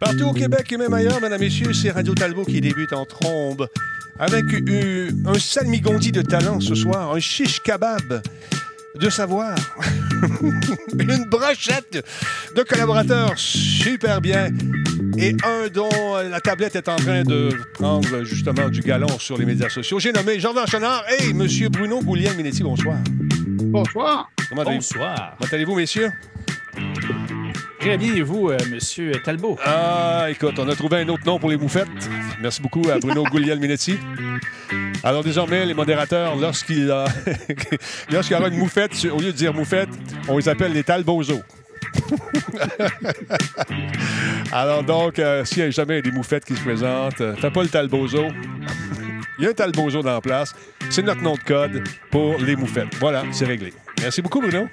Partout 0.00 0.24
au 0.24 0.32
Québec 0.32 0.70
et 0.72 0.76
même 0.76 0.92
ailleurs, 0.94 1.20
mesdames, 1.20 1.40
messieurs, 1.40 1.72
c'est 1.72 1.90
Radio 1.90 2.14
Talbot 2.14 2.44
qui 2.44 2.60
débute 2.60 2.92
en 2.92 3.04
trombe 3.04 3.68
avec 4.18 4.44
euh, 4.52 5.10
un 5.26 5.38
salmigondi 5.38 6.12
de 6.12 6.22
talent 6.22 6.60
ce 6.60 6.74
soir, 6.74 7.12
un 7.12 7.20
shish 7.20 7.60
kebab 7.60 8.22
de 8.94 9.10
savoir, 9.10 9.56
une 10.98 11.24
brochette 11.30 12.04
de 12.54 12.62
collaborateurs 12.62 13.32
super 13.36 14.20
bien 14.20 14.48
et 15.16 15.36
un 15.44 15.68
dont 15.68 16.16
la 16.16 16.40
tablette 16.40 16.74
est 16.76 16.88
en 16.88 16.96
train 16.96 17.22
de 17.22 17.50
prendre 17.74 18.24
justement 18.24 18.68
du 18.68 18.80
galon 18.80 19.18
sur 19.18 19.36
les 19.36 19.44
médias 19.44 19.68
sociaux. 19.68 20.00
J'ai 20.00 20.12
nommé 20.12 20.40
Jean-Vincent 20.40 20.78
Chenard 20.78 21.04
et 21.20 21.32
Monsieur 21.32 21.68
Bruno 21.68 22.00
Gouliel-Minetti. 22.02 22.62
Bonsoir. 22.62 22.98
Bonsoir. 23.06 24.30
Comment 24.48 24.64
Bonsoir. 24.64 25.36
Comment 25.38 25.50
allez-vous, 25.52 25.74
messieurs? 25.76 26.10
Très 27.88 27.96
bien, 27.96 28.16
et 28.16 28.20
vous, 28.20 28.50
euh, 28.50 28.58
Monsieur 28.70 29.12
Talbot? 29.12 29.56
Ah, 29.64 30.26
écoute, 30.28 30.58
on 30.58 30.68
a 30.68 30.76
trouvé 30.76 30.98
un 30.98 31.08
autre 31.08 31.24
nom 31.24 31.38
pour 31.38 31.48
les 31.48 31.56
moufettes. 31.56 31.88
Merci 32.38 32.60
beaucoup 32.60 32.82
à 32.92 32.98
Bruno 32.98 33.24
Gouliel-Minetti. 33.30 33.98
Alors 35.02 35.24
désormais, 35.24 35.64
les 35.64 35.72
modérateurs, 35.72 36.36
lorsqu'il 36.36 36.90
a... 36.90 37.06
lorsqu'il 38.12 38.36
y 38.36 38.38
aura 38.38 38.48
une 38.48 38.58
moufette, 38.58 38.92
au 39.10 39.18
lieu 39.18 39.32
de 39.32 39.38
dire 39.38 39.54
moufette, 39.54 39.88
on 40.28 40.36
les 40.36 40.50
appelle 40.50 40.74
les 40.74 40.84
talbozos. 40.84 41.40
Alors 44.52 44.82
donc, 44.82 45.18
euh, 45.18 45.46
s'il 45.46 45.60
y 45.60 45.62
a 45.62 45.70
jamais 45.70 46.02
des 46.02 46.10
moufettes 46.10 46.44
qui 46.44 46.56
se 46.56 46.62
présentent, 46.62 47.22
euh, 47.22 47.36
fais 47.36 47.50
pas 47.50 47.62
le 47.62 47.70
talbozo. 47.70 48.26
Il 49.38 49.44
y 49.44 49.46
a 49.46 49.50
un 49.50 49.54
talbozo 49.54 50.02
dans 50.02 50.12
la 50.12 50.20
place. 50.20 50.54
C'est 50.90 51.00
notre 51.00 51.22
nom 51.22 51.36
de 51.36 51.40
code 51.40 51.82
pour 52.10 52.36
les 52.36 52.54
moufettes. 52.54 52.94
Voilà, 53.00 53.22
c'est 53.32 53.46
réglé. 53.46 53.72
Merci 54.02 54.20
beaucoup, 54.20 54.42
Bruno. 54.42 54.68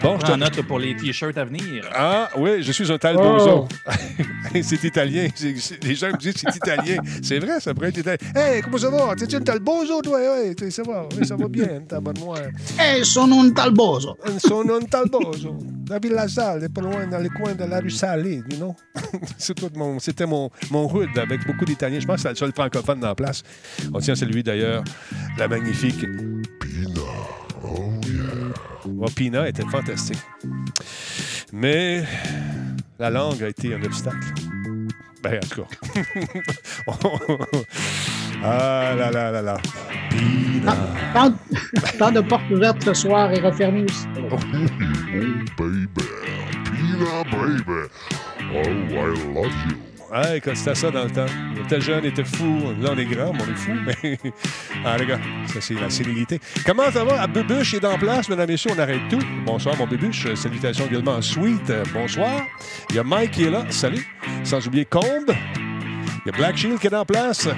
Bon, 0.00 0.18
je 0.20 0.26
te 0.26 0.32
note 0.36 0.62
pour 0.62 0.78
les 0.78 0.94
T-shirts 0.94 1.36
à 1.38 1.44
venir. 1.44 1.88
ah 1.94 2.28
oui, 2.36 2.62
je 2.62 2.70
suis 2.72 2.90
un 2.92 2.98
talbozo. 2.98 3.66
c'est 4.62 4.84
italien. 4.84 5.28
C'est- 5.34 5.56
c'est- 5.58 5.82
les 5.82 5.94
gens 5.94 6.08
me 6.08 6.16
disent 6.16 6.34
c'est 6.36 6.54
italien. 6.54 6.98
C'est 7.22 7.38
vrai, 7.38 7.58
ça 7.60 7.74
pourrait 7.74 7.88
être 7.88 7.98
italien. 7.98 8.18
Hey, 8.34 8.60
comment 8.62 8.78
ça 8.78 8.90
va? 8.90 9.14
T'es 9.16 9.34
un 9.34 9.40
talbozo, 9.40 10.00
toi? 10.02 10.18
Tu- 10.56 10.70
ça 10.70 10.82
va, 10.82 11.08
oui, 11.18 11.26
ça 11.26 11.34
va 11.36 11.48
bien, 11.48 11.80
moi. 12.20 12.38
Eh, 12.80 13.04
sono 13.04 13.40
un 13.40 13.50
talboso. 13.52 14.16
Sono 14.38 14.76
un 14.76 14.84
talbozo. 14.86 15.56
La 15.88 15.98
Villa 15.98 16.28
Salle, 16.28 16.64
est 16.64 16.68
pas 16.72 16.80
loin, 16.82 17.06
dans 17.06 17.18
les 17.18 17.28
coins 17.30 17.54
de 17.54 17.64
la 17.64 17.80
rue 17.80 17.90
Salée, 17.90 18.42
you 18.50 18.56
know? 18.58 18.74
C'est 19.38 19.54
tout 19.54 19.70
mon- 19.76 19.98
C'était 19.98 20.26
mon, 20.26 20.50
mon 20.70 20.92
hood 20.92 21.16
avec 21.16 21.46
beaucoup 21.46 21.64
d'Italiens. 21.64 22.00
Je 22.00 22.06
pense 22.06 22.16
que 22.16 22.22
c'est 22.22 22.28
le 22.30 22.34
seul 22.36 22.52
francophone 22.52 23.00
dans 23.00 23.08
la 23.08 23.14
place. 23.14 23.42
On 23.94 23.98
tient 24.00 24.12
à 24.14 24.16
celui 24.16 24.42
d'ailleurs, 24.42 24.82
la 25.38 25.48
magnifique 25.48 26.00
Pina. 26.60 27.00
Oh 27.64 27.90
yeah. 28.06 28.15
Oh, 28.86 29.06
Pina 29.14 29.48
était 29.48 29.64
fantastique. 29.64 30.18
Mais 31.52 32.04
la 32.98 33.10
langue 33.10 33.42
a 33.42 33.48
été 33.48 33.74
un 33.74 33.82
obstacle. 33.82 34.32
Ben, 35.22 35.40
en 35.42 35.46
tout 35.46 35.62
cas. 35.62 35.68
ah 38.44 38.94
là 38.96 39.10
là 39.10 39.30
là 39.30 39.42
là. 39.42 39.56
Pina. 40.10 40.76
Tant, 41.12 41.34
tant 41.98 42.12
de 42.12 42.20
portes 42.20 42.50
ouvertes 42.50 42.82
ce 42.82 42.94
soir 42.94 43.32
et 43.32 43.40
refermées 43.40 43.84
aussi. 43.84 44.06
baby. 45.58 45.88
Pina, 46.64 47.24
baby. 47.24 47.88
Oh, 48.54 48.62
I 48.62 49.34
love 49.34 49.52
you. 49.68 49.95
Ouais, 50.10 50.40
quand 50.40 50.54
c'était 50.54 50.74
ça 50.74 50.90
dans 50.90 51.04
le 51.04 51.10
temps. 51.10 51.26
On 51.56 51.64
était 51.64 51.80
jeune, 51.80 52.04
on 52.06 52.24
fou. 52.24 52.60
Là, 52.80 52.90
on 52.92 52.98
est 52.98 53.04
grand, 53.04 53.32
on 53.32 53.52
est 53.52 53.56
fou. 53.56 53.72
Mais. 53.84 54.18
Ah, 54.84 54.96
les 54.98 55.06
gars, 55.06 55.18
ça, 55.52 55.60
c'est 55.60 55.74
la 55.74 55.90
sénilité. 55.90 56.38
Comment 56.64 56.90
ça 56.92 57.04
va? 57.04 57.22
À 57.22 57.26
Bubuche 57.26 57.74
est 57.74 57.84
en 57.84 57.98
place, 57.98 58.28
mesdames 58.28 58.48
et 58.48 58.52
messieurs, 58.52 58.70
on 58.76 58.78
arrête 58.78 59.00
tout. 59.10 59.18
Bonsoir, 59.44 59.76
mon 59.76 59.86
Bubuche. 59.86 60.32
Salutations 60.34 60.86
également 60.86 61.16
à 61.16 61.22
Sweet. 61.22 61.70
Euh, 61.70 61.82
Bonsoir. 61.92 62.42
Il 62.90 62.96
y 62.96 62.98
a 63.00 63.02
Mike 63.02 63.32
qui 63.32 63.44
est 63.44 63.50
là. 63.50 63.64
Salut. 63.70 64.06
Sans 64.44 64.64
oublier 64.64 64.84
Combe. 64.84 65.32
Il 66.24 66.32
y 66.32 66.34
a 66.34 66.36
Black 66.36 66.56
Shield 66.56 66.78
qui 66.78 66.86
est 66.86 66.94
en 66.94 67.04
place. 67.04 67.48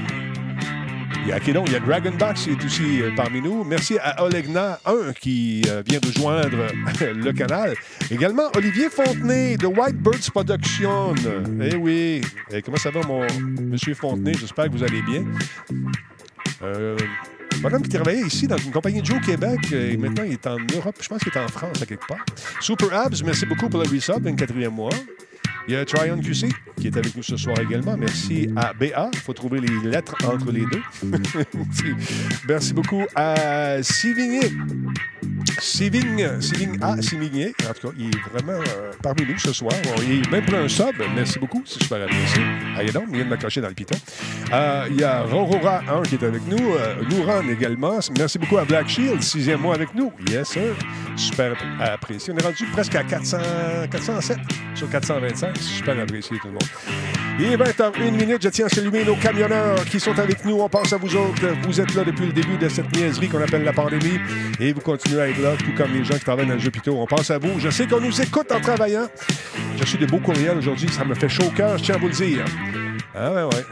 Il 1.28 1.32
y 1.32 1.34
a? 1.34 1.40
Il 1.44 1.72
y 1.72 1.76
a 1.76 1.80
Dragonbox 1.80 2.44
qui 2.44 2.50
est 2.52 2.64
aussi 2.64 3.02
euh, 3.02 3.10
parmi 3.14 3.42
nous. 3.42 3.62
Merci 3.62 3.98
à 3.98 4.24
Olegna 4.24 4.80
1 4.86 5.12
qui 5.12 5.62
euh, 5.68 5.82
vient 5.86 5.98
de 5.98 6.10
joindre 6.10 6.56
le 7.02 7.32
canal. 7.32 7.74
Également 8.10 8.44
Olivier 8.56 8.88
Fontenay 8.88 9.58
de 9.58 9.66
White 9.66 9.96
Birds 9.96 10.30
Production. 10.32 11.14
Eh 11.60 11.76
oui. 11.76 12.22
Eh, 12.50 12.62
comment 12.62 12.78
ça 12.78 12.90
va, 12.90 13.02
mon 13.06 13.26
monsieur 13.60 13.92
Fontenay? 13.92 14.32
J'espère 14.40 14.68
que 14.68 14.70
vous 14.70 14.82
allez 14.82 15.02
bien. 15.02 15.26
Euh, 16.62 16.96
bonhomme 17.60 17.82
qui 17.82 17.90
travaillait 17.90 18.26
ici 18.26 18.46
dans 18.46 18.56
une 18.56 18.70
compagnie 18.70 19.02
de 19.02 19.06
Joe 19.06 19.20
Québec 19.20 19.60
euh, 19.74 19.92
et 19.92 19.98
maintenant 19.98 20.24
il 20.24 20.32
est 20.32 20.46
en 20.46 20.56
Europe. 20.74 20.96
Je 20.98 21.08
pense 21.08 21.22
qu'il 21.22 21.32
est 21.34 21.38
en 21.38 21.48
France 21.48 21.82
à 21.82 21.84
quelque 21.84 22.06
part. 22.06 22.24
Super 22.60 22.90
Abs, 22.94 23.22
merci 23.22 23.44
beaucoup 23.44 23.68
pour 23.68 23.82
le 23.82 23.86
resub, 23.86 24.26
24e 24.26 24.68
mois. 24.70 24.88
Il 25.68 25.74
y 25.74 25.76
a 25.76 25.84
Tryon 25.84 26.18
QC 26.18 26.48
qui 26.80 26.86
est 26.86 26.96
avec 26.96 27.14
nous 27.14 27.22
ce 27.22 27.36
soir 27.36 27.60
également. 27.60 27.94
Merci 27.98 28.48
à 28.56 28.72
BA. 28.72 29.10
Il 29.12 29.18
faut 29.18 29.34
trouver 29.34 29.60
les 29.60 29.90
lettres 29.90 30.16
entre 30.24 30.50
les 30.50 30.64
deux. 30.64 30.82
Merci 32.48 32.72
beaucoup 32.72 33.04
à 33.14 33.82
Sivigné. 33.82 34.40
Sivigne, 35.60 36.40
Sivigne 36.40 36.78
A, 36.80 37.00
Sivigné. 37.02 37.54
En 37.68 37.72
tout 37.72 37.88
cas, 37.88 37.94
il 37.98 38.06
est 38.06 38.30
vraiment 38.32 38.60
euh, 38.60 38.92
parmi 39.02 39.26
nous 39.26 39.38
ce 39.38 39.52
soir. 39.52 39.72
Il 40.02 40.22
est 40.22 40.30
même 40.30 40.44
pour 40.44 40.58
un 40.58 40.68
sub. 40.68 40.94
Merci 41.14 41.38
beaucoup. 41.38 41.62
C'est 41.66 41.82
super 41.82 42.02
apprécié. 42.02 42.42
Allez 42.76 42.92
donc, 42.92 43.04
il 43.08 43.16
vient 43.16 43.24
de 43.24 43.30
m'accrocher 43.30 43.60
dans 43.60 43.68
le. 43.68 43.74
Euh, 44.52 44.86
il 44.90 45.00
y 45.00 45.04
a 45.04 45.22
Rorora 45.22 45.82
1 45.88 46.02
qui 46.02 46.14
est 46.14 46.22
avec 46.22 46.46
nous. 46.46 46.74
Euh, 46.74 46.96
Nouran 47.10 47.42
également. 47.48 47.98
Merci 48.16 48.38
beaucoup 48.38 48.58
à 48.58 48.64
Black 48.64 48.88
Shield, 48.88 49.22
sixième 49.22 49.60
mois 49.60 49.74
avec 49.74 49.94
nous. 49.94 50.12
Yes, 50.28 50.48
sir. 50.48 50.74
Super 51.16 51.54
apprécié. 51.80 52.32
On 52.32 52.36
est 52.36 52.44
rendu 52.44 52.64
presque 52.72 52.94
à 52.94 53.02
400, 53.02 53.38
407 53.90 54.38
sur 54.74 54.88
425. 54.88 55.56
Super 55.58 55.98
apprécié, 56.00 56.38
tout 56.38 56.48
le 56.48 56.52
monde. 56.52 56.62
Il 57.40 57.52
est 57.52 57.56
20h01 57.56 58.10
minute. 58.10 58.42
Je 58.42 58.48
tiens 58.48 58.66
à 58.66 58.68
saluer 58.68 59.04
nos 59.04 59.14
camionneurs 59.14 59.84
qui 59.84 60.00
sont 60.00 60.18
avec 60.18 60.44
nous. 60.44 60.60
On 60.60 60.68
pense 60.68 60.92
à 60.92 60.96
vous 60.96 61.14
autres. 61.14 61.46
Vous 61.62 61.80
êtes 61.80 61.94
là 61.94 62.02
depuis 62.02 62.26
le 62.26 62.32
début 62.32 62.56
de 62.56 62.68
cette 62.68 62.94
niaiserie 62.96 63.28
qu'on 63.28 63.40
appelle 63.40 63.62
la 63.62 63.72
pandémie. 63.72 64.18
Et 64.58 64.72
vous 64.72 64.80
continuez 64.80 65.20
à 65.20 65.28
être 65.28 65.40
là, 65.40 65.47
tout 65.56 65.72
comme 65.76 65.92
les 65.92 66.04
gens 66.04 66.14
qui 66.14 66.24
travaillent 66.24 66.46
dans 66.46 66.54
le 66.54 66.60
jeu 66.60 66.70
Pito. 66.70 66.92
On 66.92 67.06
pense 67.06 67.30
à 67.30 67.38
vous. 67.38 67.58
Je 67.58 67.70
sais 67.70 67.86
qu'on 67.86 68.00
nous 68.00 68.20
écoute 68.20 68.50
en 68.52 68.60
travaillant. 68.60 69.08
J'ai 69.76 69.80
reçu 69.82 69.98
des 69.98 70.06
beaux 70.06 70.20
courriels 70.20 70.58
aujourd'hui. 70.58 70.88
Ça 70.88 71.04
me 71.04 71.14
fait 71.14 71.28
chaud 71.28 71.44
au 71.44 71.50
cœur. 71.50 71.78
Je 71.78 71.84
tiens 71.84 71.94
à 71.94 71.98
vous 71.98 72.08
le 72.08 72.14
dire. 72.14 72.44
Ah 73.14 73.32
ouais, 73.32 73.42
ouais. 73.44 73.64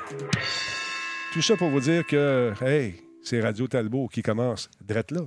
Tout 1.33 1.43
ça 1.43 1.57
pour 1.57 1.71
vous 1.71 1.81
dire 1.81 2.07
que, 2.07 2.53
hey, 2.65 3.03
c'est 3.23 3.41
Radio 3.41 3.67
Talbot 3.69 4.09
qui 4.09 4.23
commence. 4.23 4.71
Drette 4.81 5.11
là. 5.11 5.21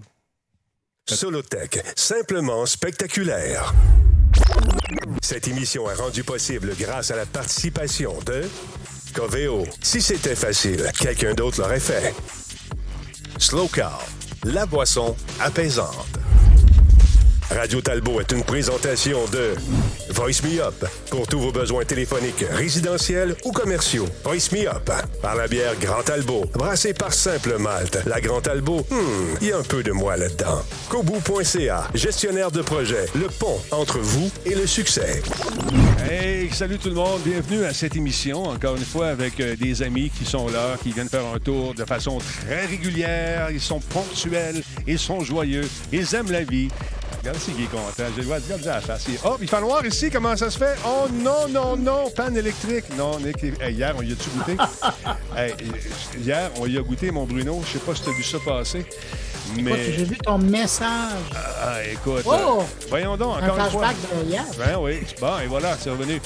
Solotech, 1.08 1.80
simplement 1.96 2.66
spectaculaire. 2.66 3.74
Cette 5.22 5.48
émission 5.48 5.90
est 5.90 5.96
rendue 5.96 6.24
possible 6.24 6.74
grâce 6.80 7.12
à 7.12 7.16
la 7.16 7.26
participation 7.26 8.14
de 8.26 8.44
Coveo. 9.14 9.66
Si 9.82 10.02
c'était 10.02 10.36
facile, 10.36 10.84
quelqu'un 11.00 11.34
d'autre 11.34 11.62
l'aurait 11.62 11.80
fait. 11.80 12.14
Slow 13.40 13.70
la 14.44 14.66
boisson 14.66 15.16
apaisante. 15.40 16.20
Radio 17.52 17.82
Talbot 17.82 18.22
est 18.22 18.32
une 18.32 18.44
présentation 18.44 19.26
de 19.32 19.56
Voice 20.12 20.44
Me 20.44 20.62
Up 20.62 20.86
pour 21.10 21.26
tous 21.26 21.40
vos 21.40 21.52
besoins 21.52 21.84
téléphoniques, 21.84 22.46
résidentiels 22.52 23.36
ou 23.44 23.52
commerciaux. 23.52 24.06
Voice 24.24 24.52
Me 24.52 24.68
Up 24.68 24.92
par 25.20 25.36
la 25.36 25.48
bière 25.48 25.74
Grand 25.82 26.04
Talbot, 26.04 26.46
brassée 26.54 26.94
par 26.94 27.12
Simple 27.12 27.58
Malte. 27.58 28.04
La 28.06 28.22
Grand 28.22 28.42
Talbot, 28.42 28.86
hmm, 28.92 29.38
il 29.42 29.48
y 29.48 29.52
a 29.52 29.58
un 29.58 29.64
peu 29.64 29.82
de 29.82 29.92
moi 29.92 30.16
là-dedans. 30.16 30.62
Kobu.ca, 30.90 31.88
gestionnaire 31.96 32.52
de 32.52 32.62
projet, 32.62 33.08
le 33.16 33.28
pont 33.28 33.60
entre 33.72 33.98
vous 33.98 34.30
et 34.46 34.54
le 34.54 34.68
succès. 34.68 35.24
Hey, 36.08 36.52
salut 36.54 36.78
tout 36.78 36.90
le 36.90 36.96
monde. 36.96 37.22
Bienvenue 37.26 37.66
à 37.66 37.74
cette 37.74 37.96
émission, 37.96 38.44
encore 38.44 38.76
une 38.76 38.86
fois, 38.86 39.08
avec 39.08 39.40
euh, 39.40 39.56
des 39.56 39.82
amis 39.82 40.12
qui 40.12 40.24
sont 40.24 40.50
là, 40.50 40.78
qui 40.84 40.92
viennent 40.92 41.10
faire 41.10 41.26
un 41.26 41.40
tour 41.40 41.74
de 41.74 41.84
façon 41.84 42.20
très 42.20 42.68
régulière. 42.68 43.50
Ils 43.50 43.62
sont 43.62 43.80
ponctuels, 43.80 44.62
ils 44.86 45.00
sont 45.00 45.22
joyeux, 45.22 45.68
ils 45.92 46.14
aiment 46.14 46.32
la 46.32 46.44
vie. 46.44 46.70
Regarde 47.20 47.38
qui 47.40 47.64
est 47.64 47.68
content. 47.68 48.04
Je 48.16 48.22
le 48.22 48.28
vois, 48.28 48.38
regarde 48.38 48.68
à 48.68 48.76
la 48.76 48.82
face. 48.82 49.06
Il- 49.10 49.20
Oh, 49.26 49.36
il 49.42 49.48
fait 49.50 49.60
noir 49.62 49.86
ici, 49.86 50.10
comment 50.10 50.36
ça 50.38 50.50
se 50.50 50.58
fait? 50.58 50.76
Oh 50.86 51.08
non, 51.12 51.48
non, 51.50 51.76
non, 51.76 52.10
panne 52.16 52.38
électrique. 52.38 52.86
Non, 52.98 53.20
Nick, 53.20 53.44
hey, 53.62 53.74
hier, 53.74 53.94
on 53.98 54.02
y 54.02 54.12
a-tu 54.14 54.30
goûté? 54.30 54.56
Hey, 55.36 55.54
hier, 56.18 56.50
on 56.60 56.66
y 56.68 56.78
a 56.78 56.82
goûté, 56.82 57.12
mon 57.12 57.26
Bruno. 57.26 57.62
Je 57.66 57.74
sais 57.74 57.80
pas 57.80 57.94
si 57.96 58.04
tu 58.04 58.10
as 58.10 58.14
vu 58.14 58.24
ça 58.24 58.38
passer. 58.44 58.86
Mais. 59.56 59.72
Écoute, 59.72 59.94
J'ai 59.98 60.04
vu 60.06 60.18
ton 60.18 60.38
message. 60.38 61.14
Ah, 61.36 61.84
écoute. 61.92 62.24
Oh! 62.26 62.60
euh, 62.60 62.64
voyons 62.90 63.18
donc, 63.18 63.38
Un 63.42 63.50
encore 63.50 63.60
une 63.66 63.72
fois. 63.72 63.88
de 63.94 64.30
hier. 64.30 64.46
Ben 64.58 64.78
oui. 64.80 65.00
Bon, 65.20 65.40
et 65.44 65.48
voilà, 65.48 65.76
c'est 65.78 65.90
revenu. 65.90 66.20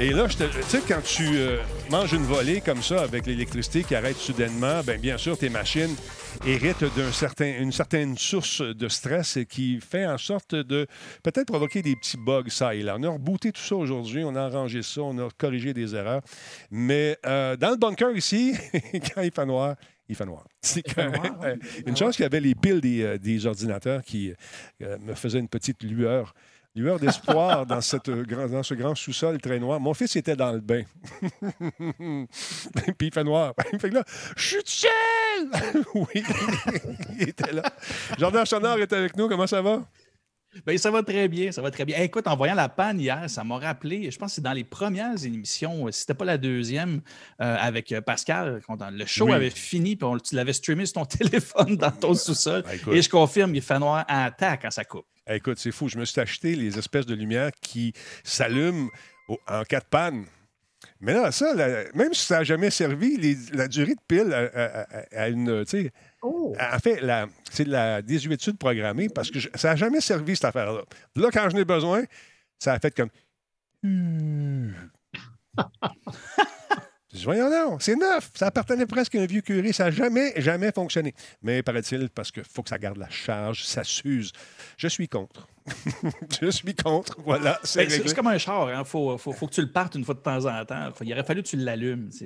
Et 0.00 0.10
là, 0.10 0.26
tu 0.28 0.36
sais, 0.68 0.80
quand 0.88 1.02
tu 1.02 1.36
euh, 1.36 1.58
manges 1.90 2.12
une 2.12 2.24
volée 2.24 2.60
comme 2.60 2.82
ça 2.82 3.02
avec 3.02 3.26
l'électricité 3.26 3.84
qui 3.84 3.94
arrête 3.94 4.16
soudainement, 4.16 4.80
ben 4.84 4.98
bien 4.98 5.18
sûr, 5.18 5.36
tes 5.36 5.48
machines 5.50 5.94
héritent 6.46 6.84
d'une 6.94 7.12
certain, 7.12 7.52
une 7.58 7.72
certaine 7.72 8.16
source 8.16 8.62
de 8.62 8.88
stress 8.88 9.38
qui 9.48 9.78
fait 9.80 10.06
en 10.06 10.16
sorte 10.16 10.54
de 10.54 10.86
peut-être 11.22 11.46
provoquer 11.48 11.82
des 11.82 11.96
petits 11.96 12.16
bugs 12.16 12.44
ça 12.48 12.74
et 12.74 12.82
là. 12.82 12.96
On 12.98 13.02
a 13.02 13.08
rebooté 13.10 13.52
tout 13.52 13.60
ça 13.60 13.76
aujourd'hui, 13.76 14.24
on 14.24 14.34
a 14.36 14.42
arrangé 14.42 14.82
ça, 14.82 15.02
on 15.02 15.18
a 15.18 15.28
corrigé 15.36 15.74
des 15.74 15.94
erreurs. 15.94 16.22
Mais 16.70 17.18
euh, 17.26 17.56
dans 17.56 17.70
le 17.70 17.76
bunker 17.76 18.16
ici, 18.16 18.54
quand 19.14 19.20
il 19.22 19.30
fait 19.32 19.46
noir, 19.46 19.76
il 20.10 20.16
fait 20.16 20.26
noir. 20.26 20.44
C'est 20.60 20.84
ouais. 20.96 21.58
une 21.86 21.96
chance 21.96 22.16
qu'il 22.16 22.24
y 22.24 22.26
avait 22.26 22.40
les 22.40 22.54
piles 22.54 22.80
des, 22.80 23.02
euh, 23.02 23.18
des 23.18 23.46
ordinateurs 23.46 24.02
qui 24.02 24.34
euh, 24.82 24.98
me 24.98 25.14
faisaient 25.14 25.38
une 25.38 25.48
petite 25.48 25.82
lueur 25.82 26.34
lueur 26.74 27.00
d'espoir 27.00 27.66
dans, 27.66 27.80
cette, 27.80 28.08
euh, 28.08 28.24
dans 28.24 28.62
ce 28.62 28.74
grand 28.74 28.94
sous-sol 28.94 29.40
très 29.40 29.58
noir. 29.58 29.80
Mon 29.80 29.94
fils 29.94 30.14
était 30.16 30.36
dans 30.36 30.52
le 30.52 30.60
bain. 30.60 30.82
Puis 32.98 33.08
il 33.08 33.12
fait 33.12 33.24
noir. 33.24 33.54
Il 33.72 33.78
fait 33.78 33.90
que 33.90 33.94
là, 33.94 34.04
je 34.36 34.42
suis 34.42 34.62
seul! 34.64 35.82
oui, 35.94 36.22
il 37.18 37.28
était 37.28 37.52
là. 37.52 37.62
Jordan 38.18 38.46
Chonard 38.46 38.78
est 38.78 38.92
avec 38.92 39.16
nous. 39.16 39.28
Comment 39.28 39.46
ça 39.46 39.62
va? 39.62 39.82
Ben, 40.66 40.76
ça 40.78 40.90
va 40.90 41.02
très 41.04 41.28
bien, 41.28 41.52
ça 41.52 41.62
va 41.62 41.70
très 41.70 41.84
bien. 41.84 41.96
Hey, 41.96 42.06
écoute, 42.06 42.26
en 42.26 42.36
voyant 42.36 42.54
la 42.56 42.68
panne 42.68 42.98
hier, 43.00 43.30
ça 43.30 43.44
m'a 43.44 43.58
rappelé, 43.58 44.10
je 44.10 44.18
pense 44.18 44.30
que 44.32 44.34
c'est 44.36 44.40
dans 44.40 44.52
les 44.52 44.64
premières 44.64 45.24
émissions, 45.24 45.86
euh, 45.86 45.92
si 45.92 46.00
c'était 46.00 46.14
pas 46.14 46.24
la 46.24 46.38
deuxième, 46.38 47.02
euh, 47.40 47.56
avec 47.58 47.92
euh, 47.92 48.00
Pascal, 48.00 48.60
quand 48.66 48.76
le 48.90 49.06
show 49.06 49.26
Oui. 49.26 49.32
avait 49.32 49.50
fini, 49.50 49.94
puis 49.94 50.04
on- 50.04 50.18
tu 50.18 50.34
l'avais 50.34 50.52
streamé 50.52 50.86
sur 50.86 50.94
ton 50.94 51.04
téléphone 51.06 51.76
dans 51.76 51.92
ton 51.92 52.14
sous-sol. 52.14 52.64
Écoute. 52.72 52.94
Et 52.94 53.00
je 53.02 53.08
confirme, 53.08 53.54
il 53.54 53.62
fait 53.62 53.78
noir 53.78 54.04
à 54.08 54.24
attaque 54.24 54.62
quand 54.62 54.70
ça 54.72 54.84
coupe. 54.84 55.06
Eh, 55.28 55.36
Écoute, 55.36 55.58
c'est 55.58 55.70
fou. 55.70 55.88
Je 55.88 55.98
me 55.98 56.04
suis 56.04 56.20
acheté 56.20 56.56
les 56.56 56.76
espèces 56.78 57.06
de 57.06 57.14
lumières 57.14 57.52
qui 57.60 57.92
s'allument 58.24 58.88
en 59.46 59.62
cas 59.62 59.78
de 59.80 59.84
panne. 59.84 60.24
Mais 60.98 61.12
là, 61.12 61.30
ça, 61.30 61.54
même 61.94 62.12
si 62.14 62.26
ça 62.26 62.38
n'a 62.38 62.44
jamais 62.44 62.70
servi, 62.70 63.16
les- 63.16 63.36
la 63.52 63.68
durée 63.68 63.94
de 63.94 64.00
pile 64.08 64.32
a, 64.32 64.38
a- 64.52 64.80
a- 64.82 65.22
a 65.24 65.28
une. 65.28 65.64
Oh! 66.22 66.54
En 66.60 66.78
fait, 66.78 67.00
c'est 67.50 67.64
de 67.64 67.70
la 67.70 68.02
désuétude 68.02 68.58
programmée 68.58 69.08
parce 69.08 69.30
que 69.30 69.38
je- 69.40 69.48
ça 69.54 69.70
n'a 69.70 69.76
jamais 69.76 70.00
servi, 70.00 70.34
cette 70.36 70.44
affaire-là. 70.46 70.82
Là, 71.16 71.28
quand 71.32 71.48
j'en 71.50 71.56
ai 71.58 71.64
besoin, 71.64 72.02
ça 72.58 72.74
a 72.74 72.78
fait 72.78 72.94
comme. 72.94 73.08
Je 73.82 74.68
dis, 77.12 77.24
Voyons 77.24 77.50
donc, 77.50 77.82
c'est 77.82 77.96
neuf. 77.96 78.30
Ça 78.34 78.46
appartenait 78.48 78.86
presque 78.86 79.14
à 79.14 79.20
un 79.22 79.26
vieux 79.26 79.40
curé. 79.40 79.72
Ça 79.72 79.84
n'a 79.84 79.90
jamais, 79.90 80.32
jamais 80.40 80.70
fonctionné. 80.72 81.14
Mais 81.42 81.62
paraît-il, 81.62 82.08
parce 82.10 82.30
qu'il 82.30 82.44
faut 82.44 82.62
que 82.62 82.68
ça 82.68 82.78
garde 82.78 82.98
la 82.98 83.08
charge, 83.10 83.64
ça 83.64 83.82
s'use. 83.82 84.32
Je 84.76 84.88
suis 84.88 85.08
contre. 85.08 85.48
je 86.42 86.50
suis 86.50 86.74
contre. 86.74 87.16
Voilà, 87.24 87.58
c'est 87.64 87.86
Ben, 87.86 88.14
comme 88.14 88.26
un 88.28 88.38
char, 88.38 88.70
il 88.70 88.84
faut, 88.84 89.16
faut, 89.18 89.32
faut 89.32 89.46
que 89.46 89.54
tu 89.54 89.60
le 89.60 89.70
partes 89.70 89.94
une 89.94 90.04
fois 90.04 90.14
de 90.14 90.20
temps 90.20 90.44
en 90.46 90.64
temps. 90.64 90.90
Faut- 90.94 91.04
il 91.04 91.12
aurait 91.12 91.24
fallu 91.24 91.42
que 91.42 91.48
tu 91.48 91.56
l'allumes. 91.56 92.10
Se 92.10 92.24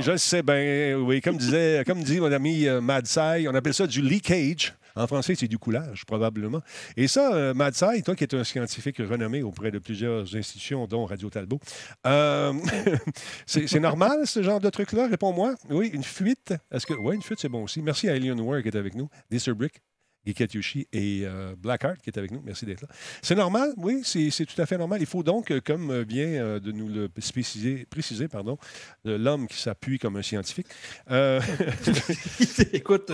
je 0.00 0.16
sais 0.16 0.42
bien. 0.42 0.96
Oui, 0.98 1.20
comme 1.20 1.36
disait, 1.36 1.82
comme 1.86 2.02
dit 2.02 2.20
mon 2.20 2.32
ami 2.32 2.66
euh, 2.66 2.80
Mad 2.80 3.06
Sai, 3.06 3.46
on 3.48 3.54
appelle 3.54 3.74
ça 3.74 3.86
du 3.86 4.00
leakage. 4.02 4.74
En 4.96 5.06
français, 5.06 5.36
c'est 5.36 5.46
du 5.46 5.58
coulage, 5.58 6.04
probablement. 6.06 6.60
Et 6.96 7.06
ça, 7.06 7.32
euh, 7.32 7.54
Mad 7.54 7.74
Sai, 7.74 8.02
toi 8.02 8.16
qui 8.16 8.24
es 8.24 8.34
un 8.34 8.42
scientifique 8.42 8.98
renommé 8.98 9.42
auprès 9.44 9.70
de 9.70 9.78
plusieurs 9.78 10.34
institutions, 10.34 10.86
dont 10.88 11.04
Radio 11.04 11.30
Talbot, 11.30 11.60
euh, 12.06 12.52
c'est 13.46 13.78
normal, 13.78 14.26
ce 14.26 14.42
genre 14.42 14.60
de 14.60 14.68
truc-là? 14.70 15.06
Réponds-moi. 15.08 15.54
Oui, 15.70 15.90
une 15.92 16.02
fuite. 16.02 16.52
Est-ce 16.72 16.86
que. 16.86 16.94
Oui, 16.94 17.14
une 17.14 17.22
fuite, 17.22 17.38
c'est 17.40 17.48
bon 17.48 17.62
aussi. 17.62 17.80
Merci 17.80 18.08
à 18.08 18.12
Alien 18.14 18.40
Ware 18.40 18.62
qui 18.62 18.68
est 18.68 18.76
avec 18.76 18.94
nous, 18.96 19.08
Brick. 19.54 19.80
Guy 20.28 20.34
Katushi 20.34 20.86
et 20.92 21.22
euh, 21.24 21.54
Blackheart 21.56 22.02
qui 22.02 22.10
est 22.10 22.18
avec 22.18 22.30
nous. 22.30 22.42
Merci 22.44 22.66
d'être 22.66 22.82
là. 22.82 22.88
C'est 23.22 23.34
normal, 23.34 23.72
oui, 23.78 24.02
c'est 24.04 24.44
tout 24.44 24.60
à 24.60 24.66
fait 24.66 24.76
normal. 24.76 25.00
Il 25.00 25.06
faut 25.06 25.22
donc, 25.22 25.50
euh, 25.50 25.60
comme 25.64 25.90
euh, 25.90 26.04
vient 26.06 26.58
de 26.58 26.70
nous 26.72 26.88
le 26.88 27.08
préciser, 27.08 27.86
pardon, 28.30 28.58
l'homme 29.04 29.46
qui 29.48 29.56
s'appuie 29.58 29.98
comme 29.98 30.16
un 30.16 30.22
scientifique, 30.22 30.66
Écoute, 32.72 33.10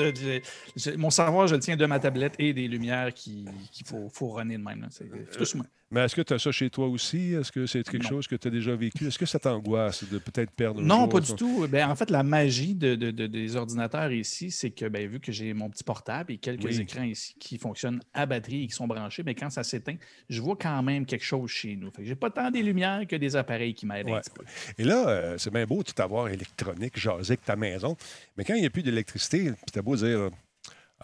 mon 0.96 1.10
savoir, 1.10 1.46
je 1.46 1.54
le 1.54 1.60
tiens 1.60 1.76
de 1.76 1.86
ma 1.86 1.98
tablette 1.98 2.34
et 2.38 2.52
des 2.52 2.66
lumières 2.68 3.12
qui- 3.14 3.46
qu'il 3.70 3.86
faut, 3.86 4.08
faut 4.12 4.28
runner 4.30 4.56
de 4.58 4.62
même. 4.62 4.86
C'est 4.90 5.04
tout. 5.08 5.62
Mais 5.90 6.00
est-ce 6.00 6.16
que 6.16 6.22
tu 6.22 6.32
as 6.32 6.38
ça 6.38 6.50
chez 6.50 6.70
toi 6.70 6.88
aussi? 6.88 7.32
Est-ce 7.34 7.52
que 7.52 7.66
c'est 7.66 7.82
quelque 7.84 8.02
Non. 8.02 8.08
chose 8.08 8.26
que 8.26 8.34
tu 8.36 8.48
as 8.48 8.50
déjà 8.50 8.74
vécu? 8.74 9.06
Est-ce 9.06 9.18
que 9.18 9.26
ça 9.26 9.38
t'angoisse 9.38 10.02
de 10.10 10.18
peut-être 10.18 10.50
perdre 10.50 10.80
un 10.80 10.84
Non, 10.84 11.00
jour 11.00 11.08
pas 11.10 11.20
du 11.20 11.34
tout. 11.34 11.66
Ben, 11.68 11.88
en 11.88 11.94
fait, 11.94 12.10
la 12.10 12.22
magie 12.22 12.74
de, 12.74 12.94
de- 12.96 13.10
de- 13.10 13.26
des 13.26 13.54
ordinateurs 13.56 14.10
ici, 14.10 14.50
c'est 14.50 14.70
que 14.70 14.86
ben, 14.86 15.06
vu 15.08 15.20
que 15.20 15.30
j'ai 15.30 15.52
mon 15.54 15.70
petit 15.70 15.84
portable 15.84 16.32
et 16.32 16.38
quelques 16.38 16.64
Oui. 16.64 16.80
écrans 16.80 17.04
ici 17.04 17.34
qui 17.38 17.58
fonctionnent 17.58 18.00
à 18.12 18.26
batterie 18.26 18.64
et 18.64 18.66
qui 18.66 18.74
sont 18.74 18.86
branchés, 18.88 19.22
mais 19.24 19.34
quand 19.34 19.50
ça 19.50 19.62
s'éteint, 19.62 19.96
je 20.28 20.40
vois 20.40 20.56
quand 20.56 20.82
même 20.82 21.06
quelque 21.06 21.24
chose 21.24 21.50
chez 21.50 21.76
nous. 21.76 21.90
Fait 21.90 22.02
que 22.02 22.08
j'ai 22.08 22.16
pas 22.16 22.30
tant 22.30 22.50
des 22.50 22.62
lumières 22.62 23.06
que 23.06 23.16
des 23.16 23.36
appareils 23.36 23.74
qui 23.74 23.86
m'aident 23.86 24.06
Ouais. 24.06 24.14
un 24.16 24.20
petit 24.20 24.30
peu. 24.30 24.44
Et 24.78 24.84
là, 24.84 25.08
euh, 25.08 25.38
c'est 25.38 25.52
bien 25.52 25.64
beau 25.66 25.82
tout 25.82 26.00
avoir 26.02 26.28
électronique, 26.28 26.98
jaser 26.98 27.32
avec 27.34 27.44
ta 27.44 27.56
maison, 27.56 27.96
mais 28.36 28.44
quand 28.44 28.54
il 28.54 28.60
n'y 28.60 28.66
a 28.66 28.70
plus 28.70 28.82
d'électricité, 28.82 29.44
puis 29.52 29.72
t'as 29.72 29.82
beau 29.82 29.96
dire 29.96 30.30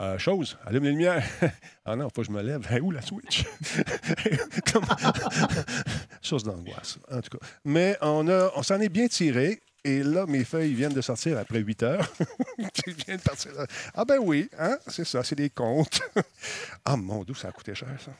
euh, 0.00 0.18
chose, 0.18 0.56
allume 0.64 0.84
les 0.84 0.90
lumières. 0.90 1.24
ah 1.84 1.94
non, 1.96 2.08
faut 2.14 2.22
que 2.22 2.26
je 2.26 2.32
me 2.32 2.42
lève. 2.42 2.66
Hey, 2.70 2.80
où 2.80 2.90
la 2.90 3.02
switch? 3.02 3.44
Source 6.22 6.42
d'angoisse, 6.42 6.98
en 7.10 7.20
tout 7.20 7.38
cas. 7.38 7.46
Mais 7.64 7.96
on, 8.00 8.26
on 8.28 8.62
s'en 8.62 8.80
est 8.80 8.88
bien 8.88 9.08
tiré. 9.08 9.60
Et 9.82 10.02
là, 10.02 10.26
mes 10.26 10.44
feuilles 10.44 10.74
viennent 10.74 10.92
de 10.92 11.00
sortir 11.00 11.38
après 11.38 11.58
8 11.60 11.82
heures. 11.84 12.12
Partir. 13.24 13.52
Ah 13.94 14.04
ben 14.04 14.18
oui, 14.20 14.50
hein? 14.58 14.76
c'est 14.86 15.06
ça, 15.06 15.24
c'est 15.24 15.36
des 15.36 15.48
comptes. 15.48 16.02
ah 16.84 16.96
mon 16.96 17.24
Dieu, 17.24 17.34
ça 17.34 17.48
a 17.48 17.52
coûté 17.52 17.74
cher, 17.74 17.88
ça. 17.98 18.12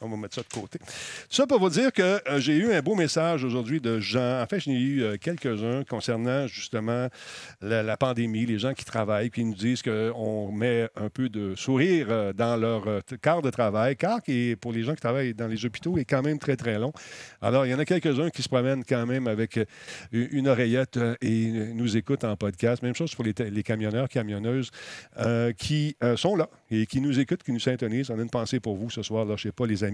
On 0.00 0.08
va 0.08 0.16
mettre 0.16 0.34
ça 0.34 0.42
de 0.42 0.48
côté. 0.48 0.78
Ça 1.28 1.46
pour 1.46 1.60
vous 1.60 1.68
dire 1.68 1.92
que 1.92 2.02
euh, 2.02 2.40
j'ai 2.40 2.56
eu 2.56 2.72
un 2.72 2.80
beau 2.80 2.94
message 2.94 3.44
aujourd'hui 3.44 3.80
de 3.80 4.00
gens. 4.00 4.40
En 4.40 4.46
fait, 4.46 4.60
j'en 4.60 4.72
ai 4.72 4.80
eu 4.80 5.02
euh, 5.02 5.16
quelques-uns 5.20 5.84
concernant 5.84 6.46
justement 6.46 7.08
la, 7.60 7.96
pandémie, 7.96 8.46
les 8.46 8.58
gens 8.58 8.74
qui 8.74 8.84
travaillent, 8.84 9.30
qui 9.30 9.44
nous 9.44 9.54
disent 9.54 9.82
qu'on 9.82 10.50
met 10.50 10.88
un 10.96 11.08
peu 11.08 11.28
de 11.28 11.54
sourire 11.54 12.06
euh, 12.10 12.32
dans 12.32 12.56
leur 12.56 12.84
quart 13.20 13.42
de 13.42 13.50
travail, 13.50 13.96
car 13.96 14.22
qui, 14.22 14.56
pour 14.60 14.72
les 14.72 14.82
gens 14.82 14.94
qui 14.94 15.00
travaillent 15.00 15.34
dans 15.34 15.46
les 15.46 15.64
hôpitaux, 15.64 15.98
est 15.98 16.04
quand 16.04 16.22
même 16.22 16.38
très, 16.38 16.56
très 16.56 16.78
long. 16.78 16.92
Alors, 17.40 17.66
il 17.66 17.70
y 17.70 17.74
en 17.74 17.78
a 17.78 17.84
quelques-uns 17.84 18.30
qui 18.30 18.42
se 18.42 18.48
promènent 18.48 18.84
quand 18.84 19.06
même 19.06 19.28
avec 19.28 19.60
une 20.10 20.48
oreillette 20.48 20.98
et 21.20 21.72
nous 21.74 21.96
écoutent 21.96 22.24
en 22.24 22.36
podcast. 22.36 22.82
Même 22.82 22.94
chose 22.94 23.14
pour 23.14 23.24
les, 23.24 23.62
camionneurs, 23.62 24.08
camionneuses 24.08 24.70
qui 25.58 25.96
sont 26.16 26.36
là 26.36 26.48
et 26.70 26.86
qui 26.86 27.00
nous 27.00 27.20
écoutent, 27.20 27.42
qui 27.42 27.52
nous 27.52 27.60
syntonisent. 27.60 28.10
Une 28.10 28.30
pensée 28.30 28.60
pour 28.60 28.76
vous 28.76 28.90
ce 28.90 29.02
soir. 29.02 29.26
Pas, 29.56 29.66
les 29.66 29.84
amis, 29.84 29.91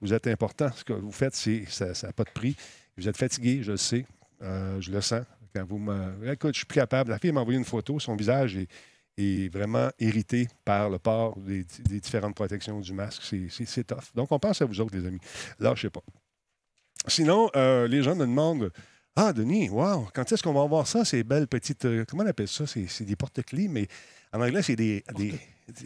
vous 0.00 0.12
êtes 0.12 0.26
importants. 0.26 0.70
Ce 0.74 0.84
que 0.84 0.92
vous 0.92 1.12
faites, 1.12 1.34
c'est, 1.34 1.64
ça 1.68 1.92
n'a 2.06 2.12
pas 2.12 2.24
de 2.24 2.30
prix. 2.30 2.56
Vous 2.96 3.08
êtes 3.08 3.16
fatigués, 3.16 3.62
je 3.62 3.72
le 3.72 3.76
sais. 3.76 4.06
Euh, 4.42 4.80
je 4.80 4.90
le 4.90 5.00
sens. 5.00 5.24
Quand 5.54 5.64
vous 5.66 5.78
me... 5.78 6.30
Écoute, 6.30 6.54
je 6.54 6.58
suis 6.58 6.66
plus 6.66 6.80
capable. 6.80 7.10
La 7.10 7.18
fille 7.18 7.32
m'a 7.32 7.40
envoyé 7.40 7.58
une 7.58 7.64
photo. 7.64 7.98
Son 7.98 8.16
visage 8.16 8.56
est, 8.56 9.52
vraiment 9.52 9.88
irrité 9.98 10.48
par 10.64 10.90
le 10.90 10.98
port 10.98 11.38
des, 11.38 11.64
différentes 11.88 12.34
protections 12.34 12.80
du 12.80 12.92
masque. 12.92 13.22
C'est, 13.22 13.84
tough. 13.84 14.14
Donc, 14.14 14.30
on 14.30 14.38
pense 14.38 14.60
à 14.60 14.66
vous 14.66 14.80
autres, 14.80 14.96
les 14.96 15.06
amis. 15.06 15.20
Là, 15.58 15.72
je 15.74 15.82
sais 15.82 15.90
pas. 15.90 16.02
Sinon, 17.06 17.50
euh, 17.56 17.88
les 17.88 18.02
gens 18.02 18.14
me 18.14 18.26
demandent 18.26 18.70
Ah, 19.14 19.32
Denis, 19.32 19.70
wow, 19.70 20.08
quand 20.12 20.30
est-ce 20.30 20.42
qu'on 20.42 20.52
va 20.52 20.62
avoir 20.62 20.86
ça, 20.86 21.04
ces 21.04 21.24
belles 21.24 21.48
petites. 21.48 21.84
euh, 21.86 22.04
comment 22.06 22.24
on 22.24 22.26
appelle 22.26 22.48
ça? 22.48 22.66
C'est, 22.66 23.04
des 23.04 23.16
porte-clés, 23.16 23.68
mais 23.68 23.86
en 24.32 24.40
anglais, 24.42 24.62
c'est 24.62 24.76
des 24.76 25.02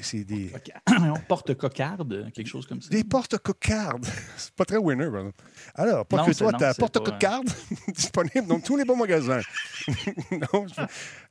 c'est 0.02 0.24
des, 0.24 0.52
porte 1.28 1.54
cocarde, 1.54 2.30
quelque 2.34 2.46
chose 2.48 2.66
comme 2.66 2.82
ça. 2.82 2.90
des 2.90 3.02
porte-cocardes. 3.04 4.04
C'est 4.36 4.52
pas 4.52 4.64
très 4.64 4.76
winner. 4.76 5.08
Alors, 5.74 6.04
pas 6.06 6.18
Non, 6.18 6.26
que 6.26 6.32
toi, 6.32 6.52
ta 6.52 6.72
c'est 6.72 6.80
pas, 6.80 6.88
porte-cocarde 6.88 7.48
disponible 7.94 8.46
dans 8.46 8.60
tous 8.60 8.76
les 8.76 8.84
bons 8.84 8.96
magasins. 8.96 9.40
non, 10.32 10.66
je- 10.68 10.82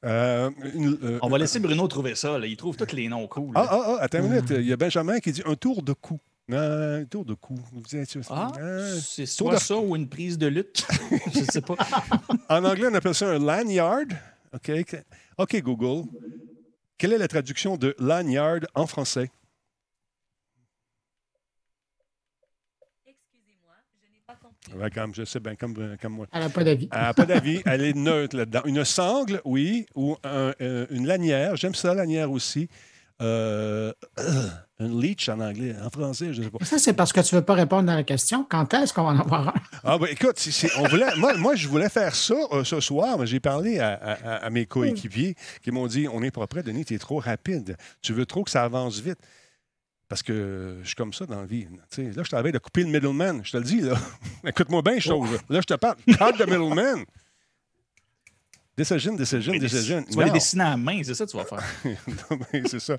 euh, 0.06 0.50
une- 0.74 0.98
euh, 1.04 1.20
On 1.22 1.30
va 1.30 1.38
laisser 1.38 1.60
Bruno 1.60 1.88
trouver 1.88 2.16
ça. 2.16 2.38
là. 2.40 2.48
Il 2.48 2.58
trouve 2.58 2.76
tous 2.76 2.96
les 2.96 3.08
noms 3.08 3.28
cool. 3.28 3.52
Ah, 3.56 3.62
là. 3.62 3.68
ah, 3.72 3.84
ah, 3.86 3.98
attends 4.02 4.20
une 4.20 4.30
minute. 4.30 4.50
Il 4.50 4.66
y 4.66 4.74
a 4.74 4.78
Benjamin 4.78 5.20
qui 5.20 5.32
dit 5.32 5.44
un 5.46 5.56
tour 5.56 5.84
de 5.84 5.94
cou. 5.94 6.20
Un 6.52 7.06
tour 7.06 7.26
de 7.26 7.36
cou. 7.36 7.60
Ah, 8.32 8.52
c'est 9.00 9.28
soit 9.28 9.56
de- 9.56 9.60
ça 9.60 9.78
ou 9.78 9.96
une 9.96 10.10
prise 10.10 10.38
de 10.40 10.48
lutte. 10.48 10.88
Je 11.34 11.44
sais 11.52 11.62
pas. 11.62 11.76
En 12.50 12.64
anglais, 12.66 12.88
on 12.90 12.94
appelle 12.96 13.14
ça 13.14 13.28
un 13.30 13.38
lanyard. 13.38 14.06
OK, 14.54 14.72
OK, 15.38 15.62
Google. 15.62 16.10
Quelle 17.00 17.14
est 17.14 17.18
la 17.18 17.28
traduction 17.30 17.78
de 17.78 17.96
lanyard 17.98 18.60
en 18.76 18.86
français? 18.86 19.32
Excusez-moi, 23.08 23.74
je 24.04 24.12
n'ai 24.12 24.22
pas 24.28 24.36
compris. 24.36 24.74
Ouais, 24.78 24.92
comme, 24.92 25.16
je 25.16 25.24
sais 25.24 25.40
bien, 25.40 25.56
comme, 25.56 25.74
euh, 25.80 25.96
comme 26.02 26.14
moi. 26.14 26.28
Elle 26.34 26.42
n'a 26.42 26.50
pas 26.50 26.64
d'avis. 26.64 26.90
Elle 26.92 27.00
n'a 27.02 27.14
pas 27.14 27.26
d'avis. 27.26 27.62
Elle 27.66 27.84
est 27.86 27.96
neutre 27.96 28.36
là-dedans. 28.36 28.62
Une 28.66 28.84
sangle, 28.84 29.42
oui, 29.46 29.86
ou 29.96 30.18
un- 30.26 30.54
euh, 30.62 30.86
une 30.90 31.08
lanière. 31.08 31.56
J'aime 31.56 31.74
ça, 31.74 31.94
lanière 31.94 32.30
aussi. 32.32 32.68
Euh, 33.22 33.92
un 34.80 34.88
leech 34.88 35.28
en 35.28 35.40
anglais. 35.42 35.76
En 35.84 35.90
français, 35.90 36.34
je 36.34 36.40
ne 36.40 36.46
sais 36.46 36.52
pas. 36.52 36.64
Ça, 36.64 36.78
c'est 36.80 36.94
parce 36.94 37.12
que 37.12 37.20
tu 37.20 37.36
ne 37.36 37.40
veux 37.42 37.46
pas 37.46 37.54
répondre 37.54 37.92
à 37.92 37.96
la 37.96 38.04
question. 38.04 38.46
Quand 38.50 38.74
est-ce 38.74 38.94
qu'on 38.94 39.04
va 39.04 39.10
en 39.10 39.20
avoir 39.20 39.50
un? 39.50 39.54
Ah, 39.84 39.98
ben, 39.98 40.08
écoute, 40.10 40.38
on 40.78 40.88
voulait, 40.88 41.14
moi, 41.18 41.36
moi, 41.38 41.56
je 41.56 41.68
voulais 41.68 41.90
faire 41.90 42.16
ça 42.16 42.36
euh, 42.54 42.64
ce 42.64 42.80
soir, 42.80 43.18
mais 43.20 43.28
j'ai 43.28 43.40
parlé 43.42 43.80
à, 43.80 43.94
à- 43.94 44.36
à 44.46 44.50
mes 44.50 44.66
coéquipiers 44.66 45.36
qui 45.62 45.72
m'ont 45.72 45.88
dit 45.88 46.08
On 46.08 46.22
n'est 46.22 46.32
pas 46.32 46.48
prêt, 46.48 46.64
Denis, 46.64 46.86
tu 46.86 46.94
es 46.94 47.00
trop 47.00 47.20
rapide. 47.20 47.76
Tu 48.02 48.14
veux 48.14 48.26
trop 48.26 48.44
que 48.44 48.52
ça 48.52 48.64
avance 48.64 49.00
vite. 49.00 49.20
Parce 50.08 50.24
que 50.24 50.78
je 50.82 50.88
suis 50.88 50.96
comme 50.96 51.14
ça 51.14 51.26
dans 51.28 51.42
la 51.42 51.46
vie. 51.46 51.68
Là, 51.98 52.24
je 52.24 52.30
travaille 52.30 52.52
de 52.52 52.58
couper 52.58 52.82
le 52.84 52.90
middleman. 52.90 53.42
Je 53.44 53.52
te 53.52 53.58
le 53.58 53.64
dis, 53.64 53.82
là. 53.82 53.94
Écoute-moi 54.44 54.82
bien, 54.82 55.00
chose. 55.00 55.30
Là, 55.50 55.60
je 55.62 55.66
te 55.66 55.76
parle. 55.76 55.98
Cut 56.08 56.38
the 56.38 56.48
middleman. 56.48 57.04
Mais 59.54 59.60
des- 59.60 59.66
decision. 59.68 60.04
Tu 60.04 60.16
vas 60.16 60.26
les 60.26 60.32
dessiner 60.32 60.64
à 60.64 60.70
la 60.72 60.78
main, 60.78 61.02
c'est 61.04 61.14
ça 61.14 61.26
que 61.26 61.32
tu 61.32 61.38
vas 61.38 61.46
faire. 61.46 61.64
C'est 62.70 62.80
ça. 62.80 62.98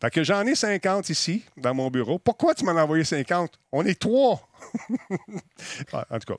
Fait 0.00 0.10
que 0.10 0.22
j'en 0.24 0.44
ai 0.46 0.54
50 0.54 1.08
ici, 1.10 1.44
dans 1.56 1.74
mon 1.74 1.90
bureau. 1.90 2.18
Pourquoi 2.18 2.54
tu 2.54 2.64
m'en 2.64 2.76
as 2.76 2.82
envoyé 2.84 3.04
50? 3.04 3.58
On 3.72 3.84
est 3.84 3.98
trois. 3.98 4.48
Ah, 5.92 6.06
en 6.10 6.18
tout 6.18 6.32
cas, 6.34 6.38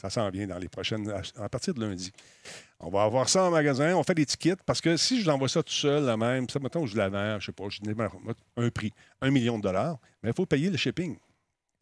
ça 0.00 0.10
s'en 0.10 0.30
vient 0.30 0.46
dans 0.46 0.58
les 0.58 0.68
prochaines... 0.68 1.12
À 1.36 1.48
partir 1.48 1.74
de 1.74 1.80
lundi. 1.80 2.12
On 2.80 2.90
va 2.90 3.02
avoir 3.02 3.28
ça 3.28 3.44
en 3.44 3.50
magasin. 3.50 3.94
On 3.96 4.02
fait 4.02 4.14
des 4.14 4.26
tickets 4.26 4.62
parce 4.64 4.80
que 4.80 4.96
si 4.96 5.20
je 5.20 5.26
l'envoie 5.26 5.48
ça 5.48 5.62
tout 5.62 5.72
seul, 5.72 6.04
là 6.04 6.16
même, 6.16 6.48
ça, 6.48 6.58
mettons, 6.60 6.86
je 6.86 6.96
la 6.96 7.08
vends, 7.08 7.40
je 7.40 7.46
sais 7.46 7.52
pas, 7.52 7.64
je 7.68 7.80
dis 7.80 7.90
un 8.56 8.70
prix, 8.70 8.92
un 9.20 9.30
million 9.30 9.58
de 9.58 9.62
dollars, 9.64 9.98
mais 10.22 10.30
il 10.30 10.34
faut 10.34 10.46
payer 10.46 10.70
le 10.70 10.76
shipping. 10.76 11.16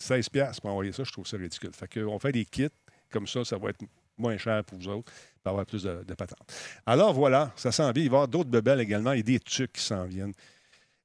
16$ 0.01 0.31
piastres 0.31 0.61
pour 0.63 0.71
envoyer 0.71 0.93
ça, 0.93 1.05
je 1.05 1.13
trouve 1.13 1.27
ça 1.27 1.37
ridicule. 1.37 1.71
Fait 1.73 1.89
qu'on 1.93 2.19
fait 2.19 2.33
des 2.33 2.45
kits, 2.45 2.69
comme 3.11 3.27
ça, 3.27 3.45
ça 3.45 3.57
va 3.59 3.71
être 3.71 3.81
moins 4.19 4.37
cher 4.39 4.65
pour 4.65 4.79
vous 4.79 4.89
autres, 4.89 5.13
avoir 5.50 5.67
plus 5.67 5.83
de, 5.83 6.05
de 6.07 6.15
patentes. 6.15 6.38
Alors 6.87 7.12
voilà, 7.15 7.53
ça 7.57 7.73
s'en 7.73 7.91
vient. 7.93 8.03
Il 8.03 8.11
va 8.11 8.15
y 8.15 8.17
avoir 8.19 8.29
d'autres 8.29 8.50
bebelles 8.50 8.81
également. 8.81 9.11
A 9.11 9.21
des 9.23 9.38
tucs 9.41 9.73
qui 9.73 9.83
s'en 9.83 10.05
viennent. 10.05 10.33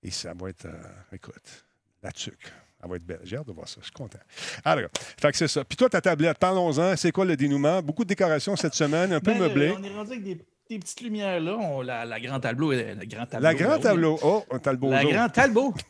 Et 0.03 0.11
ça 0.11 0.33
va 0.33 0.49
être, 0.49 0.65
euh, 0.65 0.81
écoute, 1.13 1.65
la 2.01 2.11
tuque. 2.11 2.51
Elle 2.83 2.89
va 2.89 2.95
être 2.95 3.05
belle. 3.05 3.19
J'ai 3.23 3.37
hâte 3.37 3.45
de 3.47 3.51
voir 3.51 3.67
ça. 3.67 3.75
Je 3.79 3.85
suis 3.85 3.93
content. 3.93 4.17
Alors, 4.65 4.89
fait 4.95 5.31
que 5.31 5.37
c'est 5.37 5.47
ça. 5.47 5.63
Puis 5.63 5.77
toi, 5.77 5.87
ta 5.87 6.01
tablette, 6.01 6.39
parlons-en. 6.39 6.95
C'est 6.97 7.11
quoi 7.11 7.25
le 7.25 7.37
dénouement? 7.37 7.81
Beaucoup 7.83 8.03
de 8.03 8.09
décorations 8.09 8.55
cette 8.55 8.73
semaine, 8.73 9.13
un 9.13 9.19
peu 9.19 9.33
Ben, 9.33 9.39
meublé. 9.39 9.67
euh, 9.67 9.75
On 9.77 9.83
est 9.83 9.93
rendu 9.93 10.11
avec 10.13 10.23
des, 10.23 10.39
des 10.67 10.79
petites 10.79 11.01
lumières 11.01 11.39
là. 11.39 11.55
On- 11.57 11.81
la, 11.81 12.05
la 12.05 12.19
grand 12.19 12.39
tableau, 12.39 12.71
est- 12.71 12.95
le 12.95 13.05
grand 13.05 13.27
tableau. 13.27 13.43
La 13.43 13.53
ben 13.53 13.59
grand 13.67 13.77
tableau. 13.79 14.17
Oh, 14.23 14.43
un 14.49 14.57
talbot. 14.57 14.89
La 14.89 15.03
grand 15.05 15.29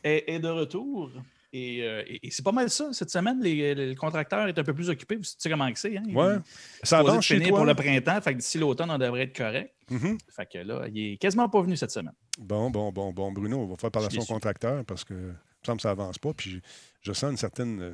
est, 0.03 0.25
est 0.27 0.39
de 0.39 0.49
retour. 0.49 1.11
Et, 1.53 1.83
euh, 1.83 2.01
et- 2.07 2.27
et 2.27 2.31
c'est 2.31 2.43
pas 2.43 2.53
mal 2.53 2.69
ça. 2.69 2.93
Cette 2.93 3.09
semaine, 3.09 3.41
les- 3.41 3.75
le 3.75 3.93
contracteur 3.95 4.47
est 4.47 4.57
un 4.57 4.63
peu 4.63 4.73
plus 4.73 4.89
occupé. 4.89 5.17
Tu 5.19 5.29
sais 5.37 5.49
comment 5.49 5.69
c'est. 5.75 5.97
Hein? 5.97 6.03
Ouais. 6.13 6.35
Ça 6.83 6.99
avance 6.99 7.25
chez 7.25 7.41
toi? 7.41 7.57
pour 7.57 7.65
le 7.65 7.75
printemps. 7.75 8.21
Fait 8.21 8.33
que 8.33 8.39
d'ici 8.39 8.57
l'automne, 8.57 8.89
on 8.89 8.97
devrait 8.97 9.23
être 9.23 9.35
correct. 9.35 9.73
Mhm. 9.89 10.17
Fait 10.33 10.45
que 10.45 10.57
là, 10.59 10.85
il 10.93 11.13
est 11.13 11.17
quasiment 11.17 11.49
pas 11.49 11.61
venu 11.61 11.75
cette 11.75 11.91
semaine. 11.91 12.13
Bon, 12.39 12.69
bon, 12.69 12.91
bon, 12.93 13.11
bon. 13.11 13.31
Bruno, 13.33 13.57
on 13.59 13.67
va 13.67 13.75
faire 13.75 13.91
parler 13.91 14.07
à 14.07 14.21
son 14.21 14.25
contracteur 14.33 14.85
parce 14.85 15.03
que, 15.03 15.13
il 15.13 15.17
me 15.27 15.65
semble 15.65 15.77
que 15.77 15.81
ça 15.83 15.91
avance 15.91 16.17
pas. 16.17 16.33
Puis 16.33 16.51
je, 16.51 16.57
je 17.01 17.11
sens 17.13 17.31
une 17.31 17.37
certaine, 17.37 17.81
euh, 17.81 17.93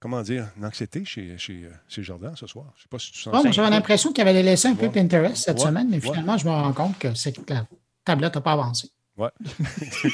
comment 0.00 0.20
dire, 0.22 0.48
une 0.56 0.64
anxiété 0.64 1.04
chez, 1.04 1.38
chez, 1.38 1.62
euh, 1.66 1.70
chez 1.86 2.02
Jordan 2.02 2.34
ce 2.34 2.48
soir. 2.48 2.72
Je 2.76 2.82
sais 2.82 2.88
pas 2.90 2.98
si 2.98 3.12
tu 3.12 3.20
sens 3.20 3.32
Bon, 3.32 3.42
ça. 3.44 3.50
J'avais 3.52 3.70
l'impression 3.70 4.12
qu'il 4.12 4.26
avait 4.26 4.42
laissé 4.42 4.66
un 4.66 4.74
peu 4.74 4.86
Ouais. 4.86 4.92
Pinterest 4.92 5.36
cette 5.36 5.60
Ouais. 5.60 5.66
semaine, 5.66 5.86
mais 5.88 5.96
Ouais. 5.98 6.02
finalement, 6.02 6.36
je 6.36 6.44
me 6.44 6.50
rends 6.50 6.72
compte 6.72 6.98
que 6.98 7.08
la 7.48 7.66
tablette 8.04 8.34
n'a 8.34 8.40
pas 8.40 8.52
avancé. 8.54 8.88
Hey, 9.16 9.28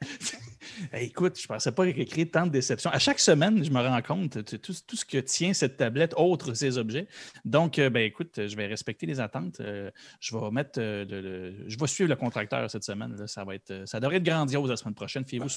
écoute, 0.92 1.40
je 1.40 1.46
pensais 1.46 1.72
pas 1.72 1.90
créer 1.92 2.28
tant 2.30 2.46
de 2.46 2.50
déceptions. 2.50 2.90
À 2.90 2.98
chaque 2.98 3.18
semaine, 3.20 3.64
je 3.64 3.70
me 3.70 3.80
rends 3.80 4.02
compte 4.02 4.38
de 4.38 4.56
tout, 4.56 4.72
tout 4.86 4.96
ce 4.96 5.04
que 5.04 5.18
tient 5.18 5.52
cette 5.52 5.76
tablette, 5.76 6.14
autre 6.16 6.54
ces 6.54 6.78
objets. 6.78 7.06
Donc, 7.44 7.78
euh, 7.78 7.90
ben 7.90 8.00
écoute, 8.04 8.46
je 8.46 8.56
vais 8.56 8.66
respecter 8.66 9.06
les 9.06 9.20
attentes. 9.20 9.60
Euh, 9.60 9.90
je 10.20 10.36
vais 10.36 10.50
mettre 10.50 10.78
euh, 10.80 11.04
le, 11.04 11.20
le- 11.20 11.68
je 11.68 11.78
vais 11.78 11.86
suivre 11.86 12.08
le 12.08 12.16
contracteur 12.16 12.70
cette 12.70 12.84
semaine. 12.84 13.14
là. 13.16 13.26
Ça 13.26 13.44
va 13.44 13.54
être, 13.54 13.84
ça 13.86 14.00
devrait 14.00 14.16
être 14.16 14.24
grandiose 14.24 14.68
la 14.70 14.76
semaine 14.76 14.94
prochaine. 14.94 15.24
Fiez-vous. 15.24 15.48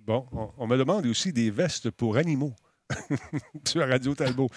Bon, 0.00 0.26
on, 0.32 0.50
on 0.56 0.66
me 0.66 0.76
demande 0.78 1.06
aussi 1.06 1.32
des 1.32 1.50
vestes 1.50 1.90
pour 1.90 2.16
animaux 2.16 2.54
sur 3.66 3.86
Radio 3.86 4.14
Talbot. 4.14 4.48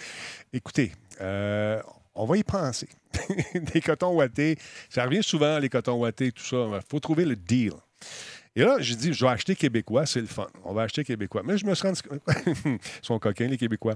Écoutez, 0.52 0.92
euh, 1.22 1.82
on 2.16 2.26
va 2.26 2.38
y 2.38 2.44
penser. 2.44 2.88
des 3.74 3.82
cotons 3.82 4.16
ouatés, 4.16 4.58
ça 4.90 5.04
revient 5.06 5.24
souvent, 5.24 5.60
les 5.60 5.70
cotons 5.70 6.00
ouatés, 6.00 6.32
tout 6.32 6.44
ça. 6.44 6.68
Il 6.74 6.80
faut 6.90 7.00
trouver 7.00 7.26
le 7.26 7.36
deal. 7.36 7.74
Et 8.56 8.62
là, 8.64 8.78
j'ai 8.80 8.96
dit, 8.96 9.14
je 9.14 9.26
vais 9.26 9.32
acheter 9.32 9.56
québécois, 9.56 10.06
c'est 10.06 10.22
le 10.22 10.28
fun. 10.28 10.48
On 10.64 10.74
va 10.74 10.84
acheter 10.84 11.04
québécois. 11.04 11.42
Mais 11.44 11.58
je 11.58 11.66
me 11.66 11.74
suis 11.74 11.88
rendu 11.88 12.02
compte. 12.02 12.22
Ils 12.66 12.80
sont 13.02 13.18
coquins, 13.18 13.48
les 13.48 13.58
Québécois. 13.58 13.96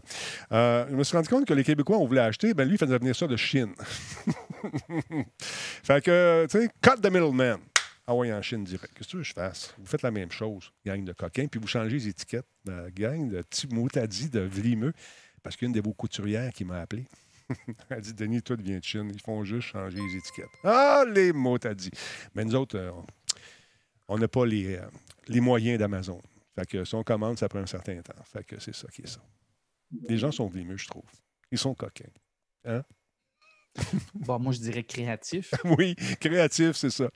Euh, 0.52 0.86
je 0.90 0.96
me 0.96 1.04
suis 1.04 1.16
rendu 1.16 1.30
compte 1.30 1.46
que 1.46 1.54
les 1.54 1.64
Québécois, 1.64 1.98
on 1.98 2.08
voulait 2.08 2.22
acheter, 2.22 2.54
ben 2.54 2.66
lui, 2.66 2.76
il 2.76 2.78
faisait 2.78 2.98
venir 2.98 3.16
ça 3.16 3.28
de 3.28 3.36
Chine. 3.36 3.74
fait 5.84 6.04
que, 6.04 6.48
tu 6.50 6.60
sais, 6.60 6.70
cut 6.82 7.02
the 7.02 7.12
middleman. 7.12 7.60
Ah 8.08 8.16
oui, 8.16 8.34
en 8.34 8.42
Chine 8.42 8.64
direct. 8.64 8.94
Qu'est-ce 8.96 9.08
que 9.08 9.12
tu 9.12 9.18
veux 9.18 9.24
que 9.24 9.30
je 9.30 9.34
fasse? 9.34 9.76
Vous 9.78 9.86
faites 9.86 10.02
la 10.02 10.12
même 10.12 10.32
chose, 10.32 10.72
gang 10.86 11.04
de 11.04 11.14
coquins, 11.14 11.48
puis 11.48 11.60
vous 11.60 11.68
changez 11.68 11.98
les 11.98 12.08
étiquettes. 12.08 12.48
La 12.66 12.90
gang 12.90 13.30
de 13.30 13.42
petits 13.42 13.68
moutadis 13.68 14.30
de 14.30 14.40
vlimeux, 14.40 14.94
parce 15.44 15.56
qu'une 15.56 15.72
des 15.72 15.82
beaux 15.82 15.94
couturières 15.94 16.52
qui 16.52 16.66
m'a 16.66 16.80
appelé. 16.80 17.06
Elle 17.90 18.02
dit 18.02 18.14
Denis, 18.14 18.42
toi, 18.42 18.58
tu 18.58 18.64
viens 18.64 18.80
de 18.80 18.84
Chine. 18.84 19.12
Ils 19.14 19.22
font 19.22 19.44
juste 19.44 19.68
changer 19.68 20.00
les 20.00 20.18
étiquettes. 20.18 20.50
Ah, 20.64 21.04
les 21.08 21.32
moutadis. 21.32 21.92
Mais 22.34 22.44
nous 22.44 22.56
autres, 22.56 22.78
euh, 22.78 22.92
on 24.08 24.18
n'a 24.18 24.28
pas 24.28 24.46
les, 24.46 24.76
euh, 24.76 24.86
les 25.28 25.40
moyens 25.40 25.80
d'Amazon. 25.80 26.22
Fait 26.56 26.66
que 26.66 26.86
si 26.86 26.96
on 26.96 27.04
commande, 27.04 27.38
ça 27.38 27.48
prend 27.48 27.60
un 27.60 27.68
certain 27.68 28.02
temps. 28.02 28.24
Fait 28.24 28.44
que 28.44 28.60
c'est 28.60 28.76
ça 28.76 28.88
qui 28.88 29.04
est 29.04 29.08
ça. 29.08 29.22
Les 30.10 30.18
gens 30.18 30.32
sont 30.32 30.48
vlimeux, 30.48 30.78
je 30.78 30.88
trouve. 30.88 31.10
Ils 31.52 31.58
sont 31.58 31.74
coquins. 31.74 32.10
Bon, 34.16 34.40
moi, 34.40 34.54
je 34.54 34.60
dirais 34.60 34.84
créatif. 34.84 35.54
oui, 35.78 35.96
créatif, 36.20 36.72
c'est 36.74 36.90
ça. 36.90 37.10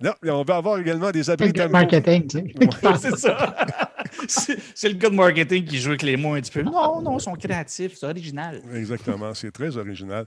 Non, 0.00 0.12
mais 0.22 0.30
on 0.30 0.42
va 0.44 0.56
avoir 0.56 0.78
également 0.78 1.10
des 1.10 1.24
C'est 1.24 1.32
abris 1.32 1.52
marketing, 1.68 2.26
tu 2.26 2.38
sais. 2.38 2.98
c'est 2.98 3.16
ça. 3.16 3.85
C'est 4.28 4.88
le 4.88 4.94
gars 4.94 5.10
de 5.10 5.14
marketing 5.14 5.64
qui 5.64 5.78
joue 5.78 5.90
avec 5.90 6.02
les 6.02 6.16
mots 6.16 6.34
un 6.34 6.40
petit 6.40 6.50
peu. 6.50 6.62
Non, 6.62 7.00
non, 7.00 7.18
ils 7.18 7.22
sont 7.22 7.34
créatifs, 7.34 7.96
c'est 7.98 8.06
original. 8.06 8.62
Exactement, 8.74 9.34
c'est 9.34 9.50
très 9.50 9.76
original. 9.76 10.26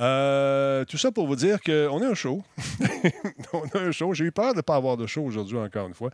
Euh, 0.00 0.84
tout 0.84 0.98
ça 0.98 1.12
pour 1.12 1.26
vous 1.26 1.36
dire 1.36 1.60
qu'on 1.60 2.02
a 2.02 2.06
un 2.06 2.14
show. 2.14 2.42
on 3.52 3.64
a 3.64 3.78
un 3.78 3.92
show. 3.92 4.12
J'ai 4.14 4.24
eu 4.24 4.32
peur 4.32 4.52
de 4.52 4.58
ne 4.58 4.62
pas 4.62 4.76
avoir 4.76 4.96
de 4.96 5.06
show 5.06 5.22
aujourd'hui, 5.22 5.58
encore 5.58 5.86
une 5.86 5.94
fois. 5.94 6.10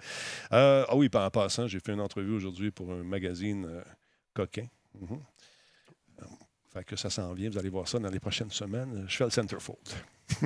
Euh, 0.52 0.84
ah 0.88 0.96
oui, 0.96 1.10
en 1.12 1.30
passant, 1.30 1.66
j'ai 1.66 1.80
fait 1.80 1.92
une 1.92 2.00
entrevue 2.00 2.34
aujourd'hui 2.34 2.70
pour 2.70 2.90
un 2.92 3.02
magazine 3.02 3.66
euh, 3.66 3.82
coquin. 4.34 4.66
Mhm. 5.00 5.20
Fait 6.72 6.84
que 6.84 6.94
ça 6.94 7.10
s'en 7.10 7.32
vient. 7.32 7.50
Vous 7.50 7.58
allez 7.58 7.68
voir 7.68 7.88
ça 7.88 7.98
dans 7.98 8.10
les 8.10 8.20
prochaines 8.20 8.50
semaines. 8.50 9.04
Je 9.08 9.16
fais 9.16 9.24
le 9.24 9.30
centerfold. 9.30 9.78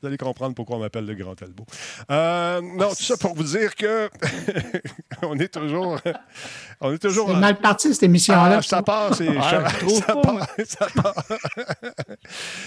vous 0.00 0.06
allez 0.06 0.16
comprendre 0.16 0.54
pourquoi 0.54 0.76
on 0.76 0.80
m'appelle 0.80 1.06
le 1.06 1.14
Grand 1.14 1.34
Talbot. 1.34 1.66
Euh, 2.10 2.60
non, 2.60 2.90
tout 2.90 3.02
ça 3.02 3.16
pour 3.16 3.34
vous 3.34 3.44
dire 3.44 3.74
que 3.74 4.10
on 5.22 5.38
est 5.38 5.52
toujours, 5.52 5.98
on 6.80 6.92
est 6.92 6.98
toujours. 6.98 7.28
C'est 7.30 7.36
mal 7.36 7.58
parti, 7.58 7.92
cette 7.92 8.02
émission-là. 8.02 8.58
Ah, 8.58 8.62
ça 8.62 8.82
part, 8.82 9.14
c'est 9.14 9.28
Ah, 9.38 9.68
ça, 9.88 10.14
part, 10.16 10.46
ça, 10.66 10.86
part, 10.94 11.24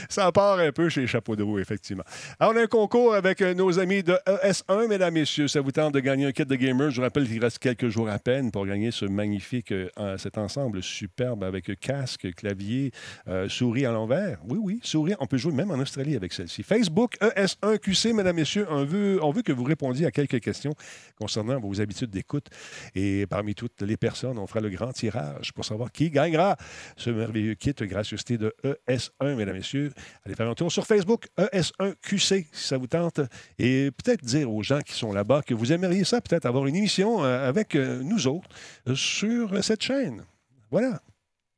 ça 0.10 0.32
part 0.32 0.60
un 0.60 0.72
peu 0.72 0.90
chez 0.90 1.02
les 1.02 1.08
chapeaux 1.08 1.36
de 1.36 1.44
roue, 1.44 1.60
effectivement. 1.60 2.04
Alors, 2.40 2.54
on 2.54 2.58
a 2.58 2.64
un 2.64 2.68
concours 2.68 3.16
avec 3.16 3.42
euh, 3.42 3.54
nos 3.54 3.80
amis 3.80 4.04
de 4.04 4.18
ES1, 4.26 4.88
mesdames, 4.88 5.14
messieurs. 5.14 5.48
Ça 5.48 5.62
vous 5.62 5.72
tente 5.72 5.94
de 5.94 6.00
gagner 6.00 6.26
un 6.26 6.32
kit 6.32 6.46
de 6.46 6.56
gamer. 6.56 6.90
Je 6.90 6.98
vous 6.98 7.02
rappelle 7.04 7.28
qu'il 7.28 7.42
reste 7.42 7.60
quelques 7.60 7.90
jours 7.90 8.10
à 8.10 8.20
peine 8.20 8.52
pour 8.52 8.66
gagner 8.66 8.92
ce 8.92 9.06
magnifique, 9.06 9.72
euh, 9.72 10.18
cet 10.18 10.38
ensemble 10.38 10.82
superbe 10.82 11.44
avec 11.44 11.80
casque, 11.80 12.34
clavier, 12.36 12.92
euh, 13.28 13.50
souris 13.50 13.86
à 13.86 13.92
l'envers. 13.92 14.37
Oui, 14.48 14.58
oui, 14.62 14.80
souris. 14.84 15.14
On 15.20 15.26
peut 15.26 15.38
jouer 15.38 15.54
même 15.54 15.72
en 15.72 15.80
Australie 15.80 16.16
avec 16.16 16.34
celle-ci. 16.34 16.64
Facebook 16.64 17.16
ES1QC, 17.22 18.14
mesdames, 18.14 18.36
messieurs. 18.36 18.68
On 18.70 18.84
veut, 18.84 19.42
que 19.44 19.52
vous 19.52 19.64
répondiez 19.64 20.06
à 20.06 20.12
quelques 20.12 20.40
questions 20.40 20.74
concernant 21.16 21.60
vos 21.60 21.80
habitudes 21.82 22.10
d'écoute. 22.10 22.48
Et 22.96 23.26
parmi 23.28 23.56
toutes 23.56 23.82
les 23.82 23.98
personnes, 23.98 24.38
on 24.38 24.48
fera 24.48 24.60
le 24.60 24.70
grand 24.70 24.92
tirage 24.92 25.54
pour 25.54 25.66
savoir 25.66 25.92
qui 25.92 26.10
gagnera 26.10 26.58
ce 26.96 27.10
merveilleux 27.10 27.56
kit 27.56 27.74
gracieuseté 27.74 28.38
de 28.38 28.54
ES1, 28.64 29.36
mesdames, 29.36 29.56
messieurs. 29.56 29.92
Allez 30.26 30.36
faire 30.36 30.50
un 30.50 30.56
tour 30.56 30.72
sur 30.72 30.86
Facebook, 30.86 31.28
ES1QC, 31.38 32.46
si 32.52 32.68
ça 32.68 32.78
vous 32.78 32.88
tente. 32.88 33.22
Et 33.60 33.92
peut-être 33.92 34.24
dire 34.24 34.52
aux 34.52 34.64
gens 34.64 34.80
qui 34.82 34.94
sont 34.94 35.12
là-bas 35.12 35.42
que 35.42 35.54
vous 35.54 35.72
aimeriez 35.72 36.04
ça, 36.04 36.22
peut-être 36.22 36.46
avoir 36.46 36.66
une 36.68 36.76
émission 36.76 37.24
euh, 37.24 37.48
avec 37.48 37.76
euh, 37.76 38.02
nous 38.04 38.28
autres 38.28 38.50
euh, 38.88 38.96
sur 38.96 39.64
cette 39.64 39.84
chaîne. 39.84 40.24
Voilà. 40.72 41.02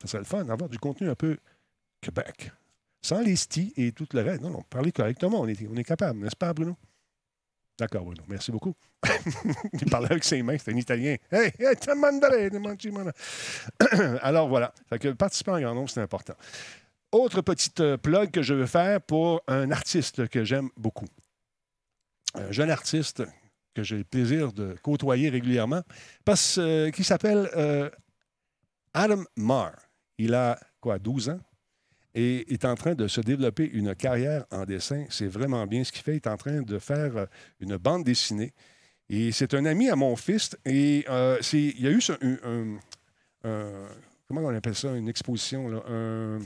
Ça 0.02 0.08
serait 0.08 0.20
le 0.20 0.26
fun 0.26 0.46
d'avoir 0.46 0.70
du 0.70 0.80
contenu 0.80 1.10
un 1.10 1.16
peu 1.16 1.38
Québec. 2.02 2.52
Sans 3.02 3.22
les 3.22 3.36
stis 3.36 3.74
et 3.78 3.92
tout 3.92 4.08
le 4.14 4.22
reste. 4.22 4.42
Non, 4.42 4.50
non, 4.50 4.64
parler 4.70 4.92
correctement, 4.92 5.42
on 5.42 5.48
est, 5.48 5.68
on 5.68 5.76
est 5.76 5.84
capable, 5.84 6.20
n'est-ce 6.20 6.36
pas, 6.36 6.54
Bruno? 6.54 6.76
D'accord, 7.80 8.04
Bruno. 8.04 8.22
Merci 8.28 8.52
beaucoup. 8.52 8.76
Il 9.74 9.90
parlait 9.90 10.12
avec 10.12 10.26
ses 10.26 10.44
mains, 10.44 10.58
c'était 10.58 10.74
un 10.74 10.78
Italien. 10.78 11.16
Hey. 11.32 11.54
Alors 14.22 14.50
voilà. 14.50 14.74
Fait 14.90 15.00
que 15.00 15.08
participer 15.10 15.52
en 15.52 15.62
grand 15.62 15.74
nombre, 15.74 15.90
c'est 15.90 16.02
important. 16.02 16.34
Autre 17.14 17.42
petite 17.42 17.80
euh, 17.80 17.98
plug 17.98 18.32
que 18.32 18.42
je 18.42 18.54
veux 18.54 18.66
faire 18.66 19.02
pour 19.02 19.42
un 19.48 19.72
artiste 19.72 20.28
que 20.28 20.44
j'aime 20.44 20.70
beaucoup. 20.76 21.08
Un 22.36 22.52
jeune 22.52 22.70
artiste 22.70 23.24
que 23.74 23.82
j'ai 23.82 23.98
le 23.98 24.04
plaisir 24.04 24.52
de 24.52 24.76
côtoyer 24.84 25.30
régulièrement, 25.30 25.82
parce 26.26 26.58
euh, 26.58 26.92
qui 26.92 27.06
s'appelle 27.06 27.50
euh, 27.56 27.90
Adam 28.94 29.24
Marr. 29.38 29.72
Il 30.18 30.34
a 30.34 30.60
quoi, 30.82 31.00
12 31.00 31.30
ans? 31.30 31.40
Et 32.16 32.52
est 32.54 32.66
en 32.66 32.76
train 32.76 32.96
de 32.96 33.08
se 33.08 33.22
développer 33.22 33.70
une 33.72 33.94
carrière 33.96 34.46
en 34.52 34.66
dessin. 34.66 35.06
C'est 35.10 35.28
vraiment 35.28 35.66
bien 35.68 35.84
ce 35.84 35.92
qu'il 35.92 36.02
fait. 36.02 36.14
Il 36.14 36.18
est 36.18 36.28
en 36.28 36.38
train 36.38 36.62
de 36.62 36.80
faire 36.80 37.16
euh, 37.18 37.26
une 37.60 37.78
bande 37.78 38.04
dessinée. 38.04 38.54
Et 39.10 39.32
c'est 39.32 39.54
un 39.54 39.66
ami 39.66 39.90
à 39.90 39.96
mon 39.96 40.16
fils. 40.16 40.56
Et 40.66 41.06
euh, 41.10 41.38
c'est- 41.42 41.58
il 41.60 41.82
y 41.82 41.88
a 41.88 41.92
eu 41.92 42.00
un, 42.22 42.38
un- 42.50 42.80
un- 43.44 43.88
comment 44.28 44.42
on 44.42 44.56
appelle 44.56 44.76
ça, 44.76 44.92
une 44.96 45.08
exposition, 45.10 45.68
là, 45.70 45.82
un- 45.88 46.40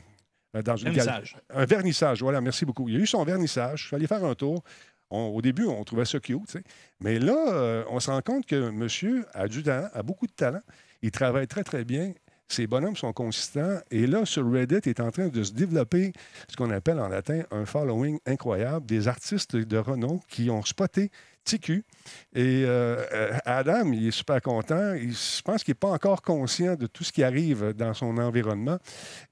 euh, 0.55 0.61
dans 0.63 0.75
une. 0.75 0.89
Vernissage. 0.91 1.37
Un 1.49 1.65
vernissage, 1.65 2.21
voilà, 2.21 2.39
merci 2.41 2.65
beaucoup. 2.65 2.87
Il 2.89 2.95
y 2.95 2.97
a 2.97 3.01
eu 3.01 3.07
son 3.07 3.23
vernissage. 3.23 3.81
Je 3.83 3.87
suis 3.87 3.95
allé 3.95 4.07
faire 4.07 4.23
un 4.23 4.35
tour. 4.35 4.63
On- 5.09 5.27
au 5.35 5.41
début, 5.41 5.65
on 5.65 5.83
trouvait 5.83 6.05
ça 6.05 6.19
cute, 6.19 6.45
tu 6.47 6.51
sais. 6.53 6.63
Mais 6.99 7.19
là, 7.19 7.35
euh, 7.53 7.83
on 7.89 7.99
se 7.99 8.09
rend 8.09 8.21
compte 8.21 8.45
que 8.45 8.69
monsieur 8.69 9.25
a 9.33 9.47
du 9.47 9.61
talent, 9.63 9.89
a 9.93 10.03
beaucoup 10.03 10.25
de 10.27 10.31
talent. 10.31 10.61
Il 11.01 11.11
travaille 11.11 11.47
très, 11.47 11.63
très 11.63 11.83
bien. 11.83 12.13
Ses 12.47 12.67
bonhommes 12.67 12.95
sont 12.95 13.13
consistants. 13.13 13.79
Et 13.91 14.05
là, 14.07 14.25
sur 14.25 14.49
Reddit, 14.49 14.89
est 14.89 14.99
en 14.99 15.11
train 15.11 15.27
de 15.27 15.43
se 15.43 15.53
développer 15.53 16.13
ce 16.47 16.55
qu'on 16.55 16.69
appelle 16.71 16.99
en 16.99 17.07
latin 17.07 17.43
un 17.51 17.65
following 17.65 18.19
incroyable. 18.25 18.85
Des 18.85 19.07
artistes 19.07 19.55
de 19.55 19.77
renom 19.77 20.19
qui 20.27 20.49
ont 20.49 20.63
spoté 20.63 21.09
TQ. 21.43 21.83
Et 22.35 22.63
euh, 22.65 23.03
euh, 23.13 23.37
Adam, 23.45 23.91
il 23.91 24.07
est 24.07 24.11
super 24.11 24.41
content. 24.41 24.95
Je 24.95 25.41
pense 25.41 25.63
qu'il 25.63 25.71
n'est 25.71 25.79
pas 25.79 25.91
encore 25.91 26.21
conscient 26.21 26.75
de 26.75 26.87
tout 26.87 27.03
ce 27.03 27.11
qui 27.11 27.23
arrive 27.23 27.73
dans 27.73 27.93
son 27.93 28.17
environnement. 28.17 28.77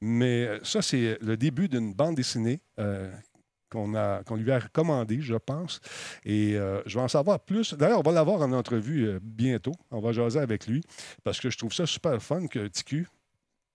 Mais 0.02 0.46
euh, 0.46 0.60
ça, 0.64 0.82
c'est 0.82 1.18
le 1.22 1.38
début 1.38 1.68
d'une 1.68 1.94
bande 1.94 2.16
dessinée 2.16 2.62
qu'on 3.72 4.36
lui 4.36 4.52
a 4.52 4.60
recommandé, 4.60 5.22
je 5.22 5.36
pense. 5.36 5.80
Et 6.26 6.56
euh, 6.56 6.82
je 6.86 6.98
vais 6.98 7.04
en 7.04 7.08
savoir 7.08 7.40
plus. 7.40 7.74
D'ailleurs, 7.74 8.00
on 8.00 8.04
va 8.04 8.12
l'avoir 8.12 8.42
en 8.42 8.52
entrevue 8.52 9.08
euh, 9.08 9.20
bientôt. 9.22 9.74
On 9.90 10.02
va 10.02 10.12
jaser 10.12 10.40
avec 10.40 10.68
lui 10.68 10.84
parce 11.24 11.40
que 11.40 11.50
je 11.50 11.58
trouve 11.58 11.74
ça 11.74 11.86
super 11.86 12.22
fun 12.22 12.48
que 12.48 12.68
TQ, 12.68 13.08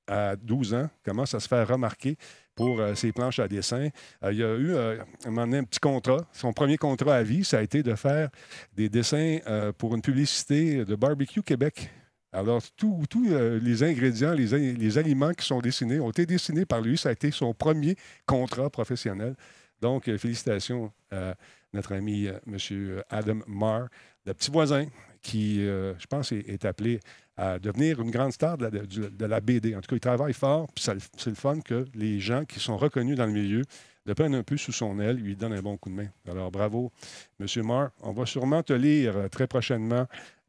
à 0.09 0.37
12 0.37 0.75
ans, 0.75 0.89
commence 1.05 1.35
à 1.35 1.41
se 1.41 1.49
faire 1.49 1.67
remarquer 1.67 2.17
pour 2.55 2.79
euh, 2.79 2.95
ses 2.95 3.11
planches 3.13 3.39
à 3.39 3.49
dessin. 3.49 3.89
Il 4.23 4.37
y 4.37 4.45
a 4.45 4.55
eu 4.55 4.77
un, 4.77 5.65
petit 5.65 5.81
contrat. 5.81 6.19
Son 6.33 6.53
premier 6.53 6.77
contrat 6.77 7.17
à 7.17 7.23
vie, 7.23 7.45
ça 7.45 7.59
a 7.59 7.63
été 7.63 7.83
de 7.83 7.95
faire 7.95 8.29
des 8.75 8.89
dessins 8.89 9.39
pour 9.79 9.95
une 9.95 10.03
publicité 10.03 10.85
de 10.85 10.95
Barbecue 10.95 11.43
Québec. 11.43 11.91
Alors, 12.33 12.61
tous 12.77 13.03
les 13.63 13.83
ingrédients, 13.83 14.33
les 14.33 14.99
aliments 14.99 15.33
qui 15.33 15.47
sont 15.47 15.61
dessinés 15.61 16.01
ont 16.01 16.11
été 16.11 16.27
dessinés 16.27 16.67
par 16.67 16.83
lui. 16.83 16.99
Ça 16.99 17.09
a 17.09 17.13
été 17.13 17.31
son 17.31 17.55
premier 17.55 17.97
contrat 18.27 18.69
professionnel. 18.69 19.35
Donc, 19.81 20.09
euh, 20.09 20.19
félicitations 20.19 20.93
à 21.11 21.35
notre 21.73 21.95
ami 21.95 22.27
euh, 22.27 22.39
M. 22.47 23.03
Adam 23.11 23.39
Marr, 23.47 23.89
le 24.25 24.35
petit 24.35 24.51
voisin 24.51 24.87
qui, 25.27 25.67
euh, 25.67 25.95
je 25.99 26.07
pense, 26.07 26.31
est, 26.31 26.65
appelé 26.65 27.01
à 27.37 27.59
devenir 27.59 28.01
une 28.01 28.11
grande 28.11 28.33
star 28.33 28.57
de 28.57 29.27
la, 29.27 29.41
BD. 29.41 29.75
En 29.75 29.81
tout 29.81 29.89
cas, 29.89 29.97
il 29.97 30.01
travaille 30.01 30.33
fort, 30.33 30.69
puis 30.73 30.85
c'est 30.85 31.31
le 31.31 31.35
fun 31.35 31.61
que 31.61 31.85
les 31.95 32.21
gens 32.21 32.45
qui 32.45 32.61
sont 32.61 32.77
reconnus 32.77 33.17
dans 33.17 33.27
le 33.27 33.33
milieu 33.33 33.63
le 34.07 34.15
prennent 34.15 34.37
un 34.37 34.45
peu 34.45 34.57
sous 34.57 34.73
son 34.73 35.01
aile, 35.01 35.17
lui 35.17 35.35
donnent 35.35 35.53
un 35.53 35.63
bon 35.63 35.77
coup 35.77 35.91
de 35.91 35.97
main. 35.97 36.07
Alors, 36.29 36.53
bravo, 36.53 36.93
M. 37.41 37.47
Marr. 37.65 37.91
On 38.03 38.13
va 38.13 38.25
sûrement 38.25 38.63
te 38.63 38.73
lire 38.73 39.17
euh, 39.17 39.29
très 39.29 39.49
prochainement. 39.49 40.07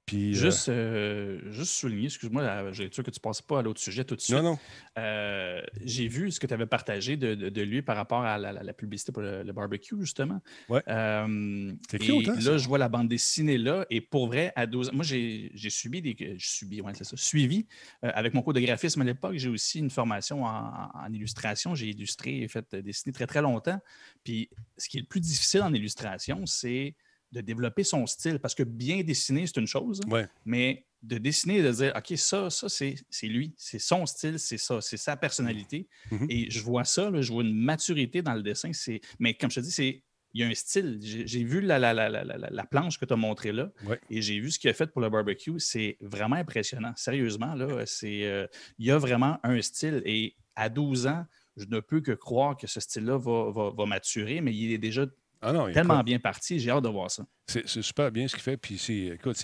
Puis, 0.07 0.31
euh, 0.31 0.33
Juste, 0.39 0.69
euh, 0.69 1.39
juste 1.51 1.73
souligner, 1.73 2.05
excuse-moi, 2.05 2.71
j'ai 2.71 2.89
sûr 2.91 3.03
que 3.03 3.11
tu 3.11 3.19
ne 3.19 3.21
passes 3.21 3.41
pas 3.41 3.59
à 3.59 3.61
l'autre 3.61 3.81
sujet 3.81 4.05
tout 4.05 4.15
de 4.15 4.21
suite. 4.21 4.37
non, 4.37 4.41
non. 4.41 4.59
Euh, 4.97 5.61
j'ai 5.83 6.07
vu 6.07 6.31
ce 6.31 6.39
que 6.39 6.47
tu 6.47 6.53
avais 6.53 6.65
partagé 6.65 7.17
de, 7.17 7.35
de- 7.35 7.49
de 7.49 7.61
lui 7.61 7.81
par 7.81 7.97
rapport 7.97 8.21
à 8.23 8.37
la, 8.37 8.53
la- 8.53 8.63
la 8.63 8.73
publicité 8.73 9.11
pour 9.11 9.21
le, 9.21 9.43
le 9.43 9.51
barbecue, 9.53 9.95
justement. 9.99 10.41
Ouais. 10.69 10.81
C'est 10.87 11.97
et 12.01 12.05
cute, 12.05 12.29
hein? 12.29 12.35
Là, 12.39 12.57
je 12.57 12.67
vois 12.69 12.77
la 12.77 12.87
bande 12.87 13.09
dessinée 13.09 13.57
là, 13.57 13.85
et 13.89 13.99
pour 13.99 14.27
vrai, 14.27 14.53
à 14.55 14.65
12 14.65 14.89
ans, 14.89 14.93
moi, 14.93 15.03
j'ai 15.03 15.51
j'ai 15.53 15.69
subi 15.69 16.01
des. 16.01 16.15
Je 16.37 16.47
subi, 16.47 16.79
ouais, 16.79 16.93
c'est 16.95 17.03
ça. 17.03 17.17
Suivi. 17.17 17.67
avec 18.01 18.33
mon 18.33 18.41
cours 18.41 18.53
de 18.53 18.61
graphisme 18.61 19.01
à 19.01 19.03
l'époque, 19.05 19.35
j'ai 19.35 19.49
aussi 19.49 19.79
une 19.79 19.89
formation 19.89 20.45
en, 20.45 20.89
en- 20.93 21.13
illustration. 21.13 21.75
J'ai 21.75 21.87
illustré 21.89 22.41
et 22.43 22.47
fait 22.47 22.73
dessiner 22.75 23.11
très, 23.11 23.27
très 23.27 23.41
longtemps. 23.41 23.79
Puis, 24.23 24.49
ce 24.77 24.87
qui 24.87 24.97
est 24.97 25.01
le 25.01 25.07
plus 25.07 25.19
difficile 25.19 25.61
en 25.63 25.73
illustration, 25.73 26.45
c'est 26.45 26.95
de 27.31 27.41
développer 27.41 27.83
son 27.83 28.05
style, 28.05 28.39
parce 28.39 28.55
que 28.55 28.63
bien 28.63 29.01
dessiner, 29.03 29.45
c'est 29.47 29.57
une 29.59 29.67
chose, 29.67 30.01
Ouais. 30.07 30.27
mais 30.45 30.85
de 31.03 31.17
dessiner 31.17 31.57
et 31.57 31.63
de 31.63 31.71
dire, 31.71 31.93
OK, 31.95 32.17
ça, 32.17 32.49
ça, 32.49 32.67
c'est 32.69 32.95
lui, 33.23 33.53
c'est 33.57 33.79
son 33.79 34.05
style, 34.05 34.39
c'est 34.39 34.57
ça, 34.57 34.81
c'est 34.81 34.97
sa 34.97 35.15
personnalité. 35.17 35.87
Mhm. 36.11 36.25
Et 36.29 36.49
je 36.49 36.59
vois 36.61 36.83
ça, 36.85 37.11
là, 37.11 37.21
je 37.21 37.31
vois 37.31 37.43
une 37.43 37.53
maturité 37.53 38.21
dans 38.21 38.33
le 38.33 38.41
dessin. 38.41 38.71
Mais 39.19 39.33
comme 39.33 39.51
je 39.51 39.55
te 39.59 39.65
dis, 39.65 39.71
c'est. 39.71 40.03
Il 40.33 40.41
y 40.41 40.43
a 40.43 40.47
un 40.47 40.53
style. 40.53 40.99
J'ai 41.01 41.43
vu 41.45 41.61
la, 41.61 41.79
la, 41.79 41.93
la, 41.93 42.09
la, 42.09 42.23
la- 42.23 42.37
la 42.51 42.65
planche 42.65 42.99
que 42.99 43.05
tu 43.05 43.13
as 43.13 43.17
montrée 43.17 43.53
là 43.53 43.71
Ouais. 43.85 43.99
et 44.09 44.21
j'ai 44.21 44.39
vu 44.39 44.51
ce 44.51 44.59
qu'il 44.59 44.69
a 44.69 44.73
fait 44.73 44.85
pour 44.91 45.01
le 45.01 45.09
barbecue. 45.09 45.57
C'est 45.57 45.97
vraiment 46.01 46.35
impressionnant. 46.35 46.91
Sérieusement, 46.95 47.55
là, 47.55 47.85
c'est, 47.87 48.25
euh, 48.25 48.45
il 48.77 48.85
y 48.85 48.91
a 48.91 48.97
vraiment 48.99 49.39
un 49.43 49.59
style. 49.61 50.01
Et 50.05 50.35
à 50.55 50.67
12 50.69 51.07
ans, 51.07 51.25
je 51.55 51.65
ne 51.65 51.79
peux 51.79 52.01
que 52.01 52.11
croire 52.11 52.55
que 52.57 52.67
ce 52.67 52.79
style-là 52.81 53.17
va, 53.17 53.49
va, 53.51 53.71
va 53.71 53.85
maturer, 53.85 54.41
mais 54.41 54.53
il 54.53 54.71
est 54.73 54.77
déjà 54.77 55.07
Ah 55.41 55.53
non, 55.53 55.71
tellement 55.71 55.95
écoute, 55.95 56.05
bien 56.05 56.19
parti. 56.19 56.59
J'ai 56.59 56.71
hâte 56.71 56.83
de 56.83 56.89
voir 56.89 57.09
ça. 57.11 57.25
C'est 57.47 57.67
super 57.67 58.11
bien 58.11 58.27
ce 58.27 58.33
qu'il 58.35 58.43
fait. 58.43 58.57
Puis, 58.57 59.07
écoute, 59.09 59.37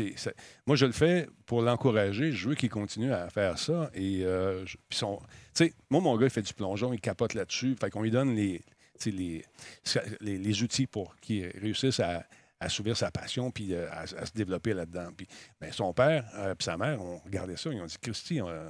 moi, 0.65 0.75
je 0.75 0.85
le 0.85 0.91
fais 0.91 1.27
pour 1.45 1.61
l'encourager. 1.61 2.31
Je 2.31 2.49
veux 2.49 2.55
qu'il 2.55 2.69
continue 2.69 3.13
à 3.13 3.29
faire 3.29 3.57
ça. 3.57 3.89
Et, 3.93 4.25
euh, 4.25 4.65
je- 4.65 4.77
puis 4.89 4.97
son, 4.99 5.17
tu 5.53 5.65
sais, 5.65 5.73
moi, 5.89 6.01
mon 6.01 6.17
gars, 6.17 6.25
il 6.25 6.31
fait 6.31 6.41
du 6.41 6.53
plongeon, 6.53 6.91
il 6.93 6.99
capote 6.99 7.33
là-dessus. 7.33 7.75
Fait 7.79 7.89
qu'on 7.89 8.01
lui 8.01 8.11
donne 8.11 8.35
les, 8.35 8.61
les, 9.05 9.45
les, 10.21 10.37
les 10.37 10.63
outils 10.63 10.87
pour 10.87 11.15
qu'il 11.17 11.47
réussisse 11.61 11.99
à 11.99 12.25
à 12.59 12.67
assouvir 12.67 12.95
sa 12.95 13.11
passion 13.11 13.51
puis 13.51 13.73
euh, 13.73 13.89
à, 13.91 14.03
à 14.03 14.25
se 14.25 14.31
développer 14.33 14.73
là-dedans. 14.73 15.09
Puis 15.17 15.27
ben, 15.59 15.69
son 15.73 15.91
père 15.91 16.23
et 16.37 16.63
sa 16.63 16.77
mère 16.77 17.01
ont 17.01 17.17
regardé 17.25 17.57
ça. 17.57 17.69
Ils 17.73 17.81
ont 17.81 17.85
dit 17.85 17.97
Christy, 18.01 18.41
on, 18.41 18.47
euh, 18.47 18.69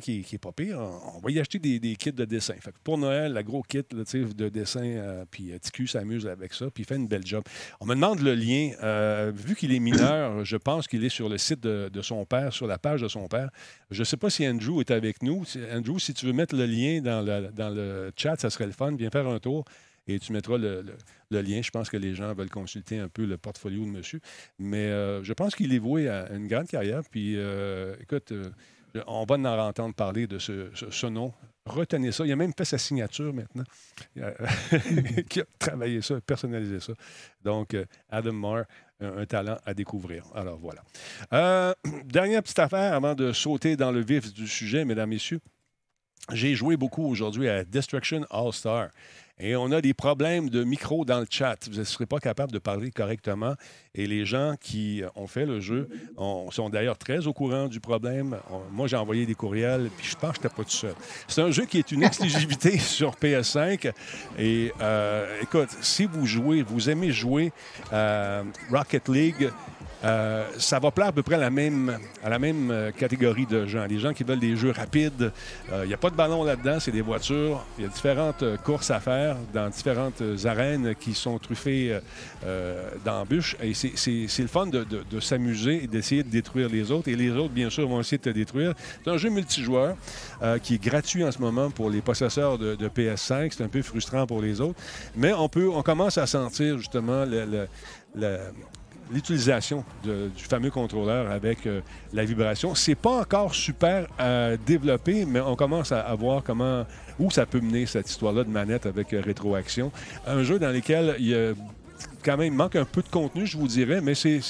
qu'il 0.00 0.24
n'est 0.30 0.38
pas 0.38 0.52
pire. 0.52 0.78
On, 0.78 1.20
va 1.20 1.30
y 1.30 1.38
acheter 1.38 1.58
des, 1.58 1.96
kits 1.96 2.12
de 2.12 2.24
dessin. 2.24 2.54
Fait 2.60 2.74
pour 2.84 2.98
Noël, 2.98 3.32
la 3.32 3.42
gros 3.42 3.62
kit 3.62 3.84
là, 3.92 4.02
de 4.04 4.48
dessin, 4.48 4.84
euh, 4.84 5.24
puis 5.30 5.52
euh, 5.52 5.58
TQ 5.58 5.86
s'amuse 5.86 6.26
avec 6.26 6.54
ça, 6.54 6.66
puis 6.70 6.82
il 6.82 6.86
fait 6.86 6.96
une 6.96 7.08
belle 7.08 7.26
job. 7.26 7.44
On 7.80 7.86
me 7.86 7.94
demande 7.94 8.20
le 8.20 8.34
lien. 8.34 8.72
Euh, 8.82 9.32
vu 9.34 9.54
qu'il 9.54 9.72
est 9.72 9.78
mineur, 9.78 10.44
je 10.44 10.56
pense 10.56 10.86
qu'il 10.86 11.04
est 11.04 11.08
sur 11.08 11.28
le 11.28 11.38
site 11.38 11.60
de, 11.60 12.02
son 12.02 12.24
père, 12.24 12.52
sur 12.52 12.66
la 12.66 12.78
page 12.78 13.02
de 13.02 13.08
son 13.08 13.26
père. 13.28 13.50
Je 13.90 14.00
ne 14.00 14.04
sais 14.04 14.16
pas 14.16 14.30
si 14.30 14.46
Andrew 14.46 14.80
est 14.80 14.90
avec 14.90 15.22
nous. 15.22 15.44
Andrew, 15.72 15.98
si 15.98 16.14
tu 16.14 16.26
veux 16.26 16.32
mettre 16.32 16.54
le 16.54 16.66
lien 16.66 17.00
dans 17.00 17.22
le, 17.22 17.50
dans 17.52 17.70
le 17.70 18.12
chat, 18.16 18.36
ça 18.38 18.50
serait 18.50 18.66
le 18.66 18.72
fun. 18.72 18.94
Viens 18.96 19.10
faire 19.10 19.26
un 19.26 19.38
tour 19.38 19.64
et 20.06 20.18
tu 20.18 20.32
mettras 20.32 20.56
le, 20.58 20.84
lien. 21.30 21.60
Je 21.62 21.70
pense 21.70 21.90
que 21.90 21.96
les 21.96 22.14
gens 22.14 22.32
veulent 22.34 22.50
consulter 22.50 22.98
un 22.98 23.08
peu 23.08 23.26
le 23.26 23.36
portfolio 23.36 23.82
de 23.84 23.90
monsieur. 23.90 24.20
Mais 24.58 24.88
je 25.22 25.32
pense 25.32 25.54
qu'il 25.54 25.74
est 25.74 25.78
voué 25.78 26.08
à 26.08 26.30
une 26.32 26.46
grande 26.46 26.66
carrière. 26.66 27.02
Puis, 27.10 27.36
écoute, 28.00 28.32
on 29.06 29.24
va 29.24 29.34
en 29.36 29.68
entendre 29.68 29.94
parler 29.94 30.26
de 30.26 30.38
ce, 30.38 31.06
nom. 31.06 31.32
Retenez 31.66 32.12
ça. 32.12 32.24
Il 32.24 32.32
a 32.32 32.36
même 32.36 32.52
fait 32.56 32.64
sa 32.64 32.78
signature 32.78 33.32
maintenant. 33.32 33.64
Qui 35.28 35.40
a 35.40 35.44
travaillé 35.58 36.00
ça, 36.00 36.20
personnalisé 36.20 36.80
ça. 36.80 36.94
Donc, 37.42 37.74
euh, 37.74 37.84
Adam 38.08 38.32
Marr, 38.32 38.64
un, 39.00 39.18
un 39.18 39.26
talent 39.26 39.58
à 39.66 39.74
découvrir. 39.74 40.24
Alors, 40.34 40.58
voilà. 40.58 40.82
Euh, 41.32 41.74
dernière 42.04 42.42
petite 42.42 42.58
affaire 42.58 42.94
avant 42.94 43.14
de 43.14 43.32
sauter 43.32 43.76
dans 43.76 43.92
le 43.92 44.00
vif 44.00 44.32
du 44.32 44.46
sujet, 44.46 44.84
mesdames, 44.84 45.10
messieurs. 45.10 45.40
J'ai 46.32 46.54
joué 46.54 46.76
beaucoup 46.76 47.06
aujourd'hui 47.06 47.48
à 47.48 47.64
Destruction 47.64 48.24
All-Star. 48.30 48.88
Et 49.40 49.54
on 49.54 49.70
a 49.70 49.80
des 49.80 49.94
problèmes 49.94 50.50
de 50.50 50.64
micro 50.64 51.04
dans 51.04 51.20
le 51.20 51.26
chat. 51.30 51.56
Vous 51.70 51.78
ne 51.78 51.84
serez 51.84 52.06
pas 52.06 52.18
capable 52.18 52.50
de 52.52 52.58
parler 52.58 52.90
correctement. 52.90 53.54
Et 53.94 54.06
les 54.06 54.24
gens 54.24 54.54
qui 54.60 55.02
ont 55.14 55.26
fait 55.26 55.46
le 55.46 55.60
jeu 55.60 55.88
ont- 56.16 56.50
sont 56.50 56.68
d'ailleurs 56.70 56.98
très 56.98 57.26
au 57.26 57.32
courant 57.32 57.66
du 57.68 57.78
problème. 57.80 58.36
Moi, 58.72 58.88
j'ai 58.88 58.96
envoyé 58.96 59.26
des 59.26 59.34
courriels, 59.34 59.90
puis 59.96 60.08
je 60.08 60.16
pense 60.16 60.30
que 60.32 60.36
je 60.36 60.42
n'étais 60.42 60.54
pas 60.56 60.64
tout 60.64 60.70
seul. 60.70 60.94
C'est 61.28 61.42
un 61.42 61.50
jeu 61.50 61.64
qui 61.66 61.78
est 61.78 61.92
une 61.92 62.02
exclusivité 62.02 62.78
sur 62.78 63.12
PS5. 63.16 63.92
Et 64.38 64.72
euh, 64.80 65.40
écoute, 65.42 65.70
si 65.80 66.06
vous 66.06 66.26
jouez, 66.26 66.62
vous 66.62 66.90
aimez 66.90 67.12
jouer 67.12 67.52
à 67.92 68.42
Rocket 68.70 69.08
League, 69.08 69.50
euh, 70.04 70.44
ça 70.58 70.78
va 70.78 70.90
plaire 70.90 71.08
à 71.08 71.12
peu 71.12 71.22
près 71.22 71.34
à 71.34 71.38
la 71.38 71.50
même, 71.50 71.98
euh, 72.70 72.90
catégorie 72.92 73.46
de 73.46 73.66
gens. 73.66 73.84
Les 73.86 73.98
gens 73.98 74.12
qui 74.12 74.22
veulent 74.24 74.38
des 74.38 74.56
jeux 74.56 74.70
rapides. 74.70 75.32
Euh, 75.72 75.82
Il 75.84 75.88
n'y 75.88 75.94
a 75.94 75.98
pas 75.98 76.10
de 76.10 76.14
ballon 76.14 76.44
là-dedans, 76.44 76.78
c'est 76.80 76.92
des 76.92 77.00
voitures. 77.02 77.64
Il 77.78 77.84
y 77.84 77.86
a 77.86 77.90
différentes 77.90 78.42
euh, 78.42 78.56
courses 78.56 78.90
à 78.90 79.00
faire 79.00 79.36
dans 79.52 79.68
différentes 79.68 80.20
euh, 80.20 80.36
arènes 80.46 80.94
qui 80.94 81.14
sont 81.14 81.38
truffées 81.38 81.92
euh, 81.92 82.00
euh, 82.44 82.90
d'embûches. 83.04 83.56
Et 83.62 83.74
c'est- 83.74 84.38
le 84.38 84.46
fun 84.46 84.66
de, 84.66 84.86
s'amuser 85.20 85.84
et 85.84 85.86
d'essayer 85.86 86.22
de 86.22 86.28
détruire 86.30 86.68
les 86.68 86.90
autres. 86.92 87.08
Et 87.08 87.16
les 87.16 87.30
autres, 87.32 87.52
bien 87.52 87.70
sûr, 87.70 87.88
vont 87.88 88.00
essayer 88.00 88.18
de 88.18 88.22
te 88.22 88.30
détruire. 88.30 88.74
C'est 89.04 89.10
un 89.10 89.16
jeu 89.16 89.30
multijoueur 89.30 89.96
euh, 90.42 90.58
qui 90.58 90.74
est 90.74 90.82
gratuit 90.82 91.24
en 91.24 91.32
ce 91.32 91.38
moment 91.40 91.70
pour 91.70 91.90
les 91.90 92.00
possesseurs 92.00 92.56
de, 92.58 92.76
de 92.76 92.88
PS5. 92.88 93.52
C'est 93.56 93.64
un 93.64 93.68
peu 93.68 93.82
frustrant 93.82 94.26
pour 94.26 94.40
les 94.40 94.60
autres. 94.60 94.78
Mais 95.16 95.32
on, 95.32 95.48
peut, 95.48 95.68
on 95.68 95.82
commence 95.82 96.18
à 96.18 96.26
sentir 96.26 96.78
justement 96.78 97.24
le, 97.24 97.66
l'utilisation 99.12 99.84
du 100.04 100.44
fameux 100.44 100.70
contrôleur 100.70 101.30
avec 101.30 101.66
euh, 101.66 101.80
la 102.12 102.24
vibration. 102.24 102.74
C'est 102.74 102.94
pas 102.94 103.20
encore 103.20 103.54
super 103.54 104.06
euh, 104.20 104.56
développé, 104.66 105.24
mais 105.24 105.40
on 105.40 105.56
commence 105.56 105.92
à, 105.92 106.00
à 106.00 106.14
voir 106.14 106.42
comment 106.42 106.84
où 107.18 107.30
ça 107.30 107.46
peut 107.46 107.60
mener 107.60 107.86
cette 107.86 108.08
histoire-là 108.08 108.44
de 108.44 108.50
manette 108.50 108.86
avec 108.86 109.12
euh, 109.12 109.20
rétroaction. 109.20 109.90
Un 110.26 110.42
jeu 110.42 110.58
dans 110.58 110.70
lequel 110.70 111.16
il 111.18 111.28
y 111.28 111.34
a 111.34 111.52
quand 112.24 112.36
même 112.36 112.54
manque 112.54 112.76
un 112.76 112.84
peu 112.84 113.02
de 113.02 113.08
contenu, 113.08 113.46
je 113.46 113.56
vous 113.56 113.68
dirais, 113.68 114.00
mais 114.00 114.14
c'est 114.14 114.40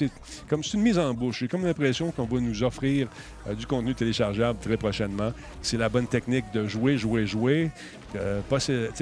comme 0.49 0.63
c'est 0.63 0.75
une 0.75 0.83
mise 0.83 0.99
en 0.99 1.13
bouche. 1.15 1.41
J'ai 1.41 1.49
comme 1.49 1.65
l'impression 1.65 2.11
qu'on 2.11 2.25
va 2.25 2.41
nous 2.41 2.63
offrir 2.63 3.09
euh, 3.47 3.55
du 3.55 3.67
contenu 3.67 3.95
téléchargeable 3.95 4.59
très 4.61 4.77
prochainement. 4.77 5.33
C'est 5.63 5.77
la 5.77 5.89
bonne 5.89 6.07
technique 6.07 6.45
de 6.53 6.67
jouer, 6.67 6.97
jouer, 6.97 7.27
jouer, 7.27 7.71
euh, 8.17 8.41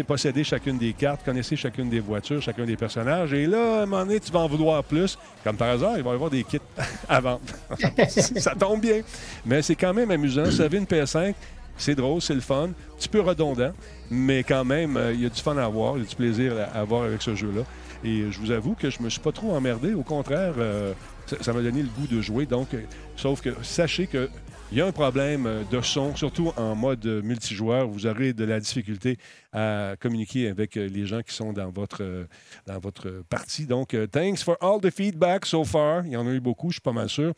posséder 0.07 0.45
chacune 0.45 0.79
des 0.79 0.93
cartes, 0.93 1.25
connaître 1.25 1.55
chacune 1.55 1.89
des 1.89 2.01
voitures, 2.01 2.43
chacun 2.43 2.65
des 2.65 2.77
personnages. 2.77 3.33
Et 3.33 3.47
là, 3.47 3.81
à 3.81 3.83
un 3.83 3.87
moment 3.87 4.05
donné, 4.05 4.21
tu 4.21 4.33
vas 4.33 4.41
en 4.41 4.49
vouloir 4.49 4.83
plus. 4.83 5.19
Comme 5.45 5.57
par 5.57 5.71
hasard, 5.71 5.97
il 5.97 6.03
va 6.03 6.11
y 6.11 6.15
avoir 6.15 6.31
des 6.31 6.45
kits 6.45 6.59
à 7.09 7.21
vendre. 7.21 7.41
ça 8.09 8.55
tombe 8.55 8.81
bien. 8.81 9.03
Mais 9.45 9.63
c'est 9.63 9.77
quand 9.77 9.95
même 9.95 10.11
amusant. 10.11 10.45
Vous 10.45 10.61
avez 10.61 10.79
une 10.79 10.85
PS5, 10.85 11.35
c'est 11.77 11.95
drôle, 11.95 12.21
c'est 12.23 12.35
le 12.35 12.41
fun, 12.41 12.65
un 12.65 12.97
petit 12.97 13.09
peu 13.09 13.21
redondant, 13.21 13.73
mais 14.11 14.43
quand 14.43 14.65
même, 14.65 14.97
euh, 14.97 15.13
il 15.13 15.23
y 15.23 15.27
a 15.27 15.29
du 15.29 15.41
fun 15.41 15.57
à 15.57 15.65
avoir, 15.65 15.97
il 15.97 16.03
y 16.03 16.07
a 16.07 16.09
du 16.09 16.17
plaisir 16.17 16.55
à 16.59 16.81
avoir 16.81 17.05
avec 17.05 17.23
ce 17.23 17.35
jeu-là. 17.35 17.63
Et 18.05 18.31
je 18.31 18.39
vous 18.39 18.51
avoue 18.51 18.75
que 18.75 18.91
je 18.91 19.03
me 19.03 19.09
suis 19.09 19.21
pas 19.21 19.33
trop 19.33 19.53
emmerdé. 19.53 19.95
Au 19.95 20.03
contraire, 20.03 20.55
euh, 20.59 20.93
ça 21.41 21.53
m'a 21.53 21.63
donné 21.63 21.83
le 21.83 21.89
goût 21.89 22.07
de 22.07 22.21
jouer. 22.21 22.47
Donc, 22.47 22.75
euh, 22.75 22.83
sauf 23.17 23.41
que 23.41 23.51
sachez 23.63 24.07
que 24.07 24.29
il 24.73 24.79
y 24.79 24.81
a 24.81 24.87
un 24.87 24.93
problème 24.93 25.47
euh, 25.47 25.63
de 25.71 25.81
son, 25.81 26.15
surtout 26.17 26.53
en 26.57 26.75
mode 26.75 27.07
multijoueur. 27.07 27.87
Vous 27.89 28.07
aurez 28.07 28.33
de 28.33 28.45
la 28.45 28.59
difficulté 28.59 29.19
à 29.57 29.95
communiquer 29.99 30.49
avec 30.49 30.77
euh, 30.77 30.87
les 30.87 31.07
gens 31.07 31.23
qui 31.23 31.35
sont 31.35 31.53
dans 31.53 31.71
votre, 31.71 32.03
euh, 32.03 32.27
dans 32.67 32.79
votre 32.79 33.23
partie. 33.29 33.65
Donc, 33.65 33.95
euh, 33.95 34.07
thanks 34.07 34.43
for 34.43 34.57
all 34.61 34.81
the 34.81 34.91
feedback 34.91 35.47
so 35.47 35.65
far. 35.65 36.05
Il 36.05 36.13
y 36.13 36.17
en 36.17 36.27
a 36.27 36.31
eu 36.31 36.41
beaucoup, 36.41 36.71
je 36.71 36.75
suis 36.75 36.81
pas 36.83 36.93
mal 36.93 37.09
sûr. 37.09 37.33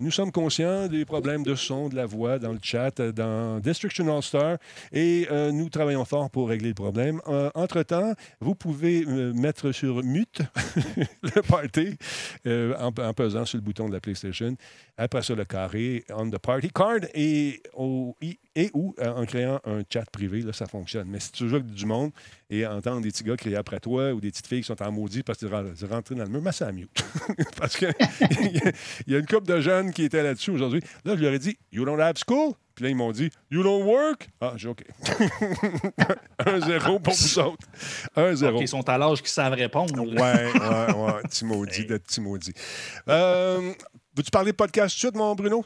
Nous 0.00 0.10
sommes 0.10 0.32
conscients 0.32 0.88
des 0.88 1.04
problèmes 1.04 1.44
de 1.44 1.54
son, 1.54 1.88
de 1.88 1.94
la 1.94 2.06
voix 2.06 2.38
dans 2.38 2.52
le 2.52 2.58
chat, 2.60 2.98
euh, 2.98 3.12
dans 3.12 3.60
Destruction 3.60 4.14
All 4.14 4.22
Star, 4.22 4.56
et 4.92 5.28
euh, 5.30 5.52
nous 5.52 5.68
travaillons 5.68 6.04
fort 6.04 6.28
pour 6.28 6.48
régler 6.48 6.70
le 6.70 6.74
problème. 6.74 7.20
Euh, 7.28 7.50
Entre-temps, 7.54 8.14
vous 8.40 8.56
pouvez 8.56 9.04
euh, 9.06 9.32
mettre 9.32 9.70
sur 9.70 10.02
mute 10.02 10.40
le 11.22 11.42
party 11.42 11.96
euh, 12.46 12.74
en, 12.78 12.88
en 12.88 13.12
pesant 13.14 13.44
sur 13.44 13.58
le 13.58 13.62
bouton 13.62 13.88
de 13.88 13.92
la 13.92 14.00
PlayStation. 14.00 14.56
Après 15.02 15.22
ça, 15.22 15.34
le 15.34 15.46
carré 15.46 16.04
on 16.10 16.28
the 16.28 16.36
party 16.36 16.68
card 16.70 17.00
et, 17.14 17.62
au- 17.72 18.14
i- 18.20 18.38
et 18.54 18.70
ou 18.74 18.94
euh, 18.98 19.14
en 19.14 19.24
créant 19.24 19.58
un 19.64 19.80
chat 19.90 20.04
privé, 20.10 20.42
là, 20.42 20.52
ça 20.52 20.66
fonctionne. 20.66 21.08
Mais 21.08 21.20
si 21.20 21.32
tu 21.32 21.48
joues 21.48 21.56
avec 21.56 21.70
du 21.72 21.86
monde 21.86 22.10
et 22.50 22.66
entendre 22.66 23.00
des 23.00 23.08
petits 23.08 23.24
gars 23.24 23.36
crier 23.36 23.56
après 23.56 23.80
toi 23.80 24.12
ou 24.12 24.20
des 24.20 24.30
petites 24.30 24.46
filles 24.46 24.60
qui 24.60 24.66
sont 24.66 24.82
en 24.82 24.92
maudit 24.92 25.22
parce 25.22 25.38
que 25.38 25.46
tu 25.46 25.84
es 25.84 25.88
rentré 25.88 26.14
dans 26.14 26.24
le 26.24 26.28
mur, 26.28 26.42
mais 26.42 26.52
ça 26.52 26.70
mute. 26.70 26.90
parce 27.56 27.76
qu'il 27.78 27.88
y, 29.06 29.14
a 29.14 29.18
une 29.18 29.26
couple 29.26 29.46
de 29.46 29.60
jeunes 29.60 29.90
qui 29.92 30.02
étaient 30.04 30.22
là-dessus 30.22 30.50
aujourd'hui. 30.50 30.82
Là, 31.06 31.16
je 31.16 31.22
leur 31.22 31.32
ai 31.32 31.38
dit 31.38 31.56
You 31.72 31.84
don't 31.86 31.98
have 32.00 32.16
school? 32.18 32.52
Puis 32.74 32.84
là, 32.84 32.90
ils 32.90 32.96
m'ont 32.96 33.12
dit 33.12 33.30
You 33.50 33.62
don't 33.62 33.84
work? 33.84 34.28
Ah, 34.40 34.52
j'ai 34.56 34.68
OK. 34.68 34.84
1-0 36.40 37.00
pour 37.02 37.14
vous 37.14 37.38
autres. 37.38 37.66
1-0. 38.16 38.46
OK, 38.54 38.60
ils 38.62 38.68
sont 38.68 38.88
à 38.88 38.98
l'âge 38.98 39.20
qu'ils 39.20 39.28
savent 39.28 39.52
répondre. 39.54 39.98
Ouais, 39.98 40.14
ouais, 40.14 40.94
ouais. 40.94 41.22
Petit 41.22 41.44
maudit, 41.44 41.86
de 41.86 41.96
petit 41.98 42.20
maudit. 42.20 42.52
Euh, 43.08 43.72
Veux-tu 44.16 44.30
parler 44.30 44.52
de 44.52 44.56
podcast 44.56 44.94
tout 44.94 45.06
de 45.06 45.10
suite, 45.12 45.16
mon 45.16 45.34
Bruno? 45.34 45.64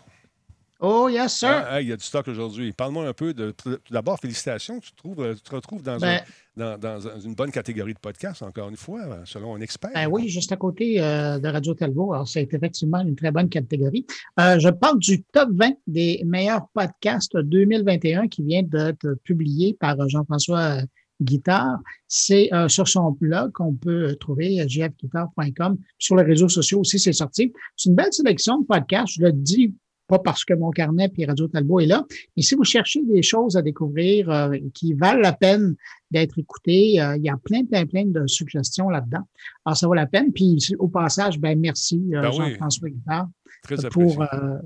Oh, 0.80 1.09
yes, 1.09 1.38
sir. 1.38 1.48
Ah, 1.48 1.80
hey, 1.80 1.87
il 1.87 1.88
y 1.90 1.92
a 1.92 1.96
du 1.96 2.04
stock 2.04 2.28
aujourd'hui. 2.28 2.72
Parle-moi 2.72 3.09
un 3.09 3.12
peu 3.14 3.33
de. 3.33 3.52
Tout 3.52 3.78
d'abord, 3.90 4.18
félicitations. 4.20 4.80
Tu 4.80 4.90
te, 4.90 4.96
trouves, 4.96 5.22
euh, 5.22 5.35
tu 5.35 5.40
te 5.40 5.54
retrouves 5.54 5.83
dans, 5.83 5.96
Ben- 5.98 6.20
un- 6.59 6.76
dans- 6.76 6.98
dans 6.98 7.20
une 7.20 7.35
bonne 7.35 7.50
catégorie 7.52 7.94
de 7.94 7.98
podcast, 7.98 8.42
encore 8.42 8.68
une 8.68 8.76
fois, 8.76 9.00
selon 9.24 9.54
un 9.54 9.61
expert. 9.61 9.92
Ben 9.94 10.09
oui, 10.11 10.28
juste 10.28 10.52
à 10.52 10.57
côté 10.57 11.00
euh, 11.00 11.38
de 11.38 11.48
Radio 11.48 11.72
Talbot. 11.74 12.12
Alors, 12.12 12.28
c'est 12.28 12.46
effectivement 12.52 13.00
une 13.00 13.16
très 13.16 13.30
bonne 13.30 13.48
catégorie. 13.48 14.04
Euh, 14.38 14.59
je 14.59 14.68
parle 14.68 14.98
du 14.98 15.22
top 15.22 15.48
20 15.52 15.70
des 15.87 16.20
meilleurs 16.26 16.66
podcasts 16.74 17.35
2021 17.37 18.28
qui 18.28 18.42
vient 18.42 18.62
d'être 18.62 19.14
publié 19.24 19.74
par 19.80 19.96
Jean-François 20.09 20.80
euh, 21.20 21.24
Guitard. 21.24 21.79
C'est 22.09 22.53
euh, 22.53 22.68
sur 22.68 22.88
son 22.88 23.12
blog 23.12 23.53
qu'on 23.53 23.74
peut 23.74 24.14
trouver, 24.16 24.61
euh, 24.61 24.68
jfguitard.com. 24.68 25.79
Sur 25.98 26.16
les 26.16 26.24
réseaux 26.24 26.48
sociaux 26.48 26.81
aussi, 26.81 26.98
c'est 26.98 27.12
sorti. 27.12 27.53
C'est 27.77 27.88
une 27.88 27.96
belle 27.96 28.12
sélection 28.12 28.61
de 28.61 28.66
podcasts. 28.66 29.14
Je 29.14 29.22
le 29.22 29.33
dis 29.33 29.74
pas 30.07 30.18
parce 30.18 30.44
que 30.44 30.55
mon 30.55 30.70
carnet 30.70 31.09
puis 31.09 31.24
Radio 31.24 31.48
Talbot 31.48 31.81
est 31.81 31.87
là, 31.87 32.05
mais 32.37 32.42
si 32.42 32.55
vous 32.55 32.64
cherchez 32.64 33.03
des 33.05 33.22
choses 33.22 33.57
à 33.57 33.62
découvrir 33.62 34.31
euh, 34.31 34.57
qui 34.74 34.92
valent 34.92 35.20
la 35.20 35.33
peine 35.33 35.77
d'être 36.11 36.38
écoutées, 36.38 37.00
euh, 37.00 37.16
il 37.16 37.24
y 37.24 37.31
a 37.31 37.37
plein, 37.42 37.64
plein, 37.64 37.87
plein 37.87 38.05
de 38.05 38.27
suggestions 38.27 38.88
là-dedans. 38.90 39.27
Alors, 39.64 39.77
ça 39.77 39.87
vaut 39.87 39.94
la 39.94 40.07
peine. 40.07 40.33
Puis, 40.33 40.59
au 40.79 40.88
passage, 40.88 41.38
ben 41.38 41.59
merci, 41.59 42.03
euh, 42.14 42.20
Ben 42.20 42.31
oui. 42.31 42.50
Jean-François 42.50 42.90
Guitard, 42.90 43.29
Très 43.62 43.85
apprécié. 43.85 44.14
pour 44.14 44.22
euh, 44.22 44.59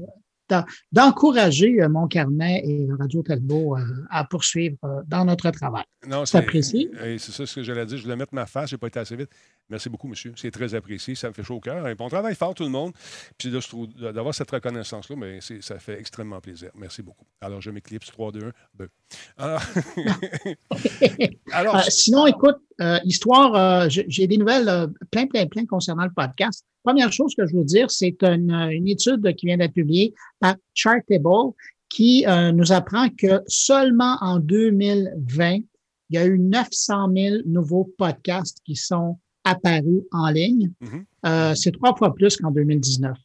d'encourager 0.92 1.82
euh, 1.82 1.88
mon 1.88 2.06
carnet 2.06 2.62
et 2.64 2.88
Radio 2.98 3.22
Talbot 3.22 3.76
euh, 3.76 3.82
à 4.10 4.24
poursuivre 4.24 4.76
euh, 4.84 5.02
dans 5.06 5.24
notre 5.24 5.50
travail. 5.50 5.84
Non, 6.06 6.24
c'est 6.26 6.38
apprécié. 6.38 6.90
C'est 7.18 7.32
ça 7.32 7.46
ce 7.46 7.54
que 7.56 7.62
j'allais 7.62 7.86
dire. 7.86 7.98
Je 7.98 8.02
voulais 8.02 8.16
mettre 8.16 8.34
ma 8.34 8.46
face. 8.46 8.70
Je 8.70 8.74
n'ai 8.74 8.78
pas 8.78 8.88
été 8.88 8.98
assez 8.98 9.16
vite. 9.16 9.30
Merci 9.70 9.90
beaucoup, 9.90 10.08
monsieur. 10.08 10.32
C'est 10.36 10.50
très 10.50 10.74
apprécié. 10.74 11.14
Ça 11.14 11.28
me 11.28 11.34
fait 11.34 11.42
chaud 11.42 11.56
au 11.56 11.60
cœur. 11.60 11.86
Et 11.86 11.94
On 11.98 12.08
travaille 12.08 12.34
fort, 12.34 12.54
tout 12.54 12.62
le 12.62 12.70
monde. 12.70 12.92
Puis 13.36 13.52
d'avoir 14.00 14.34
cette 14.34 14.50
reconnaissance-là, 14.50 15.16
mais 15.16 15.40
ça 15.60 15.78
fait 15.78 16.00
extrêmement 16.00 16.40
plaisir. 16.40 16.70
Merci 16.74 17.02
beaucoup. 17.02 17.26
Alors, 17.40 17.60
je 17.60 17.70
m'éclipse. 17.70 18.06
3, 18.06 18.32
2, 18.32 18.46
1. 18.46 18.52
Ben. 18.74 18.88
Alors, 19.36 19.62
Alors 21.52 21.76
Euh, 21.76 21.80
sinon, 21.88 22.26
écoute, 22.26 22.56
euh, 22.80 22.98
histoire, 23.04 23.54
euh, 23.54 23.88
j'ai 23.90 24.26
des 24.26 24.38
nouvelles 24.38 24.88
plein, 25.10 25.26
plein, 25.26 25.46
plein 25.46 25.66
concernant 25.66 26.04
le 26.04 26.12
podcast. 26.12 26.64
Première 26.82 27.12
chose 27.12 27.34
que 27.34 27.46
je 27.46 27.54
veux 27.54 27.64
dire, 27.64 27.90
c'est 27.90 28.22
une, 28.22 28.50
une 28.50 28.88
étude 28.88 29.34
qui 29.36 29.46
vient 29.46 29.58
d'être 29.58 29.74
publiée 29.74 30.14
par 30.40 30.56
Chartable 30.74 31.52
qui 31.90 32.24
nous 32.54 32.72
apprend 32.72 33.08
que 33.08 33.42
seulement 33.46 34.16
en 34.20 34.38
2020, 34.38 35.56
il 35.56 35.64
y 36.10 36.18
a 36.18 36.26
eu 36.26 36.38
900 36.38 37.12
000 37.14 37.36
nouveaux 37.46 37.92
podcasts 37.98 38.58
qui 38.64 38.76
sont 38.76 39.18
apparus 39.48 40.02
en 40.12 40.30
ligne. 40.30 40.70
Mhm. 40.80 41.04
Euh, 41.26 41.54
c'est 41.54 41.72
trois 41.72 41.94
fois 41.96 42.14
plus 42.14 42.36
qu'en 42.36 42.50
2019. 42.50 43.16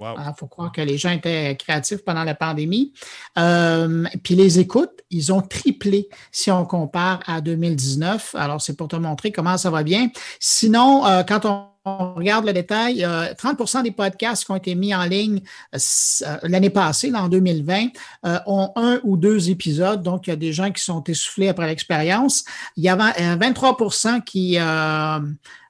Il 0.00 0.32
faut 0.36 0.46
croire 0.46 0.72
que 0.72 0.80
les 0.80 0.98
gens 0.98 1.10
étaient 1.10 1.56
créatifs 1.56 2.04
pendant 2.04 2.24
la 2.24 2.34
pandémie. 2.34 2.92
Euh, 3.38 4.04
puis 4.22 4.34
les 4.34 4.58
écoutes, 4.58 5.02
ils 5.10 5.32
ont 5.32 5.42
triplé 5.42 6.08
si 6.32 6.50
on 6.50 6.64
compare 6.64 7.20
à 7.26 7.40
2019. 7.40 8.34
Alors, 8.38 8.62
c'est 8.62 8.76
pour 8.76 8.88
te 8.88 8.96
montrer 8.96 9.32
comment 9.32 9.56
ça 9.58 9.70
va 9.70 9.82
bien. 9.82 10.08
Sinon, 10.38 11.06
euh, 11.06 11.22
quand 11.22 11.44
on, 11.44 11.70
regarde 11.84 12.44
le 12.44 12.52
détail, 12.52 13.04
euh, 13.04 13.32
30% 13.34 13.82
des 13.82 13.90
podcasts 13.90 14.44
qui 14.44 14.50
ont 14.50 14.56
été 14.56 14.74
mis 14.74 14.94
en 14.94 15.04
ligne 15.04 15.40
euh, 15.74 15.78
euh, 16.26 16.36
l'année 16.42 16.70
passée, 16.70 17.10
là, 17.10 17.24
en 17.24 17.28
2020, 17.28 17.88
euh, 18.26 18.38
ont 18.46 18.70
un 18.76 19.00
ou 19.02 19.16
deux 19.16 19.50
épisodes. 19.50 20.02
Donc, 20.02 20.26
il 20.26 20.30
y 20.30 20.32
a 20.32 20.36
des 20.36 20.52
gens 20.52 20.70
qui 20.70 20.82
sont 20.82 21.02
essoufflés 21.04 21.48
après 21.48 21.66
l'expérience. 21.66 22.44
Il 22.76 22.84
y 22.84 22.88
avait 22.88 23.18
euh, 23.20 23.36
23% 23.36 24.22
qui 24.22 24.58
euh, 24.58 25.20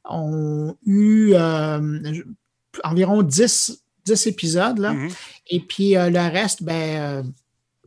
ont 0.04 0.74
eu 0.84 1.32
euh, 1.34 2.22
environ 2.82 3.22
10 3.22 3.80
10 4.04 4.26
épisodes, 4.26 4.78
là. 4.78 4.92
Mhm. 4.92 5.08
Et 5.48 5.60
puis 5.60 5.96
euh, 5.96 6.10
le 6.10 6.20
reste, 6.20 6.62
ben, 6.62 6.72
euh, 7.00 7.22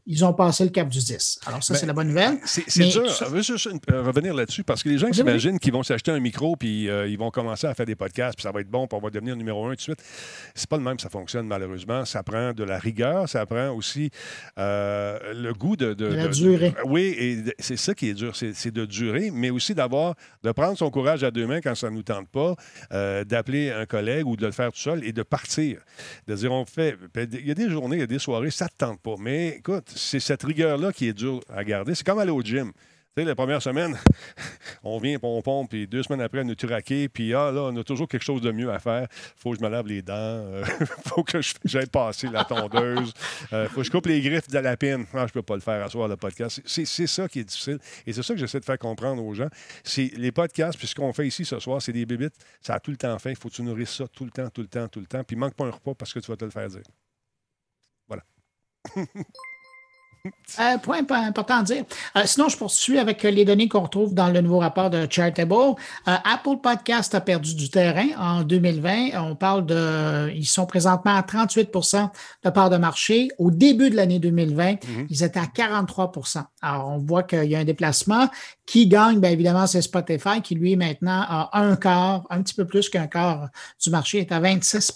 ils 0.05 0.25
ont 0.25 0.33
passé 0.33 0.63
le 0.65 0.69
cap 0.69 0.89
du 0.89 0.99
10. 0.99 1.39
Alors, 1.45 1.63
ça, 1.63 1.73
Ben, 1.73 1.79
c'est 1.79 1.85
la 1.85 1.93
bonne 1.93 2.07
nouvelle. 2.09 2.37
C'est 2.45 2.65
dur. 2.89 3.09
ça- 3.09 3.25
Je 3.25 3.31
veux 3.31 3.41
juste 3.41 3.67
euh, 3.91 4.01
revenir 4.03 4.33
là-dessus 4.33 4.63
parce 4.63 4.83
que 4.83 4.89
les 4.89 4.97
gens 4.97 5.07
Oui, 5.07 5.13
s'imaginent 5.15 5.59
qu'ils 5.59 5.71
vont 5.71 5.83
s'acheter 5.83 6.11
un 6.11 6.19
micro 6.19 6.55
puis 6.57 6.89
euh, 6.89 7.07
ils 7.07 7.17
vont 7.17 7.31
commencer 7.31 7.67
à 7.67 7.73
faire 7.73 7.85
des 7.85 7.95
podcasts 7.95 8.35
puis 8.35 8.43
ça 8.43 8.51
va 8.51 8.59
être 8.61 8.69
bon 8.69 8.85
puis 8.87 8.97
on 8.97 9.01
va 9.01 9.09
devenir 9.09 9.35
numéro 9.35 9.65
un 9.65 9.69
tout 9.71 9.75
de 9.77 9.81
suite. 9.81 10.03
C'est 10.55 10.67
pas 10.69 10.77
le 10.77 10.83
même 10.83 10.97
que 10.97 11.01
ça 11.01 11.09
fonctionne 11.09 11.47
malheureusement. 11.47 12.03
Ça 12.05 12.21
prend 12.23 12.51
de 12.53 12.63
la 12.63 12.77
rigueur, 12.79 13.29
ça 13.29 13.45
prend 13.45 13.69
aussi 13.69 14.09
euh, 14.57 15.17
le 15.33 15.53
goût 15.53 15.75
de, 15.75 15.93
de- 15.93 16.09
De 16.09 16.15
la 16.15 16.27
de- 16.27 16.33
durée. 16.33 16.73
oui, 16.85 17.15
et 17.17 17.37
c'est 17.59 17.77
ça 17.77 17.93
qui 17.93 18.09
est 18.09 18.13
dur, 18.13 18.35
c'est 18.35 18.71
de 18.71 18.85
durer, 18.85 19.31
mais 19.31 19.49
aussi 19.49 19.73
d'avoir 19.73 20.15
de 20.43 20.51
prendre 20.51 20.77
son 20.77 20.89
courage 20.89 21.23
à 21.23 21.31
deux 21.31 21.47
mains 21.47 21.61
quand 21.61 21.75
ça 21.75 21.89
ne 21.89 21.95
nous 21.95 22.03
tente 22.03 22.27
pas, 22.29 22.55
euh, 22.91 23.23
d'appeler 23.23 23.71
un 23.71 23.85
collègue 23.85 24.27
ou 24.27 24.35
de 24.35 24.45
le 24.45 24.51
faire 24.51 24.71
tout 24.71 24.79
seul 24.79 25.03
et 25.05 25.13
de 25.13 25.23
partir, 25.23 25.79
de 26.27 26.35
dire 26.35 26.51
on 26.51 26.65
fait. 26.65 26.97
ben, 27.13 27.27
Il 27.31 27.47
y 27.47 27.51
a 27.51 27.55
des 27.55 27.69
journées, 27.69 27.97
il 27.97 28.01
y 28.01 28.03
a 28.03 28.07
des 28.07 28.19
soirées, 28.19 28.51
ça 28.51 28.65
ne 28.65 28.69
te 28.69 28.75
tente 28.77 28.99
pas. 29.01 29.15
Mais 29.19 29.49
écoute, 29.57 29.92
c'est 29.95 30.19
cette 30.19 30.43
rigueur-là 30.43 30.91
qui 30.91 31.07
est 31.07 31.13
dure 31.13 31.41
à 31.49 31.63
garder. 31.63 31.95
C'est 31.95 32.05
comme 32.05 32.19
aller 32.19 32.31
au 32.31 32.41
gym. 32.41 32.71
Tu 33.15 33.21
sais, 33.21 33.27
la 33.27 33.35
première 33.35 33.61
semaine, 33.61 33.95
on 34.83 34.97
vient, 34.97 35.19
on 35.21 35.41
pompe, 35.43 35.69
puis 35.69 35.85
deux 35.85 36.01
semaines 36.01 36.21
après, 36.21 36.41
on 36.43 36.49
est 36.49 36.55
turaqué, 36.55 37.07
puis 37.09 37.31
ah, 37.35 37.51
là, 37.51 37.61
on 37.65 37.77
a 37.77 37.83
toujours 37.83 38.07
quelque 38.07 38.23
chose 38.23 38.41
de 38.41 38.51
mieux 38.51 38.71
à 38.71 38.79
faire. 38.79 39.07
faut 39.37 39.51
que 39.51 39.59
je 39.59 39.61
me 39.61 39.69
lave 39.69 39.85
les 39.85 40.01
dents, 40.01 40.43
il 40.79 40.85
faut 41.05 41.23
que 41.23 41.37
j'aille 41.63 41.85
passer 41.85 42.27
la 42.27 42.43
tondeuse, 42.43 43.13
il 43.51 43.67
faut 43.69 43.81
que 43.81 43.83
je 43.83 43.91
coupe 43.91 44.07
les 44.07 44.19
griffes 44.19 44.47
de 44.47 44.55
la 44.55 44.63
lapine. 44.63 45.05
Ah, 45.13 45.27
je 45.27 45.33
peux 45.33 45.43
pas 45.43 45.53
le 45.53 45.61
faire 45.61 45.85
à 45.85 45.89
soir, 45.89 46.07
le 46.07 46.17
podcast. 46.17 46.59
C'est 46.65 46.85
ça 46.85 47.27
qui 47.27 47.41
est 47.41 47.43
difficile. 47.43 47.77
Et 48.07 48.13
c'est 48.13 48.23
ça 48.23 48.33
que 48.33 48.39
j'essaie 48.39 48.59
de 48.59 48.65
faire 48.65 48.79
comprendre 48.79 49.23
aux 49.23 49.35
gens. 49.35 49.49
C'est 49.83 50.11
les 50.17 50.31
podcasts, 50.31 50.79
puis 50.79 50.87
ce 50.87 50.95
qu'on 50.95 51.13
fait 51.13 51.27
ici 51.27 51.45
ce 51.45 51.59
soir, 51.59 51.83
c'est 51.83 51.93
des 51.93 52.07
bébites. 52.07 52.33
Ça 52.61 52.73
a 52.73 52.79
tout 52.79 52.89
le 52.89 52.97
temps 52.97 53.19
fait. 53.19 53.29
Il 53.29 53.35
faut 53.35 53.49
que 53.49 53.53
tu 53.53 53.61
nourrisses 53.61 53.95
ça 53.95 54.07
tout 54.07 54.25
le 54.25 54.31
temps, 54.31 54.49
tout 54.49 54.61
le 54.61 54.67
temps, 54.67 54.87
tout 54.87 54.99
le 54.99 55.05
temps. 55.05 55.23
Puis 55.23 55.35
manque 55.35 55.53
pas 55.53 55.65
un 55.65 55.71
repas 55.71 55.93
parce 55.93 56.11
que 56.11 56.19
tu 56.19 56.31
vas 56.31 56.37
te 56.37 56.45
le 56.45 56.51
faire 56.51 56.67
dire. 56.67 56.81
Euh, 60.59 60.77
point 60.77 60.99
important 61.09 61.59
à 61.59 61.63
dire. 61.63 61.83
Euh, 62.15 62.21
sinon, 62.25 62.47
je 62.47 62.55
poursuis 62.55 62.99
avec 62.99 63.25
euh, 63.25 63.31
les 63.31 63.43
données 63.43 63.67
qu'on 63.67 63.81
retrouve 63.81 64.13
dans 64.13 64.29
le 64.29 64.39
nouveau 64.39 64.59
rapport 64.59 64.91
de 64.91 65.07
Chartable. 65.09 65.53
Euh, 65.53 65.73
Apple 66.05 66.57
Podcast 66.61 67.15
a 67.15 67.21
perdu 67.21 67.55
du 67.55 67.71
terrain 67.71 68.07
en 68.19 68.43
2020. 68.43 69.19
On 69.19 69.35
parle 69.35 69.65
de. 69.65 70.31
Ils 70.35 70.45
sont 70.45 70.67
présentement 70.67 71.15
à 71.15 71.21
38% 71.21 72.09
de 72.43 72.49
part 72.51 72.69
de 72.69 72.77
marché. 72.77 73.29
Au 73.39 73.49
début 73.49 73.89
de 73.89 73.95
l'année 73.95 74.19
2020, 74.19 74.75
ils 75.09 75.23
étaient 75.23 75.39
à 75.39 75.45
43% 75.45 76.43
Alors, 76.61 76.89
on 76.89 76.99
voit 76.99 77.23
qu'il 77.23 77.45
y 77.45 77.55
a 77.55 77.59
un 77.59 77.65
déplacement. 77.65 78.29
Qui 78.65 78.87
gagne? 78.87 79.19
Bien 79.19 79.31
évidemment, 79.31 79.67
c'est 79.67 79.81
Spotify 79.81 80.41
qui, 80.41 80.55
lui, 80.55 80.75
maintenant, 80.75 81.25
a 81.27 81.49
un 81.59 81.75
quart, 81.75 82.25
un 82.29 82.41
petit 82.43 82.53
peu 82.53 82.65
plus 82.65 82.89
qu'un 82.89 83.07
quart 83.07 83.49
du 83.83 83.89
marché, 83.89 84.19
est 84.19 84.31
à 84.31 84.39
26 84.39 84.91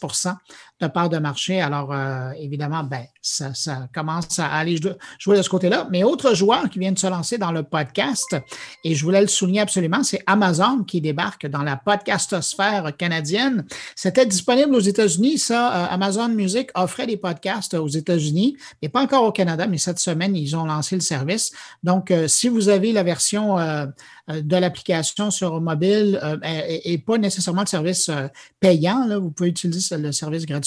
de 0.80 0.88
part 0.88 1.10
de 1.10 1.18
marché. 1.18 1.60
Alors, 1.60 1.92
euh, 1.92 2.32
évidemment, 2.40 2.84
ben, 2.84 3.04
ça, 3.22 3.54
ça 3.54 3.88
commence 3.94 4.40
à 4.40 4.48
aller 4.48 4.78
jou- 4.78 4.90
jouer 5.20 5.38
de 5.38 5.42
ce 5.42 5.50
côté-là. 5.50 5.88
Mais 5.92 6.04
autre 6.04 6.34
joueur 6.36 6.70
qui 6.70 6.80
vient 6.80 6.92
de 6.92 7.00
se 7.00 7.08
lancer 7.08 7.38
dans 7.38 7.52
le 7.52 7.64
podcast, 7.64 8.36
et 8.84 8.94
je 8.94 9.04
voulais 9.04 9.22
le 9.22 9.28
souligner 9.28 9.62
absolument, 9.62 10.04
c'est 10.04 10.22
Amazon 10.28 10.84
qui 10.84 11.02
débarque 11.02 11.48
dans 11.48 11.64
la 11.64 11.78
podcastosphère 11.78 12.96
canadienne. 12.96 13.66
C'était 13.96 14.26
disponible 14.26 14.76
aux 14.76 14.80
États-Unis, 14.80 15.40
ça. 15.40 15.86
Euh, 15.86 15.88
Amazon 15.90 16.30
Music 16.30 16.70
offrait 16.76 17.08
des 17.08 17.18
podcasts 17.18 17.74
aux 17.74 17.88
États-Unis, 17.88 18.58
mais 18.82 18.90
pas 18.90 19.02
encore 19.02 19.24
au 19.24 19.32
Canada, 19.32 19.68
mais 19.68 19.78
cette 19.78 20.00
semaine, 20.00 20.36
ils 20.36 20.56
ont 20.56 20.66
lancé 20.66 20.96
le 20.96 21.02
service. 21.02 21.52
Donc, 21.84 22.12
euh, 22.12 22.28
si 22.28 22.50
vous 22.50 22.70
avez 22.70 22.92
la 22.92 23.04
version 23.04 23.58
euh, 23.58 23.86
de 24.30 24.58
l'application 24.58 25.32
sur 25.32 25.62
mobile 25.62 26.20
euh, 26.22 26.38
et, 26.84 26.98
pas 26.98 27.18
nécessairement 27.18 27.62
le 27.62 27.68
service 27.68 28.12
payant. 28.60 29.06
Là. 29.06 29.20
Vous 29.20 29.32
pouvez 29.32 29.50
utiliser 29.50 29.98
le 29.98 30.12
service 30.12 30.46
gratuit. 30.46 30.67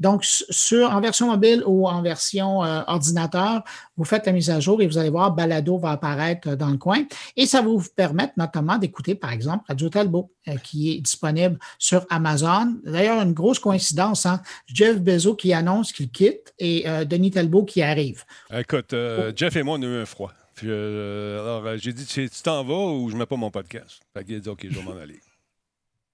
Donc, 0.00 0.24
sur, 0.24 0.90
en 0.90 1.00
version 1.00 1.28
mobile 1.28 1.62
ou 1.66 1.88
en 1.88 2.02
version 2.02 2.58
ordinateur, 2.58 3.62
vous 3.96 4.04
faites 4.04 4.26
la 4.26 4.32
mise 4.32 4.50
à 4.50 4.60
jour 4.60 4.80
et 4.82 4.86
vous 4.86 4.98
allez 4.98 5.10
voir, 5.10 5.32
Balado 5.32 5.78
va 5.78 5.92
apparaître 5.92 6.54
dans 6.54 6.70
le 6.70 6.78
coin. 6.78 7.04
Et 7.36 7.46
ça 7.46 7.60
va 7.60 7.68
vous 7.68 7.82
permettre 7.94 8.34
notamment 8.36 8.78
d'écouter, 8.78 9.14
par 9.14 9.32
exemple, 9.32 9.64
Radio 9.68 9.88
Talbot, 9.88 10.30
qui 10.62 10.92
est 10.92 11.00
disponible 11.00 11.58
sur 11.78 12.06
Amazon. 12.10 12.74
D'ailleurs, 12.84 13.22
une 13.22 13.32
grosse 13.32 13.58
coïncidence, 13.58 14.26
hein? 14.26 14.40
Jeff 14.66 15.00
Bezos 15.00 15.36
qui 15.36 15.52
annonce 15.52 15.92
qu'il 15.92 16.10
quitte 16.10 16.54
et 16.58 16.84
Denis 17.06 17.30
Talbot 17.30 17.64
qui 17.64 17.82
arrive. 17.82 18.24
Écoute, 18.52 18.94
Jeff 19.36 19.56
et 19.56 19.62
moi, 19.62 19.76
on 19.78 19.82
a 19.82 19.86
eu 19.86 19.96
un 20.02 20.06
froid. 20.06 20.32
Puis, 20.54 20.66
euh, 20.70 21.40
alors, 21.40 21.66
euh, 21.66 21.76
j'ai 21.78 21.92
dit, 21.92 22.06
tu 22.06 22.28
t'en 22.42 22.64
vas 22.64 22.92
ou 22.92 23.08
je 23.08 23.16
mets 23.16 23.26
pas 23.26 23.36
mon 23.36 23.50
podcast? 23.50 24.00
Fait 24.14 24.24
qu'il 24.24 24.36
a 24.36 24.40
dit, 24.40 24.48
OK, 24.48 24.66
je 24.68 24.78
vais 24.78 24.84
m'en 24.84 24.96
aller. 24.96 25.20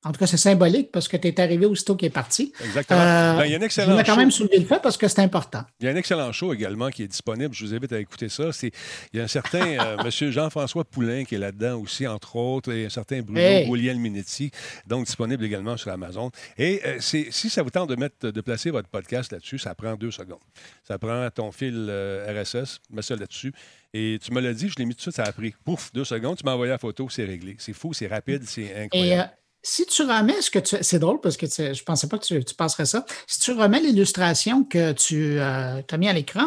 En 0.05 0.13
tout 0.13 0.21
cas, 0.21 0.29
c'est 0.29 0.37
symbolique 0.37 0.93
parce 0.93 1.09
que 1.09 1.17
tu 1.17 1.27
es 1.27 1.41
arrivé 1.41 1.67
aussitôt 1.67 1.97
qu'il 1.97 2.07
est 2.07 2.11
parti. 2.11 2.53
Exactement. 2.65 3.01
Euh, 3.01 3.37
ben, 3.37 3.47
il 3.47 3.51
y 3.51 3.55
a 3.57 3.59
un 3.59 3.63
excellent 3.63 3.99
je 3.99 4.05
quand 4.05 4.17
même 4.17 4.31
soulevé 4.31 4.59
le 4.59 4.65
fait 4.65 4.81
parce 4.81 4.97
que 4.97 5.09
c'est 5.09 5.21
important. 5.21 5.65
Il 5.81 5.87
y 5.87 5.89
a 5.89 5.93
un 5.93 5.97
excellent 5.97 6.31
show 6.31 6.55
également 6.55 6.91
qui 6.91 7.03
est 7.03 7.09
disponible. 7.09 7.53
Je 7.53 7.65
vous 7.65 7.75
invite 7.75 7.93
à 7.93 7.99
écouter 7.99 8.29
ça. 8.29 8.51
il 8.63 8.71
y 9.15 9.21
a 9.21 9.25
un 9.25 9.29
certain 9.29 9.67
euh, 9.67 9.97
M. 10.05 10.31
Jean-François 10.31 10.85
Poulain 10.85 11.25
qui 11.25 11.35
est 11.35 11.39
là-dedans 11.39 11.81
aussi, 11.81 12.07
entre 12.07 12.37
autres, 12.37 12.73
et 12.73 12.87
un 12.87 12.91
certain 12.91 13.23
Bruno 13.23 13.41
hey. 13.41 13.99
Minetti, 13.99 14.53
donc 14.87 15.07
disponible 15.07 15.45
également 15.45 15.77
sur 15.77 15.91
Amazon. 15.91 16.31
Et 16.57 16.81
euh, 16.87 16.99
si 17.01 17.51
ça 17.51 17.65
vous 17.65 17.71
tente 17.71 17.89
de, 17.89 17.97
mettre, 17.97 18.31
de 18.31 18.41
placer 18.41 18.71
votre 18.71 18.89
podcast 18.89 19.33
là-dessus, 19.33 19.59
ça 19.59 19.75
prend 19.75 19.97
deux 19.97 20.13
secondes. 20.13 20.39
Ça 20.87 20.97
prend 20.99 21.29
ton 21.31 21.51
fil 21.51 21.91
RSS, 22.29 22.79
mets 22.91 23.03
ça 23.03 23.17
là-dessus. 23.17 23.53
Et 23.93 24.21
tu 24.23 24.33
me 24.33 24.41
l'as 24.41 24.55
dit, 24.55 24.69
je 24.69 24.77
l'ai 24.79 24.85
mis 24.85 24.95
tout 24.95 24.99
de 24.99 25.03
suite, 25.03 25.17
ça 25.17 25.25
a 25.25 25.33
pris. 25.33 25.55
Pouf, 25.65 25.91
deux 25.93 26.05
secondes, 26.05 26.37
tu 26.37 26.45
m'as 26.45 26.53
envoyé 26.53 26.71
la 26.71 26.79
photo, 26.79 27.09
c'est 27.11 27.25
réglé. 27.25 27.57
C'est 27.59 27.73
fou, 27.73 27.93
c'est 27.93 28.07
rapide, 28.07 28.45
c'est 28.47 28.85
incroyable 28.85 29.33
si 29.69 29.85
tu 29.85 30.03
remets 30.03 30.41
ce 30.41 30.51
que 30.51 30.59
tu. 30.59 30.77
C'est 30.81 30.99
drôle 30.99 31.21
parce 31.21 31.37
que 31.37 31.47
je 31.47 31.63
ne 31.63 31.85
pensais 31.85 32.09
pas 32.09 32.19
que 32.19 32.25
tu, 32.25 32.55
passerais 32.55 32.87
ça. 32.87 33.05
Si 33.27 33.39
tu 33.39 33.53
remets 33.53 33.81
l'illustration 33.81 34.65
que 34.65 34.93
tu 34.93 35.39
euh, 35.39 35.83
as 35.91 35.97
mis 35.99 36.09
à 36.09 36.15
l'écran, 36.15 36.47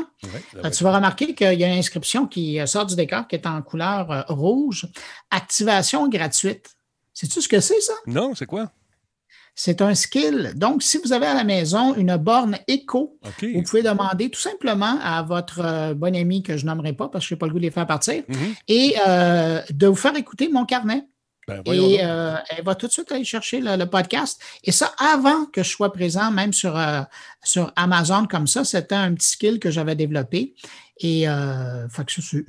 euh, 0.56 0.70
tu 0.72 0.84
vas 0.84 0.96
remarquer 0.96 1.36
qu'il 1.36 1.60
y 1.60 1.64
a 1.64 1.68
une 1.68 1.78
inscription 1.78 2.26
qui 2.26 2.60
euh, 2.60 2.66
sort 2.66 2.88
du 2.88 2.96
décor 2.96 3.28
qui 3.28 3.36
est 3.36 3.46
en 3.46 3.62
couleur 3.62 4.26
rouge. 4.28 4.88
Activation 5.30 6.10
gratuite. 6.10 6.72
Sais-tu 7.14 7.42
ce 7.42 7.48
que 7.48 7.60
c'est, 7.60 7.80
ça? 7.80 7.94
Non, 8.08 8.34
c'est 8.34 8.48
quoi? 8.48 8.72
C'est 9.54 9.84
un 9.84 9.94
skill. 9.94 10.54
Donc, 10.56 10.82
si 10.82 10.98
vous 10.98 11.14
avez 11.14 11.28
à 11.28 11.36
la 11.36 11.44
maison 11.44 11.94
une 11.94 12.18
borne 12.18 12.58
écho, 12.68 13.20
vous 13.42 13.62
pouvez 13.62 13.84
demander 13.84 14.32
tout 14.32 14.40
simplement 14.40 14.98
à 15.04 15.22
votre 15.22 15.94
bon 15.94 16.16
ami 16.16 16.42
que 16.42 16.58
je 16.58 16.66
nommerai 16.66 16.94
pas 16.94 17.08
parce 17.08 17.26
que 17.26 17.30
je 17.30 17.36
n'ai 17.36 17.38
pas 17.38 17.46
le 17.46 17.52
goût 17.52 17.60
de 17.60 17.66
les 17.66 17.72
faire 17.72 17.86
partir 17.86 18.24
mm-hmm. 18.24 18.56
et 18.70 18.96
de 19.70 19.88
vous 19.88 19.96
faire 19.96 20.16
écouter 20.16 20.50
mon 20.50 20.66
carnet. 20.66 21.06
Ben, 21.48 21.62
et 21.66 22.00
euh, 22.04 22.36
elle 22.50 22.64
va 22.64 22.76
tout 22.76 22.88
de 22.88 22.92
suite 22.92 23.12
aller 23.12 23.24
chercher 23.24 23.62
le, 23.62 23.86
podcast. 23.86 24.40
Et 24.64 24.72
ça, 24.72 24.94
avant 24.98 25.46
que 25.46 25.64
je 25.64 25.70
sois 25.70 25.92
présent, 25.92 26.32
même 26.32 26.54
sur, 26.54 26.78
euh, 26.78 27.02
sur 27.44 27.72
Amazon 27.76 28.28
comme 28.28 28.48
ça, 28.48 28.64
c'était 28.64 28.96
un 28.96 29.14
petit 29.14 29.30
skill 29.30 29.60
que 29.60 29.72
j'avais 29.72 29.96
développé. 29.96 30.54
Et 31.04 31.28
euh, 31.28 31.88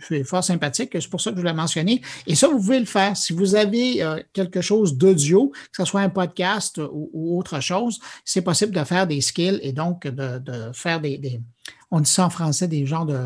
c'est 0.02 0.24
fort 0.24 0.44
sympathique. 0.44 0.90
C'est 0.92 1.08
pour 1.08 1.20
ça 1.22 1.30
que 1.30 1.36
je 1.36 1.40
voulais 1.40 1.54
mentionner. 1.54 2.02
Et 2.26 2.34
ça, 2.34 2.48
vous 2.48 2.58
pouvez 2.58 2.80
le 2.80 2.84
faire. 2.84 3.16
Si 3.16 3.32
vous 3.32 3.54
avez 3.54 4.02
euh, 4.02 4.20
quelque 4.34 4.60
chose 4.60 4.96
d'audio, 4.96 5.48
que 5.48 5.82
ce 5.82 5.84
soit 5.86 6.02
un 6.02 6.10
podcast 6.10 6.78
ou, 6.92 7.38
autre 7.38 7.60
chose, 7.60 7.98
c'est 8.26 8.42
possible 8.42 8.72
de 8.72 8.84
faire 8.84 9.06
des 9.06 9.22
skills 9.22 9.58
et 9.62 9.72
donc 9.72 10.06
de, 10.06 10.70
faire 10.74 11.00
des 11.00 11.40
on 11.94 12.00
dit 12.00 12.10
ça 12.10 12.24
en 12.24 12.30
français, 12.30 12.68
des 12.68 12.86
genres 12.86 13.04
de. 13.04 13.18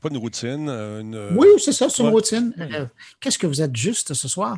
Pas 0.00 0.08
une 0.08 0.16
routine. 0.16 0.70
Euh, 0.70 1.02
euh, 1.04 1.30
oui, 1.36 1.48
c'est 1.58 1.72
ça, 1.72 1.88
c'est 1.90 2.02
une 2.02 2.08
routine. 2.08 2.54
Euh, 2.58 2.86
qu'est-ce 3.20 3.38
que 3.38 3.46
vous 3.46 3.60
êtes 3.60 3.76
juste 3.76 4.14
ce 4.14 4.26
soir? 4.26 4.56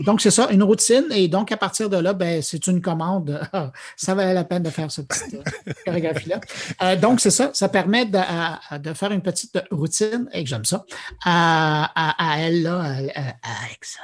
donc, 0.00 0.20
c'est 0.20 0.30
ça, 0.30 0.48
une 0.50 0.62
routine. 0.62 1.06
Et 1.10 1.26
donc, 1.26 1.50
à 1.52 1.56
partir 1.56 1.88
de 1.88 1.96
là, 1.96 2.12
ben, 2.12 2.42
c'est 2.42 2.66
une 2.66 2.82
commande. 2.82 3.40
ça 3.96 4.14
valait 4.14 4.34
la 4.34 4.44
peine 4.44 4.62
de 4.62 4.68
faire 4.68 4.90
cette 4.90 5.08
petite 5.08 5.40
chorégraphie-là. 5.86 6.96
donc, 6.96 7.20
c'est 7.20 7.30
ça, 7.30 7.50
ça 7.54 7.70
permet 7.70 8.04
de, 8.04 8.92
faire 8.92 9.10
une 9.10 9.22
petite 9.22 9.58
routine, 9.70 10.28
et 10.34 10.44
j'aime 10.44 10.66
ça, 10.66 10.84
à, 11.24 12.36
elle, 12.40 12.62
là, 12.62 12.80
avec 12.82 13.84
ça. 13.84 14.00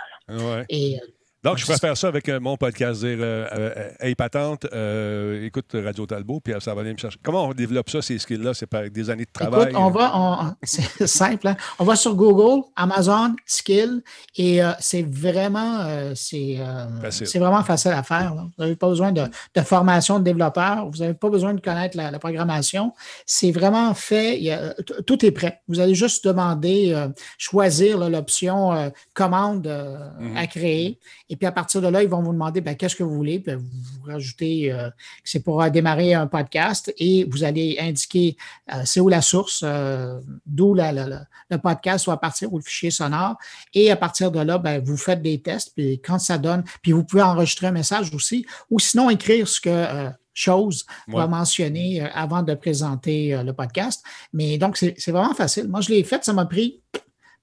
Et 0.71 0.99
donc, 1.45 1.59
je 1.59 1.65
préfère 1.65 1.97
ça 1.97 2.07
avec 2.07 2.29
euh, 2.29 2.39
mon 2.39 2.57
podcast, 2.57 3.01
dire 3.01 3.19
euh, 3.21 3.49
euh, 3.53 3.91
Hey 3.99 4.15
Patente, 4.15 4.65
écoute 5.43 5.75
Radio 5.75 6.07
Talbot, 6.07 6.39
puis 6.39 6.55
ça 6.61 6.73
va 6.73 6.83
aller 6.83 6.93
me 6.93 6.99
chercher. 6.99 7.19
Comment 7.21 7.47
on 7.47 7.53
développe 7.53 7.91
ça, 7.91 8.01
ces 8.01 8.17
skills-là? 8.21 8.55
C'est 8.55 8.67
par 8.67 8.89
des 8.89 9.11
années 9.11 9.25
de 9.25 9.33
travail? 9.33 9.71
Écoute, 9.71 9.77
on 9.77 9.91
va, 9.91 10.55
c'est 10.63 11.09
simple, 11.09 11.49
hein? 11.49 11.57
on 11.81 11.85
va 11.85 11.97
sur 11.97 12.15
Google, 12.15 12.63
Amazon, 12.77 13.35
Skill, 13.45 14.05
et 14.37 14.61
c'est 14.79 15.03
vraiment, 15.03 16.15
c'est 16.15 16.59
vraiment 17.39 17.65
facile 17.65 17.91
à 17.91 18.05
faire. 18.05 18.35
Vous 18.35 18.63
n'avez 18.63 18.77
pas 18.77 18.89
besoin 18.89 19.11
de, 19.11 19.25
formation 19.65 20.21
de 20.21 20.25
développeur, 20.25 20.89
vous 20.91 20.99
n'avez 20.99 21.15
pas 21.15 21.29
besoin 21.29 21.55
de 21.55 21.61
connaître 21.61 21.97
la, 21.97 22.17
programmation. 22.21 22.93
C'est 23.27 23.51
vraiment 23.51 23.95
fait, 23.95 24.41
tout 25.09 25.27
est 25.27 25.33
prêt. 25.33 25.61
Vous 25.67 25.81
allez 25.81 25.97
juste 25.97 26.25
demander, 26.25 26.95
choisir 27.37 27.99
l'option 28.09 28.93
commande 29.13 29.67
mm-hmm. 29.67 30.37
à 30.37 30.47
créer. 30.47 31.01
Et 31.33 31.37
puis 31.37 31.47
à 31.47 31.53
partir 31.53 31.81
de 31.81 31.89
là, 31.89 32.03
ils 32.03 32.11
vont 32.11 32.23
vous 32.23 32.35
demander 32.35 32.61
ben, 32.61 32.77
qu'est-ce 32.77 32.95
que 32.95 33.03
vous 33.03 33.15
voulez? 33.15 33.41
Puis 33.41 33.55
vous 33.55 34.07
rajoutez 34.07 34.71
euh, 34.71 34.91
que 34.91 34.95
c'est 35.25 35.41
pour 35.41 35.65
démarrer 35.71 36.13
un 36.13 36.27
podcast 36.27 36.93
et 36.99 37.25
vous 37.25 37.43
allez 37.43 37.79
indiquer 37.81 38.37
euh, 38.71 38.83
c'est 38.85 39.01
où 39.01 39.09
la 39.09 39.23
source, 39.23 39.63
euh, 39.65 40.21
d'où 40.45 40.75
le 40.75 41.57
podcast 41.57 42.05
va 42.05 42.19
partir 42.19 42.53
ou 42.53 42.59
le 42.59 42.63
fichier 42.63 42.91
sonore. 42.91 43.39
Et 43.73 43.91
à 43.91 43.97
partir 43.97 44.31
de 44.31 44.41
là, 44.41 44.59
ben, 44.59 44.85
vous 44.85 44.99
faites 44.99 45.23
des 45.23 45.41
tests. 45.41 45.73
Puis 45.75 46.03
quand 46.05 46.19
ça 46.19 46.37
donne, 46.37 46.65
puis 46.83 46.93
vous 46.93 47.03
pouvez 47.03 47.23
enregistrer 47.23 47.69
un 47.69 47.73
message 47.73 48.15
aussi, 48.15 48.45
ou 48.69 48.79
sinon 48.79 49.09
écrire 49.09 49.49
ce 49.49 49.59
que 49.59 50.11
chose 50.35 50.85
va 51.09 51.27
mentionner 51.27 52.03
avant 52.13 52.43
de 52.43 52.53
présenter 52.55 53.41
le 53.43 53.55
podcast. 53.55 54.05
Mais 54.35 54.59
donc, 54.59 54.77
c'est 54.77 55.11
vraiment 55.11 55.35
facile. 55.35 55.67
Moi, 55.69 55.81
je 55.81 55.89
l'ai 55.89 56.05
fait, 56.05 56.23
ça 56.25 56.35
m'a 56.35 56.45
pris 56.45 56.83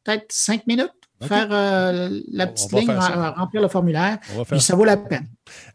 peut-être 0.04 0.26
cinq 0.32 0.68
minutes 0.68 0.94
faire 1.22 1.48
euh, 1.52 2.10
la 2.32 2.48
petite 2.48 2.72
ligne, 2.72 2.92
remplir 3.36 3.62
le 3.62 3.68
formulaire. 3.68 4.18
Puis 4.50 4.62
ça 4.62 4.76
vaut 4.76 4.86
la 4.86 4.98
peine. 4.98 5.28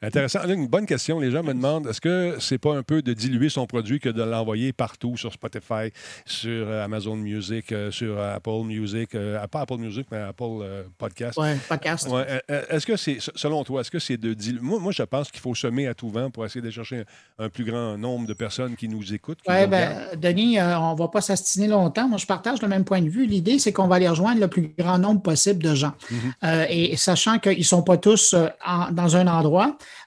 Intéressant. 0.03 0.41
une 0.49 0.67
bonne 0.67 0.87
question. 0.87 1.21
Les 1.21 1.31
gens 1.31 1.43
me 1.43 1.53
demandent 1.53 1.87
est-ce 1.87 2.01
que 2.01 2.37
c'est 2.41 2.59
pas 2.59 2.75
un 2.75 2.83
peu 2.83 3.03
de 3.03 3.13
diluer 3.13 3.49
son 3.49 3.67
produit 3.67 4.01
que 4.01 4.09
de 4.09 4.23
l'envoyer 4.23 4.73
partout 4.73 5.17
sur 5.17 5.33
Spotify, 5.33 5.91
sur 6.27 6.69
euh, 6.69 6.85
Amazon 6.85 7.17
Music, 7.17 7.73
euh, 7.73 7.91
sur 7.91 8.21
Apple 8.21 8.65
Music, 8.65 9.11
pas 9.51 9.61
Apple 9.61 9.79
Music, 9.79 10.07
mais 10.11 10.19
Apple 10.19 10.65
Podcast? 10.99 11.39
Oui, 11.41 11.49
podcast. 11.69 12.09
est-ce 12.49 12.87
que 12.87 12.97
c'est, 12.97 13.19
selon 13.35 13.65
toi, 13.65 13.81
est-ce 13.81 13.91
que 13.91 13.99
c'est 13.99 14.17
de 14.17 14.35
diluer 14.35 14.61
moi, 14.63 14.79
moi, 14.79 14.93
je 14.93 15.03
pense 15.03 15.31
qu'il 15.31 15.41
faut 15.41 15.55
semer 15.55 15.87
à 15.87 15.95
tout 15.95 16.09
vent 16.09 16.31
pour 16.31 16.45
essayer 16.45 16.63
de 16.63 16.71
chercher 16.71 17.05
un, 17.39 17.49
plus 17.49 17.65
grand 17.65 17.99
nombre 17.99 18.27
de 18.27 18.33
personnes 18.33 18.77
qui 18.77 18.89
nous 18.89 19.13
écoutent. 19.13 19.41
Oui, 19.47 19.67
bien, 19.67 20.07
Denis, 20.17 20.61
on 20.61 20.93
ne 20.93 20.99
va 20.99 21.09
pas 21.09 21.21
s'astiner 21.21 21.69
longtemps. 21.69 22.09
Moi, 22.09 22.19
je 22.19 22.27
partage 22.27 22.63
le 22.63 22.69
même 22.69 22.85
point 22.85 23.03
de 23.03 23.09
vue. 23.09 23.27
L'idée, 23.27 23.59
c'est 23.59 23.73
qu'on 23.73 23.87
va 23.87 23.97
aller 23.97 24.09
rejoindre 24.09 24.41
le 24.41 24.49
plus 24.49 24.75
grand 24.79 24.99
nombre 24.99 25.23
possible 25.23 25.63
de 25.63 25.75
gens. 25.75 25.93
Mhm. 26.11 26.19
Euh, 26.45 26.67
et, 26.69 26.97
sachant 26.97 27.39
qu'ils 27.39 27.59
ne 27.59 27.65
sont 27.65 27.83
pas 27.83 27.97
tous 27.97 28.35
euh, 28.35 28.49
dans 28.93 29.17
un 29.17 29.27
endroit, 29.27 29.64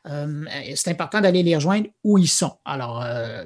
euh, 0.08 0.46
c'est 0.76 0.92
important 0.92 1.22
d'aller 1.22 1.44
les 1.44 1.56
rejoindre 1.56 1.88
où 2.04 2.18
ils 2.18 2.28
sont. 2.28 2.54
Alors, 2.66 3.04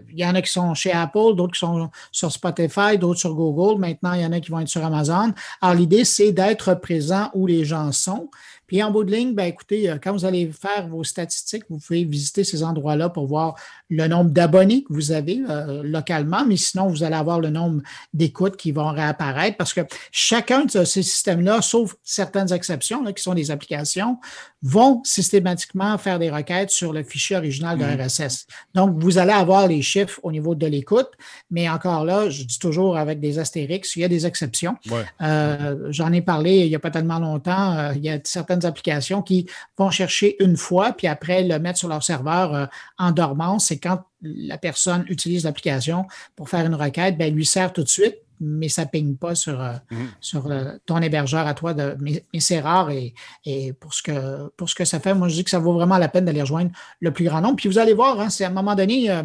il 0.10 0.19
y 0.19 0.26
en 0.26 0.36
a 0.36 0.41
qui 0.41 0.52
sont 0.52 0.74
chez 0.74 0.91
Apple, 0.91 1.36
d'autres 1.36 1.54
qui 1.54 1.60
sont 1.60 1.89
sur 2.12 2.32
Spotify, 2.32 2.97
d'autres 2.97 3.19
sur 3.19 3.34
Google. 3.34 3.80
Maintenant, 3.80 4.13
il 4.13 4.21
y 4.21 4.26
en 4.26 4.32
a 4.32 4.39
qui 4.39 4.52
vont 4.52 4.60
être 4.60 4.67
sur 4.67 4.84
Amazon. 4.86 5.34
Alors, 5.62 5.76
l'idée, 5.76 6.06
c'est 6.06 6.32
d'être 6.32 6.76
présent 6.76 7.30
où 7.34 7.47
les 7.47 7.65
gens 7.65 7.91
sont. 7.91 8.30
Puis 8.71 8.81
en 8.81 8.89
bout 8.89 9.03
de 9.03 9.12
ligne, 9.12 9.34
ben, 9.34 9.43
écoutez, 9.43 9.93
quand 10.01 10.13
vous 10.13 10.23
allez 10.23 10.49
faire 10.49 10.88
vos 10.88 11.03
statistiques, 11.03 11.65
vous 11.69 11.77
pouvez 11.77 12.05
visiter 12.05 12.45
ces 12.45 12.63
endroits-là 12.63 13.10
pour 13.10 13.27
voir 13.27 13.55
le 13.89 14.07
nombre 14.07 14.31
d'abonnés 14.31 14.86
que 14.86 14.93
vous 14.93 15.12
avez 15.12 15.41
localement, 15.84 16.45
mais 16.47 16.55
sinon, 16.55 16.88
vous 16.88 17.03
allez 17.03 17.17
avoir 17.17 17.41
le 17.41 17.49
nombre 17.49 17.81
d'écoutes 18.13 18.55
qui 18.55 18.71
vont 18.71 18.88
réapparaître 18.93 19.57
parce 19.57 19.73
que 19.73 19.81
chacun 20.10 20.63
de 20.63 20.86
ces 20.86 21.03
systèmes-là, 21.03 21.62
sauf 21.62 21.95
certaines 22.01 22.53
exceptions, 22.53 23.03
qui 23.12 23.21
sont 23.21 23.34
des 23.34 23.51
applications, 23.51 24.19
vont 24.63 25.01
systématiquement 25.03 25.97
faire 25.97 26.17
des 26.17 26.29
requêtes 26.29 26.69
sur 26.69 26.93
le 26.93 27.03
fichier 27.03 27.36
original 27.36 27.77
de 27.77 27.84
mm-hmm. 27.84 28.29
RSS. 28.29 28.47
Donc, 28.73 28.95
vous 29.03 29.17
allez 29.17 29.34
avoir 29.34 29.67
les 29.67 29.81
chiffres 29.81 30.21
au 30.23 30.31
niveau 30.31 30.55
de 30.55 30.65
l'écoute, 30.65 31.10
mais 31.49 31.67
encore 31.67 32.05
là, 32.05 32.29
je 32.29 32.45
dis 32.45 32.60
toujours 32.60 32.95
avec 32.95 33.19
des 33.19 33.38
astérix, 33.38 33.97
il 33.97 34.03
y 34.03 34.05
a 34.05 34.07
des 34.07 34.25
exceptions. 34.25 34.77
Euh, 35.21 35.88
j'en 35.89 36.13
ai 36.13 36.21
parlé 36.21 36.60
il 36.60 36.69
n'y 36.69 36.75
a 36.75 36.79
pas 36.79 36.91
tellement 36.91 37.19
longtemps. 37.19 37.77
Euh, 37.77 37.93
il 37.95 38.03
y 38.03 38.10
a 38.10 38.19
certaines 38.23 38.61
applications 38.65 39.21
qui 39.21 39.47
vont 39.78 39.89
chercher 39.89 40.41
une 40.43 40.58
fois, 40.58 40.93
puis 40.93 41.08
après 41.08 41.43
le 41.43 41.60
mettre 41.60 41.80
sur 41.80 41.88
leur 41.88 42.04
serveur 42.04 42.54
euh, 42.54 42.65
en 42.97 43.12
dormance. 43.12 43.65
C'est 43.67 43.78
quand 43.80 44.04
la 44.21 44.58
personne 44.58 45.06
utilise 45.10 45.43
l'application 45.45 46.06
pour 46.36 46.50
faire 46.50 46.65
une 46.65 46.76
requête, 46.76 47.17
ben, 47.17 47.28
elle 47.28 47.34
lui 47.34 47.45
sert 47.45 47.74
tout 47.74 47.84
de 47.84 47.89
suite 47.89 48.15
mais 48.43 48.69
ça 48.69 48.86
ne 48.86 48.88
ping 48.89 49.17
pas 49.17 49.36
sur, 49.36 49.62
euh, 49.62 49.74
Mhm. 49.91 50.08
sur 50.19 50.47
euh, 50.50 50.71
ton 50.88 51.00
hébergeur 51.00 51.45
à 51.45 51.54
toi. 51.54 51.76
De, 51.76 51.95
mais 52.00 52.26
mais 52.34 52.39
c'est 52.39 52.60
rare 52.60 52.89
et, 52.89 53.13
et 53.45 53.71
pour, 53.71 53.93
ce 53.93 54.02
que, 54.02 54.50
pour 54.58 54.67
ce 54.67 54.74
que 54.74 54.84
ça 54.84 55.00
fait, 55.00 55.13
moi, 55.13 55.28
je 55.28 55.36
dis 55.36 55.43
que 55.43 55.52
ça 55.52 55.60
vaut 55.60 55.74
vraiment 55.74 56.00
la 56.00 56.08
peine 56.08 56.26
d'aller 56.26 56.41
rejoindre 56.41 56.71
le 57.02 57.12
plus 57.12 57.26
grand 57.26 57.39
nombre. 57.39 57.58
Puis 57.58 57.69
vous 57.69 57.78
allez 57.78 57.93
voir, 57.93 58.19
hein, 58.19 58.32
c'est 58.32 58.43
à 58.43 58.47
un 58.47 58.52
moment 58.52 58.74
donné, 58.74 59.12
euh, 59.12 59.21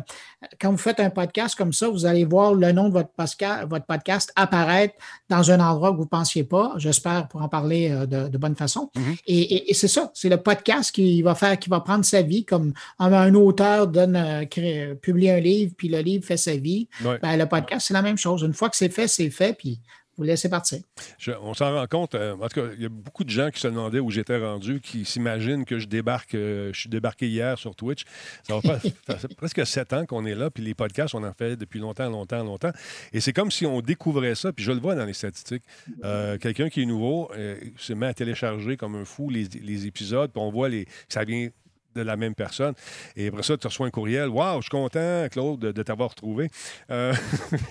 quand 0.60 0.70
vous 0.70 0.76
faites 0.78 1.00
un 1.00 1.10
podcast 1.10 1.54
comme 1.56 1.72
ça, 1.72 1.88
vous 1.88 2.06
allez 2.06 2.24
voir 2.24 2.54
le 2.54 2.72
nom 2.72 2.88
de 2.88 2.92
votre 2.92 3.10
podcast, 3.10 3.66
votre 3.68 3.86
podcast 3.86 4.32
apparaître 4.36 4.94
dans 5.28 5.50
un 5.50 5.60
endroit 5.60 5.90
que 5.92 5.96
vous 5.96 6.02
ne 6.04 6.08
pensiez 6.08 6.44
pas. 6.44 6.72
J'espère 6.76 7.28
pour 7.28 7.42
en 7.42 7.48
parler 7.48 7.90
euh, 7.90 8.06
de, 8.06 8.28
de 8.28 8.38
bonne 8.38 8.56
façon. 8.56 8.90
Mhm. 8.96 9.16
Et, 9.26 9.38
et- 9.40 9.70
et 9.70 9.74
c'est 9.74 9.88
ça, 9.88 10.10
c'est 10.14 10.28
le 10.28 10.36
podcast 10.38 10.90
qui 10.92 11.22
va 11.22 11.34
faire, 11.34 11.58
qui 11.58 11.68
va 11.68 11.80
prendre 11.80 12.04
sa 12.04 12.22
vie 12.22 12.44
comme 12.44 12.72
un, 12.98 13.34
auteur 13.34 13.86
donne, 13.88 14.16
euh, 14.16 14.44
crée- 14.44 14.94
publie 15.00 15.30
un 15.30 15.40
livre, 15.40 15.72
puis 15.76 15.88
le 15.88 16.00
livre 16.00 16.24
fait 16.24 16.36
sa 16.36 16.56
vie. 16.56 16.88
Ouais. 17.04 17.18
Ben, 17.20 17.36
le 17.36 17.46
podcast, 17.46 17.86
c'est 17.88 17.94
la 17.94 18.02
même 18.02 18.18
chose. 18.18 18.42
Une 18.42 18.54
fois 18.54 18.70
que 18.70 18.76
c'est 18.76 18.88
fait, 18.88 19.08
c'est 19.08 19.30
fait, 19.30 19.52
puis 19.56 19.80
vous 20.16 20.24
laissez 20.24 20.48
partir. 20.48 20.78
Je- 21.18 21.32
on 21.42 21.52
s'en 21.54 21.74
rend 21.74 21.86
compte. 21.86 22.14
euh, 22.14 22.34
en 22.40 22.48
tout 22.48 22.60
cas, 22.60 22.66
il 22.76 22.82
y 22.82 22.86
a 22.86 22.88
beaucoup 22.88 23.24
de 23.24 23.30
gens 23.30 23.50
qui 23.50 23.60
se 23.60 23.68
demandaient 23.68 23.98
où 24.00 24.10
j'étais 24.10 24.38
rendu, 24.38 24.80
qui 24.80 25.04
s'imaginent 25.04 25.64
que 25.64 25.78
je 25.78 25.86
débarque. 25.86 26.34
euh, 26.34 26.72
je 26.72 26.80
suis 26.80 26.88
débarqué 26.88 27.28
hier 27.28 27.58
sur 27.58 27.74
Twitch. 27.76 28.04
Ça 28.48 28.58
va 28.58 28.78
fait 28.80 29.34
presque 29.36 29.66
sept 29.66 29.92
ans 29.92 30.06
qu'on 30.06 30.24
est 30.26 30.34
là, 30.34 30.50
puis 30.50 30.62
les 30.64 30.74
podcasts, 30.74 31.14
on 31.14 31.22
en 31.24 31.32
fait 31.34 31.56
depuis 31.56 31.78
longtemps, 31.80 32.08
longtemps, 32.08 32.42
longtemps. 32.44 32.72
Et 33.12 33.20
c'est 33.20 33.32
comme 33.32 33.50
si 33.50 33.66
on 33.66 33.80
découvrait 33.80 34.34
ça, 34.34 34.52
puis 34.52 34.64
je 34.64 34.72
le 34.72 34.80
vois 34.80 34.94
dans 34.94 35.04
les 35.04 35.12
statistiques. 35.12 35.62
Euh, 36.04 36.38
Quelqu'un 36.38 36.68
qui 36.68 36.82
est 36.82 36.86
nouveau 36.86 37.30
se 37.76 37.92
met 37.92 38.06
à 38.06 38.14
télécharger 38.14 38.76
comme 38.76 38.94
un 38.96 39.04
fou 39.04 39.30
les, 39.30 39.44
les 39.62 39.86
épisodes, 39.86 40.30
puis 40.32 40.40
on 40.42 40.50
voit 40.50 40.68
les, 40.68 40.86
ça 41.08 41.24
vient 41.24 41.48
de 41.96 42.02
la 42.02 42.16
même 42.16 42.34
personne. 42.34 42.74
Et 43.16 43.28
après 43.28 43.42
ça, 43.42 43.56
tu 43.56 43.66
reçois 43.66 43.86
un 43.86 43.90
courriel. 43.90 44.28
Waouh, 44.28 44.58
je 44.60 44.64
suis 44.64 44.70
content, 44.70 45.26
Claude, 45.30 45.58
de, 45.60 45.72
de 45.72 45.82
t'avoir 45.82 46.10
retrouvé. 46.10 46.48
Euh, 46.90 47.12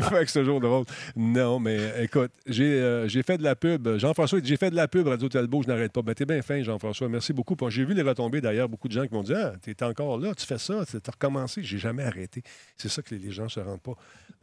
fait 0.00 0.24
que 0.24 0.30
c'est 0.30 0.40
toujours 0.40 0.60
drôle. 0.60 0.84
Non, 1.16 1.58
mais 1.58 1.78
écoute, 2.02 2.30
j'ai 2.46 2.64
euh, 2.80 3.08
j'ai 3.08 3.22
fait 3.22 3.38
de 3.38 3.42
la 3.42 3.54
pub. 3.56 3.96
Jean-François, 3.98 4.40
j'ai 4.42 4.56
fait 4.56 4.70
de 4.70 4.76
la 4.76 4.88
pub, 4.88 5.06
Radio 5.06 5.28
Talbot, 5.28 5.62
je 5.62 5.68
n'arrête 5.68 5.92
pas. 5.92 6.02
Ben, 6.02 6.14
t'es 6.14 6.24
bien 6.24 6.42
fin, 6.42 6.62
Jean-François. 6.62 7.08
Merci 7.08 7.32
beaucoup. 7.32 7.56
J'ai 7.68 7.84
vu 7.84 7.94
les 7.94 8.02
retombées 8.02 8.40
d'ailleurs, 8.40 8.68
beaucoup 8.68 8.88
de 8.88 8.92
gens 8.92 9.06
qui 9.06 9.14
m'ont 9.14 9.22
dit 9.22 9.34
Ah, 9.34 9.52
t'es 9.62 9.82
encore 9.84 10.18
là, 10.18 10.34
tu 10.34 10.46
fais 10.46 10.58
ça, 10.58 10.84
tu 10.88 10.96
as 10.96 11.10
recommencé. 11.10 11.62
J'ai 11.62 11.78
jamais 11.78 12.04
arrêté. 12.04 12.42
C'est 12.76 12.88
ça 12.88 13.02
que 13.02 13.14
les, 13.14 13.30
gens 13.30 13.48
se 13.48 13.60
rendent 13.60 13.80
pas, 13.80 13.94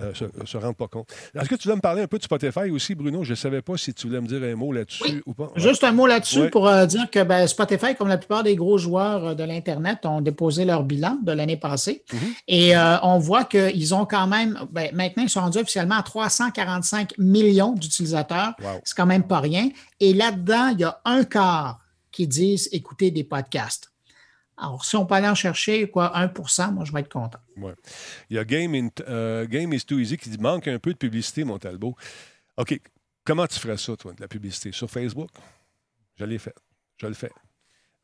euh, 0.01 0.13
se, 0.13 0.25
se 0.45 0.57
rendent 0.57 0.75
pas 0.77 0.87
compte. 0.87 1.11
Est-ce 1.35 1.49
que 1.49 1.55
tu 1.55 1.63
voulais 1.63 1.75
me 1.75 1.81
parler 1.81 2.01
un 2.03 2.07
peu 2.07 2.17
de 2.17 2.23
Spotify 2.23 2.69
aussi, 2.71 2.95
Bruno? 2.95 3.23
Je 3.23 3.31
ne 3.31 3.35
savais 3.35 3.61
pas 3.61 3.77
si 3.77 3.93
tu 3.93 4.07
voulais 4.07 4.21
me 4.21 4.27
dire 4.27 4.41
un 4.43 4.55
mot 4.55 4.71
là-dessus 4.71 5.03
Oui. 5.03 5.21
ou 5.25 5.33
pas. 5.33 5.45
Ouais. 5.45 5.61
Juste 5.61 5.83
un 5.83 5.91
mot 5.91 6.07
là-dessus 6.07 6.41
Ouais. 6.41 6.49
pour 6.49 6.67
euh, 6.67 6.85
dire 6.85 7.09
que 7.09 7.23
ben, 7.23 7.45
Spotify, 7.47 7.70
comme 7.97 8.07
la 8.07 8.17
plupart 8.17 8.43
des 8.43 8.55
gros 8.55 8.77
joueurs 8.77 9.25
euh, 9.27 9.33
de 9.35 9.43
l'Internet, 9.43 10.05
ont 10.05 10.21
déposé 10.21 10.65
leur 10.65 10.83
bilan 10.83 11.17
de 11.23 11.31
l'année 11.31 11.57
passée. 11.57 12.03
Mhm. 12.13 12.19
Et 12.47 12.75
euh, 12.75 12.99
on 13.03 13.19
voit 13.19 13.45
qu'ils 13.45 13.93
ont 13.95 14.05
quand 14.05 14.27
même, 14.27 14.59
ben, 14.71 14.93
maintenant, 14.95 15.23
ils 15.23 15.29
sont 15.29 15.41
rendus 15.41 15.59
officiellement 15.59 15.95
à 15.95 16.03
345 16.03 17.17
millions 17.17 17.73
d'utilisateurs. 17.73 18.53
Wow. 18.61 18.81
C'est 18.83 18.95
quand 18.95 19.05
même 19.05 19.23
pas 19.27 19.39
rien. 19.39 19.69
Et 19.99 20.13
là-dedans, 20.13 20.69
il 20.69 20.79
y 20.79 20.83
a 20.83 20.99
un 21.05 21.23
quart 21.23 21.79
qui 22.11 22.27
disent 22.27 22.69
écouter 22.71 23.11
des 23.11 23.23
podcasts. 23.23 23.91
Alors, 24.57 24.85
si 24.85 24.95
on 24.95 25.05
peut 25.07 25.15
aller 25.15 25.27
en 25.29 25.33
chercher 25.35 25.89
quoi, 25.89 26.11
1% 26.15 26.73
moi, 26.73 26.85
je 26.85 26.91
vais 26.91 26.99
être 26.99 27.11
content. 27.11 27.39
Il 28.29 28.35
y 28.35 28.37
a 28.37 28.43
Game, 28.45 28.75
in- 28.75 28.89
euh, 29.07 29.47
Game 29.47 29.73
is 29.73 29.81
Too 29.85 29.97
Easy 29.99 30.17
qui 30.17 30.29
dit 30.29 30.37
manque 30.37 30.67
un 30.67 30.77
peu 30.77 30.93
de 30.93 30.97
publicité, 30.97 31.43
mon 31.43 31.57
Talbot. 31.57 31.95
OK. 32.57 32.79
Comment 33.23 33.47
tu 33.47 33.59
ferais 33.59 33.77
ça, 33.77 33.95
toi, 33.95 34.13
de 34.13 34.21
la 34.21 34.27
publicité? 34.27 34.71
Sur 34.71 34.89
Facebook? 34.89 35.29
Je 36.15 36.25
l'ai 36.25 36.37
fait. 36.37 36.53
Je 36.97 37.07
le 37.07 37.13
fais. 37.13 37.31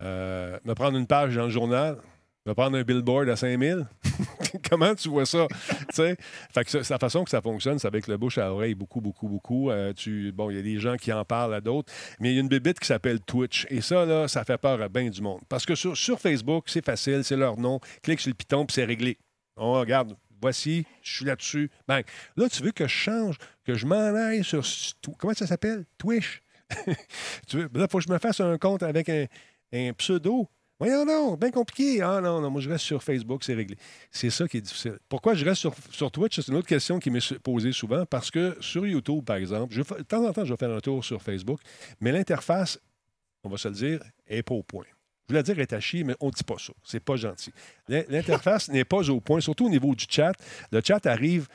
Euh, 0.01 0.59
me 0.63 0.73
prendre 0.73 0.97
une 0.97 1.07
page 1.07 1.35
dans 1.35 1.45
le 1.45 1.49
journal, 1.49 1.97
me 2.45 2.53
prendre 2.53 2.77
un 2.77 2.83
billboard 2.83 3.29
à 3.29 3.35
5000. 3.35 3.85
Comment 4.69 4.95
tu 4.95 5.09
vois 5.09 5.25
ça? 5.25 5.47
Fait 5.91 6.17
que 6.63 6.69
ça- 6.69 6.93
la 6.93 6.99
façon 6.99 7.23
que 7.23 7.29
ça 7.29 7.41
fonctionne, 7.41 7.79
c'est 7.79 7.87
avec 7.87 8.07
le 8.07 8.17
bouche 8.17 8.37
à 8.37 8.51
oreille, 8.53 8.75
beaucoup, 8.75 9.01
beaucoup, 9.01 9.27
beaucoup. 9.27 9.69
Euh, 9.69 9.93
tu, 9.93 10.31
bon, 10.31 10.49
il 10.49 10.55
y 10.55 10.59
a 10.59 10.61
des 10.61 10.79
gens 10.79 10.95
qui 10.95 11.11
en 11.11 11.25
parlent 11.25 11.53
à 11.53 11.61
d'autres, 11.61 11.91
mais 12.19 12.31
il 12.31 12.35
y 12.35 12.37
a 12.37 12.41
une 12.41 12.47
bébite 12.47 12.79
qui 12.79 12.87
s'appelle 12.87 13.19
Twitch. 13.19 13.65
Et 13.69 13.81
ça, 13.81 14.05
là, 14.05 14.27
ça 14.27 14.43
fait 14.43 14.57
peur 14.57 14.81
à 14.81 14.87
bien 14.87 15.09
du 15.09 15.21
monde. 15.21 15.41
Parce 15.49 15.65
que 15.65 15.75
sur, 15.75 16.19
Facebook, 16.19 16.65
c'est 16.67 16.85
facile, 16.85 17.23
c'est 17.23 17.35
leur 17.35 17.57
nom. 17.57 17.79
Clique 18.01 18.19
sur 18.19 18.29
le 18.29 18.35
piton, 18.35 18.65
puis 18.65 18.75
c'est 18.75 18.85
réglé. 18.85 19.17
On 19.57 19.73
regarde, 19.73 20.15
voici, 20.41 20.85
je 21.01 21.15
suis 21.15 21.25
là-dessus. 21.25 21.69
Bang. 21.87 22.03
Là, 22.35 22.47
tu 22.49 22.63
veux 22.63 22.71
que 22.71 22.85
je 22.85 22.93
change, 22.93 23.37
que 23.65 23.73
je 23.73 23.85
m'en 23.85 24.15
aille 24.15 24.43
sur. 24.43 24.63
Comment 25.17 25.33
ça 25.33 25.47
s'appelle? 25.47 25.85
Twitch? 25.97 26.41
tu 27.47 27.57
veux, 27.57 27.69
là, 27.73 27.85
il 27.85 27.87
faut 27.89 27.97
que 27.97 28.03
je 28.03 28.11
me 28.11 28.19
fasse 28.19 28.39
un 28.41 28.57
compte 28.57 28.83
avec 28.83 29.09
un, 29.09 29.25
un 29.73 29.93
pseudo. 29.93 30.47
Voyons 30.79 31.05
non, 31.05 31.35
bien 31.35 31.49
compliqué. 31.49 32.01
Ah 32.03 32.21
non, 32.21 32.39
non, 32.39 32.51
moi 32.51 32.61
je 32.61 32.69
reste 32.69 32.85
sur 32.85 33.01
Facebook, 33.01 33.43
c'est 33.43 33.55
réglé. 33.55 33.75
C'est 34.11 34.29
ça 34.29 34.47
qui 34.47 34.57
est 34.57 34.61
difficile. 34.61 34.99
Pourquoi 35.09 35.33
je 35.33 35.43
reste 35.43 35.59
sur, 35.61 35.73
sur 35.89 36.11
Twitch? 36.11 36.35
C'est 36.39 36.49
une 36.51 36.55
autre 36.57 36.67
question 36.67 36.99
qui 36.99 37.09
m'est 37.09 37.39
posée 37.39 37.71
souvent 37.71 38.05
parce 38.05 38.29
que 38.29 38.55
sur 38.61 38.85
YouTube, 38.85 39.25
par 39.25 39.37
exemple, 39.37 39.75
de 39.75 39.81
temps 40.03 40.23
en 40.23 40.31
temps, 40.31 40.45
je 40.45 40.53
vais 40.53 40.57
faire 40.57 40.69
un 40.71 40.79
tour 40.79 41.03
sur 41.03 41.19
Facebook, 41.21 41.59
mais 41.99 42.11
l'interface, 42.11 42.79
on 43.43 43.49
va 43.49 43.57
se 43.57 43.67
le 43.69 43.73
dire, 43.73 43.99
est 44.27 44.43
pas 44.43 44.53
au 44.53 44.61
point. 44.61 44.85
Je 45.27 45.33
voulais 45.33 45.41
dire 45.43 45.59
est 45.59 45.73
à 45.73 45.79
chier, 45.79 46.03
mais 46.03 46.15
on 46.19 46.27
ne 46.27 46.31
dit 46.31 46.43
pas 46.43 46.57
ça. 46.59 46.73
C'est 46.83 46.99
pas 46.99 47.15
gentil. 47.15 47.51
L'in- 47.87 48.03
L'interface 48.07 48.69
n'est 48.69 48.85
pas 48.85 49.09
au 49.09 49.19
point, 49.19 49.41
surtout 49.41 49.65
au 49.65 49.69
niveau 49.69 49.95
du 49.95 50.05
chat. 50.07 50.33
Le 50.71 50.79
chat 50.85 51.03
arrive 51.07 51.47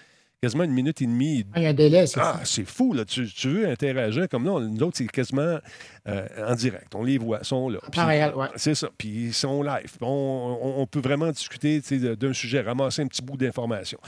quasiment 0.42 0.64
une 0.64 0.72
minute 0.72 1.00
et 1.00 1.07
demie, 1.07 1.46
Ah, 1.55 1.61
Il 1.61 1.62
y 1.62 1.66
a 1.66 1.68
un 1.68 1.72
délai, 1.74 2.05
c'est 2.09 2.18
ah, 2.20 2.38
fou. 2.38 2.44
c'est 2.44 2.64
fou, 2.64 2.92
là. 2.94 3.05
Tu, 3.05 3.26
tu 3.28 3.48
veux 3.48 3.68
interagir 3.68 4.28
comme 4.28 4.44
là. 4.44 4.59
Nous 4.59 4.83
autres, 4.83 4.96
c'est 4.96 5.07
quasiment 5.07 5.59
euh, 6.09 6.26
en 6.48 6.55
direct. 6.57 6.92
On 6.96 7.05
les 7.05 7.16
voit, 7.16 7.38
ils 7.42 7.46
sont 7.46 7.68
là. 7.68 7.78
Ouais. 7.96 8.48
c'est 8.57 8.74
ça. 8.74 8.88
Puis 8.98 9.09
ils 9.26 9.33
sont 9.35 9.62
live. 9.62 9.92
On, 10.00 10.59
on- 10.61 10.83
on 10.83 10.87
peut 10.87 10.98
vraiment 11.00 11.31
discuter 11.31 11.81
d'un 12.16 12.33
sujet, 12.33 12.61
ramasser 12.61 13.02
un 13.02 13.07
petit 13.07 13.22
bout 13.22 13.37
d'information. 13.37 13.98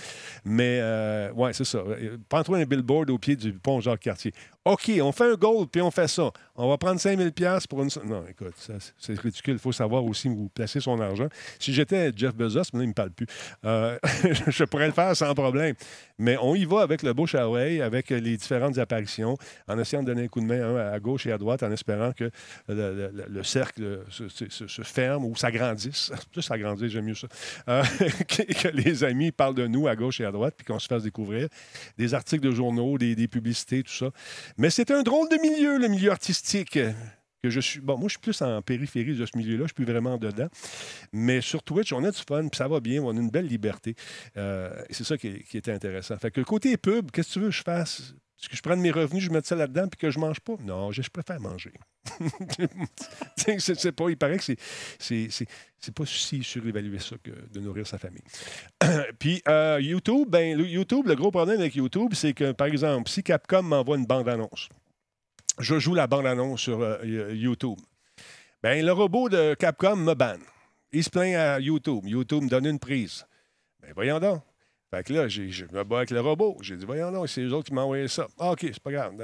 Mais, 0.44 0.80
euh, 0.82 1.30
ouais, 1.34 1.52
c'est 1.52 1.64
ça. 1.64 1.84
Prends-toi 2.28 2.58
un 2.58 2.64
billboard 2.64 3.10
au 3.10 3.18
pied 3.18 3.36
du 3.36 3.52
pont 3.52 3.80
Jacques-Cartier. 3.80 4.32
OK, 4.64 4.90
on 5.02 5.12
fait 5.12 5.30
un 5.30 5.34
goal, 5.34 5.66
puis 5.70 5.82
on 5.82 5.90
fait 5.90 6.08
ça. 6.08 6.30
On 6.56 6.68
va 6.68 6.78
prendre 6.78 6.98
5000 6.98 7.32
pièces 7.32 7.66
pour 7.66 7.82
une... 7.82 7.90
Non, 8.06 8.24
écoute, 8.28 8.54
ça, 8.56 8.72
c'est 8.98 9.18
ridicule. 9.20 9.54
Il 9.54 9.58
faut 9.60 9.72
savoir 9.72 10.02
aussi 10.04 10.28
où 10.28 10.48
placer 10.54 10.80
son 10.80 10.98
argent. 11.00 11.28
Si 11.60 11.72
j'étais 11.74 12.10
Jeff 12.16 12.34
Bezos, 12.34 12.60
maintenant, 12.72 12.80
il 12.80 12.84
ne 12.84 12.88
me 12.88 12.92
parle 12.94 13.10
plus. 13.10 13.26
Euh, 13.66 13.98
je 14.48 14.64
pourrais 14.64 14.86
le 14.86 14.92
faire 14.94 15.14
sans 15.14 15.34
problème. 15.34 15.74
Mais 16.18 16.23
on 16.40 16.54
y 16.54 16.64
va 16.64 16.82
avec 16.82 17.02
le 17.02 17.12
bouche 17.12 17.34
à 17.34 17.48
oreille, 17.48 17.80
avec 17.82 18.10
les 18.10 18.36
différentes 18.36 18.78
apparitions, 18.78 19.36
en 19.68 19.78
essayant 19.78 20.02
de 20.02 20.08
donner 20.08 20.24
un 20.24 20.28
coup 20.28 20.40
de 20.40 20.46
main 20.46 20.76
à 20.92 20.98
gauche 21.00 21.26
et 21.26 21.32
à 21.32 21.38
droite, 21.38 21.62
en 21.62 21.70
espérant 21.72 22.12
que 22.12 22.30
le, 22.68 23.10
le- 23.12 23.24
le 23.28 23.42
cercle 23.42 24.00
se, 24.08 24.82
ferme 24.82 25.24
ou 25.24 25.36
s'agrandisse. 25.36 26.12
Plus 26.32 26.42
s'agrandisse, 26.42 26.90
j'aime 26.92 27.04
mieux 27.06 27.14
ça. 27.14 27.28
Euh, 27.68 27.82
que, 28.28 28.42
que 28.62 28.68
les 28.68 29.04
amis 29.04 29.32
parlent 29.32 29.54
de 29.54 29.66
nous 29.66 29.86
à 29.88 29.96
gauche 29.96 30.20
et 30.20 30.24
à 30.24 30.32
droite, 30.32 30.54
puis 30.56 30.64
qu'on 30.66 30.78
se 30.78 30.86
fasse 30.88 31.02
découvrir 31.02 31.48
des 31.98 32.14
articles 32.14 32.44
de 32.44 32.50
journaux, 32.52 32.98
des, 32.98 33.14
des 33.14 33.28
publicités, 33.28 33.82
tout 33.82 33.92
ça. 33.92 34.10
Mais 34.56 34.70
c'est 34.70 34.90
un 34.90 35.02
drôle 35.02 35.28
de 35.28 35.36
milieu, 35.42 35.78
le 35.78 35.88
milieu 35.88 36.10
artistique. 36.10 36.78
Que 37.44 37.50
je 37.50 37.60
suis. 37.60 37.80
Bon, 37.80 37.98
moi, 37.98 38.08
je 38.08 38.12
suis 38.12 38.20
plus 38.20 38.40
en 38.40 38.62
périphérie 38.62 39.14
de 39.14 39.26
ce 39.26 39.36
milieu-là. 39.36 39.64
Je 39.64 39.68
suis 39.68 39.74
plus 39.74 39.84
vraiment 39.84 40.16
dedans. 40.16 40.48
Mais 41.12 41.42
sur 41.42 41.62
Twitch, 41.62 41.92
on 41.92 42.02
a 42.02 42.10
du 42.10 42.22
fun, 42.26 42.48
puis 42.48 42.56
ça 42.56 42.68
va 42.68 42.80
bien. 42.80 43.02
On 43.02 43.14
a 43.14 43.20
une 43.20 43.28
belle 43.28 43.48
liberté. 43.48 43.96
Euh, 44.38 44.74
c'est 44.88 45.04
ça 45.04 45.18
qui, 45.18 45.44
qui 45.44 45.58
était 45.58 45.72
intéressant. 45.72 46.16
Fait 46.16 46.30
que 46.30 46.40
le 46.40 46.46
côté 46.46 46.74
pub, 46.78 47.10
qu'est-ce 47.10 47.28
que 47.28 47.32
tu 47.34 47.40
veux 47.40 47.48
que 47.48 47.54
je 47.54 47.62
fasse? 47.62 48.14
Est-ce 48.40 48.48
que 48.48 48.56
je 48.56 48.62
prenne 48.62 48.80
mes 48.80 48.90
revenus, 48.90 49.24
je 49.24 49.30
mette 49.30 49.44
ça 49.44 49.56
là-dedans, 49.56 49.88
puis 49.88 49.98
que 49.98 50.10
je 50.10 50.18
mange 50.18 50.40
pas? 50.40 50.54
Non, 50.62 50.90
je, 50.90 51.02
préfère 51.10 51.38
manger. 51.38 51.72
C'est 53.36 53.92
pas, 53.92 54.08
il 54.08 54.16
paraît 54.16 54.38
que 54.38 54.44
c'est, 54.44 54.58
c'est, 54.98 55.94
pas 55.94 56.06
si 56.06 56.42
surévaluer 56.42 56.98
ça 56.98 57.16
que 57.22 57.30
de 57.30 57.60
nourrir 57.60 57.86
sa 57.86 57.98
famille. 57.98 58.24
puis 59.18 59.42
euh, 59.48 59.78
YouTube, 59.82 60.28
ben, 60.28 60.58
YouTube, 60.58 61.06
le 61.06 61.14
gros 61.14 61.30
problème 61.30 61.60
avec 61.60 61.74
YouTube, 61.74 62.12
c'est 62.14 62.32
que, 62.32 62.52
par 62.52 62.68
exemple, 62.68 63.10
si 63.10 63.22
Capcom 63.22 63.62
m'envoie 63.62 63.98
une 63.98 64.06
bande-annonce, 64.06 64.68
je 65.58 65.78
joue 65.78 65.94
la 65.94 66.06
bande-annonce 66.06 66.60
sur 66.60 66.80
euh, 66.80 67.32
YouTube. 67.32 67.78
Ben, 68.62 68.84
le 68.84 68.92
robot 68.92 69.28
de 69.28 69.54
Capcom 69.54 69.96
me 69.96 70.14
banne. 70.14 70.42
Il 70.92 71.04
se 71.04 71.10
plaint 71.10 71.34
à 71.34 71.60
YouTube. 71.60 72.06
YouTube 72.06 72.44
me 72.44 72.48
donne 72.48 72.66
une 72.66 72.78
prise. 72.78 73.26
Ben, 73.80 73.92
voyons 73.94 74.18
donc. 74.20 74.42
Fait 74.90 75.02
que 75.02 75.12
là, 75.12 75.28
je 75.28 75.64
me 75.72 75.82
bats 75.82 75.98
avec 75.98 76.10
le 76.10 76.20
robot. 76.20 76.56
J'ai 76.60 76.76
dit, 76.76 76.84
voyons 76.84 77.10
donc, 77.10 77.28
c'est 77.28 77.42
eux 77.42 77.52
autres 77.52 77.66
qui 77.68 77.74
m'ont 77.74 77.82
envoyé 77.82 78.06
ça. 78.08 78.26
Ah, 78.38 78.52
OK, 78.52 78.60
c'est 78.62 78.80
pas 78.80 78.92
grave. 78.92 79.14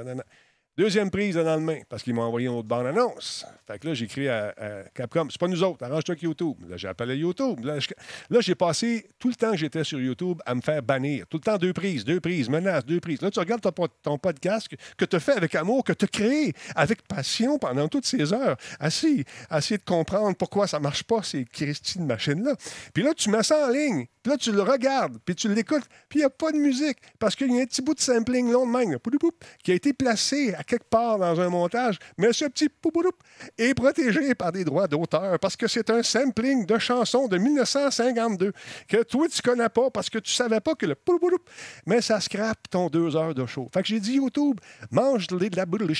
Deuxième 0.77 1.11
prise 1.11 1.35
le 1.35 1.43
lendemain, 1.43 1.79
parce 1.89 2.01
qu'ils 2.01 2.13
m'ont 2.13 2.21
envoyé 2.21 2.47
une 2.47 2.53
autre 2.53 2.67
bande-annonce. 2.69 3.45
Fait 3.67 3.77
que 3.77 3.89
là, 3.89 3.93
j'ai 3.93 4.05
écrit 4.05 4.29
à, 4.29 4.53
Capcom, 4.95 5.27
c'est 5.29 5.39
pas 5.39 5.49
nous 5.49 5.61
autres, 5.63 5.83
arrange-toi 5.83 6.13
avec 6.13 6.23
YouTube. 6.23 6.55
Là, 6.69 6.77
j'ai 6.77 6.87
appelé 6.87 7.17
YouTube. 7.17 7.59
Là, 7.65 8.39
j'ai 8.39 8.55
passé 8.55 9.05
tout 9.19 9.27
le 9.27 9.35
temps 9.35 9.51
que 9.51 9.57
j'étais 9.57 9.83
sur 9.83 9.99
YouTube 9.99 10.39
à 10.45 10.55
me 10.55 10.61
faire 10.61 10.81
bannir. 10.81 11.27
Tout 11.27 11.37
le 11.37 11.43
temps 11.43 11.57
deux 11.57 11.73
prises, 11.73 12.05
deux 12.05 12.21
prises, 12.21 12.47
menaces, 12.47 12.85
deux 12.85 13.01
prises. 13.01 13.21
Là, 13.21 13.29
tu 13.29 13.39
regardes 13.39 13.59
ton, 13.59 13.87
ton 14.01 14.17
podcast 14.17 14.69
que, 14.97 15.03
tu 15.03 15.15
as 15.17 15.19
fait 15.19 15.33
avec 15.33 15.53
amour, 15.55 15.83
que 15.83 15.91
tu 15.91 16.07
créé 16.07 16.53
avec 16.73 17.05
passion 17.05 17.59
pendant 17.59 17.89
toutes 17.89 18.05
ces 18.05 18.31
heures. 18.31 18.55
Assis, 18.79 19.25
à 19.49 19.57
essayer 19.57 19.77
de 19.77 19.83
comprendre 19.83 20.37
pourquoi 20.37 20.67
ça 20.67 20.79
marche 20.79 21.03
pas, 21.03 21.21
ces 21.21 21.43
Christine 21.43 22.05
machines-là. 22.05 22.55
Puis 22.93 23.03
là, 23.03 23.13
tu 23.13 23.29
mets 23.29 23.43
ça 23.43 23.67
en 23.67 23.71
ligne. 23.71 24.05
Puis 24.23 24.31
là, 24.31 24.37
tu 24.37 24.51
le 24.51 24.61
regardes, 24.61 25.17
puis 25.25 25.35
tu 25.35 25.51
l'écoutes, 25.53 25.87
puis 26.07 26.19
il 26.19 26.21
n'y 26.21 26.25
a 26.25 26.29
pas 26.29 26.51
de 26.51 26.57
musique, 26.57 26.97
parce 27.17 27.35
qu'il 27.35 27.51
y 27.51 27.59
a 27.59 27.63
un 27.63 27.65
petit 27.65 27.81
bout 27.81 27.95
de 27.95 27.99
sampling 27.99 28.51
long 28.51 28.65
de 28.67 28.71
même, 28.71 28.97
qui 29.63 29.71
a 29.71 29.75
été 29.75 29.93
placé 29.93 30.53
à 30.53 30.63
quelque 30.63 30.89
part 30.89 31.17
dans 31.17 31.39
un 31.39 31.49
montage, 31.49 31.97
mais 32.17 32.31
ce 32.33 32.45
petit 32.45 32.69
pouloup 32.69 33.11
est 33.57 33.73
protégé 33.73 34.35
par 34.35 34.51
des 34.51 34.63
droits 34.63 34.87
d'auteur, 34.87 35.39
parce 35.39 35.55
que 35.55 35.67
c'est 35.67 35.89
un 35.89 36.03
sampling 36.03 36.65
de 36.65 36.77
chansons 36.77 37.27
de 37.27 37.37
1952 37.37 38.51
que 38.87 39.03
toi, 39.03 39.27
tu 39.27 39.41
connais 39.41 39.69
pas, 39.69 39.89
parce 39.89 40.09
que 40.09 40.19
tu 40.19 40.31
savais 40.31 40.59
pas 40.59 40.75
que 40.75 40.85
le 40.85 40.95
pouloup, 40.95 41.39
mais 41.85 42.01
ça 42.01 42.19
scrape 42.19 42.69
ton 42.69 42.89
deux 42.89 43.15
heures 43.15 43.33
de 43.33 43.45
show. 43.45 43.69
Fait 43.73 43.81
que 43.81 43.87
j'ai 43.87 43.99
dit, 43.99 44.13
YouTube, 44.13 44.59
mange 44.91 45.27
de 45.27 45.55
la 45.55 45.65
boule, 45.65 45.91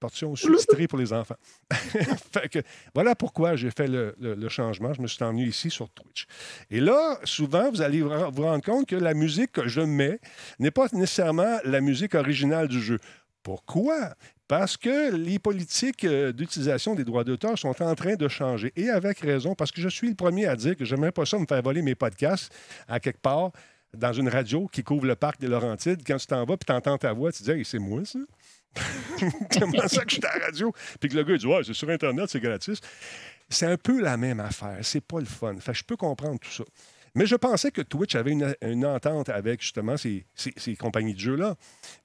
Portion 0.00 0.34
sous-titrée 0.34 0.88
pour 0.88 0.98
les 0.98 1.12
enfants. 1.12 1.36
Voilà 2.94 3.14
pourquoi 3.14 3.54
j'ai 3.54 3.70
fait 3.70 3.86
le, 3.86 4.48
changement. 4.48 4.92
Je 4.94 5.02
me 5.02 5.06
suis 5.06 5.22
emmené 5.22 5.44
ici 5.44 5.70
sur 5.70 5.90
Twitch. 5.90 6.26
Et 6.70 6.80
là, 6.80 7.18
souvent, 7.24 7.70
vous 7.70 7.82
allez 7.82 8.00
vous 8.00 8.42
rendre 8.42 8.64
compte 8.64 8.88
que 8.88 8.96
la 8.96 9.14
musique 9.14 9.52
que 9.52 9.68
je 9.68 9.82
mets 9.82 10.18
n'est 10.58 10.70
pas 10.70 10.86
nécessairement 10.92 11.58
la 11.64 11.80
musique 11.80 12.14
originale 12.14 12.66
du 12.66 12.80
jeu. 12.80 12.98
Pourquoi? 13.42 14.14
Parce 14.48 14.76
que 14.76 15.14
les 15.14 15.38
politiques 15.38 16.04
euh, 16.04 16.32
d'utilisation 16.32 16.94
des 16.94 17.04
droits 17.04 17.22
d'auteur 17.22 17.56
sont 17.56 17.80
en 17.82 17.94
train 17.94 18.16
de 18.16 18.26
changer. 18.26 18.72
Et 18.74 18.90
avec 18.90 19.20
raison, 19.20 19.54
parce 19.54 19.70
que 19.70 19.80
je 19.80 19.88
suis 19.88 20.08
le 20.08 20.16
premier 20.16 20.46
à 20.46 20.56
dire 20.56 20.76
que 20.76 20.84
je 20.84 20.94
n'aimerais 20.94 21.12
pas 21.12 21.24
ça 21.24 21.38
me 21.38 21.46
faire 21.46 21.62
voler 21.62 21.82
mes 21.82 21.94
podcasts 21.94 22.52
à 22.88 22.98
quelque 22.98 23.20
part 23.20 23.52
dans 23.96 24.12
une 24.12 24.28
radio 24.28 24.66
qui 24.66 24.82
couvre 24.82 25.06
le 25.06 25.14
parc 25.14 25.40
des 25.40 25.46
Laurentides. 25.46 26.02
Quand 26.06 26.16
tu 26.16 26.26
t'en 26.26 26.44
vas 26.44 26.56
puis 26.56 26.66
tu 26.66 26.72
entends 26.72 26.98
ta 26.98 27.12
voix, 27.12 27.32
tu 27.32 27.42
dis 27.42 27.50
Hey, 27.50 27.64
c'est 27.64 27.78
moi, 27.78 28.04
ça? 28.04 28.18
Comment 29.58 29.88
ça 29.88 30.04
que 30.04 30.10
je 30.10 30.16
suis 30.16 30.24
à 30.26 30.38
la 30.38 30.46
radio? 30.46 30.72
Puis 31.00 31.08
que 31.08 31.16
le 31.16 31.24
gars 31.24 31.34
il 31.34 31.38
dit 31.38 31.46
Ouais, 31.46 31.62
c'est 31.64 31.74
sur 31.74 31.88
Internet, 31.90 32.28
c'est 32.30 32.40
gratis. 32.40 32.80
C'est 33.48 33.66
un 33.66 33.76
peu 33.76 34.00
la 34.00 34.16
même 34.16 34.40
affaire. 34.40 34.78
C'est 34.82 35.00
pas 35.00 35.18
le 35.18 35.26
fun. 35.26 35.56
Fait 35.58 35.72
que 35.72 35.78
je 35.78 35.84
peux 35.84 35.96
comprendre 35.96 36.38
tout 36.38 36.50
ça. 36.50 36.64
Mais 37.14 37.26
je 37.26 37.34
pensais 37.34 37.72
que 37.72 37.82
Twitch 37.82 38.14
avait 38.14 38.32
une, 38.62 38.86
entente 38.86 39.28
avec 39.28 39.60
justement 39.62 39.96
ces, 39.96 40.24
ces- 40.34 40.76
compagnies 40.76 41.14
de 41.14 41.18
jeux-là. 41.18 41.56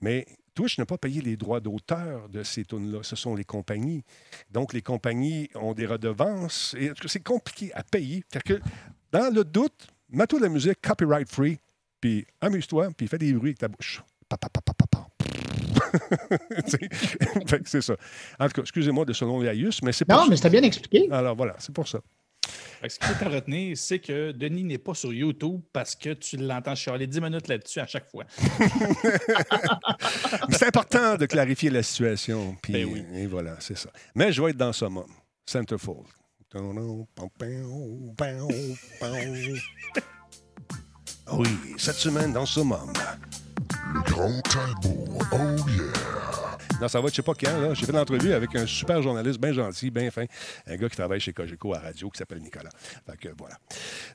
Mais 0.01 0.26
Twitch 0.55 0.80
n'a 0.80 0.86
pas 0.86 0.97
payé 0.97 1.22
les 1.22 1.38
droits 1.38 1.59
d'auteur 1.59 2.28
de 2.30 2.41
ces 2.41 2.66
tunes-là. 2.66 2.99
Ce 3.03 3.16
sont 3.16 3.36
les 3.36 3.43
compagnies. 3.43 4.03
Donc, 4.49 4.74
les 4.74 4.82
compagnies 4.82 5.49
ont 5.53 5.74
des 5.74 5.86
redevances. 5.86 6.76
Et 6.80 6.91
c'est 7.05 7.24
compliqué 7.24 7.72
à 7.74 7.84
payer. 7.84 8.24
Fait 8.32 8.41
que, 8.41 8.59
dans 9.11 9.32
le 9.32 9.43
doute, 9.43 9.88
mets-toi 10.09 10.39
la 10.39 10.49
musique 10.49 10.82
copyright 10.82 11.30
free, 11.30 11.59
puis 12.01 12.26
amuse-toi, 12.41 12.89
puis 12.97 13.07
fais 13.07 13.20
des 13.20 13.34
bruits 13.34 13.49
avec 13.49 13.59
ta 13.59 13.68
bouche. 13.68 14.01
Pa, 14.28 14.38
pa, 14.38 14.49
pa, 14.49 14.61
Fait 17.47 17.59
que 17.59 17.69
c'est 17.69 17.82
ça. 17.82 17.95
En 18.39 18.47
tout 18.47 18.53
cas, 18.53 18.61
excusez-moi 18.61 19.05
de 19.05 19.13
ce 19.13 19.26
long 19.26 19.41
laïus, 19.41 19.82
mais 19.82 19.91
c'est 19.91 20.05
pour 20.05 20.17
Non, 20.17 20.23
ça. 20.23 20.30
mais 20.30 20.36
c'était 20.38 20.49
bien 20.49 20.63
expliqué. 20.63 21.07
Alors 21.11 21.36
voilà, 21.36 21.55
c'est 21.59 21.73
pour 21.73 21.88
ça. 21.88 21.99
Fait 22.82 22.88
que 22.88 22.93
ce 22.93 22.99
qu'il 22.99 23.07
faut 23.07 23.26
à 23.26 23.30
retenir, 23.30 23.76
c'est 23.78 23.99
que 23.99 24.32
Denis 24.32 24.63
n'est 24.63 24.78
pas 24.78 24.93
sur 24.93 25.11
YouTube 25.11 25.61
parce 25.73 25.95
que 25.95 26.13
tu 26.13 26.38
l'entends 26.38 26.76
chialer 26.76 27.07
10 27.07 27.21
minutes 27.21 27.47
là-dessus 27.47 27.80
à 27.80 27.88
chaque 27.88 28.09
fois. 28.11 28.26
C'est 30.51 30.67
important 30.67 31.15
de 31.15 31.26
clarifier 31.26 31.71
la 31.71 31.82
situation. 31.82 32.55
Puis, 32.61 32.73
Ben 32.73 32.86
oui. 32.86 33.03
Et 33.15 33.26
voilà, 33.26 33.55
c'est 33.59 33.78
ça. 33.78 33.89
Mais 34.13 34.32
je 34.32 34.41
vais 34.43 34.51
être 34.51 34.57
dans 34.57 34.73
Summum. 34.73 35.07
Centerfold. 35.45 36.05
Oui, 41.34 41.49
cette 41.78 41.95
semaine 41.95 42.34
dans 42.34 42.45
Summum. 42.45 42.93
Le 43.94 44.02
grand 44.02 44.42
tabou. 44.42 45.06
Oh 45.32 45.70
yeah. 45.70 46.16
Non, 46.82 46.88
ça 46.90 47.00
va, 47.00 47.08
je 47.08 47.14
sais 47.16 47.22
pas 47.22 47.34
quand. 47.34 47.60
là. 47.60 47.74
J'ai 47.74 47.86
fait 47.86 47.92
l'entrevue 47.92 48.34
avec 48.34 48.54
un 48.56 48.66
super 48.66 49.02
journaliste 49.02 49.40
bien 49.40 49.54
gentil, 49.54 49.92
bien 49.92 50.12
fin. 50.12 50.26
Un 50.68 50.76
gars 50.76 50.90
qui 50.90 50.98
travaille 50.98 51.20
chez 51.20 51.32
Cogeco 51.32 51.74
à 51.74 51.80
radio 51.80 52.10
qui 52.10 52.18
s'appelle 52.18 52.42
Nicolas. 52.42 52.70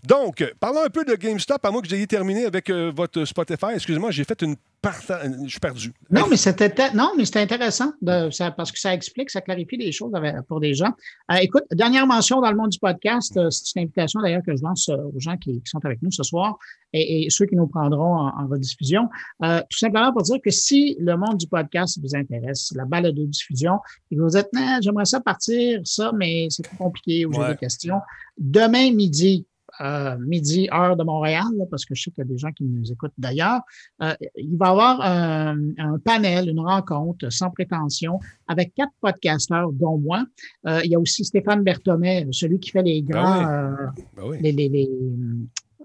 Donc, 0.05 0.41
euh, 0.43 0.51
parlons 0.59 0.85
un 0.85 0.91
peu 0.91 1.05
de 1.05 1.15
GameStop, 1.15 1.65
à 1.65 1.71
moins 1.71 1.81
que 1.81 1.95
ayez 1.95 2.07
terminé 2.07 2.45
avec 2.45 2.69
euh, 2.69 2.93
votre 2.95 3.25
Spotify. 3.25 3.75
Excusez-moi, 3.75 4.11
j'ai 4.11 4.25
fait 4.25 4.43
une 4.43 4.57
parta... 4.83 5.21
Je 5.45 5.49
suis 5.49 5.61
perdu. 5.61 5.93
Non, 6.11 6.27
mais 6.29 6.37
c'était 6.37 6.73
non, 6.95 7.11
mais 7.17 7.25
c'était 7.25 7.41
intéressant 7.41 7.93
de, 8.01 8.31
ça, 8.31 8.51
parce 8.51 8.73
que 8.73 8.79
ça 8.79 8.95
explique, 8.95 9.31
ça 9.31 9.41
clarifie 9.41 9.77
les 9.77 9.93
choses 9.93 10.13
pour 10.49 10.61
des 10.61 10.75
gens. 10.75 10.93
Euh, 11.31 11.37
écoute, 11.37 11.65
dernière 11.73 12.07
mention 12.07 12.41
dans 12.41 12.51
le 12.51 12.57
monde 12.57 12.71
du 12.71 12.79
podcast, 12.79 13.37
euh, 13.37 13.51
c'est 13.51 13.77
une 13.79 13.85
invitation 13.85 14.21
d'ailleurs 14.21 14.43
que 14.47 14.57
je 14.57 14.63
lance 14.63 14.89
euh, 14.89 14.97
aux 15.15 15.21
gens 15.21 15.37
qui, 15.37 15.53
qui 15.61 15.67
sont 15.71 15.85
avec 15.85 16.01
nous 16.03 16.11
ce 16.11 16.23
soir 16.23 16.57
et, 16.93 17.27
et 17.27 17.31
ceux 17.31 17.47
qui 17.47 17.57
nous 17.57 17.67
prendront 17.67 18.15
en, 18.17 18.29
en 18.43 18.47
rediffusion. 18.49 19.09
Euh, 19.45 19.61
tout 19.71 19.79
simplement 19.79 20.13
pour 20.13 20.23
dire 20.23 20.39
que 20.45 20.51
si 20.51 20.97
le 20.99 21.17
monde 21.17 21.37
du 21.39 21.47
podcast 21.47 21.99
vous 22.03 22.17
intéresse, 22.17 22.73
la 22.75 22.85
balle 22.85 23.13
de 23.13 23.25
diffusion, 23.27 23.79
et 24.11 24.17
que 24.17 24.21
vous 24.23 24.37
êtes, 24.37 24.49
non, 24.53 24.79
j'aimerais 24.81 25.05
ça 25.05 25.21
partir, 25.21 25.81
ça, 25.85 26.11
mais 26.17 26.47
c'est 26.51 26.63
trop 26.63 26.77
compliqué 26.77 27.27
ou 27.27 27.33
j'ai 27.33 27.41
Ouais. 27.41 27.51
des 27.53 27.57
questions. 27.57 28.01
Demain 28.39 28.93
midi, 28.93 29.47
euh, 29.81 30.17
midi, 30.19 30.69
heure 30.73 30.97
de 30.97 31.05
Montréal, 31.05 31.45
là, 31.59 31.65
parce 31.71 31.85
que 31.85 31.95
je 31.95 32.03
sais 32.05 32.11
qu'il 32.11 32.23
y 32.25 32.27
a 32.27 32.31
des 32.31 32.39
gens 32.39 32.53
qui 32.53 32.65
nous 32.65 32.91
écoutent 32.93 33.13
d'ailleurs. 33.19 33.61
Euh, 34.03 34.13
il 34.37 34.57
va 34.57 34.67
y 34.67 34.71
avoir 34.71 35.01
un, 35.01 35.57
un 35.79 35.99
panel, 36.05 36.49
une 36.49 36.61
rencontre 36.61 37.31
sans 37.31 37.51
prétention 37.51 38.19
avec 38.49 38.75
quatre 38.75 38.93
podcasteurs, 39.01 39.73
dont 39.73 39.99
moi. 39.99 40.25
Euh, 40.67 40.81
il 40.85 40.91
y 40.91 40.95
a 40.95 41.01
aussi 41.01 41.25
Stéphane 41.25 41.63
Berthommet, 41.63 42.27
celui 42.33 42.59
qui 42.61 42.71
fait 42.71 42.83
les 42.83 43.03
grands, 43.03 43.47
euh, 43.49 43.71
Ben 44.17 44.23
oui. 44.27 44.39
les, 44.41 44.53
les, 44.53 44.69
les- 44.69 44.91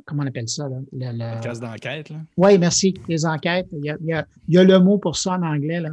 comment 0.06 0.24
on 0.24 0.28
appelle 0.28 0.48
ça? 0.50 0.68
Là? 0.70 0.78
Le- 0.92 1.18
le- 1.18 1.42
Case 1.42 1.60
d'enquête, 1.60 2.12
oui, 2.38 2.58
merci. 2.60 2.94
Les 3.08 3.26
enquêtes. 3.26 3.68
Il 3.72 3.86
y, 3.86 3.90
a, 3.90 3.98
il 4.02 4.08
y 4.08 4.14
a- 4.14 4.26
il 4.48 4.54
y 4.56 4.58
a 4.58 4.64
le 4.64 4.80
mot 4.80 4.98
pour 5.00 5.16
ça 5.18 5.32
en 5.32 5.42
anglais. 5.44 5.80
Là. 5.82 5.90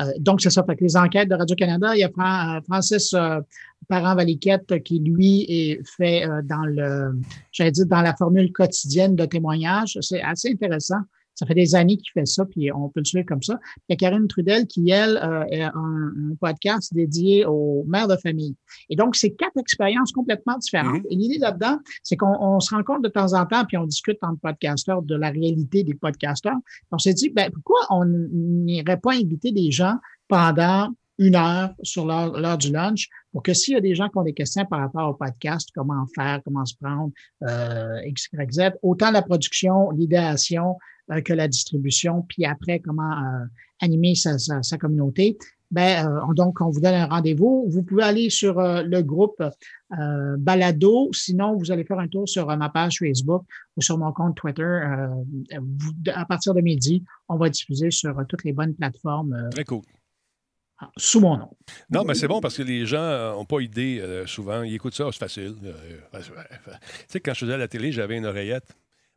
Euh, 0.00 0.12
donc, 0.18 0.40
c'est 0.40 0.50
ça. 0.50 0.64
Fait 0.64 0.76
que 0.76 0.84
les 0.84 0.96
enquêtes 0.96 1.28
de 1.28 1.34
Radio-Canada, 1.34 1.94
il 1.94 2.00
y 2.00 2.04
a 2.04 2.08
euh, 2.08 2.60
Francis 2.62 3.12
euh, 3.14 3.40
Parent-Valiquette 3.88 4.82
qui, 4.82 5.00
lui, 5.00 5.44
est 5.48 5.86
fait 5.96 6.26
dans 6.44 6.64
le, 6.64 7.18
j'allais 7.52 7.72
dire, 7.72 7.86
dans 7.86 8.02
la 8.02 8.14
formule 8.14 8.52
quotidienne 8.52 9.14
de 9.16 9.24
témoignage. 9.24 9.98
C'est 10.00 10.22
assez 10.22 10.50
intéressant. 10.50 11.00
Ça 11.36 11.46
fait 11.46 11.54
des 11.54 11.74
années 11.74 11.96
qu'il 11.96 12.10
fait 12.12 12.26
ça, 12.26 12.44
puis 12.44 12.72
on 12.72 12.88
peut 12.88 13.00
le 13.00 13.04
suivre 13.04 13.26
comme 13.26 13.42
ça. 13.42 13.60
Il 13.76 13.82
y 13.90 13.92
a 13.92 13.96
Karine 13.96 14.26
Trudel 14.26 14.66
qui, 14.66 14.90
elle, 14.90 15.16
euh, 15.18 15.66
a 15.66 15.72
un, 15.76 16.06
un 16.08 16.34
podcast 16.40 16.92
dédié 16.92 17.44
aux 17.46 17.84
mères 17.86 18.08
de 18.08 18.16
famille. 18.16 18.56
Et 18.90 18.96
donc, 18.96 19.16
c'est 19.16 19.30
quatre 19.30 19.56
expériences 19.58 20.12
complètement 20.12 20.58
différentes. 20.58 21.04
Mhm. 21.04 21.10
Et 21.10 21.16
l'idée 21.16 21.38
là-dedans, 21.38 21.78
c'est 22.02 22.16
qu'on 22.16 22.36
on 22.40 22.60
se 22.60 22.74
rencontre 22.74 23.02
de 23.02 23.08
temps 23.08 23.34
en 23.34 23.46
temps, 23.46 23.64
puis 23.64 23.76
on 23.76 23.86
discute 23.86 24.18
entre 24.22 24.40
podcasteurs 24.40 25.02
de 25.02 25.14
la 25.14 25.30
réalité 25.30 25.84
des 25.84 25.94
podcasteurs. 25.94 26.56
On 26.90 26.98
s'est 26.98 27.14
dit, 27.14 27.30
ben, 27.30 27.50
pourquoi 27.52 27.80
on 27.90 28.04
n'irait 28.06 28.98
pas 28.98 29.12
inviter 29.12 29.52
des 29.52 29.70
gens 29.70 29.96
pendant 30.28 30.90
une 31.18 31.36
heure 31.36 31.70
sur 31.82 32.04
l'heure 32.06 32.58
du 32.58 32.70
lunch 32.70 33.08
pour 33.32 33.42
que 33.42 33.54
s'il 33.54 33.74
y 33.74 33.76
a 33.76 33.80
des 33.80 33.94
gens 33.94 34.08
qui 34.08 34.18
ont 34.18 34.22
des 34.22 34.34
questions 34.34 34.66
par 34.66 34.80
rapport 34.80 35.08
au 35.08 35.14
podcast, 35.14 35.68
comment 35.74 36.06
faire, 36.14 36.40
comment 36.44 36.64
se 36.64 36.74
prendre, 36.80 37.10
euh, 37.42 38.00
X, 38.04 38.28
Y, 38.32 38.52
Z, 38.52 38.60
autant 38.82 39.10
la 39.10 39.22
production, 39.22 39.90
l'idéation 39.90 40.76
que 41.24 41.32
la 41.32 41.48
distribution, 41.48 42.22
puis 42.28 42.44
après, 42.44 42.80
comment 42.80 43.12
euh, 43.12 43.44
animer 43.80 44.14
sa, 44.14 44.38
sa, 44.38 44.62
sa 44.62 44.78
communauté, 44.78 45.38
ben, 45.72 46.06
euh, 46.06 46.34
donc, 46.34 46.60
on 46.60 46.70
vous 46.70 46.80
donne 46.80 46.94
un 46.94 47.06
rendez-vous. 47.06 47.66
Vous 47.68 47.82
pouvez 47.82 48.04
aller 48.04 48.30
sur 48.30 48.60
euh, 48.60 48.82
le 48.82 49.02
groupe 49.02 49.42
euh, 49.42 50.36
Balado. 50.38 51.10
Sinon, 51.12 51.56
vous 51.56 51.72
allez 51.72 51.84
faire 51.84 51.98
un 51.98 52.06
tour 52.06 52.28
sur 52.28 52.48
euh, 52.48 52.56
ma 52.56 52.68
page 52.68 52.98
Facebook 53.00 53.42
ou 53.76 53.82
sur 53.82 53.98
mon 53.98 54.12
compte 54.12 54.36
Twitter. 54.36 54.62
Euh, 54.62 55.08
vous- 55.60 55.92
à 56.14 56.24
partir 56.24 56.54
de 56.54 56.60
midi, 56.60 57.02
on 57.28 57.36
va 57.36 57.48
diffuser 57.50 57.90
sur 57.90 58.16
euh, 58.16 58.22
toutes 58.28 58.44
les 58.44 58.52
bonnes 58.52 58.74
plateformes 58.74 59.32
euh, 59.32 59.48
Très 59.50 59.64
cool. 59.64 59.82
sous 60.96 61.18
mon 61.20 61.36
nom. 61.36 61.50
Non, 61.90 62.04
mais 62.04 62.14
c'est 62.14 62.28
bon 62.28 62.40
parce 62.40 62.56
que 62.56 62.62
les 62.62 62.86
gens 62.86 63.34
n'ont 63.34 63.44
pas 63.44 63.60
idée 63.60 63.98
euh, 64.00 64.24
souvent. 64.26 64.62
Ils 64.62 64.74
écoutent 64.74 64.94
ça, 64.94 65.08
c'est 65.10 65.18
facile. 65.18 65.54
Euh, 65.64 65.72
euh, 66.14 66.20
tu 66.20 66.70
sais, 67.08 67.18
quand 67.20 67.34
je 67.34 67.40
faisais 67.40 67.54
à 67.54 67.58
la 67.58 67.66
télé, 67.66 67.90
j'avais 67.90 68.16
une 68.18 68.26
oreillette 68.26 68.76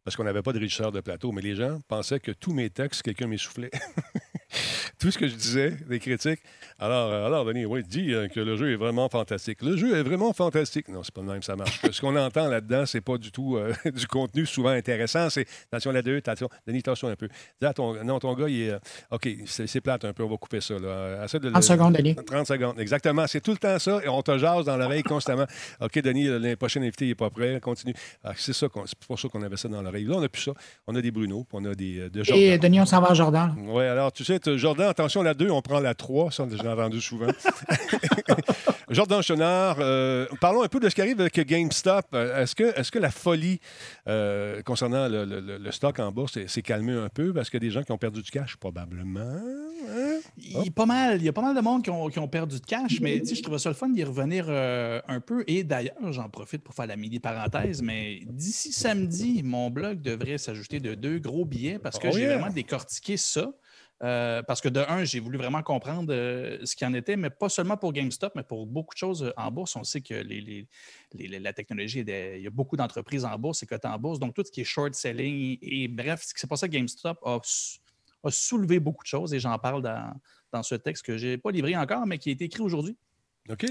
parce 0.09 0.15
qu'on 0.15 0.23
n'avait 0.23 0.41
pas 0.41 0.53
de 0.53 0.59
régisseur 0.59 0.91
de 0.91 1.01
plateau, 1.01 1.31
mais 1.31 1.43
les 1.43 1.53
gens 1.53 1.81
pensaient 1.87 2.19
que 2.19 2.31
tous 2.31 2.51
mes 2.51 2.71
textes, 2.71 3.03
quelqu'un 3.03 3.27
m'essoufflait. 3.27 3.69
Tout 4.99 5.11
ce 5.11 5.17
que 5.17 5.27
je 5.27 5.35
disais, 5.35 5.77
des 5.87 5.99
critiques. 5.99 6.41
Alors, 6.77 7.11
euh, 7.11 7.25
alors 7.25 7.45
Denis, 7.45 7.65
oui, 7.65 7.83
dis 7.83 8.13
euh, 8.13 8.27
que 8.27 8.39
le 8.39 8.55
jeu 8.55 8.73
est 8.73 8.75
vraiment 8.75 9.09
fantastique. 9.09 9.61
Le 9.61 9.77
jeu 9.77 9.97
est 9.97 10.03
vraiment 10.03 10.33
fantastique. 10.33 10.87
Non, 10.89 11.03
c'est 11.03 11.13
pas 11.13 11.21
le 11.21 11.27
même, 11.27 11.43
ça 11.43 11.55
marche. 11.55 11.81
Ce 11.91 12.01
qu'on 12.01 12.15
entend 12.15 12.47
là-dedans, 12.47 12.85
c'est 12.85 13.01
pas 13.01 13.17
du 13.17 13.31
tout 13.31 13.57
euh, 13.57 13.73
du 13.91 14.07
contenu 14.07 14.45
souvent 14.45 14.69
intéressant. 14.69 15.29
C'est 15.29 15.45
attention 15.71 15.91
là 15.91 16.01
deux, 16.01 16.17
attention, 16.17 16.49
Denis, 16.67 16.79
attention 16.79 17.07
un 17.07 17.15
peu. 17.15 17.27
Dis 17.61 17.67
à 17.67 17.73
ton, 17.73 18.03
non, 18.03 18.19
ton 18.19 18.33
gars, 18.33 18.47
il 18.47 18.61
est. 18.61 18.69
euh, 18.71 18.79
OK, 19.11 19.27
c'est 19.45 19.81
plate 19.81 20.05
un 20.05 20.13
peu, 20.13 20.23
on 20.23 20.29
va 20.29 20.37
couper 20.37 20.61
ça. 20.61 20.73
Là. 20.75 20.87
Euh, 20.87 21.25
essaie 21.25 21.39
de, 21.39 21.49
30 21.49 21.63
secondes, 21.63 21.95
Denis. 21.95 22.15
30 22.15 22.47
secondes, 22.47 22.79
exactement. 22.79 23.27
C'est 23.27 23.41
tout 23.41 23.51
le 23.51 23.57
temps 23.57 23.77
ça 23.79 23.99
et 24.03 24.09
on 24.09 24.21
te 24.21 24.37
jase 24.37 24.65
dans 24.65 24.77
l'oreille 24.77 25.03
constamment. 25.03 25.45
OK, 25.81 25.99
Denis, 25.99 26.25
le 26.25 26.55
prochain 26.55 26.81
invité 26.81 27.07
n'est 27.07 27.15
pas 27.15 27.29
prêt, 27.29 27.59
continue. 27.59 27.93
Ah, 28.23 28.33
c'est 28.35 28.53
ça, 28.53 28.67
c'est 28.85 28.99
pour 29.07 29.19
ça 29.19 29.27
qu'on 29.27 29.41
avait 29.41 29.57
ça 29.57 29.67
dans 29.67 29.81
l'oreille. 29.81 30.05
Là, 30.05 30.15
on 30.17 30.21
n'a 30.21 30.29
plus 30.29 30.41
ça. 30.41 30.51
On 30.87 30.95
a 30.95 31.01
des 31.01 31.11
Bruno, 31.11 31.45
puis 31.47 31.57
on 31.61 31.65
a 31.65 31.75
des, 31.75 32.09
de 32.09 32.19
Et 32.21 32.23
Jordan. 32.23 32.59
Denis, 32.59 32.81
on 32.81 32.85
s'en 32.85 33.01
va 33.01 33.11
à 33.11 33.13
Jordan. 33.13 33.53
Oui, 33.57 33.83
alors, 33.83 34.11
tu 34.11 34.23
sais, 34.23 34.38
Jordan, 34.47 34.87
attention, 34.89 35.21
la 35.23 35.33
2, 35.33 35.49
on 35.49 35.61
prend 35.61 35.79
la 35.79 35.93
3, 35.93 36.31
ça, 36.31 36.45
j'ai 36.51 36.67
entendu 36.67 37.01
souvent. 37.01 37.27
Jordan 38.89 39.21
Chenard, 39.21 39.77
euh, 39.79 40.25
parlons 40.41 40.63
un 40.63 40.67
peu 40.67 40.79
de 40.79 40.89
ce 40.89 40.95
qui 40.95 41.01
arrive 41.01 41.19
avec 41.21 41.39
GameStop. 41.39 42.07
Euh, 42.13 42.41
Est-ce 42.41 42.55
que, 42.55 42.63
est 42.63 42.89
que 42.89 42.97
la 42.99 43.11
folie 43.11 43.59
euh, 44.07 44.61
concernant 44.63 45.07
le, 45.07 45.25
le- 45.25 45.39
le- 45.41 45.57
le 45.59 45.71
stock 45.71 45.99
en 45.99 46.11
bourse 46.11 46.43
s'est 46.47 46.61
calmée 46.63 46.93
un 46.93 47.09
peu? 47.09 47.31
Parce 47.33 47.49
qu'il 47.51 47.61
y 47.61 47.65
a 47.65 47.67
des 47.67 47.71
gens 47.73 47.83
qui 47.83 47.91
ont 47.91 47.97
perdu 47.99 48.21
du 48.23 48.31
cash? 48.31 48.55
Probablement. 48.57 49.19
hein? 49.19 50.19
Il, 50.37 50.51
y 50.63 50.67
a 50.67 50.71
pas 50.71 50.85
mal, 50.87 51.17
il 51.21 51.25
y 51.25 51.29
a 51.29 51.33
pas 51.33 51.41
mal 51.41 51.55
de 51.55 51.61
monde 51.61 51.83
qui 51.83 51.89
ont, 51.91 52.09
qui 52.09 52.17
ont 52.19 52.27
perdu 52.27 52.59
de 52.59 52.65
cash, 52.65 52.99
mais 53.01 53.21
je 53.23 53.41
trouvais 53.43 53.59
ça 53.59 53.69
le 53.69 53.75
fun 53.75 53.89
d'y 53.89 54.03
revenir 54.03 54.45
euh, 54.49 54.99
un 55.07 55.19
peu. 55.19 55.43
Et 55.47 55.63
d'ailleurs, 55.63 56.11
j'en 56.11 56.27
profite 56.29 56.63
pour 56.63 56.73
faire 56.73 56.87
la 56.87 56.95
mini 56.95 57.19
parenthèse, 57.19 57.81
mais 57.81 58.21
d'ici 58.25 58.71
samedi, 58.73 59.41
mon 59.43 59.69
blog 59.69 60.01
devrait 60.01 60.37
s'ajouter 60.39 60.79
de 60.79 60.95
deux 60.95 61.19
gros 61.19 61.45
billets 61.45 61.77
parce 61.79 61.99
que 61.99 62.07
Oh 62.07 62.11
j'ai 62.13 62.21
yeah. 62.21 62.37
vraiment 62.37 62.51
décortiqué 62.53 63.17
ça. 63.17 63.51
Euh, 64.01 64.41
parce 64.43 64.61
que 64.61 64.69
de 64.69 64.79
un, 64.79 65.03
j'ai 65.03 65.19
voulu 65.19 65.37
vraiment 65.37 65.61
comprendre 65.61 66.13
euh, 66.13 66.57
ce 66.63 66.75
qu'il 66.75 66.87
en 66.87 66.93
était, 66.93 67.17
mais 67.17 67.29
pas 67.29 67.49
seulement 67.49 67.75
pour 67.75 67.91
GameStop, 67.91 68.33
mais 68.33 68.43
pour 68.43 68.65
beaucoup 68.65 68.93
de 68.93 68.99
choses 68.99 69.23
euh, 69.23 69.33
en 69.35 69.51
bourse. 69.51 69.75
On 69.75 69.83
sait 69.83 69.99
que 69.99 70.13
la 70.13 71.53
technologie, 71.53 71.99
il 71.99 72.41
y 72.41 72.47
a 72.47 72.49
beaucoup 72.49 72.77
d'entreprises 72.77 73.25
en 73.25 73.37
bourse 73.37 73.61
et 73.63 73.65
cotées 73.65 73.89
en 73.89 73.99
bourse. 73.99 74.19
Donc, 74.19 74.33
tout 74.33 74.43
ce 74.45 74.51
qui 74.51 74.61
est 74.61 74.65
short 74.65 74.93
selling 74.93 75.57
et 75.61 75.87
bref, 75.89 76.23
ce 76.23 76.33
qui 76.33 76.39
s'est 76.39 76.47
passé 76.47 76.65
à 76.65 76.69
GameStop 76.69 77.19
a 77.25 78.31
soulevé 78.31 78.79
beaucoup 78.79 79.03
de 79.03 79.09
choses 79.09 79.33
et 79.33 79.39
j'en 79.39 79.57
parle 79.59 79.81
dans, 79.81 80.13
dans 80.53 80.63
ce 80.63 80.75
texte 80.75 81.05
que 81.05 81.17
je 81.17 81.27
n'ai 81.27 81.37
pas 81.37 81.51
livré 81.51 81.75
encore, 81.75 82.05
mais 82.05 82.17
qui 82.17 82.29
a 82.29 82.31
été 82.31 82.45
écrit 82.45 82.61
aujourd'hui. 82.61 82.95
OK. 83.49 83.65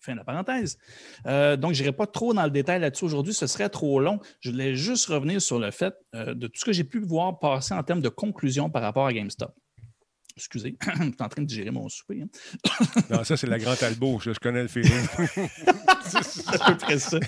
Fin 0.00 0.12
de 0.12 0.18
la 0.18 0.24
parenthèse. 0.24 0.78
Euh, 1.26 1.56
donc, 1.56 1.74
je 1.74 1.82
n'irai 1.82 1.92
pas 1.92 2.06
trop 2.06 2.34
dans 2.34 2.44
le 2.44 2.50
détail 2.50 2.80
là-dessus 2.80 3.04
aujourd'hui, 3.04 3.34
ce 3.34 3.46
serait 3.46 3.68
trop 3.68 4.00
long. 4.00 4.20
Je 4.40 4.50
voulais 4.50 4.74
juste 4.74 5.06
revenir 5.06 5.40
sur 5.40 5.58
le 5.58 5.70
fait 5.70 5.94
euh, 6.14 6.34
de 6.34 6.46
tout 6.46 6.58
ce 6.58 6.64
que 6.64 6.72
j'ai 6.72 6.84
pu 6.84 7.00
voir 7.00 7.38
passer 7.38 7.74
en 7.74 7.82
termes 7.82 8.00
de 8.00 8.08
conclusion 8.08 8.70
par 8.70 8.82
rapport 8.82 9.06
à 9.06 9.12
GameStop. 9.12 9.52
Excusez, 10.38 10.76
je 10.86 11.02
suis 11.02 11.12
en 11.20 11.28
train 11.28 11.42
de 11.42 11.46
digérer 11.46 11.70
mon 11.70 11.88
souper. 11.88 12.22
hein. 12.22 12.84
Non, 13.10 13.24
ça, 13.24 13.36
c'est 13.36 13.46
la 13.48 13.58
grande 13.58 13.82
Albo. 13.82 14.18
Je, 14.20 14.32
je 14.32 14.38
connais 14.38 14.62
le 14.62 14.68
feeling. 14.68 14.92
C'est 16.10 16.48
à 16.62 16.70
peu 16.72 16.76
près 16.78 16.98
ça. 16.98 17.18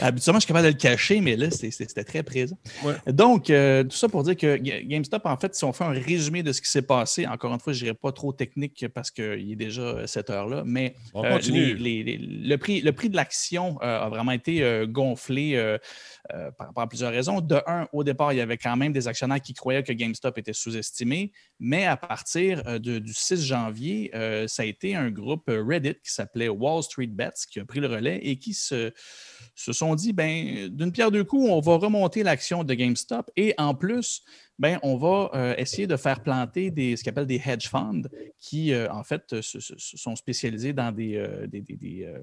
Habituellement, 0.00 0.38
je 0.38 0.44
suis 0.44 0.48
capable 0.48 0.66
de 0.68 0.72
le 0.72 0.78
cacher, 0.78 1.20
mais 1.20 1.36
là, 1.36 1.50
c'était 1.50 2.04
très 2.04 2.22
présent. 2.22 2.56
Ouais. 2.82 2.94
Donc, 3.12 3.50
euh, 3.50 3.84
tout 3.84 3.96
ça 3.96 4.08
pour 4.08 4.22
dire 4.22 4.36
que 4.36 4.56
Ga- 4.56 4.82
GameStop, 4.82 5.26
en 5.26 5.36
fait, 5.36 5.54
si 5.54 5.64
on 5.64 5.72
fait 5.74 5.84
un 5.84 5.90
résumé 5.90 6.42
de 6.42 6.52
ce 6.52 6.62
qui 6.62 6.70
s'est 6.70 6.80
passé, 6.82 7.26
encore 7.26 7.52
une 7.52 7.60
fois, 7.60 7.74
je 7.74 7.84
n'irai 7.84 7.94
pas 7.94 8.12
trop 8.12 8.32
technique 8.32 8.86
parce 8.94 9.10
qu'il 9.10 9.52
est 9.52 9.56
déjà 9.56 10.06
cette 10.06 10.30
heure-là, 10.30 10.62
mais 10.64 10.94
On 11.12 11.24
euh, 11.24 11.32
continue. 11.34 11.74
les- 11.74 12.02
les- 12.02 12.16
les- 12.16 12.48
le, 12.48 12.56
prix, 12.56 12.80
le 12.80 12.92
prix 12.92 13.10
de 13.10 13.16
l'action 13.16 13.78
euh, 13.82 14.00
a 14.00 14.08
vraiment 14.08 14.32
été 14.32 14.62
euh, 14.62 14.86
gonflé 14.86 15.54
euh, 16.32 16.50
par, 16.52 16.88
plusieurs 16.88 17.12
raisons. 17.12 17.42
De 17.42 17.60
un, 17.66 17.86
au 17.92 18.02
départ, 18.02 18.32
il 18.32 18.36
y 18.36 18.40
avait 18.40 18.56
quand 18.56 18.76
même 18.76 18.94
des 18.94 19.08
actionnaires 19.08 19.42
qui 19.42 19.52
croyaient 19.52 19.82
que 19.82 19.92
GameStop 19.92 20.38
était 20.38 20.54
sous-estimé, 20.54 21.32
mais 21.60 21.84
à 21.84 21.98
partir 21.98 22.62
euh, 22.66 22.78
du 22.78 23.12
6 23.12 23.44
janvier, 23.44 24.10
euh, 24.14 24.48
ça 24.48 24.62
a 24.62 24.66
été 24.66 24.96
un 24.96 25.10
groupe 25.10 25.44
Reddit 25.48 25.96
qui 26.02 26.12
s'appelait 26.12 26.48
Wall 26.48 26.82
Street 26.82 27.08
Bets 27.08 27.46
qui 27.50 27.60
a 27.60 27.66
pris 27.66 27.80
le 27.80 27.88
relais 27.88 28.20
et 28.22 28.38
qui 28.38 28.54
se, 28.54 28.90
se 29.54 29.72
sont 29.74 29.94
dit, 29.94 30.14
ben, 30.14 30.68
d'une 30.68 30.92
pierre 30.92 31.10
deux 31.10 31.24
coups, 31.24 31.46
on 31.50 31.60
va 31.60 31.76
remonter 31.76 32.22
l'action 32.22 32.64
de 32.64 32.72
GameStop 32.72 33.30
et 33.36 33.54
en 33.58 33.74
plus, 33.74 34.22
ben, 34.58 34.78
on 34.82 34.96
va 34.96 35.30
euh, 35.34 35.54
essayer 35.58 35.86
de 35.86 35.96
faire 35.96 36.22
planter 36.22 36.70
des, 36.70 36.96
ce 36.96 37.02
qu'on 37.04 37.10
appelle 37.10 37.26
des 37.26 37.42
hedge 37.44 37.68
funds 37.68 38.02
qui, 38.38 38.72
euh, 38.72 38.88
en 38.92 39.02
fait, 39.02 39.40
se- 39.40 39.60
se- 39.60 39.74
sont 39.96 40.14
spécialisés 40.16 40.72
dans 40.72 40.92
des, 40.92 41.16
euh, 41.16 41.46
des, 41.46 41.60
des- 41.60 42.04
euh, 42.04 42.22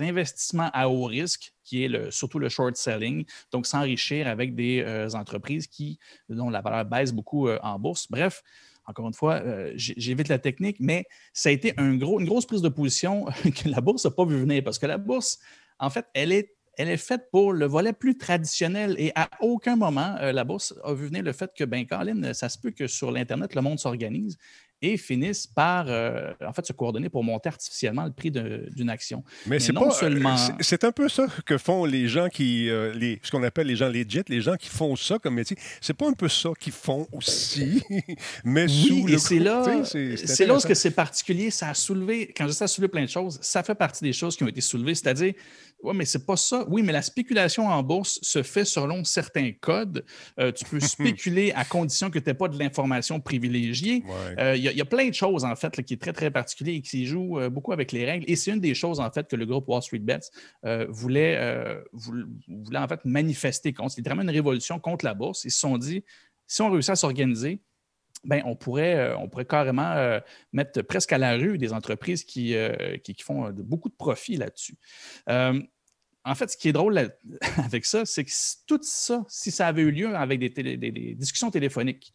investissements 0.00 0.70
à 0.72 0.88
haut 0.88 1.04
risque, 1.04 1.52
qui 1.64 1.84
est 1.84 1.88
le- 1.88 2.10
surtout 2.10 2.38
le 2.38 2.48
short 2.48 2.76
selling, 2.76 3.24
donc 3.52 3.66
s'enrichir 3.66 4.26
avec 4.28 4.54
des 4.54 4.80
euh, 4.80 5.08
entreprises 5.14 5.66
qui, 5.66 5.98
dont 6.28 6.50
la 6.50 6.60
valeur 6.60 6.84
baisse 6.84 7.12
beaucoup 7.12 7.48
euh, 7.48 7.58
en 7.62 7.78
bourse. 7.78 8.06
Bref, 8.10 8.42
encore 8.86 9.06
une 9.06 9.14
fois, 9.14 9.34
euh, 9.44 9.72
j'évite 9.76 10.28
la 10.28 10.38
technique, 10.38 10.78
mais 10.80 11.04
ça 11.34 11.50
a 11.50 11.52
été 11.52 11.74
une 11.78 11.98
grosse 11.98 12.46
prise 12.46 12.62
de 12.62 12.70
position 12.70 13.26
que 13.44 13.68
la 13.68 13.80
bourse 13.82 14.04
n'a 14.06 14.10
pas 14.10 14.24
vu 14.24 14.38
venir 14.40 14.62
parce 14.64 14.78
que 14.78 14.86
la 14.86 14.96
bourse, 14.96 15.38
en 15.78 15.90
fait, 15.90 16.06
elle 16.14 16.32
est, 16.32 16.56
elle 16.78 16.88
est 16.88 16.96
faite 16.96 17.24
pour 17.30 17.52
le 17.52 17.66
volet 17.66 17.92
plus 17.92 18.16
traditionnel 18.16 18.94
et 18.98 19.12
à 19.14 19.28
aucun 19.40 19.76
moment, 19.76 20.14
euh, 20.20 20.32
la 20.32 20.44
bourse 20.44 20.74
a 20.84 20.94
vu 20.94 21.06
venir 21.08 21.22
le 21.22 21.32
fait 21.32 21.50
que, 21.56 21.64
ben, 21.64 21.84
Colin, 21.86 22.32
ça 22.32 22.48
se 22.48 22.58
peut 22.58 22.70
que 22.70 22.86
sur 22.86 23.10
l'Internet, 23.10 23.54
le 23.54 23.60
monde 23.62 23.78
s'organise 23.78 24.38
et 24.80 24.96
finisse 24.96 25.44
par, 25.44 25.86
euh, 25.88 26.32
en 26.46 26.52
fait, 26.52 26.64
se 26.64 26.72
coordonner 26.72 27.08
pour 27.08 27.24
monter 27.24 27.48
artificiellement 27.48 28.04
le 28.04 28.12
prix 28.12 28.30
d'une 28.30 28.88
action. 28.90 29.24
Mais, 29.46 29.58
c'est 29.58 29.72
non 29.72 29.80
pas. 29.88 29.90
seulement- 29.90 30.36
c'est- 30.36 30.52
C'est 30.60 30.84
un 30.84 30.92
peu 30.92 31.08
ça 31.08 31.26
que 31.44 31.58
font 31.58 31.84
les 31.84 32.06
gens 32.06 32.28
qui. 32.28 32.70
euh, 32.70 32.94
les, 32.94 33.18
ce 33.24 33.32
qu'on 33.32 33.42
appelle 33.42 33.66
les 33.66 33.74
gens 33.74 33.88
legit, 33.88 34.22
les 34.28 34.40
gens 34.40 34.54
qui 34.54 34.68
font 34.68 34.94
ça 34.94 35.18
comme 35.18 35.34
métier. 35.34 35.56
C'est 35.80 35.94
pas 35.94 36.06
un 36.08 36.12
peu 36.12 36.28
ça 36.28 36.50
qu'ils 36.60 36.72
font 36.72 37.08
aussi, 37.12 37.82
mais 38.44 38.68
sous 38.68 38.94
Oui, 38.94 39.02
le 39.08 39.14
et 39.14 39.18
c'est 39.18 39.40
là, 39.40 39.64
c'est- 39.84 40.16
c'est 40.16 40.26
c'est 40.28 40.46
là 40.46 40.52
intéressant. 40.54 40.68
que 40.68 40.74
c'est 40.74 40.90
particulier. 40.92 41.50
Ça 41.50 41.70
a 41.70 41.74
soulevé, 41.74 42.32
quand 42.36 42.44
je 42.44 42.50
dis 42.50 42.56
ça 42.56 42.66
a 42.66 42.68
soulevé 42.68 42.88
plein 42.88 43.02
de 43.02 43.10
choses, 43.10 43.40
ça 43.42 43.64
fait 43.64 43.74
partie 43.74 44.04
des 44.04 44.12
choses 44.12 44.36
qui 44.36 44.44
ont 44.44 44.48
été 44.48 44.60
soulevées. 44.60 44.94
C'est-à-dire, 44.94 45.34
oui, 45.82 45.92
mais 45.96 46.04
c'est 46.04 46.26
pas 46.26 46.36
ça. 46.36 46.64
Oui, 46.68 46.82
mais 46.82 46.92
la 46.92 47.02
spéculation 47.02 47.66
en 47.68 47.82
bourse 47.82 48.18
se 48.22 48.42
fait 48.42 48.64
selon 48.64 49.04
certains 49.04 49.52
codes. 49.60 50.04
Euh, 50.40 50.50
tu 50.52 50.64
peux 50.64 50.80
spéculer 50.80 51.52
à 51.54 51.64
condition 51.64 52.10
que 52.10 52.18
tu 52.18 52.26
n'aies 52.26 52.34
pas 52.34 52.48
de 52.48 52.58
l'information 52.58 53.20
privilégiée. 53.20 54.02
Ouais. 54.06 54.40
Euh, 54.40 54.56
Il 54.56 54.62
y, 54.62 54.68
a- 54.68 54.72
il 54.72 54.78
y 54.78 54.80
a 54.80 54.84
plein 54.84 55.08
de 55.08 55.14
choses, 55.14 55.44
en 55.44 55.54
fait, 55.56 55.76
là, 55.76 55.82
qui 55.82 55.94
est 55.94 56.00
très, 56.00 56.12
très 56.12 56.30
particulier 56.30 56.74
et 56.74 56.80
qui 56.82 57.06
joue 57.06 57.38
euh, 57.38 57.48
beaucoup 57.48 57.72
avec 57.72 57.92
les 57.92 58.04
règles. 58.04 58.24
Et 58.28 58.34
c'est 58.36 58.50
une 58.50 58.60
des 58.60 58.74
choses, 58.74 58.98
en 59.00 59.10
fait, 59.10 59.28
que 59.28 59.36
le 59.36 59.46
groupe 59.46 59.68
Wall 59.68 59.82
Street 59.82 59.98
Bets 60.00 60.18
voulait, 60.88 61.76
voulait, 62.48 62.78
en 62.78 62.88
fait, 62.88 63.04
manifester 63.04 63.72
contre. 63.72 63.92
C'était 63.92 64.08
vraiment 64.10 64.22
une 64.22 64.30
révolution 64.30 64.78
contre 64.78 65.04
la 65.04 65.14
bourse. 65.14 65.44
Ils 65.44 65.50
se 65.50 65.60
sont 65.60 65.78
dit, 65.78 66.04
si 66.46 66.62
on 66.62 66.70
réussit 66.70 66.90
à 66.90 66.96
s'organiser, 66.96 67.60
ben, 68.24 68.42
on, 68.44 68.56
pourrait, 68.56 68.96
euh, 68.96 69.16
on 69.18 69.28
pourrait 69.28 69.44
carrément 69.44 69.92
euh, 69.92 70.20
mettre 70.52 70.82
presque 70.82 71.12
à 71.12 71.18
la 71.18 71.34
rue 71.34 71.58
des 71.58 71.72
entreprises 71.72 72.24
qui, 72.24 72.54
euh, 72.54 72.96
qui, 72.98 73.14
font 73.22 73.50
beaucoup 73.50 73.88
de 73.88 73.94
profits 73.94 74.36
là-dessus. 74.36 74.76
En 76.24 76.34
fait, 76.34 76.50
ce 76.50 76.56
qui 76.58 76.68
est 76.68 76.72
drôle 76.72 76.98
avec 77.56 77.86
ça, 77.86 78.04
c'est 78.04 78.24
que 78.24 78.30
tout 78.66 78.80
ça, 78.82 79.24
si 79.28 79.50
ça 79.50 79.66
avait 79.66 79.82
eu 79.82 79.90
lieu 79.90 80.14
avec 80.14 80.40
des 80.40 81.14
discussions 81.16 81.50
téléphoniques, 81.50 82.12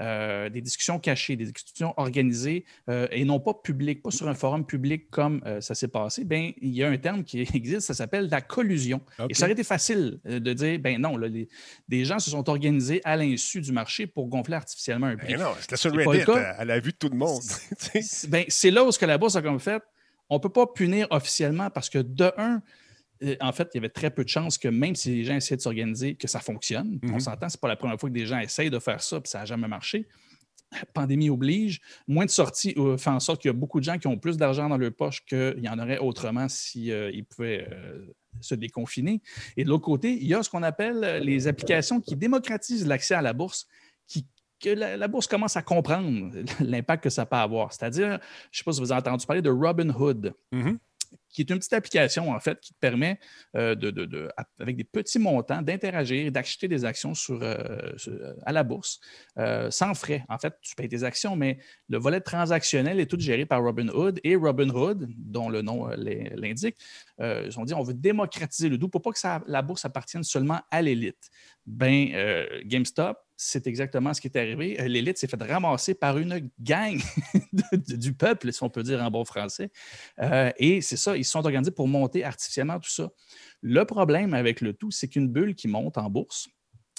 euh, 0.00 0.48
des 0.48 0.60
discussions 0.60 0.98
cachées, 0.98 1.36
des 1.36 1.44
discussions 1.46 1.92
organisées 1.96 2.64
euh, 2.88 3.06
et 3.10 3.24
non 3.24 3.40
pas 3.40 3.54
publiques, 3.54 4.02
pas 4.02 4.10
sur 4.10 4.28
un 4.28 4.34
forum 4.34 4.64
public 4.64 5.10
comme 5.10 5.42
euh, 5.46 5.60
ça 5.60 5.74
s'est 5.74 5.88
passé, 5.88 6.24
ben, 6.24 6.52
il 6.60 6.70
y 6.74 6.82
a 6.84 6.88
un 6.88 6.96
terme 6.98 7.24
qui 7.24 7.40
existe, 7.54 7.80
ça 7.86 7.94
s'appelle 7.94 8.28
la 8.30 8.40
collusion. 8.40 9.00
Et 9.28 9.34
ça 9.34 9.44
aurait 9.44 9.52
été 9.52 9.64
facile 9.64 10.20
de 10.24 10.52
dire, 10.52 10.78
ben 10.78 10.98
non, 11.00 11.16
là, 11.16 11.28
les- 11.28 11.48
des 11.88 12.04
gens 12.04 12.18
se 12.18 12.30
sont 12.30 12.48
organisés 12.48 13.00
à 13.04 13.16
l'insu 13.16 13.60
du 13.60 13.72
marché 13.72 14.06
pour 14.06 14.28
gonfler 14.28 14.54
artificiellement 14.56 15.08
un 15.08 15.16
prix. 15.16 15.34
Ben 15.34 15.40
non, 15.42 15.50
c'était 15.60 15.76
sur 15.76 15.90
le 15.94 16.06
Reddit, 16.08 16.24
cas. 16.24 16.36
à, 16.36 16.60
à 16.60 16.64
la 16.64 16.80
vue 16.80 16.92
de 16.92 16.96
tout 16.96 17.08
le 17.08 17.16
monde. 17.16 17.42
C'est- 17.78 18.28
ben, 18.28 18.44
c'est 18.48 18.70
là 18.70 18.84
où 18.84 18.92
ce 18.92 18.98
que 18.98 19.06
la 19.06 19.18
bourse 19.18 19.36
a 19.36 19.42
comme 19.42 19.60
fait. 19.60 19.82
On 20.28 20.36
ne 20.36 20.40
peut 20.40 20.48
pas 20.48 20.66
punir 20.66 21.06
officiellement 21.10 21.70
parce 21.70 21.88
que 21.90 21.98
de 21.98 22.32
un, 22.38 22.62
en 23.40 23.52
fait, 23.52 23.68
il 23.74 23.76
y 23.76 23.78
avait 23.78 23.88
très 23.90 24.10
peu 24.10 24.24
de 24.24 24.28
chances 24.28 24.56
que 24.58 24.68
même 24.68 24.94
si 24.94 25.10
les 25.16 25.24
gens 25.24 25.34
essaient 25.36 25.56
de 25.56 25.60
s'organiser, 25.60 26.14
que 26.14 26.26
ça 26.28 26.40
fonctionne. 26.40 26.98
On 27.04 27.08
Mhm. 27.12 27.20
s'entend, 27.20 27.48
c'est 27.48 27.60
pas 27.60 27.68
la 27.68 27.76
première 27.76 27.98
fois 27.98 28.08
que 28.08 28.14
des 28.14 28.26
gens 28.26 28.38
essayent 28.38 28.70
de 28.70 28.78
faire 28.78 29.02
ça, 29.02 29.20
puis 29.20 29.28
ça 29.30 29.40
n'a 29.40 29.44
jamais 29.44 29.68
marché. 29.68 30.06
Pandémie 30.94 31.30
oblige, 31.30 31.80
moins 32.06 32.24
de 32.24 32.30
sorties 32.30 32.74
euh, 32.76 32.96
fait 32.96 33.10
en 33.10 33.18
sorte 33.18 33.42
qu'il 33.42 33.48
y 33.48 33.50
a 33.50 33.54
beaucoup 33.54 33.80
de 33.80 33.84
gens 33.84 33.98
qui 33.98 34.06
ont 34.06 34.16
plus 34.16 34.36
d'argent 34.36 34.68
dans 34.68 34.78
leur 34.78 34.92
poche 34.92 35.24
qu'il 35.26 35.58
y 35.60 35.68
en 35.68 35.78
aurait 35.80 35.98
autrement 35.98 36.48
s'ils 36.48 37.24
pouvaient 37.28 37.66
euh, 37.72 38.06
se 38.40 38.54
déconfiner. 38.54 39.20
Et 39.56 39.64
de 39.64 39.68
l'autre 39.68 39.84
côté, 39.84 40.12
il 40.12 40.26
y 40.28 40.34
a 40.34 40.42
ce 40.44 40.48
qu'on 40.48 40.62
appelle 40.62 41.02
euh, 41.02 41.18
les 41.18 41.48
applications 41.48 42.00
qui 42.00 42.14
démocratisent 42.14 42.86
l'accès 42.86 43.14
à 43.14 43.22
la 43.22 43.32
bourse, 43.32 43.66
qui 44.06 44.26
que 44.60 44.68
la, 44.68 44.96
la 44.96 45.08
bourse 45.08 45.26
commence 45.26 45.56
à 45.56 45.62
comprendre 45.62 46.30
l'impact 46.60 47.02
que 47.04 47.10
ça 47.10 47.26
peut 47.26 47.36
avoir. 47.36 47.72
C'est-à-dire, 47.72 48.08
je 48.08 48.14
ne 48.14 48.18
sais 48.52 48.62
pas 48.64 48.72
si 48.72 48.80
vous 48.80 48.92
avez 48.92 49.00
entendu 49.00 49.26
parler 49.26 49.42
de 49.42 49.50
Robinhood, 49.50 50.34
Mhm. 50.52 50.78
Qui 51.28 51.42
est 51.42 51.50
une 51.50 51.58
petite 51.58 51.72
application, 51.72 52.30
en 52.30 52.40
fait, 52.40 52.60
qui 52.60 52.72
te 52.74 52.78
permet, 52.78 53.18
euh, 53.56 53.74
de, 53.74 54.28
avec 54.58 54.76
des 54.76 54.84
petits 54.84 55.18
montants, 55.18 55.62
d'interagir 55.62 56.26
et 56.26 56.30
d'acheter 56.30 56.68
des 56.68 56.84
actions 56.84 57.14
sur, 57.14 57.40
euh, 57.42 57.92
euh, 58.08 58.34
à 58.44 58.52
la 58.52 58.62
bourse 58.62 59.00
sans 59.70 59.94
frais. 59.94 60.24
En 60.28 60.38
fait, 60.38 60.54
tu 60.60 60.74
payes 60.74 60.88
tes 60.88 61.04
actions, 61.04 61.36
mais 61.36 61.58
le 61.88 61.98
volet 61.98 62.20
transactionnel 62.20 63.00
est 63.00 63.06
tout 63.06 63.18
géré 63.18 63.46
par 63.46 63.62
Robinhood. 63.62 64.20
Et 64.24 64.36
Robinhood, 64.36 65.08
dont 65.16 65.48
le 65.48 65.62
nom 65.62 65.86
l'in- 65.88 66.30
l'indique, 66.34 66.76
ils 67.18 67.58
ont 67.58 67.64
dit 67.64 67.74
on 67.74 67.82
veut 67.82 67.94
démocratiser 67.94 68.68
le 68.68 68.78
doux 68.78 68.88
pour 68.88 69.02
pas 69.02 69.12
que 69.12 69.50
la 69.50 69.62
bourse 69.62 69.84
appartienne 69.84 70.24
seulement 70.24 70.60
à 70.70 70.82
l'élite. 70.82 71.30
Ben, 71.66 72.08
GameStop, 72.64 73.18
c'est 73.42 73.66
exactement 73.66 74.12
ce 74.12 74.20
qui 74.20 74.28
est 74.28 74.36
arrivé. 74.36 74.78
Euh, 74.78 74.86
L'élite 74.86 75.16
s'est 75.16 75.26
fait 75.26 75.42
ramasser 75.42 75.94
par 75.94 76.18
une 76.18 76.50
gang 76.60 77.00
du 77.72 78.12
peuple, 78.12 78.52
si 78.52 78.62
on 78.62 78.68
peut 78.68 78.82
dire 78.82 79.02
en 79.02 79.10
bon 79.10 79.24
français. 79.24 79.70
Euh, 80.20 80.50
et 80.58 80.82
c'est 80.82 80.98
ça, 80.98 81.16
ils 81.16 81.24
se 81.24 81.30
sont 81.30 81.38
organisés 81.38 81.70
pour 81.70 81.88
monter 81.88 82.22
artificiellement 82.22 82.78
tout 82.78 82.90
ça. 82.90 83.10
Le 83.62 83.86
problème 83.86 84.34
avec 84.34 84.60
le 84.60 84.74
tout, 84.74 84.90
c'est 84.90 85.08
qu'une 85.08 85.28
bulle 85.28 85.54
qui 85.54 85.68
monte 85.68 85.96
en 85.96 86.10
bourse, 86.10 86.48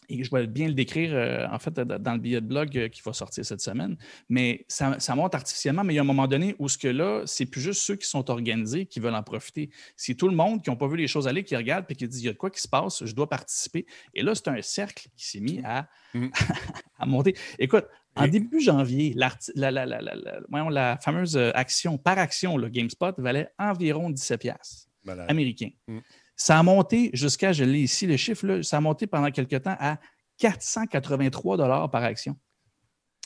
et 0.10 0.24
je 0.24 0.32
vais 0.32 0.46
bien 0.48 0.68
le 0.68 0.74
décrire 0.74 1.12
euh, 1.14 1.48
en 1.52 1.60
fait 1.60 1.74
dans 1.74 2.14
le 2.14 2.20
billet 2.20 2.42
de 2.42 2.46
blog 2.46 2.78
euh, 2.78 2.88
qui 2.90 3.02
va 3.02 3.14
sortir 3.14 3.46
cette 3.46 3.62
semaine, 3.62 3.98
mais 4.30 4.66
ça, 4.68 5.00
ça 5.00 5.16
monte 5.16 5.34
artificiellement, 5.36 5.84
mais 5.84 5.94
il 5.94 5.96
y 5.96 6.00
a 6.00 6.02
un 6.02 6.06
moment 6.06 6.28
donné 6.28 6.56
où 6.60 6.68
ce 6.68 6.78
que 6.78 6.88
là, 6.88 7.22
c'est 7.26 7.46
plus 7.46 7.62
juste 7.62 7.82
ceux 7.82 7.96
qui 7.96 8.08
sont 8.08 8.30
organisés 8.30 8.86
qui 8.86 9.00
veulent 9.00 9.16
en 9.16 9.24
profiter. 9.24 9.70
C'est 9.96 10.16
tout 10.16 10.28
le 10.28 10.36
monde 10.36 10.62
qui 10.64 10.70
n'a 10.70 10.76
pas 10.76 10.88
vu 10.88 10.98
les 10.98 11.08
choses 11.08 11.28
aller, 11.28 11.44
qui 11.44 11.56
regarde 11.56 11.86
et 11.90 11.96
qui 11.96 12.08
dit 12.08 12.20
il 12.20 12.26
y 12.26 12.30
a 12.30 12.34
de 12.34 12.38
quoi 12.38 12.50
qui 12.50 12.62
se 12.62 12.68
passe, 12.68 13.06
je 13.06 13.14
dois 13.16 13.30
participer. 13.30 13.86
Et 14.14 14.22
là, 14.24 14.36
c'est 14.36 14.48
un 14.50 14.62
cercle 14.62 15.08
qui 15.16 15.28
s'est 15.28 15.40
mis 15.40 15.62
à, 15.64 15.88
Mhm. 16.14 16.30
à 17.00 17.06
monter. 17.06 17.36
Écoute, 17.58 17.86
en 18.18 18.28
début 18.28 18.60
janvier, 18.60 19.14
la, 19.16 19.32
la- 19.56 20.98
fameuse 21.02 21.38
euh, 21.38 21.52
action 21.54 21.98
par 21.98 22.18
action, 22.18 22.58
le 22.58 22.68
GameSpot, 22.68 23.14
valait 23.18 23.48
environ 23.58 24.10
17 24.10 24.42
piastres 24.42 24.88
Malade. 25.06 25.28
américain. 25.30 25.70
Mm. 25.88 26.00
Ça 26.42 26.58
a 26.58 26.64
monté 26.64 27.12
jusqu'à, 27.14 27.54
je 27.54 27.64
l'ai 27.64 27.82
ici, 27.82 28.08
le 28.08 28.18
chiffre, 28.18 28.48
là, 28.48 28.64
ça 28.64 28.78
a 28.78 28.82
monté 28.82 29.06
pendant 29.06 29.30
quelque 29.30 29.58
temps 29.58 29.76
à 29.80 30.00
483 30.40 31.56
dollars 31.56 31.92
par 31.92 32.04
action. 32.04 32.36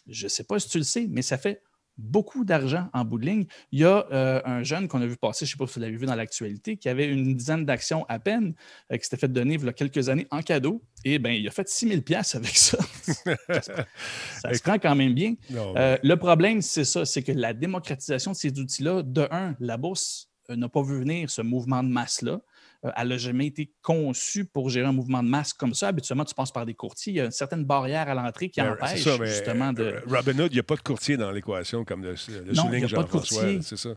je 0.05 0.25
ne 0.25 0.27
sais 0.27 0.43
pas 0.43 0.59
si 0.59 0.67
tu 0.67 0.79
le 0.79 0.83
sais, 0.83 1.07
mais 1.09 1.21
ça 1.21 1.37
fait 1.37 1.61
beaucoup 1.97 2.43
d'argent 2.43 2.89
en 2.91 3.05
bout 3.05 3.17
de 3.17 3.25
ligne. 3.25 3.45
Il 3.71 3.79
y 3.79 3.85
a 3.85 4.05
euh, 4.11 4.41
un 4.43 4.63
jeune 4.63 4.89
qu'on 4.89 5.01
a 5.01 5.05
vu 5.05 5.15
passer, 5.15 5.45
je 5.45 5.51
ne 5.51 5.53
sais 5.53 5.57
pas 5.57 5.65
si 5.65 5.75
vous 5.75 5.79
l'avez 5.79 5.95
vu 5.95 6.05
dans 6.05 6.15
l'actualité, 6.15 6.75
qui 6.75 6.89
avait 6.89 7.07
une 7.07 7.33
dizaine 7.37 7.63
d'actions 7.63 8.05
à 8.09 8.19
peine, 8.19 8.53
euh, 8.91 8.97
qui 8.97 9.05
s'était 9.05 9.15
fait 9.15 9.31
donner 9.31 9.53
il 9.53 9.63
y 9.63 9.69
a 9.69 9.71
quelques 9.71 10.09
années 10.09 10.27
en 10.29 10.41
cadeau. 10.41 10.83
Et 11.05 11.17
ben, 11.17 11.29
il 11.29 11.47
a 11.47 11.51
fait 11.51 11.69
6 11.69 11.87
000 11.87 12.01
avec 12.33 12.57
ça. 12.57 12.77
ça, 13.61 14.53
se 14.53 14.61
prend 14.61 14.77
quand 14.77 14.95
même 14.95 15.13
bien. 15.13 15.35
Euh, 15.53 15.97
le 16.03 16.17
problème, 16.17 16.61
c'est 16.61 16.83
ça, 16.83 17.05
c'est 17.05 17.23
que 17.23 17.31
la 17.31 17.53
démocratisation 17.53 18.31
de 18.31 18.35
ces 18.35 18.49
outils-là, 18.59 19.03
de 19.03 19.25
un, 19.31 19.55
la 19.61 19.77
bourse 19.77 20.29
n'a 20.49 20.67
pas 20.67 20.83
vu 20.83 20.99
venir 20.99 21.29
ce 21.29 21.41
mouvement 21.41 21.81
de 21.81 21.87
masse-là. 21.87 22.41
Euh, 22.83 22.91
elle 22.97 23.07
n'a 23.09 23.17
jamais 23.17 23.47
été 23.47 23.71
conçue 23.81 24.45
pour 24.45 24.69
gérer 24.69 24.87
un 24.87 24.91
mouvement 24.91 25.23
de 25.23 25.29
masse 25.29 25.53
comme 25.53 25.73
ça. 25.73 25.89
Habituellement, 25.89 26.25
tu 26.25 26.35
passes 26.35 26.51
par 26.51 26.65
des 26.65 26.73
courtiers. 26.73 27.13
Il 27.13 27.15
y 27.17 27.21
a 27.21 27.25
une 27.25 27.31
certaine 27.31 27.63
barrière 27.63 28.09
à 28.09 28.13
l'entrée 28.13 28.49
qui 28.49 28.61
empêche 28.61 29.07
justement 29.23 29.73
de. 29.73 29.83
Euh, 29.83 30.01
Robin 30.07 30.39
Hood, 30.39 30.51
il 30.51 30.55
n'y 30.55 30.59
a 30.59 30.63
pas 30.63 30.75
de 30.75 30.81
courtier 30.81 31.17
dans 31.17 31.31
l'équation 31.31 31.85
comme 31.85 32.03
le, 32.03 32.11
le 32.11 32.53
non, 32.53 32.63
souligne 32.63 32.87
Jean-François. 32.87 33.61
C'est 33.61 33.77
ça. 33.77 33.89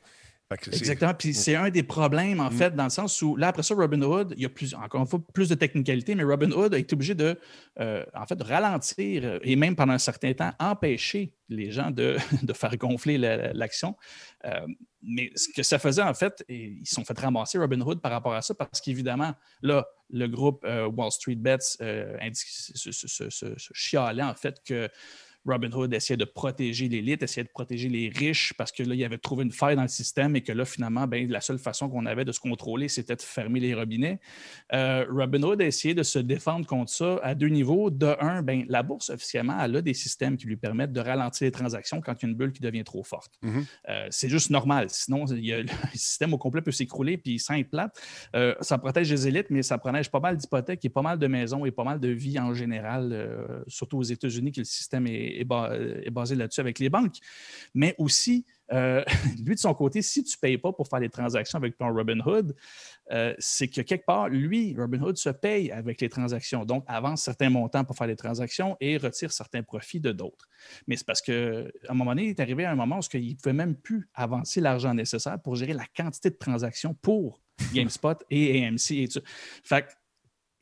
Exactement. 0.50 1.12
Puis 1.12 1.34
c'est 1.34 1.56
un 1.56 1.68
des 1.68 1.82
problèmes, 1.82 2.40
en 2.40 2.50
mm. 2.50 2.52
fait, 2.52 2.74
dans 2.74 2.84
le 2.84 2.90
sens 2.90 3.20
où, 3.20 3.36
là, 3.36 3.48
après 3.48 3.62
ça, 3.62 3.74
Robin 3.74 4.00
Hood, 4.00 4.32
il 4.36 4.42
y 4.42 4.46
a 4.46 4.48
plus, 4.48 4.74
encore 4.74 5.02
une 5.02 5.06
fois, 5.06 5.20
plus 5.34 5.48
de 5.48 5.54
technicalité, 5.54 6.14
mais 6.14 6.22
Robin 6.22 6.50
Hood 6.50 6.72
a 6.72 6.78
été 6.78 6.94
obligé 6.94 7.14
de, 7.14 7.38
euh, 7.80 8.04
en 8.14 8.26
fait, 8.26 8.42
ralentir 8.42 9.40
et 9.42 9.56
même 9.56 9.76
pendant 9.76 9.92
un 9.92 9.98
certain 9.98 10.32
temps 10.32 10.52
empêcher 10.58 11.34
les 11.50 11.70
gens 11.70 11.90
de, 11.90 12.16
de 12.42 12.52
faire 12.54 12.74
gonfler 12.78 13.18
l'action. 13.18 13.94
Euh, 14.46 14.66
mais 15.02 15.30
ce 15.34 15.48
que 15.54 15.62
ça 15.62 15.78
faisait, 15.78 16.02
en 16.02 16.14
fait, 16.14 16.42
ils 16.48 16.86
se 16.86 16.94
sont 16.94 17.04
fait 17.04 17.18
ramasser 17.18 17.58
Robin 17.58 17.80
Hood 17.80 18.00
par 18.00 18.12
rapport 18.12 18.34
à 18.34 18.40
ça, 18.40 18.54
parce 18.54 18.80
qu'évidemment, 18.80 19.34
là, 19.60 19.86
le 20.10 20.26
groupe 20.28 20.64
euh, 20.64 20.86
Wall 20.86 21.12
Street 21.12 21.36
Bets 21.36 21.58
se, 21.60 22.90
se, 22.90 23.72
chialait, 23.74 24.22
en 24.22 24.34
fait, 24.34 24.62
que 24.64 24.88
Robin 25.48 25.72
Hood 25.72 25.94
essayait 25.94 26.16
de 26.16 26.24
protéger 26.24 26.88
l'élite, 26.88 27.22
essayait 27.22 27.44
de 27.44 27.48
protéger 27.48 27.88
les 27.88 28.08
riches 28.08 28.52
parce 28.56 28.70
que 28.70 28.82
là, 28.82 28.94
il 28.94 29.04
avait 29.04 29.18
trouvé 29.18 29.44
une 29.44 29.52
faille 29.52 29.76
dans 29.76 29.82
le 29.82 29.88
système 29.88 30.36
et 30.36 30.42
que 30.42 30.52
là, 30.52 30.64
finalement, 30.64 31.06
ben, 31.06 31.28
la 31.28 31.40
seule 31.40 31.58
façon 31.58 31.88
qu'on 31.88 32.06
avait 32.06 32.24
de 32.24 32.32
se 32.32 32.40
contrôler, 32.40 32.88
c'était 32.88 33.16
de 33.16 33.22
fermer 33.22 33.60
les 33.60 33.74
robinets. 33.74 34.20
Euh, 34.72 35.06
Robin 35.10 35.42
Hood 35.42 35.62
a 35.62 35.66
essayé 35.66 35.94
de 35.94 36.02
se 36.02 36.18
défendre 36.18 36.66
contre 36.66 36.90
ça 36.90 37.18
à 37.22 37.34
deux 37.34 37.48
niveaux. 37.48 37.90
De 37.90 38.14
un, 38.20 38.42
ben, 38.42 38.64
la 38.68 38.82
bourse, 38.82 39.10
officiellement, 39.10 39.58
elle 39.62 39.76
a 39.76 39.82
des 39.82 39.94
systèmes 39.94 40.36
qui 40.36 40.46
lui 40.46 40.56
permettent 40.56 40.92
de 40.92 41.00
ralentir 41.00 41.46
les 41.46 41.52
transactions 41.52 42.00
quand 42.00 42.14
il 42.20 42.26
y 42.26 42.26
a 42.26 42.30
une 42.30 42.36
bulle 42.36 42.52
qui 42.52 42.62
devient 42.62 42.84
trop 42.84 43.02
forte. 43.02 43.32
Mm-hmm. 43.42 43.64
Euh, 43.88 44.06
c'est 44.10 44.28
juste 44.28 44.50
normal. 44.50 44.86
Sinon, 44.90 45.24
le 45.28 45.66
système 45.94 46.34
au 46.34 46.38
complet 46.38 46.62
peut 46.62 46.72
s'écrouler 46.72 47.16
puis 47.16 47.38
sans 47.38 47.54
être 47.54 47.70
plate. 47.70 47.98
Euh, 48.36 48.54
ça 48.60 48.78
protège 48.78 49.10
les 49.10 49.28
élites, 49.28 49.50
mais 49.50 49.62
ça 49.62 49.78
protège 49.78 50.10
pas 50.10 50.20
mal 50.20 50.36
d'hypothèques 50.36 50.84
et 50.84 50.88
pas 50.88 51.02
mal 51.02 51.18
de 51.18 51.26
maisons 51.26 51.64
et 51.64 51.70
pas 51.70 51.84
mal 51.84 52.00
de 52.00 52.08
vie 52.08 52.38
en 52.38 52.52
général, 52.54 53.64
surtout 53.66 53.98
aux 53.98 54.02
États-Unis, 54.02 54.52
que 54.52 54.60
le 54.60 54.64
système 54.64 55.06
est 55.06 55.37
est, 55.40 56.10
basé 56.10 56.34
là-dessus 56.34 56.60
avec 56.60 56.78
les 56.78 56.88
banques. 56.88 57.16
Mais 57.74 57.94
aussi, 57.98 58.44
euh, 58.72 59.02
lui, 59.44 59.54
de 59.54 59.60
son 59.60 59.74
côté, 59.74 60.02
si 60.02 60.22
tu 60.24 60.36
ne 60.36 60.40
payes 60.40 60.58
pas 60.58 60.72
pour 60.72 60.88
faire 60.88 61.00
des 61.00 61.08
transactions 61.08 61.58
avec 61.58 61.76
ton 61.76 61.92
Robinhood, 61.92 62.54
euh, 63.10 63.34
c'est 63.38 63.68
que 63.68 63.80
quelque 63.80 64.04
part, 64.04 64.28
lui, 64.28 64.74
Robinhood 64.76 65.16
se 65.16 65.30
paye 65.30 65.70
avec 65.70 66.00
les 66.00 66.08
transactions. 66.08 66.64
Donc, 66.64 66.84
avance 66.86 67.22
certains 67.22 67.50
montants 67.50 67.84
pour 67.84 67.96
faire 67.96 68.06
des 68.06 68.16
transactions 68.16 68.76
et 68.80 68.96
retire 68.96 69.32
certains 69.32 69.62
profits 69.62 70.00
de 70.00 70.12
d'autres. 70.12 70.48
Mais 70.86 70.96
c'est 70.96 71.06
parce 71.06 71.22
qu'à 71.22 71.32
un 71.88 71.94
moment 71.94 72.12
donné, 72.12 72.24
il 72.24 72.30
est 72.30 72.40
arrivé 72.40 72.64
à 72.64 72.72
un 72.72 72.76
moment 72.76 72.98
où 72.98 73.16
il 73.16 73.30
ne 73.30 73.34
pouvait 73.34 73.52
même 73.52 73.74
plus 73.74 74.08
avancer 74.14 74.60
l'argent 74.60 74.94
nécessaire 74.94 75.40
pour 75.40 75.56
gérer 75.56 75.72
la 75.72 75.86
quantité 75.96 76.30
de 76.30 76.36
transactions 76.36 76.94
pour 76.94 77.40
GameSpot 77.72 78.16
et 78.30 78.66
AMC. 78.66 78.90
Et 78.92 79.08
tout. 79.08 79.20
Fait 79.64 79.86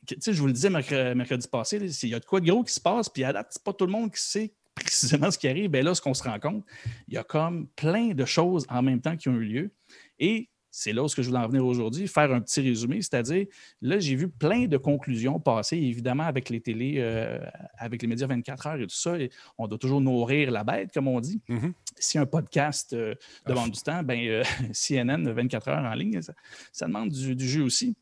que, 0.07 0.31
je 0.31 0.39
vous 0.39 0.47
le 0.47 0.53
disais 0.53 0.69
mercredi, 0.69 1.47
passé, 1.47 1.77
il 1.77 2.09
y 2.09 2.15
a 2.15 2.19
de 2.19 2.25
quoi 2.25 2.39
de 2.39 2.45
gros 2.45 2.63
qui 2.63 2.73
se 2.73 2.79
passe, 2.79 3.09
puis 3.09 3.23
à 3.23 3.33
date, 3.33 3.47
c'est 3.51 3.63
pas 3.63 3.73
tout 3.73 3.85
le 3.85 3.91
monde 3.91 4.13
qui 4.13 4.21
sait 4.21 4.53
précisément 4.79 5.31
ce 5.31 5.37
qui 5.37 5.47
arrive, 5.47 5.69
bien 5.69 5.83
là, 5.83 5.95
ce 5.95 6.01
qu'on 6.01 6.13
se 6.13 6.23
rend 6.23 6.39
compte, 6.39 6.65
il 7.07 7.15
y 7.15 7.17
a 7.17 7.23
comme 7.23 7.67
plein 7.75 8.09
de 8.09 8.25
choses 8.25 8.65
en 8.69 8.81
même 8.81 9.01
temps 9.01 9.17
qui 9.17 9.29
ont 9.29 9.35
eu 9.35 9.45
lieu. 9.45 9.71
Et 10.19 10.49
c'est 10.77 10.93
là 10.93 11.03
où 11.03 11.07
je 11.07 11.19
voulais 11.19 11.39
en 11.39 11.47
venir 11.47 11.65
aujourd'hui, 11.65 12.07
faire 12.07 12.31
un 12.31 12.39
petit 12.39 12.61
résumé, 12.61 13.01
c'est-à-dire, 13.01 13.47
là, 13.81 13.97
j'ai 13.97 14.15
vu 14.15 14.29
plein 14.29 14.67
de 14.67 14.77
conclusions 14.77 15.39
passer, 15.39 15.75
évidemment, 15.75 16.23
avec 16.23 16.49
les 16.49 16.61
télés, 16.61 16.95
euh, 16.97 17.39
avec 17.79 18.03
les 18.03 18.07
médias 18.07 18.27
24 18.27 18.67
heures 18.67 18.75
et 18.75 18.85
tout 18.85 18.95
ça. 18.95 19.17
Et 19.17 19.31
on 19.57 19.67
doit 19.67 19.79
toujours 19.79 20.01
nourrir 20.01 20.51
la 20.51 20.63
bête, 20.63 20.91
comme 20.93 21.07
on 21.07 21.19
dit. 21.19 21.41
Mm-hmm. 21.49 21.73
Si 21.97 22.19
un 22.19 22.27
podcast 22.27 22.93
euh, 22.93 23.15
demande 23.47 23.71
du 23.71 23.81
temps, 23.81 24.03
ben, 24.03 24.19
euh, 24.27 24.43
CNN 24.71 25.27
24 25.27 25.67
heures 25.69 25.83
en 25.83 25.95
ligne, 25.95 26.21
ça, 26.21 26.85
demande 26.85 27.09
du, 27.09 27.35
du, 27.35 27.47
jeu 27.47 27.63
aussi. 27.63 27.95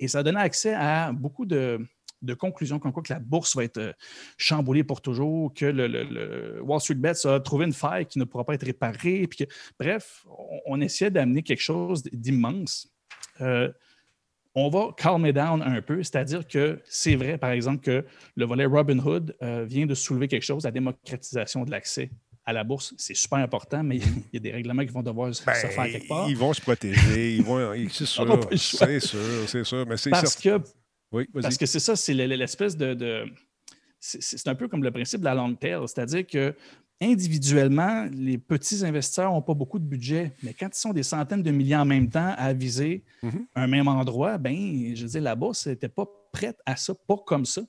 Et 0.00 0.08
ça 0.08 0.24
donne 0.24 0.36
accès 0.36 0.74
à 0.74 1.12
beaucoup 1.12 1.46
de, 1.46 1.78
de 2.22 2.34
conclusion 2.34 2.78
comme 2.78 2.92
quoi 2.92 3.02
que 3.02 3.12
la 3.12 3.18
bourse 3.18 3.56
va 3.56 3.64
être 3.64 3.78
euh, 3.78 3.92
chamboulée 4.36 4.84
pour 4.84 5.00
toujours, 5.00 5.52
que 5.54 5.66
le, 5.66 6.60
Wall 6.62 6.80
Street 6.80 6.94
Bets 6.94 7.26
a 7.26 7.40
trouvé 7.40 7.66
une 7.66 7.72
faille 7.72 8.06
qui 8.06 8.18
ne 8.18 8.24
pourra 8.24 8.44
pas 8.44 8.54
être 8.54 8.66
réparée. 8.66 9.26
Puis 9.26 9.44
que, 9.44 9.52
bref, 9.78 10.24
on, 10.66 10.80
essaie 10.80 11.10
d'amener 11.10 11.42
quelque 11.42 11.62
chose 11.62 12.02
d'immense. 12.04 12.88
Euh, 13.40 13.70
on 14.54 14.70
va 14.70 14.88
calmer 14.96 15.34
down 15.34 15.62
un 15.62 15.82
peu, 15.82 16.02
c'est-à-dire 16.02 16.46
que 16.46 16.80
c'est 16.86 17.14
vrai, 17.14 17.36
par 17.36 17.50
exemple, 17.50 17.82
que 17.82 18.06
le 18.36 18.44
volet 18.46 18.64
Robinhood 18.64 19.36
euh, 19.42 19.64
vient 19.64 19.84
de 19.84 19.94
soulever 19.94 20.28
quelque 20.28 20.44
chose, 20.44 20.64
la 20.64 20.70
démocratisation 20.70 21.64
de 21.64 21.70
l'accès 21.70 22.10
à 22.46 22.52
la 22.52 22.64
bourse, 22.64 22.94
c'est 22.96 23.16
super 23.16 23.38
important, 23.38 23.82
mais 23.82 23.96
il 23.96 24.04
y 24.32 24.36
a 24.36 24.40
des 24.40 24.52
règlements 24.52 24.82
qui 24.82 24.92
vont 24.92 25.02
devoir 25.02 25.34
se 25.34 25.44
ben, 25.44 25.52
faire 25.52 25.84
quelque 25.90 26.08
part. 26.08 26.30
Ils 26.30 26.36
vont 26.36 26.52
se 26.54 26.60
protéger, 26.60 27.34
ils 27.34 27.42
vont, 27.42 27.74
c'est 27.90 28.06
sûr, 28.06 28.40
c'est 28.50 29.00
sûr, 29.00 29.48
c'est 29.48 29.64
sûr, 29.64 29.84
mais 29.86 29.96
c'est 29.96 30.10
Parce 30.10 30.36
que 30.36 30.60
parce 31.32 31.56
que 31.56 31.66
c'est 31.66 31.80
ça, 31.80 31.96
c'est 31.96 32.14
l'espèce 32.14 32.76
de. 32.76 33.26
c'est 34.00 34.48
un 34.48 34.54
peu 34.54 34.68
comme 34.68 34.82
le 34.82 34.90
principe 34.90 35.20
de 35.20 35.24
la 35.26 35.34
long 35.34 35.54
tail, 35.54 35.80
c'est-à-dire 35.86 36.26
que 36.26 36.54
individuellement, 37.00 38.08
les 38.10 38.38
petits 38.38 38.84
investisseurs 38.84 39.30
n'ont 39.30 39.42
pas 39.42 39.54
beaucoup 39.54 39.78
de 39.78 39.84
budget, 39.84 40.32
mais 40.42 40.54
quand 40.54 40.68
ils 40.68 40.78
sont 40.78 40.92
des 40.92 41.02
centaines 41.02 41.42
de 41.42 41.50
milliers 41.50 41.76
en 41.76 41.84
même 41.84 42.08
temps 42.08 42.34
à 42.38 42.52
viser 42.52 43.04
mm-hmm. 43.22 43.46
un 43.54 43.66
même 43.66 43.88
endroit, 43.88 44.38
ben, 44.38 44.94
je 44.94 45.02
veux 45.02 45.08
dire, 45.08 45.20
la 45.20 45.34
bourse 45.34 45.66
n'était 45.66 45.90
pas 45.90 46.06
prête 46.32 46.58
à 46.64 46.76
ça, 46.76 46.94
pas 46.94 47.16
comme 47.26 47.44
ça. 47.44 47.62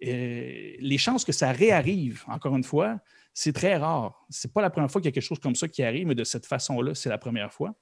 Et 0.00 0.76
les 0.80 0.98
chances 0.98 1.24
que 1.24 1.32
ça 1.32 1.50
réarrive, 1.50 2.22
encore 2.28 2.54
une 2.56 2.64
fois, 2.64 3.00
c'est 3.34 3.52
très 3.52 3.76
rare. 3.76 4.26
Ce 4.30 4.46
n'est 4.46 4.52
pas 4.52 4.62
la 4.62 4.70
première 4.70 4.90
fois 4.90 5.00
qu'il 5.00 5.08
y 5.08 5.12
a 5.12 5.12
quelque 5.12 5.22
chose 5.22 5.40
comme 5.40 5.54
ça 5.54 5.68
qui 5.68 5.82
arrive, 5.82 6.06
mais 6.06 6.14
de 6.14 6.24
cette 6.24 6.46
façon-là, 6.46 6.94
c'est 6.94 7.08
la 7.08 7.18
première 7.18 7.52
fois. 7.52 7.74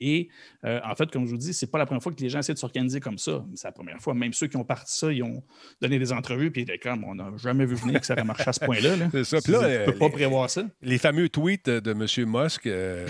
Et 0.00 0.28
euh, 0.64 0.80
en 0.84 0.94
fait, 0.94 1.10
comme 1.10 1.24
je 1.26 1.30
vous 1.30 1.36
dis, 1.36 1.54
ce 1.54 1.64
n'est 1.64 1.70
pas 1.70 1.78
la 1.78 1.86
première 1.86 2.02
fois 2.02 2.12
que 2.12 2.20
les 2.20 2.28
gens 2.28 2.40
essaient 2.40 2.54
de 2.54 2.58
s'organiser 2.58 3.00
comme 3.00 3.18
ça. 3.18 3.44
C'est 3.54 3.68
la 3.68 3.72
première 3.72 4.00
fois. 4.00 4.14
Même 4.14 4.32
ceux 4.32 4.46
qui 4.46 4.56
ont 4.56 4.64
parti 4.64 4.96
ça, 4.96 5.12
ils 5.12 5.22
ont 5.22 5.42
donné 5.80 5.98
des 5.98 6.12
entrevues, 6.12 6.50
puis 6.50 6.66
comme, 6.82 7.04
on 7.04 7.14
n'a 7.14 7.30
jamais 7.36 7.64
vu 7.64 7.74
venir 7.74 8.00
que 8.00 8.06
ça 8.06 8.14
aurait 8.14 8.24
marché 8.24 8.44
à 8.48 8.52
ce 8.52 8.64
point-là. 8.64 8.96
C'est 9.12 9.24
ça. 9.24 9.38
Puis 9.42 9.52
là, 9.52 9.86
ne 9.86 9.92
peux 9.92 9.98
pas 9.98 10.10
prévoir 10.10 10.50
ça. 10.50 10.64
Les 10.82 10.98
fameux 10.98 11.28
tweets 11.28 11.68
de 11.68 11.90
M. 11.92 12.30
Musk, 12.30 12.66
euh, 12.66 13.06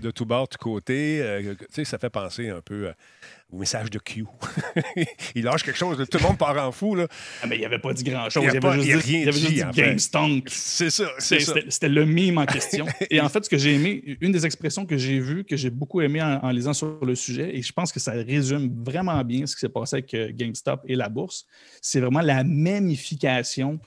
de 0.00 0.10
tout 0.10 0.26
bord, 0.26 0.44
de 0.44 0.56
tout 0.56 0.58
côté, 0.58 1.20
euh, 1.20 1.54
ça 1.84 1.98
fait 1.98 2.10
penser 2.10 2.48
un 2.48 2.60
peu 2.60 2.92
au 3.50 3.58
message 3.58 3.90
de 3.90 3.98
Q. 3.98 4.26
il 5.34 5.44
lâche 5.44 5.62
quelque 5.62 5.78
chose, 5.78 5.96
tout 6.10 6.18
le 6.18 6.24
monde 6.24 6.36
part 6.36 6.56
en 6.58 6.70
fou. 6.70 6.94
Là. 6.94 7.06
Ah, 7.42 7.46
mais 7.46 7.56
il 7.58 7.64
avait 7.64 7.78
pas 7.78 7.92
dit 7.92 8.04
grand-chose. 8.04 8.42
Il, 8.42 8.56
avait 8.56 8.82
juste 8.82 9.06
dit, 9.06 9.20
il 9.20 9.28
avait 9.28 9.38
juste 9.38 9.52
dit 9.52 9.62
Game 9.72 9.98
Stunk. 9.98 10.48
C'est 10.50 10.90
ça. 10.90 11.06
C'était 11.18 11.88
le 11.88 12.04
mime 12.04 12.38
en 12.38 12.46
question. 12.46 12.86
et 13.10 13.20
en 13.20 13.28
fait, 13.28 13.44
ce 13.44 13.50
que 13.50 13.56
j'ai 13.56 13.74
aimé, 13.74 14.18
une 14.20 14.32
des 14.32 14.44
expressions 14.44 14.84
que 14.84 14.96
j'ai 14.96 15.18
vues, 15.18 15.44
que 15.44 15.56
j'ai 15.56 15.70
beaucoup 15.70 16.00
aimé 16.00 16.20
en, 16.22 16.50
lisant 16.50 16.74
sur 16.74 17.04
le 17.04 17.14
sujet, 17.14 17.56
et 17.56 17.62
je 17.62 17.72
pense 17.72 17.92
que 17.92 18.00
ça 18.00 18.12
résume 18.12 18.82
vraiment 18.84 19.22
bien 19.24 19.46
ce 19.46 19.54
qui 19.54 19.60
s'est 19.60 19.68
passé 19.68 19.96
avec 19.96 20.12
euh, 20.14 20.30
GameStop 20.32 20.82
et 20.86 20.94
la 20.94 21.08
bourse, 21.08 21.46
c'est 21.80 22.00
vraiment 22.00 22.20
la 22.20 22.44
mémification 22.44 23.80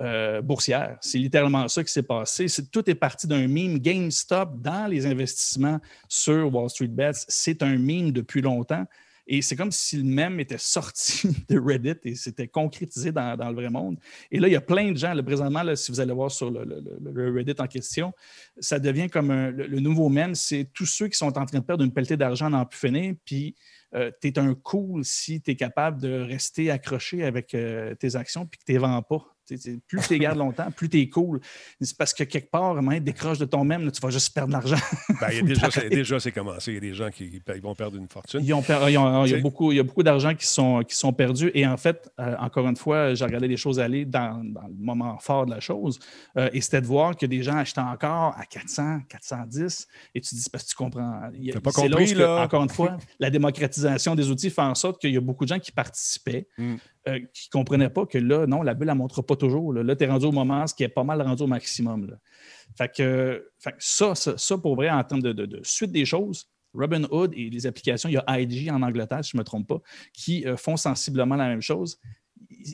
euh, 0.00 0.42
boursière. 0.42 0.96
C'est 1.00 1.18
littéralement 1.18 1.68
ça 1.68 1.84
qui 1.84 1.92
s'est 1.92 2.02
passé. 2.02 2.46
tout 2.70 2.88
est 2.88 2.94
parti 2.94 3.26
d'un 3.26 3.48
meme. 3.48 3.78
GameStop 3.78 4.60
dans 4.60 4.86
les 4.86 5.06
investissements 5.06 5.80
sur 6.08 6.54
Wall 6.54 6.70
Street 6.70 6.88
Bets, 6.88 7.24
c'est 7.28 7.62
un 7.62 7.76
meme 7.78 8.12
depuis 8.12 8.40
longtemps. 8.40 8.86
Et 9.30 9.42
c'est 9.42 9.56
comme 9.56 9.70
si 9.70 9.98
le 9.98 10.04
même 10.04 10.40
était 10.40 10.58
sorti 10.58 11.28
de 11.50 11.60
Reddit 11.60 12.00
et 12.04 12.14
s'était 12.14 12.48
concrétisé 12.48 13.12
dans, 13.12 13.36
le 13.36 13.54
vrai 13.54 13.68
monde. 13.68 13.98
Et 14.30 14.40
là, 14.40 14.48
il 14.48 14.52
y 14.52 14.56
a 14.56 14.60
plein 14.62 14.90
de 14.90 14.96
gens, 14.96 15.12
là, 15.12 15.22
présentement, 15.22 15.62
là, 15.62 15.76
si 15.76 15.92
vous 15.92 16.00
allez 16.00 16.14
voir 16.14 16.30
sur 16.30 16.50
le, 16.50 17.32
Reddit 17.34 17.54
en 17.58 17.66
question, 17.66 18.14
ça 18.58 18.78
devient 18.78 19.08
comme 19.08 19.30
le, 19.30 19.80
nouveau 19.80 20.08
mème. 20.08 20.34
C'est 20.34 20.70
tous 20.72 20.86
ceux 20.86 21.08
qui 21.08 21.18
sont 21.18 21.36
en 21.38 21.44
train 21.44 21.58
de 21.58 21.64
perdre 21.64 21.84
une 21.84 21.92
pelletée 21.92 22.16
d'argent 22.16 22.48
dans 22.48 22.64
plus 22.64 22.78
finir, 22.78 23.14
puis 23.26 23.54
euh, 23.94 24.10
tu 24.20 24.28
es 24.28 24.38
un 24.38 24.54
cool 24.54 25.04
si 25.04 25.42
tu 25.42 25.50
es 25.50 25.56
capable 25.56 26.00
de 26.00 26.20
rester 26.20 26.70
accroché 26.70 27.24
avec 27.24 27.54
euh, 27.54 27.94
tes 27.94 28.16
actions 28.16 28.46
puis 28.46 28.58
que 28.58 28.64
tu 28.64 28.74
ne 28.74 28.80
vends 28.80 29.02
pas 29.02 29.37
plus 29.86 30.00
tu 30.00 30.12
les 30.12 30.18
gardes 30.18 30.38
longtemps, 30.38 30.70
plus 30.70 30.88
tu 30.88 31.00
es 31.00 31.08
cool. 31.08 31.40
C'est 31.80 31.96
parce 31.96 32.12
que 32.12 32.24
quelque 32.24 32.50
part, 32.50 32.76
un 32.76 33.00
décroche 33.00 33.38
de 33.38 33.44
ton 33.44 33.64
même, 33.64 33.90
tu 33.90 34.00
vas 34.00 34.10
juste 34.10 34.34
perdre 34.34 34.48
de 34.48 34.52
l'argent. 34.52 34.76
Ben, 35.20 35.44
déjà, 35.90 36.20
c'est 36.20 36.32
commencé. 36.32 36.72
Il 36.72 36.74
y 36.74 36.76
a 36.78 36.80
des 36.80 36.94
gens 36.94 37.10
qui, 37.10 37.40
vont 37.62 37.74
perdre 37.74 37.96
une 37.96 38.08
fortune. 38.08 38.40
il, 38.40 38.46
y 38.46 38.52
a 38.52 39.40
beaucoup, 39.40 40.02
d'argent 40.02 40.34
qui 40.34 40.46
sont, 40.46 40.82
qui 40.82 40.96
sont 40.96 41.12
perdus. 41.12 41.50
Et 41.54 41.66
en 41.66 41.76
fait, 41.76 42.10
euh, 42.20 42.36
encore 42.38 42.66
une 42.68 42.76
fois, 42.76 43.14
j'ai 43.14 43.24
regardé 43.24 43.48
les 43.48 43.56
choses 43.56 43.80
aller 43.80 44.04
dans, 44.04 44.42
le 44.42 44.74
moment 44.78 45.18
fort 45.18 45.46
de 45.46 45.50
la 45.50 45.60
chose. 45.60 45.98
Euh, 46.36 46.48
et 46.52 46.60
c'était 46.60 46.80
de 46.80 46.86
voir 46.86 47.16
que 47.16 47.26
des 47.26 47.42
gens 47.42 47.56
achetaient 47.56 47.80
encore 47.80 48.34
à 48.36 48.44
400, 48.44 49.00
410. 49.08 49.88
Et 50.14 50.20
tu 50.20 50.34
dis, 50.34 50.44
parce 50.50 50.64
que 50.64 50.70
tu 50.70 50.76
comprends. 50.76 51.30
Tu 51.32 51.50
n'as 51.52 51.60
pas 51.60 51.72
compris, 51.72 52.14
là. 52.14 52.42
encore 52.42 52.62
une 52.62 52.70
fois, 52.70 52.96
la 53.18 53.30
démocratisation 53.30 54.14
des 54.14 54.30
outils 54.30 54.50
fait 54.50 54.62
en 54.62 54.74
sorte 54.74 55.00
qu'il 55.00 55.12
y 55.12 55.16
a 55.16 55.20
beaucoup 55.20 55.44
de 55.44 55.48
gens 55.48 55.58
qui 55.58 55.72
participaient. 55.72 56.46
Mm. 56.56 56.76
Euh, 57.06 57.20
qui 57.32 57.48
ne 57.48 57.58
comprenaient 57.58 57.90
pas 57.90 58.06
que 58.06 58.18
là, 58.18 58.46
non, 58.46 58.62
la 58.62 58.74
bulle, 58.74 58.88
ne 58.88 58.94
montre 58.94 59.22
pas 59.22 59.36
toujours. 59.36 59.72
Là, 59.72 59.96
tu 59.96 60.04
es 60.04 60.06
rendu 60.08 60.26
au 60.26 60.32
moment, 60.32 60.66
ce 60.66 60.74
qui 60.74 60.82
est 60.82 60.88
pas 60.88 61.04
mal 61.04 61.22
rendu 61.22 61.42
au 61.42 61.46
maximum. 61.46 62.16
Fait 62.76 62.92
que, 62.94 63.50
ça, 63.78 64.14
ça, 64.14 64.58
pour 64.58 64.76
vrai, 64.76 64.90
en 64.90 65.02
termes 65.04 65.22
de, 65.22 65.60
suite 65.62 65.92
des 65.92 66.04
choses, 66.04 66.50
Robinhood 66.74 67.32
et 67.34 67.50
les 67.50 67.66
applications, 67.66 68.08
il 68.08 68.14
y 68.14 68.18
a 68.18 68.40
IG 68.40 68.70
en 68.70 68.82
Angleterre, 68.82 69.24
si 69.24 69.32
je 69.32 69.36
ne 69.36 69.40
me 69.40 69.44
trompe 69.44 69.68
pas, 69.68 69.80
qui 70.12 70.46
euh, 70.46 70.56
font 70.56 70.76
sensiblement 70.76 71.36
la 71.36 71.48
même 71.48 71.62
chose. 71.62 71.98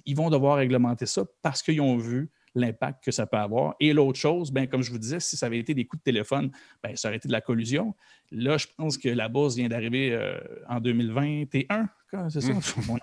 Ils 0.04 0.16
vont 0.16 0.30
devoir 0.30 0.56
réglementer 0.56 1.06
ça 1.06 1.24
parce 1.42 1.62
qu'ils 1.62 1.80
ont 1.80 1.96
vu 1.96 2.30
l'impact 2.54 3.04
que 3.04 3.10
ça 3.10 3.26
peut 3.26 3.36
avoir. 3.36 3.74
Et 3.80 3.92
l'autre 3.92 4.18
chose, 4.18 4.50
ben, 4.50 4.66
comme 4.66 4.82
je 4.82 4.90
vous 4.90 4.98
disais, 4.98 5.20
si 5.20 5.36
ça 5.36 5.46
avait 5.46 5.58
été 5.58 5.74
des 5.74 5.84
coups 5.86 6.00
de 6.00 6.04
téléphone, 6.04 6.50
ben, 6.82 6.96
ça 6.96 7.08
aurait 7.08 7.16
été 7.16 7.28
de 7.28 7.32
la 7.32 7.40
collusion. 7.40 7.94
Là, 8.30 8.56
je 8.56 8.66
pense 8.76 8.98
que 8.98 9.08
la 9.08 9.28
bourse 9.28 9.56
vient 9.56 9.68
d'arriver 9.68 10.12
euh, 10.12 10.38
en 10.68 10.80
2021. 10.80 11.88
quoi, 12.10 12.30
C'est 12.30 12.40
ça? 12.40 12.52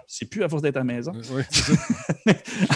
C'est 0.08 0.30
plus 0.30 0.43
à 0.43 0.49
force 0.49 0.62
d'être 0.62 0.78
à 0.78 0.80
la 0.80 0.86
maison. 0.86 1.12
Oui, 1.32 1.43
ça. 1.49 1.74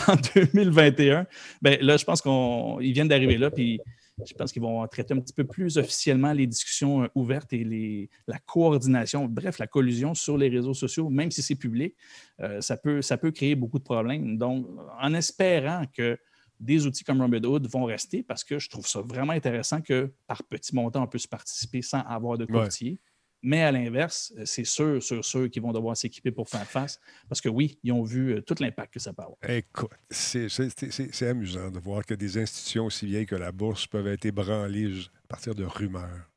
en 0.13 0.15
2021, 0.35 1.25
ben, 1.61 1.77
là, 1.81 1.97
je 1.97 2.05
pense 2.05 2.21
qu'ils 2.21 2.93
viennent 2.93 3.07
d'arriver 3.07 3.37
là, 3.37 3.51
puis 3.51 3.79
je 4.25 4.33
pense 4.33 4.51
qu'ils 4.51 4.61
vont 4.61 4.87
traiter 4.87 5.13
un 5.13 5.19
petit 5.19 5.33
peu 5.33 5.43
plus 5.43 5.77
officiellement 5.77 6.31
les 6.31 6.47
discussions 6.47 7.03
euh, 7.03 7.07
ouvertes 7.15 7.51
et 7.51 7.63
les, 7.63 8.09
la 8.27 8.39
coordination, 8.39 9.25
bref, 9.25 9.59
la 9.59 9.67
collusion 9.67 10.13
sur 10.13 10.37
les 10.37 10.47
réseaux 10.47 10.73
sociaux, 10.73 11.09
même 11.09 11.31
si 11.31 11.41
c'est 11.41 11.55
public, 11.55 11.95
euh, 12.39 12.61
ça, 12.61 12.77
peut, 12.77 13.01
ça 13.01 13.17
peut 13.17 13.31
créer 13.31 13.55
beaucoup 13.55 13.79
de 13.79 13.83
problèmes. 13.83 14.37
Donc, 14.37 14.67
en 15.01 15.13
espérant 15.13 15.83
que 15.93 16.17
des 16.59 16.85
outils 16.87 17.03
comme 17.03 17.21
Robinhood 17.21 17.67
vont 17.67 17.85
rester, 17.85 18.23
parce 18.23 18.43
que 18.43 18.59
je 18.59 18.69
trouve 18.69 18.87
ça 18.87 19.01
vraiment 19.01 19.33
intéressant 19.33 19.81
que 19.81 20.13
par 20.27 20.43
petit 20.43 20.73
montant, 20.75 21.03
on 21.03 21.07
puisse 21.07 21.27
participer 21.27 21.81
sans 21.81 21.99
avoir 22.01 22.37
de 22.37 22.45
Ouais. 22.45 22.51
courtier. 22.61 22.99
Mais 23.47 23.61
à 23.61 23.71
l'inverse, 23.71 24.33
euh, 24.39 24.45
c'est 24.45 24.63
sûr, 24.63 25.03
sûr, 25.03 25.23
sûr 25.23 25.49
qu'ils 25.51 25.61
vont 25.61 25.71
devoir 25.71 25.95
s'équiper 25.95 26.31
pour 26.31 26.49
faire 26.49 26.65
face, 26.65 26.99
parce 27.29 27.41
que 27.41 27.49
oui, 27.49 27.77
ils 27.83 27.91
ont 27.91 28.01
vu 28.03 28.33
euh, 28.35 28.41
tout 28.41 28.55
l'impact 28.59 28.93
que 28.93 28.99
ça 28.99 29.13
peut 29.13 29.21
avoir. 29.21 29.37
Écoute, 29.47 29.91
c'est- 30.09 30.49
c'est 30.49 30.69
c'est- 30.91 31.13
c'est 31.13 31.27
amusant 31.27 31.69
de 31.69 31.77
voir 31.79 32.03
que 32.05 32.15
des 32.15 32.37
institutions 32.39 32.85
aussi 32.85 33.05
vieilles 33.05 33.27
que 33.27 33.35
la 33.35 33.51
bourse 33.51 33.85
peuvent 33.85 34.07
être 34.07 34.25
ébranlées 34.25 34.91
à 35.25 35.27
partir 35.27 35.53
de 35.53 35.63
rumeurs. 35.63 36.31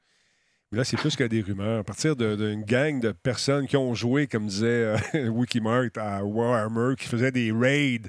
Mais 0.70 0.78
là, 0.78 0.84
c'est 0.84 0.98
plus 0.98 1.16
que 1.16 1.24
des 1.24 1.40
rumeurs. 1.40 1.80
À 1.80 1.84
partir 1.84 2.14
d'une 2.14 2.62
gang 2.62 3.00
de 3.00 3.12
personnes 3.12 3.66
qui 3.66 3.76
ont 3.78 3.94
joué, 3.94 4.26
comme 4.26 4.46
disait 4.46 4.66
euh, 5.14 5.28
Wikimart, 5.28 5.84
à 5.96 6.22
Warhammer, 6.22 6.94
qui 6.98 7.06
faisaient 7.08 7.32
des 7.32 7.50
raids 7.52 8.02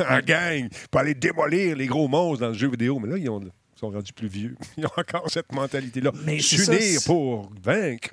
en 0.08 0.18
gang 0.20 0.68
pour 0.90 1.00
aller 1.02 1.14
démolir 1.14 1.76
les 1.76 1.86
gros 1.86 2.08
monstres 2.08 2.40
dans 2.40 2.48
le 2.48 2.54
jeu 2.54 2.68
vidéo. 2.68 2.98
Mais 2.98 3.08
là, 3.10 3.16
ils, 3.16 3.30
ont- 3.30 3.40
sont 3.76 3.90
rendus 3.90 4.12
plus 4.12 4.26
vieux. 4.28 4.56
Ils 4.76 4.84
ont 4.86 4.90
encore 4.96 5.30
cette 5.30 5.52
mentalité-là. 5.52 6.10
S'unir 6.40 7.00
pour 7.06 7.50
vaincre. 7.62 8.10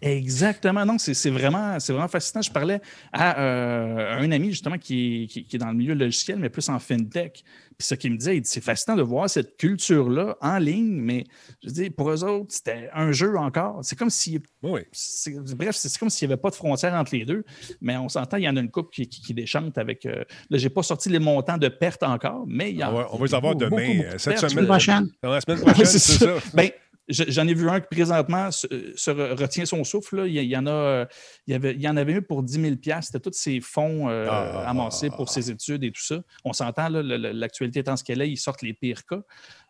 Exactement. 0.00 0.86
Non, 0.86 0.96
c'est 0.98 1.30
vraiment, 1.30 1.78
c'est 1.80 1.92
vraiment 1.92 2.08
fascinant. 2.08 2.42
Je 2.42 2.50
parlais 2.52 2.80
à 3.12 3.38
euh, 3.40 4.18
un 4.20 4.30
ami 4.30 4.50
justement 4.50 4.78
qui, 4.78 5.24
est- 5.24 5.26
qui- 5.26 5.44
qui 5.44 5.56
est 5.56 5.58
dans 5.58 5.70
le 5.70 5.76
milieu 5.76 5.94
logiciel, 5.94 6.38
mais 6.38 6.48
plus 6.48 6.68
en 6.68 6.78
fintech. 6.78 7.42
Puis 7.80 7.86
ce 7.86 7.94
qu'il 7.94 8.12
me 8.12 8.18
dit, 8.18 8.42
c'est 8.44 8.60
fascinant 8.62 8.94
de 8.94 9.00
voir 9.00 9.30
cette 9.30 9.56
culture-là 9.56 10.36
en 10.42 10.58
ligne, 10.58 11.00
mais 11.00 11.24
je 11.64 11.70
dis, 11.70 11.88
pour 11.88 12.10
eux 12.10 12.22
autres, 12.24 12.48
c'était 12.50 12.90
un 12.92 13.10
jeu 13.10 13.38
encore. 13.38 13.78
C'est 13.82 13.96
comme 13.98 14.10
si 14.10 14.38
Oui, 14.62 14.82
c'est- 14.92 15.34
bref, 15.56 15.74
c'est 15.76 15.96
comme 15.98 16.10
s'il 16.10 16.28
n'y 16.28 16.34
avait 16.34 16.40
pas 16.42 16.50
de 16.50 16.56
frontière 16.56 16.92
entre 16.92 17.16
les 17.16 17.24
deux, 17.24 17.42
mais 17.80 17.96
on 17.96 18.10
s'entend, 18.10 18.36
il 18.36 18.42
y 18.44 18.48
en 18.50 18.56
a 18.56 18.60
une 18.60 18.70
coupe 18.70 18.92
qui, 18.92 19.08
qui, 19.08 19.22
qui 19.22 19.32
déchante 19.32 19.78
avec. 19.78 20.04
euh, 20.04 20.24
là, 20.50 20.58
je 20.58 20.64
n'ai 20.64 20.68
pas 20.68 20.82
sorti 20.82 21.08
les 21.08 21.18
montants 21.18 21.56
de 21.56 21.68
perte 21.68 22.02
encore, 22.02 22.44
mais 22.46 22.70
il 22.70 22.76
y 22.76 22.84
en 22.84 22.90
On 22.90 22.96
va- 22.98 23.08
on 23.12 23.16
va 23.16 23.24
les 23.24 23.34
avoir 23.34 23.56
demain, 23.56 23.70
beaucoup 23.70 24.02
euh, 24.04 24.18
cette 24.18 24.34
pertes. 24.34 24.50
semaine. 24.50 24.64
La 24.66 24.70
prochaine. 24.74 25.08
dans 25.22 25.30
la 25.30 25.40
semaine 25.40 25.60
prochaine, 25.62 25.86
c'est 25.86 25.98
ça. 25.98 26.34
Ben, 26.52 26.68
J'en 27.10 27.46
ai 27.48 27.54
vu 27.54 27.68
un 27.68 27.80
qui 27.80 27.88
présentement 27.90 28.50
se, 28.50 28.66
se 28.96 29.10
re- 29.10 29.34
retient 29.40 29.66
son 29.66 29.84
souffle. 29.84 30.16
là. 30.18 30.26
Il, 30.26 30.32
y 30.32 30.38
a- 30.38 30.42
il 30.42 30.48
y 30.48 30.56
en 30.56 30.66
a, 30.66 30.70
euh, 30.70 31.06
il, 31.46 31.52
y 31.52 31.54
avait, 31.54 31.74
il 31.74 31.80
y 31.80 31.88
en 31.88 31.96
avait 31.96 32.14
un 32.14 32.22
pour 32.22 32.42
10 32.42 32.52
000 32.60 32.74
C'était 33.02 33.20
tous 33.20 33.32
ses 33.32 33.60
fonds 33.60 34.08
euh, 34.08 34.26
Ah. 34.30 34.68
amassés 34.70 35.10
pour 35.10 35.28
ses 35.28 35.50
études 35.50 35.82
et 35.84 35.90
tout 35.92 36.02
ça. 36.02 36.22
On 36.44 36.52
s'entend, 36.52 36.88
l'actualité 36.88 37.80
étant 37.80 37.96
ce 37.96 38.04
qu'elle 38.04 38.22
est, 38.22 38.30
ils 38.30 38.36
sortent 38.36 38.62
les 38.62 38.72
pires 38.74 39.04
cas. 39.04 39.22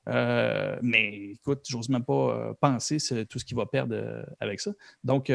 Euh, 0.09 0.76
mais 0.82 1.32
écoute, 1.34 1.64
j'ose 1.68 1.88
même 1.88 2.05
pas 2.05 2.55
penser 2.61 2.99
c'est 2.99 3.26
tout 3.26 3.38
ce 3.38 3.45
qu'il 3.45 3.57
va 3.57 3.66
perdre 3.66 4.24
avec 4.41 4.61
ça. 4.61 4.72
Donc, 5.05 5.30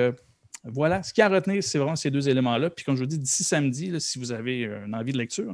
voilà, 0.68 1.04
ce 1.04 1.14
qu'il 1.14 1.22
y 1.22 1.24
a 1.24 1.28
à 1.28 1.30
retenir, 1.30 1.64
c'est 1.64 1.78
vraiment 1.78 1.96
ces 1.96 2.12
deux 2.12 2.28
éléments-là. 2.30 2.70
Puis, 2.70 2.84
comme 2.86 2.96
je 2.96 3.02
vous 3.02 3.06
dis, 3.08 3.20
d'ici 3.20 3.44
samedi, 3.44 3.92
là, 3.92 4.00
si 4.00 4.20
vous 4.20 4.32
avez 4.32 4.66
euh, 4.66 4.86
une 4.86 4.96
envie 4.96 5.12
de 5.14 5.18
lecture, 5.18 5.54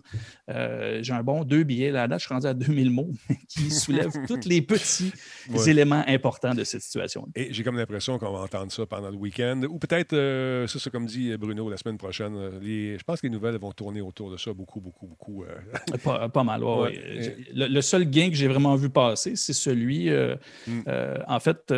euh, 0.49 0.99
j'ai 1.01 1.13
un 1.13 1.23
bon 1.23 1.43
deux 1.43 1.63
billets. 1.63 1.91
Là, 1.91 2.03
à 2.03 2.07
date, 2.07 2.19
je 2.19 2.25
suis 2.25 2.33
rendu 2.33 2.47
à 2.47 2.53
2000 2.53 2.89
mots 2.91 3.11
qui 3.47 3.69
soulèvent 3.71 4.11
tous 4.27 4.47
les 4.47 4.61
petits 4.61 5.11
Ouais. 5.49 5.69
éléments 5.69 6.03
importants 6.07 6.53
de 6.53 6.63
cette 6.63 6.81
situation. 6.81 7.27
Et 7.35 7.51
j'ai 7.51 7.63
comme 7.63 7.75
l'impression 7.77 8.17
qu'on 8.19 8.31
va 8.31 8.39
entendre 8.39 8.71
ça 8.71 8.85
pendant 8.85 9.09
le 9.09 9.17
week-end. 9.17 9.61
Ou 9.69 9.79
peut-être, 9.79 10.13
euh, 10.13 10.67
ça, 10.67 10.79
c'est 10.79 10.89
comme 10.89 11.05
dit 11.05 11.35
Bruno, 11.37 11.69
la 11.69 11.77
semaine 11.77 11.97
prochaine. 11.97 12.35
euh, 12.35 12.59
les- 12.61 12.97
je 12.97 13.03
pense 13.03 13.19
que 13.21 13.27
les 13.27 13.31
nouvelles 13.33 13.57
vont 13.57 13.71
tourner 13.71 14.01
autour 14.01 14.31
de 14.31 14.37
ça 14.37 14.53
beaucoup, 14.53 14.79
beaucoup, 14.79 15.07
beaucoup. 15.07 15.43
euh. 15.43 15.47
Pas, 16.03 16.29
pas 16.29 16.43
mal. 16.43 16.63
ouais, 16.63 16.71
Ouais. 16.71 16.81
ouais. 16.89 17.37
Le, 17.53 17.67
le 17.67 17.81
seul 17.81 18.05
gain 18.05 18.29
que 18.29 18.35
j'ai 18.35 18.47
vraiment 18.47 18.75
vu 18.75 18.89
passer, 18.89 19.35
c'est 19.35 19.53
celui, 19.53 20.09
euh, 20.09 20.35
Mm. 20.67 20.81
euh, 20.87 21.17
en 21.27 21.39
fait, 21.39 21.73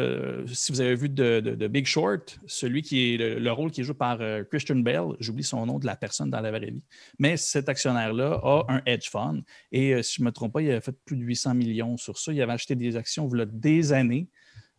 si 0.48 0.72
vous 0.72 0.82
avez 0.82 0.96
vu 0.96 1.10
de, 1.10 1.40
de- 1.40 1.56
de 1.56 1.68
Big 1.68 1.86
Short, 1.86 2.38
celui 2.46 2.82
qui 2.82 3.14
est 3.14 3.18
le, 3.34 3.40
le 3.40 3.52
rôle 3.52 3.72
qui 3.72 3.82
est 3.82 3.84
joué 3.84 3.96
par 3.96 4.20
euh, 4.22 4.44
Christian 4.44 4.78
Bell, 4.78 5.04
j'oublie 5.20 5.44
son 5.44 5.66
nom 5.66 5.80
de 5.80 5.86
la 5.86 5.96
personne 5.96 6.30
dans 6.30 6.42
la 6.42 6.52
vraie 6.52 6.74
mais 7.20 7.38
cet 7.38 7.70
actionnaire-là 7.70 8.40
a 8.44 8.66
un 8.70 8.82
hedge 8.86 9.10
fund 9.10 9.42
et 9.72 9.94
euh, 9.94 10.02
si 10.02 10.16
je 10.16 10.22
ne 10.22 10.26
me 10.26 10.32
trompe 10.32 10.54
pas, 10.54 10.62
il 10.62 10.70
avait 10.72 10.82
fait 10.82 10.96
plus 11.06 11.18
de 11.18 11.24
800 11.24 11.54
millions 11.56 11.98
sur 11.98 12.18
ça. 12.18 12.32
Il 12.32 12.42
avait 12.42 12.54
acheté 12.54 12.76
des 12.76 12.96
actions 12.96 13.30
il 13.34 13.46
des 13.52 13.94
années. 13.94 14.28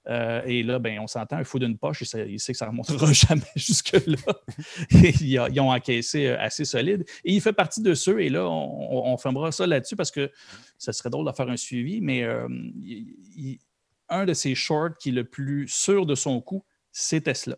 Euh, 0.07 0.43
et 0.45 0.63
là, 0.63 0.79
ben, 0.79 0.99
on 1.01 1.07
s'entend, 1.07 1.37
un 1.37 1.45
fou 1.45 1.59
d'une 1.59 1.79
poche, 1.79 2.03
et 2.03 2.27
il 2.29 2.39
sait 2.39 2.53
que 2.53 2.59
ça 2.59 2.67
ne 2.67 2.71
remontera 2.71 3.11
jamais 3.13 3.41
jusque-là. 3.57 4.17
Ils, 4.91 5.61
ont 5.61 5.73
encaissé 5.73 6.29
assez 6.29 6.67
solide. 6.67 7.05
Et 7.25 7.33
il 7.33 7.41
fait 7.41 7.55
partie 7.55 7.81
de 7.81 7.95
ceux, 7.95 8.21
et 8.21 8.29
là, 8.29 8.47
on, 8.47 9.17
fermera 9.17 9.51
ça 9.51 9.67
là-dessus 9.67 9.97
parce 9.97 10.11
que 10.11 10.31
ça 10.77 10.93
serait 10.93 11.09
drôle 11.09 11.27
de 11.27 11.35
faire 11.35 11.49
un 11.49 11.57
suivi, 11.57 12.03
mais 12.03 12.23
il- 12.83 13.17
il- 13.35 13.59
un 14.11 14.27
de 14.27 14.35
ses 14.35 14.55
shorts 14.55 14.99
qui 14.99 15.09
est 15.09 15.13
le 15.13 15.25
plus 15.25 15.69
sûr 15.69 16.05
de 16.05 16.15
son 16.15 16.41
coup, 16.41 16.65
c'est 16.93 17.23
Tesla. 17.23 17.57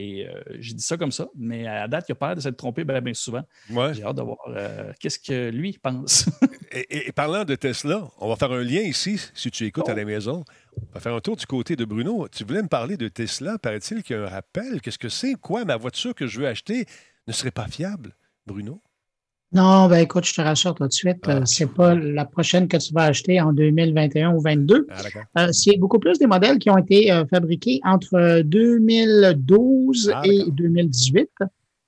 Et 0.00 0.28
euh, 0.28 0.40
j'ai 0.60 0.74
dit 0.74 0.82
ça 0.82 0.96
comme 0.96 1.10
ça, 1.10 1.28
mais 1.36 1.66
à 1.66 1.88
date, 1.88 2.04
il 2.08 2.12
a 2.12 2.14
pas 2.14 2.28
l'air 2.28 2.36
de 2.36 2.40
s'être 2.40 2.56
trompé 2.56 2.84
bien, 2.84 3.00
bien 3.00 3.14
souvent. 3.14 3.42
Ouais. 3.70 3.94
J'ai 3.94 4.04
hâte 4.04 4.16
de 4.16 4.22
voir 4.22 4.38
euh, 4.48 4.92
qu'est-ce 5.00 5.18
que 5.18 5.50
lui 5.50 5.76
pense. 5.82 6.26
Et, 6.70 6.80
et- 6.90 7.08
et 7.08 7.12
parlant 7.12 7.44
de 7.46 7.54
Tesla, 7.54 8.10
on 8.18 8.28
va 8.28 8.36
faire 8.36 8.52
un 8.52 8.62
lien 8.62 8.82
ici, 8.82 9.18
si 9.32 9.50
tu 9.50 9.64
écoutes 9.64 9.88
à 9.88 9.94
la 9.94 10.04
maison. 10.04 10.44
On 10.76 10.92
va 10.92 11.00
faire 11.00 11.14
un 11.14 11.20
tour 11.20 11.34
du 11.34 11.46
côté 11.46 11.76
de 11.76 11.86
Bruno. 11.86 12.28
Tu 12.28 12.44
voulais 12.44 12.60
me 12.62 12.68
parler 12.68 12.98
de 12.98 13.08
Tesla. 13.08 13.58
Paraît-il 13.58 14.02
qu'il 14.02 14.16
y 14.16 14.18
a 14.18 14.24
un 14.24 14.28
rappel. 14.28 14.82
Qu'est-ce 14.82 14.98
que 14.98 15.08
c'est? 15.08 15.32
Quoi? 15.34 15.64
Ma 15.64 15.76
voiture 15.78 16.14
que 16.14 16.26
je 16.26 16.38
veux 16.40 16.46
acheter 16.46 16.84
ne 17.26 17.32
serait 17.32 17.50
pas 17.52 17.68
fiable, 17.68 18.14
Bruno? 18.46 18.82
Non, 19.52 19.88
ben 19.88 19.96
écoute, 20.00 20.26
je 20.26 20.34
te 20.34 20.42
rassure 20.42 20.74
tout 20.74 20.86
de 20.86 20.92
suite, 20.92 21.20
Ah. 21.26 21.36
euh, 21.38 21.42
c'est 21.46 21.72
pas 21.72 21.94
la 21.94 22.26
prochaine 22.26 22.68
que 22.68 22.76
tu 22.76 22.92
vas 22.92 23.04
acheter 23.04 23.40
en 23.40 23.52
2021 23.54 24.34
ou 24.34 24.42
2022. 24.42 24.86
Ah. 24.90 25.46
Euh, 25.46 25.52
c'est 25.52 25.78
beaucoup 25.78 25.98
plus 25.98 26.18
des 26.18 26.26
modèles 26.26 26.58
qui 26.58 26.68
ont 26.68 26.76
été 26.76 27.10
euh, 27.10 27.24
fabriqués 27.26 27.80
entre 27.84 28.42
2012 28.42 30.12
Ah, 30.14 30.20
et 30.24 30.38
d'accord. 30.38 30.52
2018. 30.52 31.30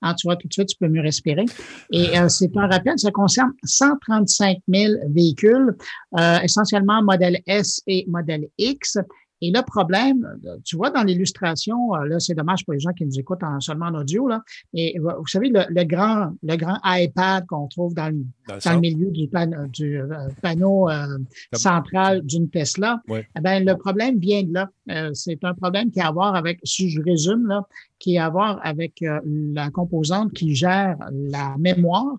Ah, 0.02 0.14
tu 0.18 0.26
vois, 0.26 0.36
tout 0.36 0.48
de 0.48 0.52
suite, 0.54 0.68
tu 0.68 0.76
peux 0.80 0.88
mieux 0.88 1.02
respirer. 1.02 1.44
Et 1.92 2.18
euh, 2.18 2.28
c'est 2.30 2.56
un 2.56 2.66
rappel, 2.66 2.98
ça 2.98 3.10
concerne 3.10 3.50
135 3.64 4.56
000 4.66 4.94
véhicules, 5.10 5.76
euh, 6.18 6.38
essentiellement 6.42 7.02
modèle 7.02 7.40
S 7.46 7.82
et 7.86 8.06
modèle 8.08 8.46
X. 8.56 8.96
Et 9.42 9.50
le 9.50 9.62
problème, 9.62 10.38
euh, 10.44 10.56
tu 10.64 10.76
vois, 10.76 10.90
dans 10.90 11.02
l'illustration, 11.02 11.94
euh, 11.94 12.04
là, 12.06 12.20
c'est 12.20 12.34
dommage 12.34 12.64
pour 12.64 12.74
les 12.74 12.80
gens 12.80 12.92
qui 12.92 13.06
nous 13.06 13.18
écoutent 13.18 13.42
en, 13.42 13.58
seulement 13.60 13.86
en 13.86 13.94
audio, 13.94 14.28
là. 14.28 14.42
Et 14.74 14.98
euh, 15.00 15.12
vous 15.18 15.26
savez, 15.26 15.48
le, 15.48 15.62
le 15.68 15.84
grand, 15.84 16.32
le 16.42 16.56
grand 16.56 16.78
iPad 16.84 17.46
qu'on 17.46 17.66
trouve 17.68 17.94
dans 17.94 18.08
le, 18.08 18.16
Dans 18.16 18.20
le 18.20 18.48
dans 18.48 18.54
le 18.56 18.60
centre? 18.60 18.80
milieu 18.80 19.10
du, 19.10 19.28
pan- 19.28 19.66
du 19.72 20.00
panneau 20.42 20.88
euh, 20.90 21.18
central 21.54 22.22
d'une 22.24 22.48
Tesla, 22.50 23.00
Ouais. 23.08 23.26
eh 23.36 23.40
ben, 23.40 23.64
le 23.64 23.76
problème 23.76 24.18
vient 24.18 24.42
de 24.42 24.52
là. 24.52 24.68
Euh, 24.90 25.10
c'est 25.14 25.42
un 25.44 25.54
problème 25.54 25.90
qui 25.90 26.00
a 26.00 26.08
à 26.08 26.12
voir 26.12 26.34
avec, 26.34 26.58
si 26.64 26.90
je 26.90 27.00
résume, 27.00 27.46
là, 27.46 27.62
qui 27.98 28.18
a 28.18 28.26
à 28.26 28.30
voir 28.30 28.60
avec 28.62 29.00
euh, 29.02 29.20
la 29.24 29.70
composante 29.70 30.32
qui 30.32 30.54
gère 30.54 30.96
la 31.12 31.56
mémoire. 31.58 32.16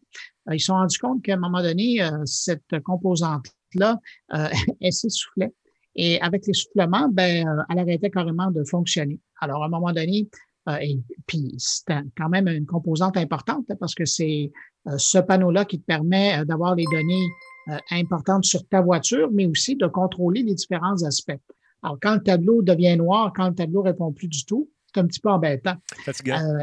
Ils 0.51 0.59
se 0.59 0.67
sont 0.67 0.74
rendus 0.74 0.97
compte 0.97 1.22
qu'à 1.22 1.36
un 1.36 1.38
moment 1.38 1.61
donné, 1.61 1.99
cette 2.26 2.80
composante-là, 2.84 3.99
elle 4.82 4.93
s'essoufflait. 4.93 5.53
Et 5.96 6.20
avec 6.22 6.46
l'essoufflement, 6.48 7.10
ben, 7.10 7.48
euh, 7.48 7.62
elle 7.70 7.80
arrêtait 7.80 8.10
carrément 8.10 8.50
de 8.52 8.64
fonctionner. 8.64 9.20
Alors, 9.39 9.64
à 9.64 9.66
un 9.66 9.70
moment 9.70 9.92
donné, 9.92 10.30
euh, 10.70 10.78
et 10.82 11.00
puis 11.28 11.54
c'est 11.58 11.96
quand 12.16 12.30
même 12.30 12.48
une 12.48 12.66
composante 12.66 13.18
importante 13.18 13.66
là, 13.68 13.76
parce 13.80 13.96
que 13.96 14.06
c'est 14.06 14.52
euh, 14.88 14.98
ce 14.98 15.18
panneau-là 15.18 15.66
qui 15.66 15.80
te 15.80 15.86
permet 15.86 16.39
euh, 16.39 16.46
d'avoir 16.46 16.76
les 16.76 16.86
données 16.92 17.26
euh, 17.70 17.78
importantes 17.92 18.46
sur 18.46 18.66
ta 18.68 18.82
voiture, 18.82 19.30
mais 19.32 19.46
aussi 19.46 19.76
de 19.76 19.88
contrôler 19.88 20.44
les 20.44 20.54
différents 20.56 21.02
aspects. 21.04 21.39
Alors, 21.84 21.98
quand 22.02 22.14
le 22.16 22.22
tableau 22.24 22.62
devient 22.62 22.96
noir, 22.96 23.34
quand 23.36 23.50
le 23.50 23.56
tableau 23.56 23.82
répond 23.82 24.12
plus 24.14 24.28
du 24.28 24.46
tout, 24.46 24.70
c'est 24.94 25.02
un 25.02 25.08
petit 25.08 25.20
peu 25.20 25.30
embêtant. 25.30 25.76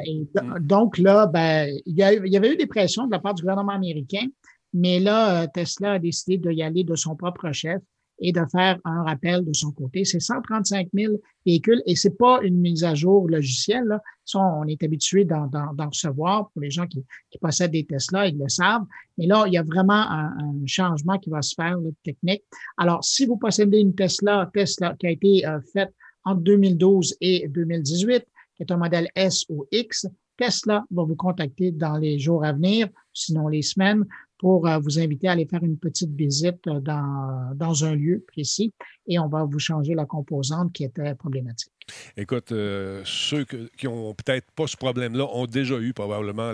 Et 0.06 0.28
do- 0.34 0.58
donc 0.60 0.96
là, 0.98 1.26
ben, 1.26 1.68
il 1.86 1.96
y, 1.96 2.02
a- 2.02 2.12
il 2.14 2.32
y 2.32 2.36
avait 2.36 2.52
eu 2.52 2.56
des 2.56 2.66
pressions 2.66 3.06
de 3.06 3.10
la 3.12 3.18
part 3.18 3.34
du 3.34 3.42
gouvernement 3.42 3.72
américain, 3.72 4.26
mais 4.72 5.00
là, 5.00 5.46
Tesla 5.48 5.92
a 5.92 5.98
décidé 5.98 6.38
d'y 6.38 6.62
aller 6.62 6.84
de 6.84 6.94
son 6.94 7.16
propre 7.16 7.50
chef 7.52 7.80
et 8.20 8.32
de 8.32 8.42
faire 8.50 8.78
un 8.84 9.02
rappel 9.02 9.44
de 9.44 9.52
son 9.52 9.72
côté. 9.72 10.04
C'est 10.04 10.20
135 10.20 10.88
000 10.92 11.14
véhicules 11.46 11.82
et 11.86 11.96
c'est 11.96 12.16
pas 12.16 12.40
une 12.42 12.58
mise 12.58 12.84
à 12.84 12.94
jour 12.94 13.28
logicielle. 13.28 13.84
Là. 13.84 14.00
Ça, 14.24 14.40
on 14.40 14.64
est 14.66 14.82
habitué 14.82 15.24
d'en, 15.24 15.48
recevoir 15.78 16.50
pour 16.50 16.62
les 16.62 16.70
gens 16.70 16.86
qui, 16.86 17.04
possèdent 17.40 17.72
des 17.72 17.84
Tesla, 17.84 18.26
ils 18.26 18.36
le 18.36 18.48
savent. 18.48 18.84
Mais 19.16 19.26
là, 19.26 19.44
il 19.46 19.52
y 19.52 19.58
a 19.58 19.62
vraiment 19.62 20.10
un, 20.10 20.34
changement 20.66 21.18
qui 21.18 21.30
va 21.30 21.40
se 21.42 21.54
faire, 21.54 21.78
là, 21.78 21.90
technique. 22.02 22.42
Alors, 22.76 23.02
si 23.04 23.26
vous 23.26 23.36
possédez 23.36 23.78
une 23.78 23.94
Tesla, 23.94 24.50
Tesla 24.52 24.94
qui 24.98 25.06
a 25.06 25.10
été 25.10 25.46
euh, 25.46 25.60
faite 25.72 25.94
entre 26.24 26.42
2012 26.42 27.16
et 27.20 27.48
2018, 27.48 28.24
qui 28.56 28.62
est 28.62 28.72
un 28.72 28.76
modèle 28.76 29.08
S 29.14 29.44
ou 29.48 29.66
X, 29.72 30.06
Tesla 30.36 30.84
va 30.90 31.02
vous 31.02 31.16
contacter 31.16 31.72
dans 31.72 31.96
les 31.96 32.18
jours 32.18 32.44
à 32.44 32.52
venir, 32.52 32.88
sinon 33.12 33.48
les 33.48 33.62
semaines, 33.62 34.04
pour 34.38 34.66
euh, 34.66 34.78
vous 34.78 34.98
inviter 34.98 35.28
à 35.28 35.32
aller 35.32 35.46
faire 35.46 35.62
une 35.62 35.76
petite 35.76 36.14
visite 36.14 36.66
euh, 36.66 36.80
dans, 36.80 37.52
dans 37.54 37.84
un 37.84 37.94
lieu 37.94 38.24
précis 38.26 38.72
et 39.06 39.18
on 39.18 39.28
va 39.28 39.44
vous 39.44 39.58
changer 39.58 39.94
la 39.94 40.06
composante 40.06 40.72
qui 40.72 40.84
était 40.84 41.14
problématique. 41.14 41.72
Écoute, 42.16 42.52
euh, 42.52 43.00
ceux 43.04 43.44
qui 43.44 43.88
ont 43.88 44.14
peut-être 44.14 44.50
pas 44.52 44.66
ce 44.66 44.76
problème-là 44.76 45.24
ont 45.32 45.46
déjà 45.46 45.78
eu 45.78 45.94
probablement 45.94 46.52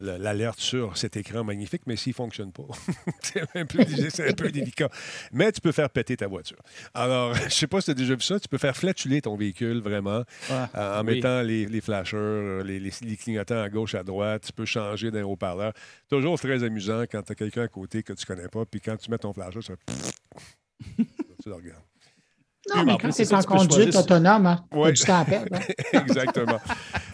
l'alerte 0.00 0.58
sur 0.58 0.96
cet 0.96 1.18
écran 1.18 1.44
magnifique, 1.44 1.82
mais 1.86 1.96
s'il 1.96 2.12
ne 2.12 2.14
fonctionne 2.14 2.52
pas, 2.52 2.64
c'est 3.20 3.42
un, 3.54 3.66
peu 3.66 3.84
délicat. 4.50 4.88
Mais 5.32 5.52
tu 5.52 5.60
peux 5.60 5.72
faire 5.72 5.90
péter 5.90 6.16
ta 6.16 6.26
voiture. 6.26 6.56
Alors, 6.94 7.34
je 7.40 7.44
ne 7.44 7.50
sais 7.50 7.66
pas 7.66 7.80
si 7.80 7.86
tu 7.86 7.90
as 7.90 7.94
déjà 7.94 8.14
vu 8.14 8.22
ça, 8.22 8.40
tu 8.40 8.48
peux 8.48 8.56
faire 8.56 8.74
flatuler 8.76 9.20
ton 9.20 9.36
véhicule 9.36 9.80
vraiment 9.80 10.22
en 10.74 11.04
mettant 11.04 11.42
les, 11.42 11.66
les 11.66 11.80
flashers, 11.80 12.62
les, 12.64 12.80
les, 12.80 13.16
clignotants 13.16 13.60
à 13.60 13.68
gauche, 13.68 13.94
à 13.94 14.02
droite. 14.02 14.44
Tu 14.46 14.52
peux 14.52 14.64
changer 14.64 15.10
d'un 15.10 15.24
haut-parleur. 15.24 15.74
Toujours 16.08 16.38
très 16.38 16.64
amusant 16.64 17.02
quand 17.02 17.19
tu 17.22 17.32
as 17.32 17.34
quelqu'un 17.34 17.62
à 17.62 17.68
côté 17.68 18.02
que 18.02 18.12
tu 18.12 18.26
connais 18.26 18.48
pas, 18.48 18.64
puis 18.64 18.80
quand 18.80 18.96
tu 18.96 19.10
mets 19.10 19.18
ton 19.18 19.32
flasher, 19.32 19.62
ça... 19.62 19.74
tu 19.76 21.48
le 21.48 21.54
regardes. 21.54 21.89
Non, 22.76 22.84
mais 22.84 22.96
quand 23.00 23.12
c'est 23.12 23.32
en 23.32 23.42
conduite 23.42 23.94
autonome, 23.96 24.46
hein, 24.46 24.64
ouais. 24.72 24.92
du 24.92 25.02
temps 25.02 25.20
à 25.20 25.24
perdre. 25.24 25.54
Hein. 25.54 25.60
Exactement. 25.92 26.60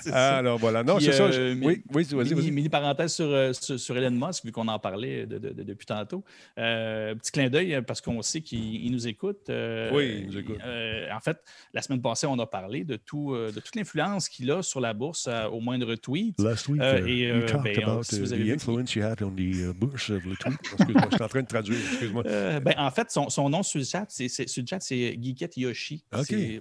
Alors 0.12 0.58
voilà. 0.58 0.82
Non, 0.82 0.98
c'est 1.00 1.12
ça. 1.12 1.24
Euh, 1.24 1.54
oui, 1.62 1.82
oui, 1.92 2.04
vas-y, 2.10 2.34
vas-y. 2.34 2.50
Mini 2.50 2.68
parenthèse 2.68 3.14
sur, 3.14 3.26
euh, 3.26 3.52
sur, 3.52 3.78
sur, 3.78 3.96
Elon 3.96 4.10
Musk, 4.10 4.44
vu 4.44 4.52
qu'on 4.52 4.68
en 4.68 4.78
parlait 4.78 5.26
de, 5.26 5.38
de, 5.38 5.62
depuis 5.62 5.86
tantôt. 5.86 6.24
Euh, 6.58 7.14
petit 7.14 7.32
clin 7.32 7.48
d'œil, 7.48 7.82
parce 7.86 8.00
qu'on 8.00 8.22
sait 8.22 8.40
qu'il 8.40 8.90
nous 8.92 9.06
écoute. 9.06 9.48
oui, 9.48 10.20
il 10.20 10.26
nous 10.26 10.38
écoute. 10.38 10.60
en 10.60 11.20
fait, 11.20 11.38
la 11.72 11.82
semaine 11.82 12.02
passée, 12.02 12.26
on 12.26 12.38
a 12.38 12.46
parlé 12.46 12.84
de, 12.84 12.96
tout, 12.96 13.34
de 13.34 13.60
toute 13.60 13.74
l'influence 13.74 14.28
qu'il 14.28 14.50
a 14.50 14.62
sur 14.62 14.80
la 14.80 14.94
bourse 14.94 15.28
au 15.52 15.60
moindre 15.60 15.94
tweet. 15.96 16.38
Last 16.40 16.68
week, 16.68 16.82
et, 16.82 17.28
you 17.28 17.46
talked 17.46 17.64
ben, 17.64 17.82
about 17.82 18.04
si 18.04 18.20
the 18.22 18.50
influence 18.50 18.94
you 18.94 19.02
had 19.02 19.22
on 19.22 19.34
the 19.34 19.72
bourse 19.74 20.10
of 20.10 20.22
the 20.22 20.36
tweet. 20.38 20.58
Excuse-moi, 20.78 21.08
je 21.10 21.14
suis 21.16 21.24
en 21.24 21.28
train 21.28 21.42
de 21.42 21.46
traduire. 21.46 21.78
Excuse-moi. 21.78 22.22
ben, 22.22 22.74
en 22.78 22.90
fait, 22.90 23.10
son, 23.10 23.28
son 23.28 23.48
nom 23.48 23.62
sur 23.62 23.78
le 23.78 23.84
chat, 23.84 24.06
c'est, 24.08 24.28
sur 24.28 24.62
le 24.62 24.66
chat, 24.66 24.80
c'est 24.80 25.16
Yoshi. 25.56 26.04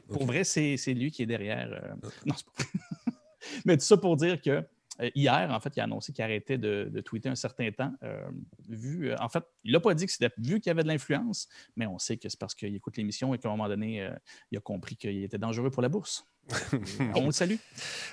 Pour 0.08 0.26
vrai, 0.26 0.44
c'est 0.44 0.94
lui 0.94 1.12
qui 1.12 1.24
est 1.24 1.28
derrière. 1.28 1.72
Euh, 1.72 2.10
non, 2.26 2.36
c'est 2.36 2.46
pas 2.46 2.64
Mais 3.66 3.78
tout 3.78 3.84
ça 3.84 3.98
pour 3.98 4.18
dire 4.18 4.42
que 4.42 4.64
euh, 5.02 5.10
hier, 5.14 5.50
en 5.52 5.60
fait, 5.60 5.74
il 5.76 5.80
a 5.80 5.84
annoncé 5.84 6.14
qu'il 6.14 6.24
arrêtait 6.24 6.58
de, 6.58 7.02
tweeter 7.04 7.30
un 7.30 7.36
certain 7.36 7.72
temps. 7.72 7.94
Euh, 8.04 8.26
vu, 8.68 9.14
en 9.20 9.30
fait, 9.30 9.44
il 9.64 9.74
n'a 9.74 9.80
pas 9.80 9.94
dit 9.94 10.06
que 10.06 10.12
c'était 10.12 10.32
vu 10.38 10.60
qu'il 10.60 10.70
y 10.70 10.72
avait 10.72 10.84
de 10.84 10.88
l'influence, 10.88 11.48
mais 11.76 11.86
on 11.86 12.00
sait 12.00 12.18
que 12.18 12.30
c'est 12.30 12.40
parce 12.40 12.56
qu'il 12.56 12.74
écoute 12.76 12.98
l'émission 12.98 13.34
et 13.34 13.38
qu'à 13.38 13.50
un 13.50 13.52
moment 13.52 13.68
donné, 13.68 14.10
il 14.52 14.58
a 14.58 14.62
compris 14.62 14.96
qu'il 14.96 15.24
était 15.24 15.38
dangereux 15.38 15.70
pour 15.70 15.82
la 15.82 15.90
bourse. 15.90 16.26
on 17.16 17.26
le 17.26 17.32
salue. 17.32 17.56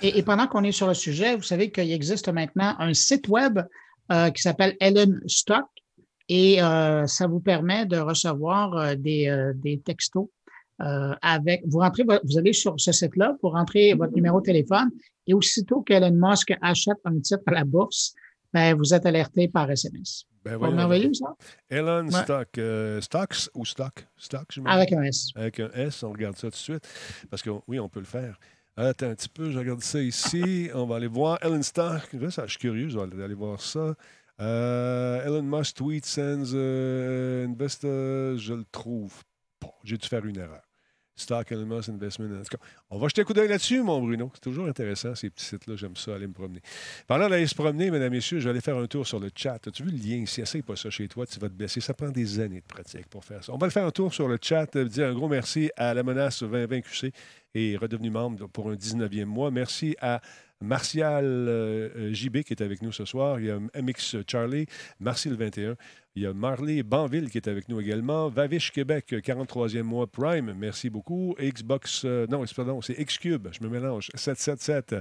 Et, 0.01 0.17
et 0.17 0.23
pendant 0.23 0.47
qu'on 0.47 0.63
est 0.63 0.71
sur 0.71 0.87
le 0.87 0.95
sujet, 0.95 1.35
vous 1.35 1.43
savez 1.43 1.71
qu'il 1.71 1.91
existe 1.91 2.29
maintenant 2.29 2.75
un 2.79 2.93
site 2.93 3.27
web 3.27 3.59
qui 4.35 4.41
s'appelle 4.41 4.75
Ellen 4.79 5.21
Stock 5.27 5.65
et 6.27 6.57
ça 6.57 7.27
vous 7.27 7.39
permet 7.39 7.85
de 7.85 7.97
recevoir 7.97 8.97
des, 8.97 9.51
des 9.55 9.79
textos 9.79 10.27
euh, 10.83 11.15
avec, 11.21 11.63
vous 11.65 11.79
rentrez, 11.79 12.03
vous 12.03 12.37
allez 12.37 12.53
sur 12.53 12.73
ce 12.77 12.91
site-là 12.91 13.37
pour 13.39 13.53
rentrer 13.53 13.93
votre 13.93 14.13
numéro 14.13 14.41
de 14.41 14.45
téléphone 14.45 14.89
et 15.27 15.33
aussitôt 15.33 15.81
qu'Elon 15.81 16.11
Musk 16.13 16.53
achète 16.61 16.97
un 17.05 17.19
titre 17.19 17.43
à 17.47 17.51
la 17.51 17.63
bourse, 17.63 18.13
ben, 18.53 18.75
vous 18.75 18.93
êtes 18.93 19.05
alerté 19.05 19.47
par 19.47 19.69
SMS. 19.71 20.25
Ben, 20.43 20.57
merveilleux, 20.57 21.13
ça? 21.13 21.35
Elon 21.69 22.09
Stock, 22.11 22.57
euh, 22.57 22.99
Stocks 22.99 23.49
ou 23.53 23.65
Stock? 23.65 24.05
Stock, 24.17 24.45
je 24.51 24.61
Avec 24.65 24.91
un 24.91 25.03
S. 25.03 25.29
Avec 25.35 25.59
un 25.61 25.69
S, 25.73 26.03
on 26.03 26.11
regarde 26.11 26.35
ça 26.35 26.47
tout 26.47 26.49
de 26.49 26.55
suite. 26.55 26.87
Parce 27.29 27.41
que 27.41 27.49
oui, 27.67 27.79
on 27.79 27.87
peut 27.87 28.01
le 28.01 28.05
faire. 28.05 28.37
Attends 28.75 29.07
un 29.07 29.15
petit 29.15 29.29
peu, 29.29 29.51
je 29.51 29.59
regarde 29.59 29.81
ça 29.81 30.01
ici. 30.01 30.69
On 30.73 30.85
va 30.85 30.97
aller 30.97 31.07
voir 31.07 31.39
Elon 31.41 31.61
Stock. 31.61 32.09
je 32.11 32.27
suis 32.47 32.59
curieux, 32.59 32.89
je 32.89 32.99
vais 32.99 33.23
aller 33.23 33.33
voir 33.33 33.61
ça. 33.61 33.95
Euh, 34.41 35.23
Elon 35.25 35.43
Musk 35.43 35.75
tweet 35.77 36.05
sends 36.05 36.53
investor, 36.53 38.37
je 38.37 38.53
le 38.53 38.65
trouve 38.69 39.13
pas. 39.59 39.73
J'ai 39.83 39.97
dû 39.97 40.07
faire 40.07 40.25
une 40.25 40.37
erreur. 40.37 40.63
Stock 41.15 41.51
Animals 41.51 41.83
Investment. 41.89 42.43
On 42.89 42.97
va 42.97 43.07
jeter 43.07 43.21
un 43.21 43.23
coup 43.23 43.33
d'œil 43.33 43.47
là-dessus, 43.47 43.81
mon 43.81 44.01
Bruno. 44.01 44.31
C'est 44.33 44.41
toujours 44.41 44.67
intéressant, 44.67 45.13
ces 45.15 45.29
petits 45.29 45.45
sites-là. 45.45 45.75
J'aime 45.75 45.95
ça, 45.95 46.15
aller 46.15 46.27
me 46.27 46.33
promener. 46.33 46.61
Parlant 47.07 47.29
d'aller 47.29 47.47
se 47.47 47.55
promener, 47.55 47.91
mesdames, 47.91 48.11
messieurs, 48.11 48.39
je 48.39 48.45
vais 48.45 48.51
aller 48.51 48.61
faire 48.61 48.77
un 48.77 48.87
tour 48.87 49.05
sur 49.05 49.19
le 49.19 49.29
chat. 49.35 49.59
As-tu 49.67 49.83
vu 49.83 49.91
le 49.91 49.97
lien 49.97 50.23
ici? 50.23 50.41
Essaye 50.41 50.61
pas 50.61 50.75
ça 50.75 50.89
chez 50.89 51.07
toi, 51.07 51.25
tu 51.25 51.39
vas 51.39 51.49
te 51.49 51.53
blesser. 51.53 51.81
Ça 51.81 51.93
prend 51.93 52.09
des 52.09 52.39
années 52.39 52.61
de 52.61 52.65
pratique 52.65 53.07
pour 53.07 53.23
faire 53.23 53.43
ça. 53.43 53.53
On 53.53 53.57
va 53.57 53.67
le 53.67 53.71
faire 53.71 53.85
un 53.85 53.91
tour 53.91 54.13
sur 54.13 54.27
le 54.27 54.37
chat. 54.41 54.75
Euh, 54.75 54.85
dire 54.85 55.07
un 55.07 55.13
gros 55.13 55.27
merci 55.27 55.69
à 55.77 55.93
la 55.93 56.03
menace 56.03 56.41
2020 56.41 56.81
QC 56.81 57.11
et 57.55 57.77
redevenu 57.77 58.09
membre 58.09 58.47
pour 58.47 58.69
un 58.69 58.75
19e 58.75 59.25
mois. 59.25 59.51
Merci 59.51 59.95
à 60.01 60.21
Martial 60.63 61.25
euh, 61.25 61.89
euh, 61.95 62.13
JB 62.13 62.43
qui 62.43 62.53
est 62.53 62.63
avec 62.63 62.81
nous 62.81 62.91
ce 62.91 63.05
soir. 63.05 63.39
Il 63.39 63.45
y 63.47 63.51
a 63.51 63.59
MX 63.59 64.23
Charlie, 64.27 64.65
Marcel 64.99 65.35
21. 65.35 65.75
Il 66.15 66.21
y 66.21 66.27
a 66.27 66.33
Marley 66.33 66.83
Banville 66.83 67.31
qui 67.31 67.37
est 67.37 67.47
avec 67.47 67.69
nous 67.69 67.81
également. 67.81 68.29
Vavish 68.29 68.71
Québec, 68.71 69.11
43e 69.11 69.81
mois 69.81 70.05
Prime, 70.05 70.53
merci 70.55 70.91
beaucoup. 70.91 71.35
Xbox, 71.39 72.03
euh, 72.05 72.27
non, 72.27 72.45
pardon, 72.55 72.83
c'est 72.83 72.93
Xcube, 73.03 73.47
je 73.51 73.63
me 73.63 73.69
mélange. 73.69 74.11
777, 74.13 74.95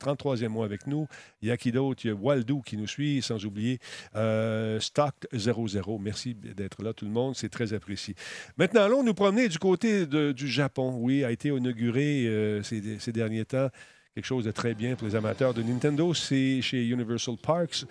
33e 0.00 0.48
mois 0.48 0.64
avec 0.64 0.86
nous. 0.86 1.06
Il 1.42 1.48
y 1.48 1.50
a 1.50 1.58
qui 1.58 1.72
d'autre? 1.72 2.00
Il 2.04 2.08
y 2.08 2.10
a 2.10 2.14
Waldo 2.14 2.62
qui 2.62 2.78
nous 2.78 2.86
suit, 2.86 3.20
sans 3.20 3.44
oublier 3.44 3.80
euh, 4.16 4.80
Stock 4.80 5.14
00. 5.34 5.98
Merci 5.98 6.34
d'être 6.34 6.82
là, 6.82 6.94
tout 6.94 7.04
le 7.04 7.10
monde, 7.10 7.36
c'est 7.36 7.50
très 7.50 7.74
apprécié. 7.74 8.14
Maintenant, 8.56 8.82
allons 8.82 9.04
nous 9.04 9.14
promener 9.14 9.46
du 9.46 9.58
côté 9.58 10.06
du 10.06 10.48
Japon. 10.48 10.96
Oui, 11.00 11.22
a 11.22 11.30
été 11.30 11.48
inauguré 11.48 12.60
ces 12.62 13.12
derniers 13.12 13.44
temps 13.44 13.68
quelque 14.14 14.24
chose 14.24 14.44
de 14.44 14.50
très 14.50 14.74
bien 14.74 14.96
pour 14.96 15.06
les 15.06 15.14
amateurs 15.14 15.54
de 15.54 15.62
Nintendo, 15.62 16.12
c'est 16.14 16.60
chez 16.62 16.84
Universal 16.88 17.36
Parks. 17.40 17.84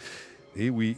Et 0.54 0.70
oui, 0.70 0.98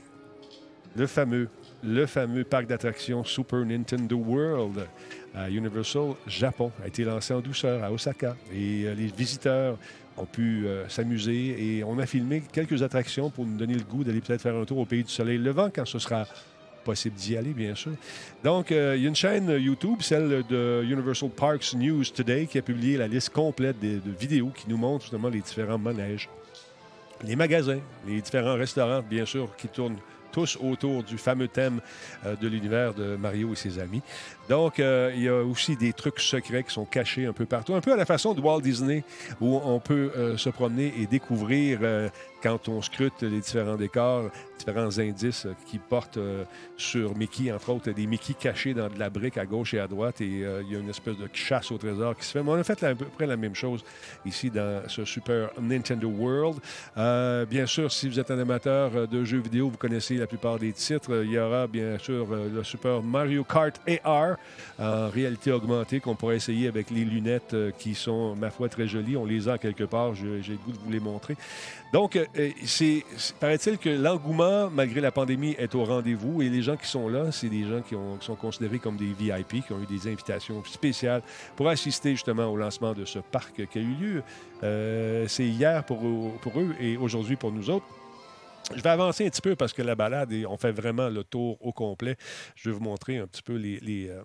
le 0.95 1.05
fameux, 1.05 1.47
le 1.83 2.07
fameux 2.07 2.43
parc 2.43 2.65
d'attractions 2.65 3.23
Super 3.23 3.59
Nintendo 3.59 4.15
World 4.15 4.87
à 5.35 5.49
Universal 5.51 6.15
Japon 6.25 6.71
a 6.83 6.87
été 6.87 7.03
lancé 7.03 7.35
en 7.35 7.39
douceur 7.39 7.83
à 7.83 7.91
Osaka. 7.91 8.35
Et 8.51 8.85
euh, 8.85 8.95
les 8.95 9.07
visiteurs 9.15 9.77
ont 10.17 10.25
pu 10.25 10.65
euh, 10.65 10.89
s'amuser 10.89 11.77
et 11.77 11.83
on 11.83 11.99
a 11.99 12.07
filmé 12.07 12.41
quelques 12.51 12.81
attractions 12.81 13.29
pour 13.29 13.45
nous 13.45 13.57
donner 13.57 13.75
le 13.75 13.83
goût 13.83 14.03
d'aller 14.03 14.21
peut-être 14.21 14.41
faire 14.41 14.55
un 14.55 14.65
tour 14.65 14.79
au 14.79 14.85
Pays 14.85 15.03
du 15.03 15.11
Soleil 15.11 15.37
Levant 15.37 15.69
quand 15.73 15.85
ce 15.85 15.99
sera 15.99 16.25
possible 16.83 17.15
d'y 17.15 17.37
aller, 17.37 17.53
bien 17.53 17.75
sûr. 17.75 17.91
Donc, 18.43 18.71
euh, 18.71 18.95
il 18.95 19.03
y 19.03 19.05
a 19.05 19.09
une 19.09 19.15
chaîne 19.15 19.49
YouTube, 19.49 20.01
celle 20.01 20.43
de 20.47 20.83
Universal 20.83 21.29
Parks 21.29 21.73
News 21.73 22.03
Today, 22.05 22.47
qui 22.47 22.57
a 22.57 22.61
publié 22.61 22.97
la 22.97 23.07
liste 23.07 23.29
complète 23.29 23.79
de, 23.79 23.99
vidéos 24.19 24.51
qui 24.55 24.69
nous 24.69 24.77
montrent 24.77 25.03
justement 25.03 25.29
les 25.29 25.41
différents 25.41 25.77
manèges, 25.77 26.29
les 27.23 27.35
magasins, 27.35 27.79
les 28.07 28.21
différents 28.21 28.55
restaurants, 28.55 29.01
bien 29.01 29.25
sûr, 29.25 29.55
qui 29.55 29.67
tournent 29.67 29.97
tous 30.31 30.57
autour 30.61 31.03
du 31.03 31.17
fameux 31.17 31.47
thème 31.47 31.81
euh, 32.25 32.35
de 32.35 32.47
l'univers 32.47 32.93
de 32.93 33.15
Mario 33.15 33.51
et 33.53 33.55
ses 33.55 33.79
amis. 33.79 34.01
Donc, 34.51 34.81
euh, 34.81 35.13
il 35.15 35.23
y 35.23 35.29
a 35.29 35.41
aussi 35.41 35.77
des 35.77 35.93
trucs 35.93 36.19
secrets 36.19 36.63
qui 36.63 36.73
sont 36.73 36.83
cachés 36.83 37.25
un 37.25 37.31
peu 37.31 37.45
partout, 37.45 37.73
un 37.73 37.79
peu 37.79 37.93
à 37.93 37.95
la 37.95 38.05
façon 38.05 38.33
de 38.33 38.41
Walt 38.41 38.59
Disney, 38.59 39.01
où 39.39 39.61
on 39.63 39.79
peut 39.79 40.11
euh, 40.17 40.35
se 40.35 40.49
promener 40.49 40.93
et 40.99 41.05
découvrir 41.05 41.79
quand 42.43 42.67
on 42.67 42.81
scrute 42.81 43.21
les 43.21 43.39
différents 43.39 43.77
décors, 43.77 44.29
différents 44.57 44.99
indices 44.99 45.47
qui 45.67 45.77
portent 45.77 46.19
sur 46.75 47.15
Mickey, 47.15 47.51
entre 47.51 47.69
autres, 47.69 47.91
des 47.91 48.05
Mickey 48.07 48.33
cachés 48.33 48.73
dans 48.73 48.89
de 48.89 48.99
la 48.99 49.09
brique 49.09 49.37
à 49.37 49.45
gauche 49.45 49.73
et 49.73 49.79
à 49.79 49.87
droite, 49.87 50.19
et 50.21 50.25
il 50.25 50.71
y 50.71 50.75
a 50.75 50.79
une 50.79 50.89
espèce 50.89 51.17
de 51.17 51.29
chasse 51.31 51.71
au 51.71 51.77
trésor 51.77 52.17
qui 52.17 52.25
se 52.25 52.31
fait. 52.31 52.43
Mais 52.43 52.49
on 52.49 52.55
a 52.55 52.63
fait 52.63 52.83
à 52.83 52.95
peu 52.95 53.05
près 53.05 53.27
la 53.27 53.37
même 53.37 53.53
chose 53.53 53.83
ici 54.25 54.49
dans 54.49 54.81
ce 54.87 55.05
Super 55.05 55.51
Nintendo 55.61 56.09
World. 56.09 56.59
bien 57.47 57.67
sûr, 57.67 57.91
si 57.91 58.09
vous 58.09 58.19
êtes 58.19 58.31
un 58.31 58.39
amateur 58.39 59.07
de 59.07 59.23
jeux 59.23 59.41
vidéo, 59.41 59.69
vous 59.69 59.77
connaissez 59.77 60.15
la 60.15 60.25
plupart 60.27 60.57
des 60.57 60.73
titres. 60.73 61.23
Il 61.23 61.31
y 61.31 61.37
aura 61.37 61.67
bien 61.67 61.99
sûr 61.99 62.27
le 62.35 62.63
Super 62.63 63.03
Mario 63.03 63.43
Kart 63.43 63.79
AR 64.03 64.37
en 64.79 65.09
réalité 65.09 65.51
augmentée 65.51 65.99
qu'on 65.99 66.15
pourrait 66.15 66.37
essayer 66.37 66.67
avec 66.67 66.89
les 66.89 67.05
lunettes 67.05 67.55
qui 67.77 67.93
sont, 67.93 68.35
ma 68.35 68.49
foi, 68.49 68.69
très 68.69 68.87
jolies. 68.87 69.17
On 69.17 69.25
les 69.25 69.47
a 69.47 69.57
quelque 69.57 69.83
part. 69.83 70.15
J'ai 70.15 70.25
le 70.25 70.57
goût 70.57 70.71
de 70.71 70.77
vous 70.77 70.91
les 70.91 70.99
montrer. 70.99 71.35
Donc, 71.91 72.15
euh, 72.15 72.25
c'est, 72.63 73.03
paraît-il 73.39 73.77
que 73.77 73.89
l'engouement, 73.89 74.69
malgré 74.69 75.01
la 75.01 75.11
pandémie, 75.11 75.55
est 75.57 75.75
au 75.75 75.83
rendez-vous 75.83 76.41
et 76.41 76.47
les 76.47 76.61
gens 76.61 76.77
qui 76.77 76.87
sont 76.87 77.09
là, 77.09 77.31
c'est 77.31 77.49
des 77.49 77.63
gens 77.63 77.81
qui, 77.81 77.95
sont 78.21 78.35
considérés 78.35 78.79
comme 78.79 78.95
des 78.95 79.11
VIP, 79.13 79.65
qui 79.65 79.73
ont 79.73 79.81
eu 79.81 79.85
des 79.85 80.09
invitations 80.09 80.63
spéciales 80.63 81.21
pour 81.57 81.67
assister 81.67 82.11
justement 82.11 82.45
au 82.45 82.55
lancement 82.55 82.93
de 82.93 83.03
ce 83.03 83.19
parc 83.19 83.67
qui 83.67 83.77
a 83.77 83.81
eu 83.81 83.95
lieu. 83.99 84.23
Euh, 84.63 85.25
c'est 85.27 85.45
hier 85.45 85.83
pour 85.83 85.99
eux 86.05 86.75
et 86.79 86.95
aujourd'hui 86.95 87.35
pour 87.35 87.51
nous 87.51 87.69
autres. 87.69 87.85
Je 88.75 88.81
vais 88.81 88.89
avancer 88.89 89.25
un 89.25 89.29
petit 89.29 89.41
peu 89.41 89.55
parce 89.55 89.73
que 89.73 89.81
la 89.81 89.95
balade, 89.95 90.33
on 90.47 90.57
fait 90.57 90.71
vraiment 90.71 91.09
le 91.09 91.23
tour 91.23 91.57
au 91.61 91.71
complet. 91.71 92.17
Je 92.55 92.69
vais 92.69 92.75
vous 92.75 92.83
montrer 92.83 93.17
un 93.17 93.27
petit 93.27 93.41
peu 93.41 93.55
les, 93.55 94.09
euh, 94.09 94.23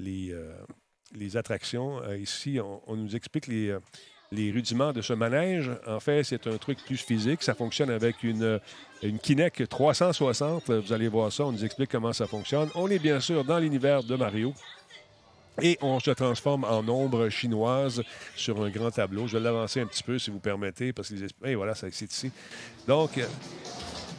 euh, 0.00 1.34
attractions. 1.34 2.02
Euh, 2.02 2.16
ici, 2.16 2.58
on, 2.60 2.96
nous 2.96 3.14
explique 3.14 3.46
les, 3.46 3.76
les 4.30 4.50
rudiments 4.50 4.92
de 4.92 5.02
ce 5.02 5.12
manège. 5.12 5.70
En 5.86 6.00
fait, 6.00 6.24
c'est 6.24 6.46
un 6.46 6.56
truc 6.56 6.78
plus 6.84 6.98
physique. 6.98 7.42
Ça 7.42 7.54
fonctionne 7.54 7.90
avec 7.90 8.22
une, 8.22 8.60
une 9.02 9.18
Kinect 9.18 9.68
360. 9.68 10.70
Vous 10.70 10.92
allez 10.92 11.08
voir 11.08 11.32
ça. 11.32 11.44
On 11.44 11.52
nous 11.52 11.64
explique 11.64 11.90
comment 11.90 12.12
ça 12.12 12.26
fonctionne. 12.26 12.68
On 12.74 12.88
est 12.88 12.98
bien 12.98 13.20
sûr 13.20 13.44
dans 13.44 13.58
l'univers 13.58 14.02
de 14.02 14.16
Mario. 14.16 14.54
Et 15.60 15.78
on 15.82 16.00
se 16.00 16.10
transforme 16.12 16.64
en 16.64 16.78
ombre 16.88 17.28
chinoise 17.28 18.02
sur 18.34 18.62
un 18.62 18.70
grand 18.70 18.90
tableau. 18.90 19.26
Je 19.26 19.36
vais 19.36 19.44
l'avancer 19.44 19.80
un 19.80 19.86
petit 19.86 20.02
peu, 20.02 20.18
si 20.18 20.30
vous 20.30 20.38
permettez, 20.38 20.92
parce 20.92 21.08
que 21.08 21.14
les 21.14 21.24
esprits... 21.24 21.50
Et 21.50 21.54
voilà, 21.54 21.74
ça 21.74 21.88
c'est 21.90 22.10
ici. 22.10 22.30
Donc, 22.88 23.18
euh, 23.18 23.26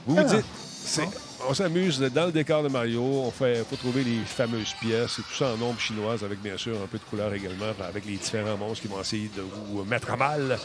vous 0.06 0.16
vous 0.16 0.22
Ah. 0.22 0.36
dites, 0.36 0.46
c'est- 0.86 1.08
on 1.50 1.54
s'amuse 1.54 2.00
dans 2.00 2.28
le 2.28 2.32
décor 2.32 2.62
de 2.64 2.70
Mario. 2.70 3.02
On 3.02 3.32
fait, 3.32 3.66
faut 3.68 3.76
trouver 3.76 4.04
les 4.04 4.20
fameuses 4.26 4.74
pièces. 4.80 5.20
Et 5.20 5.24
tout 5.24 5.34
ça 5.34 5.54
en 5.54 5.62
ombre 5.62 5.80
chinoise, 5.80 6.24
avec 6.24 6.40
bien 6.42 6.56
sûr 6.58 6.76
un 6.82 6.88
peu 6.88 7.00
de 7.00 7.04
couleur 7.04 7.34
également, 7.34 7.74
avec 7.82 8.06
les 8.06 8.18
différents 8.18 8.56
monstres 8.58 8.84
qui 8.84 8.88
vont 8.88 9.02
essayer 9.02 9.30
de 9.36 9.42
vous 9.42 9.84
mettre 9.86 10.12
à 10.12 10.18
mal. 10.18 10.60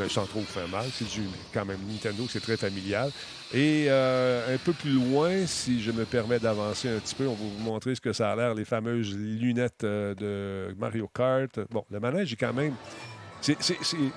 Ben, 0.00 0.08
sans 0.08 0.24
trop 0.24 0.40
faire 0.40 0.66
mal. 0.66 0.86
C'est 0.90 1.06
du 1.06 1.20
quand 1.52 1.66
même 1.66 1.80
Nintendo, 1.86 2.24
c'est 2.26 2.40
très 2.40 2.56
familial. 2.56 3.10
Et 3.52 3.84
euh, 3.90 4.54
un 4.54 4.56
peu 4.56 4.72
plus 4.72 4.92
loin, 4.92 5.44
si 5.44 5.82
je 5.82 5.90
me 5.90 6.06
permets 6.06 6.38
d'avancer 6.38 6.88
un 6.88 6.98
petit 7.00 7.14
peu, 7.14 7.26
on 7.26 7.34
va 7.34 7.36
vous 7.36 7.62
montrer 7.62 7.94
ce 7.94 8.00
que 8.00 8.14
ça 8.14 8.32
a 8.32 8.36
l'air, 8.36 8.54
les 8.54 8.64
fameuses 8.64 9.14
lunettes 9.14 9.84
euh, 9.84 10.14
de 10.14 10.74
Mario 10.78 11.06
Kart. 11.06 11.60
Bon, 11.70 11.84
le 11.90 12.00
manège 12.00 12.32
est 12.32 12.36
quand 12.36 12.54
même. 12.54 12.72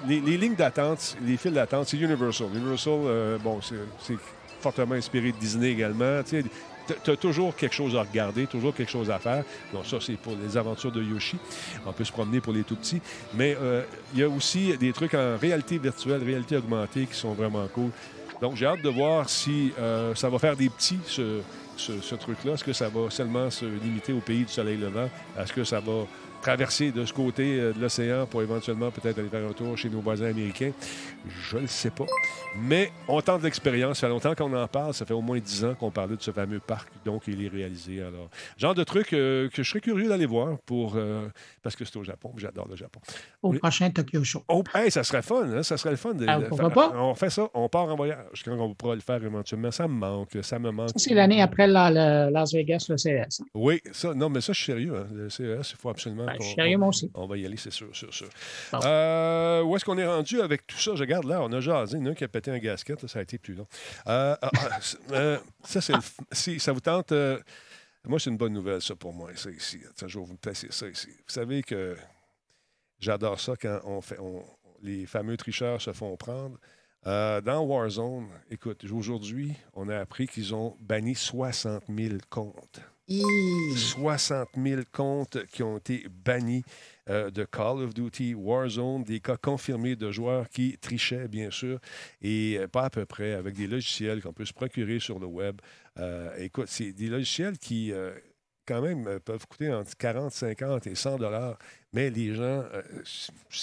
les, 0.08 0.38
lignes 0.38 0.56
d'attente, 0.56 1.18
les 1.22 1.36
files 1.36 1.52
d'attente, 1.52 1.90
c'est 1.90 1.98
Universal. 1.98 2.48
Universal, 2.56 3.00
euh, 3.04 3.38
bon, 3.40 3.60
c'est 3.62 4.16
fortement 4.62 4.96
inspiré 4.96 5.34
de 5.34 5.38
Disney 5.38 5.72
également. 5.72 6.22
As 7.08 7.16
toujours 7.18 7.56
quelque 7.56 7.74
chose 7.76 7.96
à 7.96 8.02
regarder, 8.04 8.46
toujours 8.48 8.74
quelque 8.74 8.92
chose 8.92 9.10
à 9.10 9.20
faire. 9.20 9.44
Donc, 9.74 9.86
ça, 9.86 9.98
c'est 10.02 10.18
pour 10.18 10.36
les 10.42 10.58
aventures 10.58 10.92
de 10.92 11.02
Yoshi. 11.02 11.38
On 11.86 11.94
peut 11.94 12.04
se 12.04 12.12
promener 12.12 12.42
pour 12.42 12.54
les 12.54 12.64
tout 12.64 12.76
petits. 12.76 13.02
Mais 13.34 13.56
euh, 13.62 13.84
il 14.14 14.20
y 14.20 14.24
a 14.24 14.30
aussi 14.30 14.78
des 14.78 14.92
trucs 14.94 15.14
en 15.14 15.38
réalité 15.38 15.78
virtuelle, 15.78 16.24
réalité 16.24 16.58
augmentée 16.58 17.06
qui 17.06 17.16
sont 17.16 17.34
vraiment 17.34 17.68
cool. 17.74 17.90
Donc, 18.42 18.56
j'ai 18.56 18.66
hâte 18.66 18.82
de 18.82 18.90
voir 18.90 19.30
si 19.30 19.72
euh, 19.80 20.14
ça 20.16 20.30
va 20.30 20.38
faire 20.40 20.56
des 20.58 20.70
petits, 20.70 21.00
ce- 21.08 21.42
ce 21.78 22.16
truc-là. 22.16 22.54
Est-ce 22.54 22.64
que 22.64 22.74
ça 22.74 22.90
va 22.90 23.10
seulement 23.10 23.50
se 23.50 23.66
limiter 23.66 24.14
au 24.14 24.20
pays 24.20 24.44
du 24.44 24.52
soleil 24.52 24.78
levant? 24.78 25.10
Est-ce 25.40 25.52
que 25.54 25.64
ça 25.64 25.80
va 25.80 26.06
traverser 26.44 26.92
de 26.92 27.06
ce 27.06 27.14
côté 27.14 27.58
euh, 27.60 27.74
de 27.74 27.80
l'océan 27.82 28.26
pour 28.26 28.42
éventuellement 28.42 28.92
peut-être 28.92 29.18
aller 29.18 29.30
faire 29.30 29.48
un 29.48 29.54
tour 29.54 29.78
chez 29.78 29.90
nos 29.90 30.02
voisins 30.02 30.28
américains? 30.28 30.72
Je 31.50 31.56
ne 31.56 31.62
le 31.62 31.68
sais 31.68 31.90
pas. 31.90 32.06
Mais 32.60 32.92
on 33.08 33.22
tente 33.22 33.44
l'expérience. 33.44 34.00
Ça 34.00 34.08
fait 34.08 34.12
longtemps 34.14 34.36
qu'on 34.36 34.54
en 34.54 34.68
parle. 34.68 34.94
Ça 34.94 35.06
fait 35.06 35.14
au 35.14 35.22
moins 35.22 35.40
10 35.40 35.64
ans 35.66 35.74
qu'on 35.76 35.90
parlait 35.90 36.18
de 36.18 36.22
ce 36.22 36.32
fameux 36.32 36.60
parc. 36.60 36.90
Donc, 37.06 37.24
il 37.28 37.44
est 37.44 37.48
réalisé. 37.48 38.02
Alors, 38.02 38.30
genre 38.58 38.76
de 38.76 38.84
truc 38.84 39.14
euh, 39.14 39.48
que 39.50 39.64
je 39.64 39.70
serais 39.70 39.80
curieux 39.80 40.10
d'aller 40.10 40.26
voir 40.26 40.58
pour, 40.66 40.96
euh, 40.98 41.28
parce 41.64 41.76
que 41.78 41.86
c'est 41.86 41.96
au 41.98 42.04
Japon. 42.04 42.34
J'adore 42.38 42.68
le 42.70 42.76
Japon. 42.76 43.00
Au 43.42 43.52
Oui. 43.52 43.60
prochain 43.60 43.90
Tokyo 43.90 44.24
Show. 44.24 44.44
Oh, 44.50 44.64
hey, 44.76 44.92
ça 44.92 45.04
serait 45.04 45.22
fun, 45.22 45.48
hein? 45.50 45.64
Ça 45.64 45.78
serait 45.78 45.92
le 45.92 45.96
fun. 45.98 46.14
De, 46.14 46.26
Ah, 46.28 46.40
pourquoi 46.50 46.70
pas? 46.70 46.92
On 46.96 47.16
fait 47.16 47.30
ça, 47.30 47.48
on 47.54 47.70
part 47.70 47.86
en 47.86 47.96
voyage. 47.96 48.44
Quand 48.44 48.58
on 48.60 48.74
pourra 48.76 48.96
le 48.96 49.02
faire 49.02 49.24
éventuellement, 49.24 49.72
ça 49.72 49.88
me 49.88 49.94
manque, 49.94 50.38
ça 50.42 50.60
me 50.60 50.72
manque. 50.72 50.90
C'est 50.98 51.14
l'année 51.14 51.42
après 51.42 51.68
la- 51.68 52.30
Las 52.30 52.54
Vegas, 52.54 52.86
le 52.90 52.98
CES. 52.98 53.42
Oui, 53.54 53.80
ça, 53.94 54.14
non, 54.14 54.30
mais 54.30 54.42
ça, 54.42 54.52
je 54.52 54.58
suis 54.62 54.72
sérieux. 54.74 54.94
hein. 54.98 55.08
Le 55.14 55.30
CES, 55.30 55.72
il 55.72 55.78
faut 55.78 55.90
absolument 55.90 56.26
Ben, 56.34 56.36
je 56.36 56.38
qu'on- 56.40 56.44
suis 56.46 56.56
sérieux, 56.56 56.78
moi 56.78 56.88
aussi. 56.90 57.12
On 57.14 57.26
va 57.28 57.38
y 57.38 57.46
aller, 57.46 57.58
c'est 57.58 57.72
sûr, 57.72 57.96
sûr, 57.96 58.14
sûr. 58.14 58.30
Bon. 58.72 58.80
Euh, 58.84 59.62
où 59.64 59.76
est-ce 59.76 59.86
qu'on 59.86 59.98
est 59.98 60.06
rendu 60.06 60.42
avec 60.42 60.68
tout 60.68 60.78
ça? 60.78 60.96
Je 60.96 61.02
regarde 61.02 61.26
là, 61.26 61.42
on 61.42 61.52
a 61.54 61.60
jasé. 61.60 61.98
Il 61.98 62.06
y 62.06 62.10
en 62.10 62.12
a 62.12 62.16
qui 62.16 62.24
a 62.24 62.28
pété 62.28 62.52
un 62.52 62.60
gasket, 62.60 63.02
là, 63.02 63.08
ça 63.08 63.20
a 63.20 63.22
été 63.22 63.38
plus 63.38 63.54
long. 63.56 63.68
Euh, 64.08 64.36
ah, 64.42 64.50
ah, 64.54 64.80
euh, 65.12 65.38
ça, 65.64 65.82
c'est 65.82 65.94
si 66.32 66.60
ça 66.60 66.72
vous 66.72 66.82
tente, 66.82 67.14
moi, 68.06 68.20
c'est 68.20 68.30
une 68.30 68.38
bonne 68.38 68.54
nouvelle, 68.54 68.82
ça, 68.82 68.96
pour 68.96 69.14
moi, 69.14 69.30
ça 69.36 69.50
ici. 69.50 69.80
Tiens, 69.96 70.08
je 70.08 70.20
vais 70.20 70.26
vous 70.26 70.36
placer 70.38 70.68
ça 70.72 70.88
ici. 70.88 71.08
Vous 71.10 71.34
savez 71.34 71.64
que 71.64 71.96
j'adore 73.00 73.40
ça 73.40 73.54
quand 73.60 73.80
on 73.86 74.02
fait, 74.02 74.20
on- 74.20 74.44
les 74.82 75.06
fameux 75.06 75.38
tricheurs 75.38 75.82
se 75.82 75.94
font 75.94 76.16
prendre. 76.18 76.58
Euh, 77.06 77.42
dans 77.42 77.62
Warzone, 77.62 78.28
écoute, 78.50 78.84
aujourd'hui, 78.86 79.54
on 79.74 79.90
a 79.90 79.98
appris 80.00 80.28
qu'ils 80.28 80.54
ont 80.56 80.76
banni 80.80 81.16
60 81.16 81.84
000 81.90 82.16
comptes. 82.30 82.80
60 83.76 84.50
000 84.58 84.82
comptes 84.92 85.46
qui 85.48 85.64
ont 85.64 85.78
été 85.78 86.06
bannis 86.10 86.64
euh, 87.10 87.30
de 87.30 87.44
Call 87.44 87.82
of 87.84 87.94
Duty 87.94 88.34
Warzone, 88.34 89.04
des 89.04 89.20
cas 89.20 89.38
confirmés 89.38 89.96
de 89.96 90.12
joueurs 90.12 90.50
qui 90.50 90.78
trichaient, 90.78 91.28
bien 91.28 91.52
sûr, 91.52 91.80
et 92.22 92.58
euh, 92.60 92.68
pas 92.68 92.84
à 92.86 92.90
peu 92.90 93.06
près, 93.06 93.34
avec 93.34 93.56
des 93.56 93.68
logiciels 93.68 94.22
qu'on 94.22 94.34
peut 94.34 94.46
se 94.46 94.54
procurer 94.54 95.00
sur 95.00 95.20
le 95.20 95.28
web. 95.28 95.60
Euh, 96.00 96.34
écoute, 96.38 96.68
c'est 96.70 96.94
des 96.94 97.08
logiciels 97.08 97.58
qui, 97.58 97.92
quand 98.66 98.82
même, 98.82 99.20
peuvent 99.20 99.46
coûter 99.48 99.72
entre 99.72 99.96
40, 99.98 100.32
50 100.32 100.88
et 100.88 100.96
100 100.96 101.18
dollars, 101.18 101.58
mais 101.92 102.10
les 102.10 102.34
gens 102.34 102.64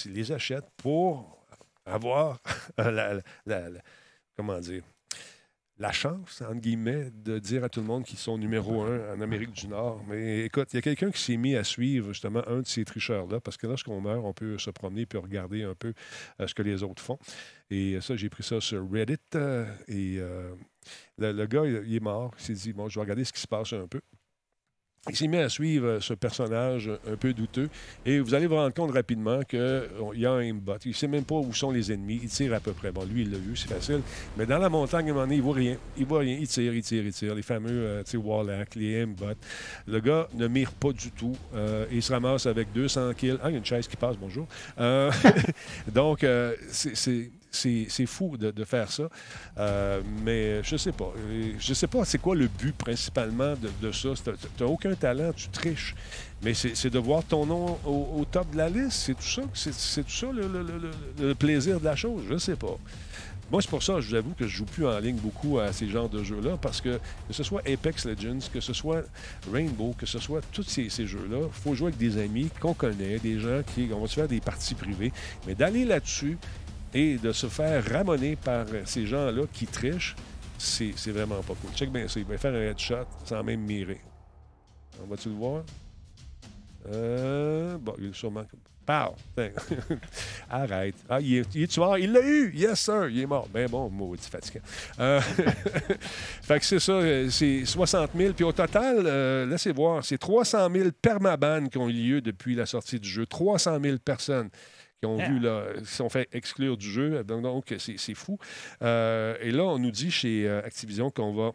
les 0.05 0.31
achètent 0.31 0.69
pour 0.77 1.43
avoir 1.85 2.39
la- 2.77 3.19
comment 4.37 4.59
dire, 4.59 4.83
la 5.81 5.91
chance, 5.91 6.41
entre 6.41 6.61
guillemets, 6.61 7.09
de 7.11 7.39
dire 7.39 7.63
à 7.63 7.69
tout 7.69 7.79
le 7.79 7.87
monde 7.87 8.03
qu'ils 8.03 8.19
sont 8.19 8.37
numéro 8.37 8.83
un 8.83 9.15
en 9.15 9.19
Amérique 9.19 9.51
du 9.51 9.67
Nord. 9.67 9.99
Mais 10.07 10.45
écoute, 10.45 10.67
il 10.73 10.75
y 10.75 10.79
a 10.79 10.81
quelqu'un 10.83 11.09
qui 11.09 11.19
s'est 11.19 11.37
mis 11.37 11.55
à 11.55 11.63
suivre 11.63 12.09
justement 12.09 12.47
un 12.47 12.59
de 12.59 12.67
ces 12.67 12.85
tricheurs-là, 12.85 13.39
parce 13.41 13.57
que 13.57 13.65
lorsqu'on 13.65 13.99
meurt, 13.99 14.23
on 14.23 14.31
peut 14.31 14.59
se 14.59 14.69
promener 14.69 15.07
puis 15.07 15.17
regarder 15.17 15.63
un 15.63 15.73
peu 15.73 15.93
euh, 16.39 16.45
ce 16.45 16.53
que 16.53 16.61
les 16.61 16.83
autres 16.83 17.01
font. 17.01 17.17
Et 17.71 17.99
ça, 17.99 18.15
j'ai 18.15 18.29
pris 18.29 18.43
ça 18.43 18.61
sur 18.61 18.87
Reddit. 18.91 19.17
euh, 19.33 19.65
et 19.87 20.17
euh, 20.19 20.53
le, 21.17 21.45
gars, 21.47 21.65
il 21.65 21.95
est 21.95 21.99
mort. 21.99 22.31
Il 22.37 22.43
s'est 22.43 22.53
dit, 22.53 22.73
bon, 22.73 22.87
je 22.87 22.99
vais 22.99 23.01
regarder 23.01 23.23
ce 23.23 23.33
qui 23.33 23.41
se 23.41 23.47
passe 23.47 23.73
un 23.73 23.87
peu. 23.87 24.01
Il 25.09 25.15
s'est 25.15 25.27
mis 25.27 25.37
à 25.37 25.49
suivre 25.49 25.87
euh, 25.87 25.99
ce 25.99 26.13
personnage 26.13 26.91
un 27.11 27.15
peu 27.15 27.33
douteux. 27.33 27.69
Et 28.05 28.19
vous 28.19 28.35
allez 28.35 28.45
vous 28.45 28.53
rendre 28.55 28.71
compte 28.73 28.91
rapidement 28.91 29.41
qu'il 29.41 29.59
y 30.13 30.25
a 30.27 30.31
un 30.31 30.41
aimbot. 30.41 30.75
Il 30.85 30.89
ne 30.89 30.93
sait 30.93 31.07
même 31.07 31.23
pas 31.23 31.35
où 31.35 31.51
sont 31.53 31.71
les 31.71 31.91
ennemis. 31.91 32.19
Il 32.21 32.29
tire 32.29 32.53
à 32.53 32.59
peu 32.59 32.71
près. 32.71 32.91
Bon, 32.91 33.03
lui, 33.03 33.23
il 33.23 33.31
l'a 33.31 33.39
vu, 33.39 33.55
c'est 33.55 33.67
facile. 33.67 34.01
Mais 34.37 34.45
dans 34.45 34.59
la 34.59 34.69
montagne, 34.69 35.07
à 35.07 35.09
un 35.09 35.13
moment 35.13 35.25
donné, 35.25 35.37
il 35.37 35.41
voit 35.41 35.55
rien. 35.55 35.77
Il 35.97 36.05
voit 36.05 36.19
rien. 36.19 36.37
Il 36.39 36.47
tire, 36.47 36.71
il 36.75 36.83
tire, 36.83 37.03
il 37.03 37.11
tire. 37.13 37.33
Les 37.33 37.41
fameux 37.41 37.71
euh, 37.71 38.03
Warlock, 38.13 38.75
les 38.75 38.99
aimbots. 39.01 39.25
Le 39.87 39.99
gars 40.01 40.27
ne 40.35 40.47
mire 40.47 40.71
pas 40.71 40.91
du 40.93 41.09
tout. 41.09 41.35
Euh, 41.55 41.87
il 41.91 42.03
se 42.03 42.13
ramasse 42.13 42.45
avec 42.45 42.71
200 42.71 43.13
kills. 43.15 43.39
Ah, 43.41 43.49
il 43.49 43.53
y 43.53 43.55
a 43.55 43.57
une 43.57 43.65
chaise 43.65 43.87
qui 43.87 43.97
passe, 43.97 44.17
bonjour. 44.17 44.47
Euh, 44.79 45.11
donc, 45.91 46.23
euh, 46.23 46.55
c'est- 46.69 47.31
c'est. 47.51 48.05
Fou 48.05 48.37
de, 48.37 48.63
faire 48.63 48.91
ça. 48.91 49.03
Euh, 49.57 50.01
mais 50.23 50.63
je 50.63 50.77
sais 50.77 50.91
pas. 50.91 51.13
Je 51.59 51.73
sais 51.73 51.87
pas 51.87 52.05
c'est 52.05 52.17
quoi 52.17 52.35
le 52.35 52.47
but 52.47 52.75
principalement 52.75 53.53
de, 53.81 53.91
ça. 53.91 54.09
Tu 54.23 54.63
n'as 54.63 54.69
aucun 54.69 54.95
talent, 54.95 55.31
tu 55.33 55.49
triches. 55.49 55.95
Mais 56.43 56.53
c'est 56.53 56.89
de 56.89 56.99
voir 56.99 57.23
ton 57.23 57.45
nom 57.45 57.77
au, 57.85 58.25
top 58.29 58.49
de 58.51 58.57
la 58.57 58.69
liste. 58.69 58.93
C'est 58.93 59.13
tout 59.13 59.21
ça. 59.21 59.43
C'est 59.53 60.03
tout 60.03 60.11
ça 60.11 60.27
le, 60.31 61.33
plaisir 61.35 61.79
de 61.79 61.85
la 61.85 61.95
chose. 61.95 62.23
Je 62.29 62.37
sais 62.37 62.55
pas. 62.55 62.77
Moi, 63.51 63.61
c'est 63.61 63.69
pour 63.69 63.83
ça, 63.83 63.99
je 63.99 64.07
vous 64.07 64.15
avoue 64.15 64.33
que 64.33 64.47
je 64.47 64.55
joue 64.55 64.65
plus 64.65 64.87
en 64.87 64.97
ligne 64.99 65.17
beaucoup 65.17 65.59
à 65.59 65.73
ces 65.73 65.89
genres 65.89 66.07
de 66.07 66.23
jeux-là, 66.23 66.55
parce 66.61 66.79
que 66.79 67.01
que 67.27 67.33
ce 67.33 67.43
soit 67.43 67.61
Apex 67.67 68.05
Legends, 68.05 68.39
que 68.53 68.61
ce 68.61 68.71
soit 68.71 69.03
Rainbow, 69.51 69.93
que 69.97 70.05
ce 70.05 70.19
soit 70.19 70.39
tous 70.53 70.63
ces, 70.63 70.89
ces 70.89 71.05
jeux-là, 71.05 71.47
il 71.47 71.61
faut 71.61 71.75
jouer 71.75 71.87
avec 71.87 71.97
des 71.97 72.17
amis 72.17 72.49
qu'on 72.61 72.73
connaît, 72.73 73.19
des 73.19 73.39
gens 73.39 73.61
qui. 73.75 73.89
On 73.93 73.99
va 73.99 74.07
se 74.07 74.13
faire 74.13 74.29
des 74.29 74.39
parties 74.39 74.73
privées. 74.73 75.11
Mais 75.45 75.53
d'aller 75.53 75.83
là-dessus 75.83 76.37
et 76.93 77.17
de 77.17 77.31
se 77.31 77.47
faire 77.47 77.83
ramoner 77.85 78.35
par 78.35 78.65
ces 78.85 79.05
gens-là 79.05 79.43
qui 79.51 79.67
trichent, 79.67 80.15
c'est 80.57 81.11
vraiment 81.11 81.41
pas 81.41 81.53
cool. 81.55 81.71
Check 81.75 81.91
bien 81.91 82.07
ça. 82.07 82.19
Il 82.19 82.25
va 82.25 82.37
faire 82.37 82.53
un 82.53 82.61
headshot 82.61 83.07
sans 83.25 83.43
même 83.43 83.61
mirer. 83.61 84.01
On 85.03 85.07
va-tu 85.07 85.29
le 85.29 85.35
voir? 85.35 85.63
Euh, 86.87 87.77
bon, 87.77 87.95
il 87.99 88.07
est 88.07 88.15
sûrement. 88.15 88.45
Pow! 88.85 89.15
Arrête. 90.49 90.95
Ah, 91.07 91.21
il 91.21 91.35
est, 91.37 91.77
mort? 91.77 91.97
Il 91.97 92.11
l'a 92.11 92.21
eu! 92.21 92.51
Yes, 92.53 92.79
sir! 92.79 93.09
Il 93.09 93.19
est 93.19 93.25
mort. 93.25 93.47
Ben 93.53 93.69
bon, 93.69 93.89
maudit 93.89 94.27
fatigant. 94.27 94.61
Euh, 94.99 95.21
fait 96.41 96.59
que 96.59 96.65
c'est 96.65 96.79
ça, 96.79 96.93
euh, 96.93 97.29
c'est 97.29 97.63
60 97.63 98.11
000. 98.15 98.33
Puis 98.33 98.43
au 98.43 98.51
total, 98.51 99.03
euh, 99.05 99.45
laissez 99.45 99.71
voir, 99.71 100.03
c'est 100.03 100.17
300 100.17 100.69
000 100.73 100.89
permaban 100.99 101.67
qui 101.67 101.77
ont 101.77 101.89
eu 101.89 101.93
lieu 101.93 102.21
depuis 102.21 102.55
la 102.55 102.65
sortie 102.65 102.99
du 102.99 103.07
jeu. 103.07 103.25
300 103.25 103.79
000 103.81 103.97
personnes 103.99 104.49
qui 105.01 105.07
ont 105.07 105.17
Ah. 105.19 105.27
vu, 105.27 105.39
là, 105.39 105.63
qui 105.79 105.85
se 105.85 105.95
sont 105.95 106.09
fait 106.09 106.29
exclure 106.31 106.77
du 106.77 106.89
jeu. 106.89 107.23
Donc, 107.23 107.73
c'est 107.79 108.13
fou. 108.13 108.37
Euh, 108.83 109.35
et 109.41 109.51
là, 109.51 109.63
on 109.63 109.79
nous 109.79 109.91
dit 109.91 110.11
chez 110.11 110.47
euh, 110.47 110.61
Activision 110.63 111.09
qu'on 111.09 111.33
va 111.33 111.51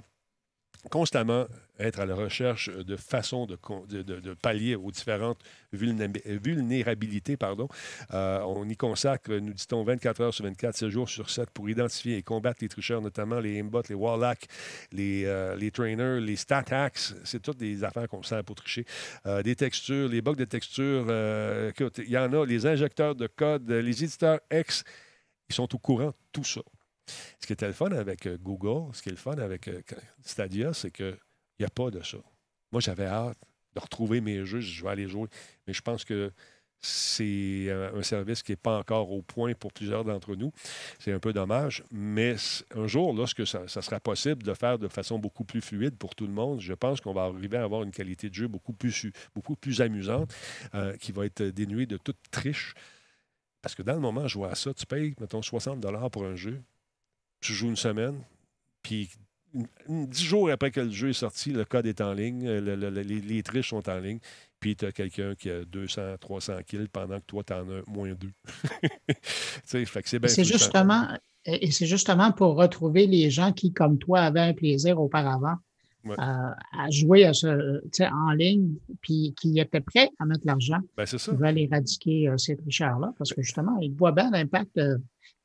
constamment 0.90 1.46
être 1.78 2.00
à 2.00 2.06
la 2.06 2.14
recherche 2.14 2.70
de 2.70 2.96
façons 2.96 3.46
de, 3.46 3.56
pallier 4.34 4.76
aux 4.76 4.90
différentes 4.90 5.38
vulnéra- 5.72 6.20
vulnérabilités. 6.24 7.36
Pardon. 7.36 7.68
Euh, 8.14 8.40
on 8.46 8.68
y 8.68 8.76
consacre, 8.76 9.32
nous 9.32 9.52
dit-on, 9.52 9.84
24 9.84 10.20
heures 10.20 10.34
sur 10.34 10.44
24, 10.44 10.76
7 10.76 10.88
jours 10.88 11.08
sur 11.08 11.28
7 11.28 11.50
pour 11.50 11.68
identifier 11.68 12.16
et 12.16 12.22
combattre 12.22 12.58
les 12.62 12.68
tricheurs, 12.68 13.02
notamment 13.02 13.40
les 13.40 13.58
aimbots, 13.58 13.82
les 13.88 13.94
warlocks, 13.94 14.46
les, 14.92 15.24
euh, 15.26 15.56
les 15.56 15.70
trainers, 15.70 16.20
les 16.20 16.36
stat 16.36 16.64
hacks. 16.70 17.12
C'est 17.24 17.42
toutes 17.42 17.58
des 17.58 17.84
affaires 17.84 18.08
qu'on 18.08 18.22
sert 18.22 18.42
pour 18.44 18.56
tricher. 18.56 18.84
Euh, 19.26 19.42
des 19.42 19.56
textures, 19.56 20.08
les 20.08 20.22
bugs 20.22 20.34
de 20.34 20.44
textures. 20.44 21.06
il 21.98 22.10
y 22.10 22.18
en 22.18 22.32
a, 22.32 22.46
les 22.46 22.66
injecteurs 22.66 23.14
de 23.14 23.26
code, 23.26 23.70
les 23.70 24.04
éditeurs 24.04 24.40
X, 24.50 24.84
ils 25.48 25.54
sont 25.54 25.74
au 25.74 25.78
courant 25.78 26.08
de 26.08 26.14
tout 26.32 26.44
ça. 26.44 26.62
Ce 27.40 27.46
qui 27.46 27.52
était 27.52 27.66
le 27.66 27.72
fun 27.72 27.90
avec 27.92 28.26
euh, 28.26 28.36
Google, 28.38 28.94
ce 28.94 29.02
qui 29.02 29.08
est 29.08 29.12
le 29.12 29.18
fun 29.18 29.36
avec 29.38 29.68
euh, 29.68 29.80
Stadia, 30.24 30.72
c'est 30.72 30.90
qu'il 30.90 31.16
n'y 31.60 31.66
a 31.66 31.70
pas 31.70 31.90
de 31.90 32.02
ça. 32.02 32.18
Moi, 32.72 32.80
j'avais 32.80 33.06
hâte 33.06 33.38
de 33.74 33.80
retrouver 33.80 34.20
mes 34.20 34.44
jeux, 34.44 34.60
je 34.60 34.82
vais 34.82 34.90
aller 34.90 35.08
jouer. 35.08 35.28
Mais 35.66 35.72
je 35.72 35.82
pense 35.82 36.04
que 36.04 36.32
c'est 36.80 37.66
euh, 37.68 37.96
un 37.96 38.02
service 38.02 38.42
qui 38.42 38.52
n'est 38.52 38.56
pas 38.56 38.78
encore 38.78 39.10
au 39.10 39.22
point 39.22 39.54
pour 39.54 39.72
plusieurs 39.72 40.04
d'entre 40.04 40.34
nous. 40.34 40.52
C'est 40.98 41.12
un 41.12 41.18
peu 41.18 41.32
dommage, 41.32 41.84
mais 41.90 42.36
un 42.74 42.86
jour, 42.86 43.14
lorsque 43.14 43.46
ça, 43.46 43.66
ça 43.68 43.80
sera 43.80 44.00
possible 44.00 44.42
de 44.42 44.52
faire 44.52 44.78
de 44.78 44.88
façon 44.88 45.18
beaucoup 45.18 45.44
plus 45.44 45.60
fluide 45.60 45.96
pour 45.96 46.14
tout 46.14 46.26
le 46.26 46.32
monde, 46.32 46.60
je 46.60 46.74
pense 46.74 47.00
qu'on 47.00 47.14
va 47.14 47.22
arriver 47.22 47.56
à 47.56 47.64
avoir 47.64 47.82
une 47.82 47.92
qualité 47.92 48.28
de 48.28 48.34
jeu 48.34 48.48
beaucoup 48.48 48.72
plus, 48.72 49.10
beaucoup 49.34 49.56
plus 49.56 49.80
amusante, 49.80 50.34
qui 51.00 51.12
va 51.12 51.24
être 51.24 51.42
dénuée 51.42 51.86
de 51.86 51.96
toute 51.96 52.18
triche. 52.30 52.74
Parce 53.62 53.74
que 53.74 53.82
dans 53.82 53.94
le 53.94 54.00
moment, 54.00 54.28
je 54.28 54.38
vois 54.38 54.54
ça, 54.54 54.72
tu 54.74 54.86
payes, 54.86 55.14
mettons, 55.18 55.42
60 55.42 55.84
pour 56.10 56.24
un 56.24 56.36
jeu, 56.36 56.62
tu 57.46 57.52
joues 57.54 57.68
une 57.68 57.76
semaine, 57.76 58.14
puis 58.82 59.08
dix 59.88 60.24
jours 60.24 60.50
après 60.50 60.70
que 60.70 60.80
le 60.80 60.90
jeu 60.90 61.10
est 61.10 61.12
sorti, 61.14 61.50
le 61.50 61.64
code 61.64 61.86
est 61.86 62.00
en 62.00 62.12
ligne, 62.12 62.46
euh, 62.46 62.60
le- 62.60 62.76
le- 62.76 62.90
le- 62.90 63.00
les, 63.02 63.20
les 63.20 63.42
triches 63.42 63.70
sont 63.70 63.88
en 63.88 63.98
ligne, 63.98 64.18
puis 64.60 64.76
tu 64.76 64.84
as 64.84 64.92
quelqu'un 64.92 65.34
qui 65.34 65.48
a 65.50 65.64
200, 65.64 66.16
300 66.20 66.58
kills 66.66 66.88
pendant 66.92 67.18
que 67.20 67.24
toi, 67.26 67.42
tu 67.44 67.52
en 67.54 67.60
as 67.70 67.82
moins 67.86 68.12
deux. 68.12 68.32
c'est 69.64 69.78
bien 69.78 70.28
C'est 70.28 70.44
frustrant. 70.44 70.58
justement, 70.58 71.08
et 71.44 71.70
c'est 71.70 71.86
justement 71.86 72.32
pour 72.32 72.56
retrouver 72.56 73.06
les 73.06 73.30
gens 73.30 73.52
qui, 73.52 73.72
comme 73.72 73.98
toi, 73.98 74.20
avaient 74.20 74.40
un 74.40 74.54
plaisir 74.54 75.00
auparavant 75.00 75.56
Ouais. 76.04 76.14
euh, 76.20 76.50
à 76.78 76.88
jouer 76.90 77.24
à 77.24 77.32
ce, 77.32 77.80
en 78.12 78.30
ligne, 78.30 78.74
puis 79.00 79.34
qui 79.40 79.58
étaient 79.58 79.80
prêts 79.80 80.08
à 80.20 80.24
mettre 80.24 80.42
l'argent. 80.44 80.78
Ben, 80.96 81.04
c'est 81.04 81.18
ça. 81.18 81.32
Ils 81.32 81.38
veulent 81.38 81.58
éradiquer 81.58 82.28
euh, 82.28 82.36
ces 82.38 82.56
tricheurs-là 82.56 83.12
parce 83.18 83.32
que 83.32 83.42
justement, 83.42 83.76
ils 83.80 83.92
voient 83.92 84.12
bien 84.12 84.30
l'impact. 84.30 84.78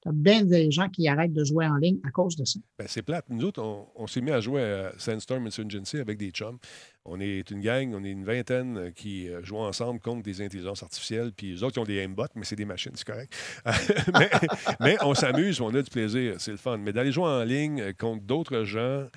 De 0.05 0.09
T'as 0.09 0.11
bien 0.11 0.43
des 0.43 0.71
gens 0.71 0.89
qui 0.89 1.07
arrêtent 1.07 1.33
de 1.33 1.43
jouer 1.43 1.65
en 1.67 1.75
ligne 1.75 1.99
à 2.03 2.11
cause 2.11 2.35
de 2.35 2.45
ça. 2.45 2.59
Ben, 2.79 2.87
c'est 2.87 3.03
plate. 3.03 3.25
Nous 3.29 3.45
autres, 3.45 3.61
on, 3.95 4.07
s'est 4.07 4.21
mis 4.21 4.31
à 4.31 4.41
jouer 4.41 4.61
à 4.61 4.93
Sandstorm 4.97 5.45
Insurgency 5.45 5.97
avec 5.97 6.17
des 6.17 6.31
chums. 6.31 6.57
On 7.05 7.19
est 7.19 7.49
une 7.51 7.61
gang, 7.61 7.93
on 7.95 8.03
est 8.03 8.11
une 8.11 8.25
vingtaine 8.25 8.77
euh, 8.77 8.91
qui 8.91 9.29
euh, 9.29 9.43
jouent 9.43 9.57
ensemble 9.57 9.99
contre 9.99 10.23
des 10.23 10.41
intelligences 10.41 10.83
artificielles. 10.83 11.31
Puis 11.33 11.51
les 11.51 11.63
autres, 11.63 11.77
ils 11.77 11.81
ont 11.81 11.85
des 11.85 11.97
aimbots, 11.97 12.25
mais 12.35 12.45
c'est 12.45 12.55
des 12.55 12.65
machines, 12.65 12.93
c'est 12.95 13.07
correct. 13.07 13.33
mais, 14.79 14.97
on 15.01 15.13
s'amuse, 15.13 15.61
on 15.61 15.73
a 15.73 15.81
du 15.81 15.89
plaisir, 15.89 16.35
c'est 16.39 16.51
le 16.51 16.57
fun. 16.57 16.77
Mais 16.77 16.93
d'aller 16.93 17.11
jouer 17.11 17.25
en 17.25 17.43
ligne 17.43 17.81
euh, 17.81 17.93
contre 17.93 18.23
d'autres 18.23 18.63
gens, 18.63 19.07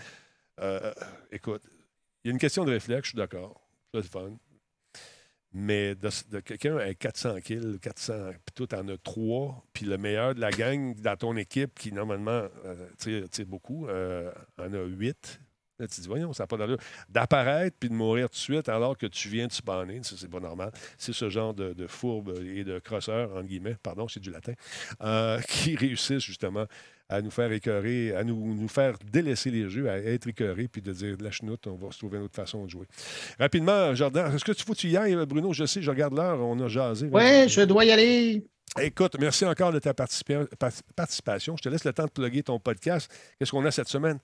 écoute, 1.33 1.63
il 2.25 2.29
y 2.29 2.31
a 2.31 2.33
une 2.33 2.39
question 2.39 2.65
de 2.65 2.71
réflexe, 2.71 3.07
je 3.07 3.11
suis 3.11 3.17
d'accord. 3.17 3.61
C'est 3.93 3.99
le 3.99 4.09
fun. 4.09 4.37
Mais 5.57 5.95
de, 5.95 6.41
quelqu'un 6.41 6.79
avec 6.79 6.99
400 6.99 7.41
kills, 7.41 7.79
400, 7.81 8.13
puis 8.45 8.55
toi, 8.55 8.67
t'en 8.67 8.89
as 8.89 8.99
trois, 8.99 9.65
puis 9.73 9.87
le 9.87 9.97
meilleur 9.97 10.35
de 10.35 10.41
la 10.41 10.51
gang 10.51 10.97
dans 11.01 11.17
ton 11.17 11.37
équipe, 11.37 11.79
qui 11.79 11.93
normalement 11.93 12.43
euh, 12.65 12.89
tire, 12.99 13.47
beaucoup, 13.47 13.87
euh, 13.87 14.33
en 14.59 14.73
a 14.75 14.83
huit. 14.83 15.41
Là, 15.79 15.87
tu 15.87 15.97
te 15.97 16.01
dis, 16.01 16.09
voyons, 16.09 16.33
ça 16.33 16.43
n'a 16.43 16.47
pas 16.49 16.57
d'allure. 16.57 16.79
D'apparaître 17.09 17.77
puis 17.79 17.89
de 17.89 17.95
mourir 17.95 18.29
tout 18.29 18.35
de 18.35 18.39
suite 18.39 18.69
alors 18.69 18.99
que 18.99 19.07
tu 19.07 19.29
viens 19.29 19.47
de 19.47 19.53
spawner, 19.53 20.03
ça, 20.03 20.17
c'est 20.19 20.31
pas 20.31 20.41
normal. 20.41 20.73
C'est 20.99 21.13
ce 21.13 21.31
genre 21.31 21.55
de, 21.55 21.73
de 21.73 21.87
fourbe 21.87 22.35
et 22.45 22.65
de 22.65 22.81
crosseurs, 22.81 23.33
entre 23.33 23.47
guillemets, 23.47 23.77
pardon, 23.81 24.09
c'est 24.09 24.21
du 24.21 24.31
latin, 24.31 24.55
euh, 25.03 25.41
qui 25.49 25.77
réussissent 25.77 26.23
justement 26.23 26.67
à 27.09 27.21
nous 27.21 27.31
faire 27.31 27.53
écœurer, 27.53 28.15
à 28.15 28.25
nous, 28.25 28.55
nous 28.55 28.69
faire 28.69 28.97
délaisser 29.13 29.51
les 29.51 29.69
jeux, 29.69 29.89
à 29.91 29.99
être 29.99 30.27
écœurés, 30.27 30.69
puis 30.69 30.81
de 30.83 30.93
dire 30.93 31.17
de 31.17 31.25
la 31.25 31.31
chenoute, 31.31 31.67
on 31.67 31.75
va 31.77 31.91
se 31.93 31.99
trouver 31.99 32.19
une 32.19 32.25
autre 32.25 32.35
façon 32.37 32.65
de 32.65 32.71
jouer. 32.71 32.87
Rapidement, 33.39 33.95
Jordan, 33.95 34.35
est-ce 34.35 34.45
que 34.45 34.53
tu 34.53 34.65
faut 34.65 34.75
tu 34.75 34.89
y 34.89 34.97
ailles, 34.97 35.15
Bruno? 35.27 35.53
Je 35.53 35.67
sais, 35.67 35.83
je 35.83 35.91
regarde 35.91 36.15
l'heure, 36.17 36.41
on 36.41 36.59
a 36.61 36.69
jasé. 36.69 37.09
Oui, 37.13 37.49
je 37.49 37.61
dois 37.63 37.85
y 37.85 37.91
aller. 37.91 38.47
Écoute, 38.81 39.17
merci 39.21 39.45
encore 39.45 39.71
de 39.73 39.79
ta 39.79 39.93
participa- 39.93 40.47
par- 40.57 40.73
participation. 40.97 41.57
Je 41.57 41.63
te 41.63 41.69
laisse 41.69 41.85
le 41.85 41.93
temps 41.93 42.07
de 42.07 42.11
plugger 42.11 42.43
ton 42.43 42.59
podcast. 42.59 43.13
Qu'est-ce 43.39 43.51
qu'on 43.51 43.65
a 43.67 43.71
cette 43.71 43.89
semaine? 43.89 44.19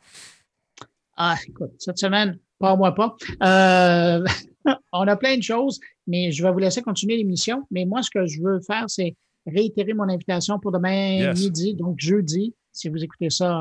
Ah, 1.17 1.37
écoute, 1.47 1.73
cette 1.79 1.99
semaine, 1.99 2.39
pas 2.59 2.75
moi 2.77 2.95
pas. 2.95 3.15
Euh, 3.43 4.25
on 4.93 5.07
a 5.07 5.17
plein 5.17 5.37
de 5.37 5.43
choses, 5.43 5.79
mais 6.07 6.33
je 6.33 6.43
vais 6.43 6.51
vous 6.51 6.59
laisser 6.59 6.81
continuer 6.83 7.17
l'émission. 7.19 7.67
Mais 7.71 7.85
moi, 7.85 8.03
ce 8.03 8.11
que 8.11 8.27
je 8.27 8.41
veux 8.43 8.61
faire, 8.61 8.85
c'est 8.89 9.15
réitérer 9.51 9.93
mon 9.95 10.09
invitation 10.09 10.59
pour 10.59 10.73
demain 10.73 11.19
Yes. 11.19 11.41
midi, 11.41 11.75
donc 11.75 11.97
jeudi, 11.99 12.55
si 12.73 12.89
vous 12.89 13.03
écoutez 13.03 13.31
ça 13.31 13.53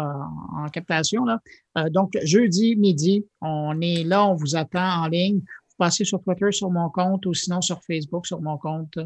en, 0.56 0.66
en 0.66 0.70
captation. 0.70 1.26
Là. 1.26 1.40
Euh, 1.78 1.90
donc, 1.90 2.18
jeudi 2.24 2.76
midi, 2.76 3.26
on 3.42 3.80
est 3.82 4.04
là, 4.04 4.26
on 4.26 4.36
vous 4.36 4.56
attend 4.56 5.04
en 5.04 5.08
ligne. 5.08 5.40
Vous 5.40 5.76
passez 5.86 6.04
sur 6.06 6.22
Twitter 6.22 6.52
sur 6.52 6.70
mon 6.70 6.90
compte 6.90 7.26
ou 7.26 7.34
sinon 7.34 7.62
sur 7.62 7.82
Facebook 7.84 8.26
sur 8.28 8.42
mon 8.42 8.58
compte 8.58 8.98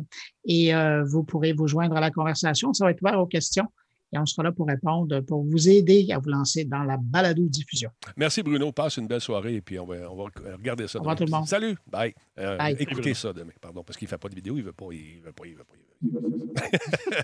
et 0.45 0.73
euh, 0.73 1.03
vous 1.03 1.23
pourrez 1.23 1.53
vous 1.53 1.67
joindre 1.67 1.95
à 1.95 2.01
la 2.01 2.09
conversation. 2.11 2.73
Ça 2.73 2.85
va 2.85 2.91
être 2.91 3.01
ouvert 3.01 3.19
aux 3.19 3.27
questions 3.27 3.65
et 4.13 4.17
on 4.17 4.25
sera 4.25 4.43
là 4.43 4.51
pour 4.51 4.67
répondre, 4.67 5.19
pour 5.21 5.43
vous 5.43 5.67
aider 5.69 6.07
à 6.11 6.19
vous 6.19 6.29
lancer 6.29 6.65
dans 6.65 6.83
la 6.83 6.97
balado-diffusion. 6.97 7.89
Merci, 8.15 8.43
Bruno. 8.43 8.71
Passe 8.71 8.97
une 8.97 9.07
belle 9.07 9.21
soirée 9.21 9.55
et 9.55 9.61
puis 9.61 9.79
on 9.79 9.85
va, 9.85 9.95
on 10.09 10.15
va 10.15 10.23
regarder 10.57 10.87
ça 10.87 10.99
Au 10.99 11.01
revoir 11.01 11.15
tout 11.15 11.25
le 11.25 11.31
monde. 11.31 11.47
Salut. 11.47 11.75
Bye. 11.87 12.13
Euh, 12.39 12.57
Bye. 12.57 12.75
Écoutez 12.79 13.13
ça 13.13 13.33
demain. 13.33 13.51
Pardon, 13.59 13.83
parce 13.83 13.97
qu'il 13.97 14.05
ne 14.05 14.09
fait 14.09 14.17
pas 14.17 14.29
de 14.29 14.35
vidéo. 14.35 14.55
Il 14.55 14.61
ne 14.61 14.65
veut 14.65 14.73
pas. 14.73 14.85
Il 14.91 15.21
veut 15.21 15.31
pas. 15.31 15.45
Il 15.45 15.55
veut 15.55 15.63
pas. 15.63 15.73
Il 15.75 16.09
veut 16.09 16.13
pas. 16.61 16.67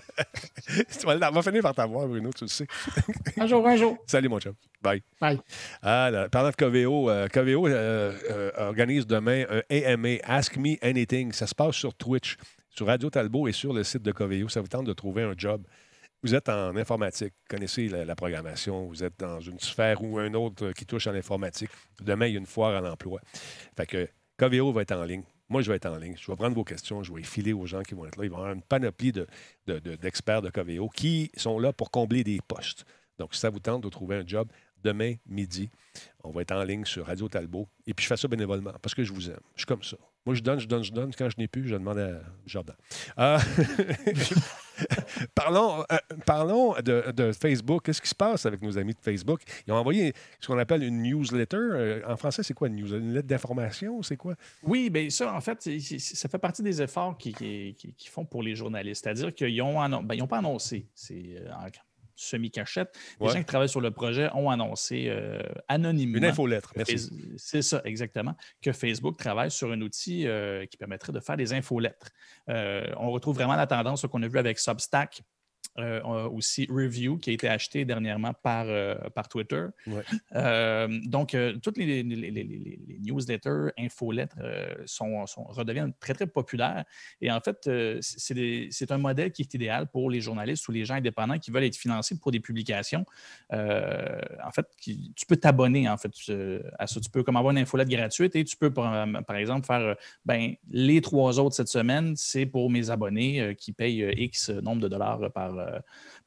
Tu 0.98 1.06
vas- 1.06 1.28
on 1.30 1.32
va 1.34 1.42
finir 1.42 1.62
par 1.62 1.74
t'avoir, 1.74 2.06
Bruno, 2.06 2.30
tu 2.32 2.44
le 2.44 2.48
sais. 2.48 2.66
Un 3.36 3.46
jour, 3.46 3.66
un 3.66 3.76
jour. 3.76 3.98
Salut, 4.06 4.28
mon 4.28 4.38
chum. 4.38 4.54
Bye. 4.80 5.02
Bye. 5.20 5.38
Ah, 5.82 6.26
parlant 6.30 6.50
de 6.50 6.54
Coveo, 6.56 7.10
euh, 7.10 7.28
Coveo 7.28 7.66
euh, 7.66 8.12
euh, 8.30 8.50
organise 8.56 9.06
demain 9.06 9.44
un 9.50 9.62
AMA, 9.70 10.16
Ask 10.22 10.56
Me 10.56 10.76
Anything. 10.82 11.32
Ça 11.32 11.46
se 11.46 11.54
passe 11.54 11.74
sur 11.74 11.94
Twitch, 11.94 12.36
sur 12.70 12.86
Radio 12.86 13.10
Talbot 13.10 13.48
et 13.48 13.52
sur 13.52 13.72
le 13.72 13.82
site 13.84 14.02
de 14.02 14.12
Coveo. 14.12 14.48
Ça 14.48 14.60
vous 14.60 14.68
tente 14.68 14.86
de 14.86 14.92
trouver 14.92 15.22
un 15.24 15.34
job? 15.36 15.62
Vous 16.22 16.34
êtes 16.34 16.50
en 16.50 16.76
informatique, 16.76 17.32
connaissez 17.48 17.88
la, 17.88 18.14
programmation, 18.14 18.86
vous 18.86 19.02
êtes 19.02 19.18
dans 19.18 19.40
une 19.40 19.58
sphère 19.58 20.02
ou 20.02 20.18
un 20.18 20.34
autre 20.34 20.72
qui 20.72 20.84
touche 20.84 21.06
à 21.06 21.12
l'informatique. 21.12 21.70
Demain, 22.02 22.26
il 22.26 22.32
y 22.34 22.36
a 22.36 22.40
une 22.40 22.46
foire 22.46 22.74
à 22.76 22.80
l'emploi. 22.82 23.20
Fait 23.74 23.86
que 23.86 24.08
Coveo 24.36 24.70
va 24.70 24.82
être 24.82 24.92
en 24.92 25.04
ligne. 25.04 25.22
Moi, 25.48 25.62
je 25.62 25.70
vais 25.70 25.76
être 25.76 25.86
en 25.86 25.96
ligne. 25.96 26.14
Je 26.18 26.30
vais 26.30 26.36
prendre 26.36 26.54
vos 26.54 26.62
questions, 26.64 27.02
je 27.02 27.12
vais 27.12 27.22
filer 27.22 27.54
aux 27.54 27.64
gens 27.64 27.82
qui 27.82 27.94
vont 27.94 28.04
être 28.04 28.16
là. 28.18 28.24
Il 28.24 28.30
va 28.30 28.36
y 28.36 28.40
avoir 28.40 28.52
une 28.52 28.62
panoplie 28.62 29.12
de- 29.12 29.26
de- 29.66 29.78
de- 29.78 29.96
d'experts 29.96 30.42
de, 30.42 30.50
Coveo 30.50 30.90
qui 30.90 31.30
sont 31.36 31.58
là 31.58 31.72
pour 31.72 31.90
combler 31.90 32.22
des 32.22 32.38
postes. 32.46 32.84
Donc, 33.18 33.34
si 33.34 33.40
ça 33.40 33.48
vous 33.48 33.58
tente 33.58 33.82
de 33.82 33.88
trouver 33.88 34.16
un 34.16 34.26
job, 34.26 34.48
demain 34.84 35.14
midi, 35.26 35.70
on 36.22 36.30
va 36.30 36.42
être 36.42 36.52
en 36.52 36.62
ligne 36.64 36.84
sur 36.84 37.06
Radio 37.06 37.28
Talbot. 37.28 37.66
Et 37.86 37.94
puis, 37.94 38.02
je 38.04 38.08
fais 38.08 38.16
ça 38.18 38.28
bénévolement 38.28 38.74
parce 38.82 38.94
que 38.94 39.04
je 39.04 39.12
vous 39.12 39.30
aime. 39.30 39.40
Je 39.54 39.60
suis 39.60 39.66
comme 39.66 39.82
ça. 39.82 39.96
Moi, 40.26 40.34
je 40.34 40.42
donne, 40.42 40.60
je 40.60 40.68
donne, 40.68 40.82
je 40.82 40.92
donne. 40.92 41.12
Quand 41.16 41.30
je 41.30 41.36
n'ai 41.38 41.48
plus, 41.48 41.66
je 41.66 41.74
demande 41.74 41.98
à 41.98 42.20
Jordan. 42.46 42.76
Euh, 43.18 43.38
parlons 45.34 45.82
euh, 45.90 45.96
parlons 46.26 46.74
de, 46.82 47.32
Facebook. 47.32 47.84
Qu'est-ce 47.84 48.02
qui 48.02 48.08
se 48.08 48.14
passe 48.14 48.44
avec 48.44 48.60
nos 48.60 48.76
amis 48.76 48.92
de 48.92 49.00
Facebook? 49.00 49.40
Ils 49.66 49.72
ont 49.72 49.76
envoyé 49.76 50.12
ce 50.38 50.46
qu'on 50.46 50.58
appelle 50.58 50.82
une 50.82 51.02
newsletter. 51.02 51.56
Euh, 51.56 52.02
en 52.06 52.16
français, 52.16 52.42
c'est 52.42 52.54
quoi 52.54 52.68
une 52.68 52.76
newsletter? 52.76 53.02
Une 53.02 53.14
lettre 53.14 53.28
d'information? 53.28 54.02
C'est 54.02 54.16
quoi? 54.16 54.34
Oui, 54.62 54.90
bien 54.90 55.08
ça, 55.08 55.34
en 55.34 55.40
fait, 55.40 55.68
ça 55.98 56.28
fait 56.28 56.38
partie 56.38 56.62
des 56.62 56.82
efforts 56.82 57.16
qu'ils 57.16 57.34
qui, 57.34 57.74
qui- 57.76 57.94
qui 57.94 58.08
font 58.08 58.24
pour 58.24 58.42
les 58.42 58.54
journalistes. 58.54 59.04
C'est-à-dire 59.04 59.34
qu'ils 59.34 59.56
n'ont 59.56 60.26
pas 60.28 60.38
annoncé, 60.38 60.86
c'est 60.94 61.36
semi-cachette. 62.20 62.96
Les 63.20 63.26
Ouais. 63.26 63.32
gens 63.32 63.38
qui 63.40 63.44
travaillent 63.44 63.68
sur 63.68 63.80
le 63.80 63.90
projet 63.90 64.28
ont 64.34 64.50
annoncé 64.50 65.06
euh, 65.08 65.42
anonymement. 65.68 66.18
Une 66.18 66.24
infolettre. 66.24 66.72
Merci. 66.76 67.10
C'est 67.36 67.62
ça, 67.62 67.80
exactement. 67.84 68.34
Que 68.62 68.72
Facebook 68.72 69.16
travaille 69.16 69.50
sur 69.50 69.70
un 69.72 69.80
outil 69.80 70.26
euh, 70.26 70.66
qui 70.66 70.76
permettrait 70.76 71.12
de 71.12 71.20
faire 71.20 71.36
des 71.36 71.52
infolettres. 71.52 72.08
Euh, 72.48 72.86
on 72.98 73.10
retrouve 73.10 73.36
vraiment 73.36 73.56
la 73.56 73.66
tendance 73.66 74.06
qu'on 74.06 74.22
a 74.22 74.28
vu 74.28 74.38
avec 74.38 74.58
Substack. 74.58 75.22
Euh, 75.78 76.00
a 76.02 76.28
aussi 76.28 76.66
Review 76.70 77.16
qui 77.18 77.30
a 77.30 77.32
été 77.32 77.48
acheté 77.48 77.84
dernièrement 77.84 78.32
par, 78.34 78.66
euh, 78.68 78.96
par 79.14 79.28
Twitter. 79.28 79.66
Ouais. 79.86 80.02
Euh, 80.34 80.88
donc, 81.04 81.34
euh, 81.34 81.54
toutes 81.62 81.78
les, 81.78 81.86
les- 81.86 82.02
les- 82.02 82.30
les- 82.30 82.44
les- 82.44 82.80
les 82.88 82.98
newsletters, 83.00 83.68
infolettres 83.78 84.36
euh, 84.40 84.74
sont, 84.86 85.26
sont- 85.26 85.44
redeviennent 85.44 85.92
très, 86.00 86.12
très 86.14 86.26
populaires. 86.26 86.84
Et 87.20 87.30
en 87.30 87.40
fait, 87.40 87.66
euh, 87.66 87.98
c'est 88.00 88.90
un 88.92 88.98
modèle 88.98 89.32
qui 89.32 89.42
est 89.42 89.54
idéal 89.54 89.86
pour 89.86 90.10
les 90.10 90.20
journalistes 90.20 90.66
ou 90.68 90.72
les 90.72 90.84
gens 90.84 90.94
indépendants 90.94 91.38
qui 91.38 91.50
veulent 91.50 91.64
être 91.64 91.76
financés 91.76 92.18
pour 92.18 92.32
des 92.32 92.40
publications. 92.40 93.04
Euh, 93.52 94.20
en 94.44 94.50
fait, 94.50 94.66
qui- 94.80 95.12
tu 95.16 95.26
peux 95.26 95.36
t'abonner 95.36 95.88
en 95.88 95.96
fait 95.96 96.12
euh, 96.28 96.60
à 96.78 96.86
ça. 96.86 97.00
Tu 97.00 97.10
peux 97.10 97.22
comme 97.22 97.36
avoir 97.36 97.52
une 97.52 97.58
infolette 97.58 97.88
gratuite 97.88 98.36
et 98.36 98.44
tu 98.44 98.56
peux, 98.56 98.72
par, 98.72 99.06
par 99.24 99.36
exemple, 99.36 99.66
faire 99.66 99.80
euh, 99.80 99.94
ben, 100.24 100.54
les 100.70 101.00
trois 101.00 101.38
autres 101.38 101.54
cette 101.56 101.68
semaine, 101.68 102.14
c'est 102.16 102.46
pour 102.46 102.70
mes 102.70 102.90
abonnés 102.90 103.40
euh, 103.40 103.54
qui 103.54 103.72
payent 103.72 104.02
euh, 104.04 104.12
X 104.16 104.50
nombre 104.50 104.82
de 104.82 104.88
dollars 104.88 105.30
par, 105.32 105.56
euh, 105.60 105.78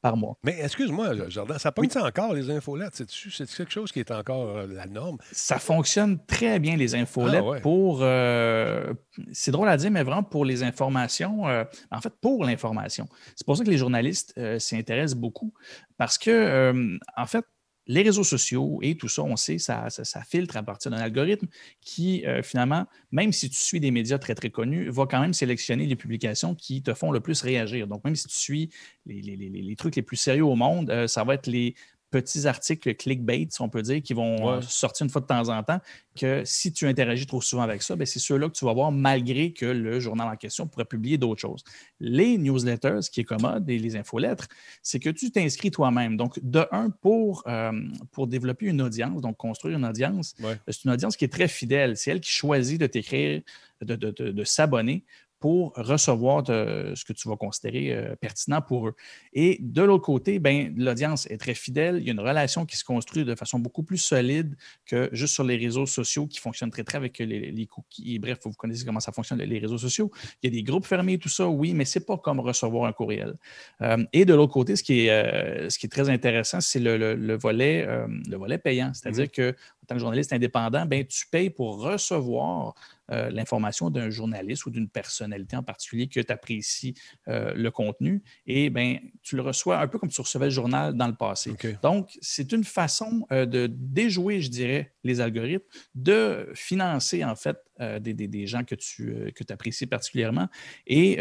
par 0.02 0.16
mois. 0.16 0.36
Mais 0.44 0.58
excuse-moi, 0.62 1.28
Jordan, 1.28 1.58
ça 1.58 1.72
pogne 1.72 1.88
ça 1.90 2.04
encore, 2.04 2.34
les 2.34 2.50
infolettes? 2.50 2.94
C'est-tu- 2.94 3.30
C'est 3.30 3.46
quelque 3.48 3.72
chose 3.72 3.90
qui 3.92 4.00
est 4.00 4.10
encore 4.10 4.48
euh, 4.56 4.66
la 4.66 4.86
norme? 4.86 5.18
Ça 5.32 5.58
fonctionne 5.58 6.18
très 6.26 6.58
bien, 6.58 6.76
les 6.76 6.94
infolettes, 6.94 7.42
Ah 7.44 7.48
ouais. 7.50 7.60
pour. 7.60 8.00
euh, 8.02 8.92
c'est 9.32 9.50
drôle 9.50 9.68
à 9.68 9.76
dire, 9.76 9.90
mais 9.90 10.02
vraiment 10.02 10.22
pour 10.22 10.44
les 10.44 10.62
informations. 10.62 11.44
en 11.44 12.00
fait, 12.00 12.12
pour 12.20 12.44
l'information. 12.44 13.08
C'est 13.36 13.46
pour 13.46 13.56
ça 13.56 13.64
que 13.64 13.70
les 13.70 13.78
journalistes 13.78 14.34
s'y 14.58 14.76
intéressent 14.76 15.18
beaucoup. 15.18 15.52
Parce 15.96 16.18
que, 16.18 16.98
en 17.16 17.26
fait, 17.26 17.44
les 17.86 18.02
réseaux 18.02 18.24
sociaux 18.24 18.78
et 18.82 18.96
tout 18.96 19.08
ça, 19.08 19.22
on 19.22 19.36
sait, 19.36 19.58
ça, 19.58 19.88
filtre 20.26 20.56
à 20.56 20.62
partir 20.62 20.90
d'un 20.90 20.98
algorithme 20.98 21.46
qui, 21.80 22.24
euh, 22.26 22.42
finalement, 22.42 22.86
même 23.12 23.32
si 23.32 23.50
tu 23.50 23.56
suis 23.56 23.80
des 23.80 23.90
médias 23.90 24.18
très, 24.18 24.34
très 24.34 24.50
connus, 24.50 24.88
va 24.90 25.06
quand 25.06 25.20
même 25.20 25.34
sélectionner 25.34 25.86
les 25.86 25.96
publications 25.96 26.54
qui 26.54 26.82
te 26.82 26.94
font 26.94 27.10
le 27.10 27.20
plus 27.20 27.42
réagir. 27.42 27.86
Donc, 27.86 28.04
même 28.04 28.16
si 28.16 28.28
tu 28.28 28.36
suis 28.36 28.70
les 29.06 29.76
trucs 29.76 29.96
les 29.96 30.02
plus 30.02 30.16
sérieux 30.16 30.44
au 30.44 30.54
monde, 30.54 30.90
euh, 30.90 31.06
ça 31.06 31.24
va 31.24 31.34
être 31.34 31.46
les 31.46 31.74
petits 32.22 32.46
articles 32.46 32.94
clickbait, 32.94 33.48
si 33.50 33.60
on 33.60 33.68
peut 33.68 33.82
dire, 33.82 34.00
qui 34.02 34.14
vont 34.14 34.36
Ouais. 34.46 34.52
euh, 34.58 34.60
sortir 34.62 35.04
une 35.04 35.10
fois 35.10 35.20
de 35.20 35.26
temps 35.26 35.48
en 35.48 35.62
temps, 35.62 35.80
que 36.18 36.42
si 36.44 36.72
tu 36.72 36.86
interagis 36.86 37.26
trop 37.26 37.40
souvent 37.40 37.62
avec 37.62 37.82
ça, 37.82 37.96
ben, 37.96 38.06
c'est 38.06 38.20
ceux-là 38.20 38.48
que 38.48 38.54
tu 38.54 38.64
vas 38.64 38.72
voir 38.72 38.92
malgré 38.92 39.52
que 39.52 39.66
le 39.66 39.98
journal 39.98 40.28
en 40.28 40.36
question 40.36 40.66
pourrait 40.68 40.84
publier 40.84 41.18
d'autres 41.18 41.40
choses. 41.40 41.64
Les 41.98 42.38
newsletters, 42.38 43.02
ce 43.02 43.10
qui 43.10 43.20
est 43.20 43.24
commode, 43.24 43.68
et 43.68 43.78
les 43.78 43.96
infolettres, 43.96 44.46
c'est 44.82 45.00
que 45.00 45.10
tu 45.10 45.32
t'inscris 45.32 45.70
toi-même. 45.72 46.16
Donc, 46.16 46.38
de 46.42 46.64
un, 46.70 46.90
pour, 46.90 47.42
euh, 47.48 47.72
pour 48.12 48.26
développer 48.28 48.66
une 48.66 48.80
audience, 48.80 49.20
donc 49.20 49.36
construire 49.36 49.76
une 49.76 49.84
audience, 49.84 50.34
Ouais. 50.42 50.56
c'est 50.68 50.84
une 50.84 50.92
audience 50.92 51.16
qui 51.16 51.24
est 51.24 51.32
très 51.32 51.48
fidèle. 51.48 51.96
C'est 51.96 52.10
elle 52.12 52.20
qui 52.20 52.30
choisit 52.30 52.80
de 52.80 52.86
t'écrire, 52.86 53.42
de, 53.82 53.96
de- 53.96 54.10
de- 54.12 54.30
de 54.30 54.44
s'abonner 54.44 55.04
pour 55.40 55.72
recevoir 55.76 56.42
de- 56.42 56.92
ce 56.94 57.04
que 57.04 57.12
tu 57.12 57.28
vas 57.28 57.36
considérer 57.36 57.92
euh, 57.92 58.16
pertinent 58.16 58.62
pour 58.62 58.88
eux. 58.88 58.94
Et 59.34 59.58
de 59.60 59.82
l'autre 59.82 60.04
côté, 60.04 60.38
ben, 60.38 60.72
l'audience 60.76 61.26
est 61.30 61.36
très 61.36 61.54
fidèle. 61.54 61.98
Il 62.00 62.04
y 62.04 62.08
a 62.08 62.12
une 62.12 62.20
relation 62.20 62.64
qui 62.64 62.76
se 62.76 62.84
construit 62.84 63.24
de 63.26 63.34
façon 63.34 63.58
beaucoup 63.58 63.82
plus 63.82 63.98
solide 63.98 64.56
que 64.86 65.10
juste 65.12 65.34
sur 65.34 65.44
les 65.44 65.56
réseaux 65.56 65.84
sociaux 65.84 66.26
qui 66.26 66.40
fonctionnent 66.40 66.70
très, 66.70 66.82
très 66.84 66.96
avec 66.96 67.18
les, 67.18 67.50
les 67.50 67.66
cookies. 67.66 68.18
Bref, 68.18 68.38
vous 68.44 68.52
connaissez 68.52 68.84
comment 68.86 69.00
ça 69.00 69.12
fonctionne, 69.12 69.38
les 69.38 69.58
réseaux 69.58 69.76
sociaux. 69.78 70.10
Il 70.42 70.50
y 70.50 70.52
a 70.52 70.56
des 70.56 70.62
groupes 70.62 70.86
fermés, 70.86 71.18
tout 71.18 71.28
ça, 71.28 71.46
oui, 71.46 71.74
mais 71.74 71.84
ce 71.84 71.98
n'est 71.98 72.04
pas 72.06 72.16
comme 72.16 72.40
recevoir 72.40 72.86
un 72.86 72.92
courriel. 72.92 73.34
Euh, 73.82 74.02
et 74.14 74.24
de 74.24 74.32
l'autre 74.32 74.52
côté, 74.54 74.76
ce 74.76 74.82
qui 74.82 75.06
est, 75.06 75.10
euh, 75.10 75.68
ce 75.68 75.78
qui 75.78 75.86
est 75.86 75.90
très 75.90 76.08
intéressant, 76.08 76.60
c'est 76.60 76.80
le, 76.80 76.96
le- 76.96 77.14
le 77.16 77.36
volet, 77.36 77.86
le 78.28 78.36
volet 78.36 78.56
payant. 78.58 78.92
C'est-à-dire 78.94 79.30
que 79.30 79.50
en 79.50 79.86
tant 79.86 79.94
que 79.96 80.00
journaliste 80.00 80.32
indépendant, 80.32 80.86
ben, 80.86 81.04
tu 81.06 81.26
payes 81.26 81.50
pour 81.50 81.82
recevoir 81.82 82.74
euh, 83.10 83.30
l'information 83.30 83.90
d'un 83.90 84.10
journaliste 84.10 84.66
ou 84.66 84.70
d'une 84.70 84.88
personnalité 84.88 85.56
en 85.56 85.62
particulier 85.62 86.08
que 86.08 86.20
tu 86.20 86.32
apprécies 86.32 86.94
euh, 87.28 87.52
le 87.54 87.70
contenu. 87.70 88.22
Et 88.46 88.70
ben, 88.70 88.98
tu 89.22 89.36
le 89.36 89.42
reçois 89.42 89.78
un 89.80 89.88
peu 89.88 89.98
comme 89.98 90.08
tu 90.10 90.20
recevais 90.20 90.46
le 90.46 90.50
journal 90.50 90.94
dans 90.94 91.06
le 91.08 91.14
passé. 91.14 91.52
Donc, 91.82 92.16
c'est 92.20 92.52
une 92.52 92.64
façon 92.64 93.26
euh, 93.32 93.46
de 93.46 93.66
déjouer, 93.70 94.40
je 94.40 94.50
dirais, 94.50 94.94
les 95.02 95.20
algorithmes, 95.20 95.64
de 95.94 96.48
financer, 96.54 97.24
en 97.24 97.36
fait, 97.36 97.58
des, 98.00 98.14
des- 98.14 98.28
des 98.28 98.46
gens 98.46 98.62
que 98.62 98.76
tu 98.76 99.32
que 99.34 99.52
apprécies 99.52 99.86
particulièrement. 99.86 100.48
Et, 100.86 101.18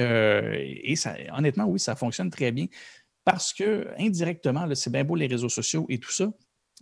et 0.89 0.95
ça, 0.95 1.15
honnêtement, 1.35 1.65
oui, 1.65 1.79
ça 1.79 1.95
fonctionne 1.95 2.29
très 2.29 2.51
bien 2.51 2.67
parce 3.25 3.53
que, 3.53 3.87
indirectement, 3.97 4.67
c'est 4.75 4.91
bien 4.91 5.03
beau 5.03 5.15
les 5.15 5.27
réseaux 5.27 5.49
sociaux 5.49 5.85
et 5.89 5.97
tout 5.97 6.11
ça, 6.11 6.31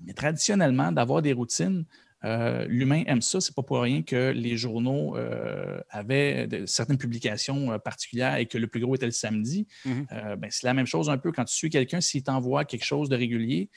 mais 0.04 0.14
traditionnellement, 0.14 0.92
d'avoir 0.92 1.22
des 1.22 1.34
routines, 1.34 1.86
euh, 2.24 2.66
l'humain 2.68 3.04
aime 3.08 3.22
ça. 3.22 3.42
C'est 3.42 3.56
pas 3.56 3.64
pour 3.64 3.82
rien 3.82 4.04
que 4.04 4.32
les 4.32 4.58
journaux 4.58 5.18
euh, 5.18 5.82
avaient 5.90 6.48
de- 6.48 6.66
certaines 6.66 6.98
publications 6.98 7.72
euh, 7.72 7.78
particulières 7.80 8.36
et 8.38 8.46
que 8.46 8.58
le 8.58 8.68
plus 8.68 8.80
gros 8.80 8.96
était 8.96 9.06
le 9.06 9.12
samedi. 9.12 9.68
Mhm. 9.86 10.06
Ben, 10.38 10.48
c'est 10.50 10.66
la 10.68 10.74
même 10.74 10.86
chose 10.86 11.10
un 11.10 11.18
peu 11.18 11.32
quand 11.32 11.46
tu 11.46 11.56
suis 11.56 11.70
quelqu'un, 11.70 12.02
s'il 12.02 12.24
t'envoie 12.24 12.66
quelque 12.66 12.86
chose 12.86 13.10
de 13.10 13.16
régulier 13.16 13.70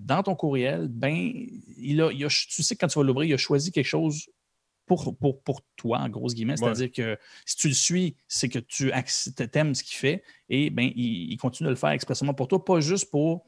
dans 0.00 0.22
ton 0.22 0.34
courriel, 0.34 0.88
ben, 0.88 1.32
il 1.78 2.00
a, 2.02 2.10
il 2.12 2.24
a- 2.24 2.28
tu 2.28 2.62
sais 2.62 2.74
que 2.74 2.80
quand 2.80 2.88
tu 2.88 2.98
vas 2.98 3.04
l'ouvrir, 3.04 3.28
il 3.30 3.34
a 3.34 3.36
choisi 3.36 3.70
quelque 3.70 3.86
chose 3.86 4.26
pour, 4.86 5.16
pour, 5.16 5.40
pour 5.42 5.62
toi, 5.76 5.98
en 6.00 6.08
grosses 6.08 6.34
guillemets. 6.34 6.56
C'est-à-dire 6.74 6.90
que 6.92 7.18
si 7.46 7.56
tu 7.56 7.68
le 7.68 7.74
suis, 7.74 8.16
c'est 8.26 8.48
que 8.48 8.58
tu 8.58 8.90
aimes 8.92 9.74
ce 9.74 9.84
qu'il 9.84 9.96
fait 9.96 10.24
et 10.48 10.70
ben, 10.70 10.90
il, 10.96 11.32
il 11.32 11.36
continue 11.36 11.66
de 11.68 11.70
le 11.70 11.76
faire 11.76 11.90
expressément 11.90 12.34
pour 12.34 12.48
toi, 12.48 12.64
pas 12.64 12.80
juste 12.80 13.10
pour 13.10 13.46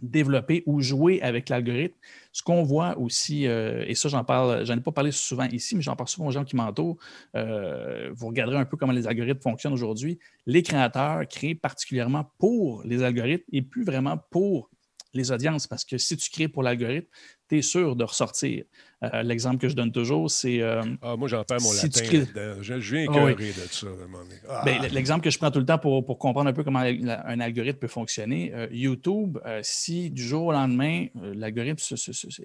développer 0.00 0.62
ou 0.66 0.80
jouer 0.80 1.20
avec 1.22 1.48
l'algorithme. 1.48 1.96
Ce 2.32 2.42
qu'on 2.42 2.62
voit 2.62 2.98
aussi, 2.98 3.46
euh, 3.46 3.84
et 3.86 3.94
ça, 3.94 4.08
j'en 4.08 4.24
parle, 4.24 4.64
j'en 4.64 4.76
ai 4.76 4.80
pas 4.80 4.92
parlé 4.92 5.12
souvent 5.12 5.44
ici, 5.44 5.76
mais 5.76 5.82
j'en 5.82 5.96
parle 5.96 6.08
souvent 6.08 6.28
aux 6.28 6.32
gens 6.32 6.44
qui 6.44 6.56
m'entourent. 6.56 6.96
euh, 7.36 8.10
vous 8.14 8.28
regarderez 8.28 8.58
un 8.58 8.64
peu 8.64 8.76
comment 8.76 8.92
les 8.92 9.06
algorithmes 9.06 9.40
fonctionnent 9.40 9.72
aujourd'hui. 9.72 10.18
Les 10.46 10.62
créateurs 10.62 11.26
créent 11.28 11.54
particulièrement 11.54 12.30
pour 12.38 12.82
les 12.84 13.02
algorithmes 13.02 13.44
et 13.52 13.62
plus 13.62 13.84
vraiment 13.84 14.18
pour 14.30 14.70
les 15.14 15.30
audiences, 15.30 15.66
parce 15.66 15.84
que 15.84 15.98
si 15.98 16.16
tu 16.16 16.30
crées 16.30 16.48
pour 16.48 16.62
l'algorithme, 16.62 17.08
tu 17.48 17.58
es 17.58 17.62
sûr 17.62 17.96
de 17.96 18.04
ressortir. 18.04 18.64
Euh, 19.02 19.22
L'exemple 19.22 19.58
que 19.58 19.68
je 19.68 19.74
donne 19.74 19.90
toujours, 19.92 20.30
c'est 20.30 20.60
euh, 20.60 20.82
Ah, 21.02 21.16
moi, 21.16 21.26
j'en 21.28 21.42
perds 21.44 21.60
mon 21.60 21.70
Si 21.70 21.90
tu 21.90 22.02
latin 22.04 22.18
là-dedans. 22.18 22.62
Je, 22.62 22.80
je 22.80 22.96
viens 22.96 23.06
Ah 23.08 23.24
oui. 23.24 23.32
écœurer 23.32 23.48
de 23.50 23.68
ça. 23.70 23.86
donné. 23.86 24.34
Ah. 24.48 24.62
Ben, 24.64 24.80
L'exemple 24.92 25.22
que 25.24 25.30
je 25.30 25.38
prends 25.38 25.50
tout 25.50 25.58
le 25.58 25.64
temps 25.66 25.78
pour, 25.78 26.04
pour 26.04 26.18
comprendre 26.18 26.48
un 26.48 26.52
peu 26.52 26.62
comment 26.64 26.82
la- 26.82 27.26
un 27.28 27.40
algorithme 27.40 27.78
peut 27.78 27.88
fonctionner, 27.88 28.52
euh, 28.54 28.66
YouTube, 28.70 29.38
si 29.62 30.10
du 30.10 30.22
jour 30.22 30.46
au 30.46 30.52
lendemain, 30.52 31.06
l'algorithme 31.34 31.82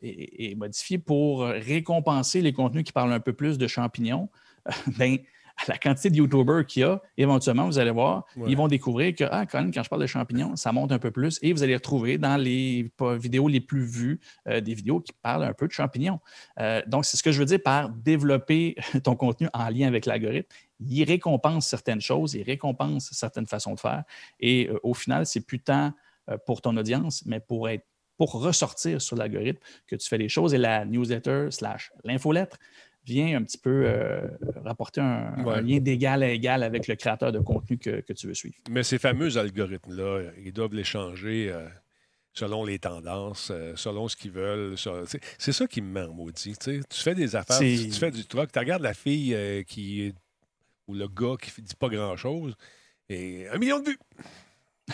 est, 0.01 0.51
est 0.51 0.55
modifié 0.55 0.97
pour 0.97 1.41
récompenser 1.45 2.41
les 2.41 2.53
contenus 2.53 2.83
qui 2.83 2.91
parlent 2.91 3.13
un 3.13 3.19
peu 3.19 3.33
plus 3.33 3.57
de 3.57 3.67
champignons, 3.67 4.29
ben, 4.97 5.17
la 5.67 5.77
quantité 5.77 6.09
de 6.09 6.15
YouTubers 6.17 6.65
qu'il 6.65 6.81
y 6.81 6.83
a, 6.83 7.01
éventuellement, 7.17 7.65
vous 7.65 7.79
allez 7.79 7.91
voir, 7.91 8.25
Ouais. 8.35 8.51
ils 8.51 8.57
vont 8.57 8.67
découvrir 8.67 9.15
que, 9.15 9.23
ah, 9.29 9.45
quand, 9.45 9.59
même, 9.59 9.73
quand 9.73 9.83
je 9.83 9.89
parle 9.89 10.01
de 10.01 10.07
champignons, 10.07 10.55
ça 10.55 10.71
monte 10.71 10.91
un 10.91 10.99
peu 10.99 11.11
plus 11.11 11.39
et 11.41 11.53
vous 11.53 11.63
allez 11.63 11.75
retrouver 11.75 12.17
dans 12.17 12.37
les 12.37 12.91
vidéos 13.17 13.47
les 13.47 13.61
plus 13.61 13.83
vues 13.85 14.19
euh, 14.47 14.61
des 14.61 14.73
vidéos 14.73 14.99
qui 14.99 15.13
parlent 15.13 15.43
un 15.43 15.53
peu 15.53 15.67
de 15.67 15.71
champignons. 15.71 16.19
Euh, 16.59 16.81
donc, 16.87 17.05
c'est 17.05 17.17
ce 17.17 17.23
que 17.23 17.31
je 17.31 17.39
veux 17.39 17.45
dire 17.45 17.61
par 17.63 17.89
développer 17.89 18.75
ton 19.03 19.15
contenu 19.15 19.47
en 19.53 19.69
lien 19.69 19.87
avec 19.87 20.05
l'algorithme. 20.05 20.47
Il 20.79 21.03
récompense 21.05 21.67
certaines 21.67 22.01
choses, 22.01 22.35
il 22.35 22.43
récompense 22.43 23.09
certaines 23.11 23.47
façons 23.47 23.73
de 23.73 23.79
faire. 23.79 24.03
Et 24.39 24.69
euh, 24.69 24.79
au 24.83 24.93
final, 24.93 25.25
c'est 25.25 25.41
plus 25.41 25.59
tant 25.59 25.91
pour 26.45 26.61
ton 26.61 26.75
audience, 26.75 27.23
mais 27.25 27.39
pour 27.39 27.69
être 27.69 27.85
pour 28.17 28.33
ressortir 28.33 29.01
sur 29.01 29.15
l'algorithme 29.15 29.59
que 29.85 29.95
tu 29.95 30.07
fais 30.07 30.17
les 30.17 30.27
choses. 30.27 30.53
Et 30.53 30.57
la 30.57 30.85
newsletter 30.85 31.47
slash 31.51 31.91
l'infolettre 32.03 32.57
vient 33.07 33.37
un 33.37 33.43
petit 33.43 33.57
peu 33.57 33.83
euh, 33.85 34.27
rapporter 34.63 35.01
un, 35.01 35.61
lien 35.61 35.79
d'égal 35.79 36.23
à 36.23 36.29
égal 36.29 36.63
avec 36.63 36.87
le 36.87 36.95
créateur 36.95 37.31
de 37.31 37.39
contenu 37.39 37.77
que, 37.77 38.01
que 38.01 38.13
tu 38.13 38.27
veux 38.27 38.33
suivre. 38.33 38.55
Mais 38.69 38.83
ces 38.83 38.99
fameux 38.99 39.37
algorithmes-là, 39.37 40.31
ils 40.43 40.53
doivent 40.53 40.73
les 40.73 40.83
changer 40.83 41.49
euh, 41.51 41.67
selon 42.33 42.65
les 42.65 42.79
tendances, 42.79 43.49
euh, 43.51 43.73
selon 43.75 44.07
ce 44.07 44.15
qu'ils 44.15 44.31
veulent. 44.31 44.75
c'est- 44.77 45.51
ça 45.51 45.67
qui 45.67 45.81
me 45.81 45.91
ment, 45.91 46.13
maudit. 46.13 46.55
tu 46.57 46.81
fais 46.91 47.15
des 47.15 47.35
affaires, 47.35 47.59
tu, 47.59 47.89
tu 47.89 47.91
fais 47.99 48.11
du 48.11 48.25
truc, 48.25 48.51
tu 48.51 48.59
regardes 48.59 48.83
la 48.83 48.93
fille 48.93 49.35
qui 49.67 50.13
ou 50.87 50.93
le 50.93 51.07
gars 51.07 51.35
qui 51.41 51.51
ne 51.61 51.67
dit 51.67 51.75
pas 51.75 51.89
grand-chose, 51.89 52.55
et 53.09 53.47
un 53.49 53.57
million 53.57 53.79
de 53.79 53.89
vues. 53.89 53.99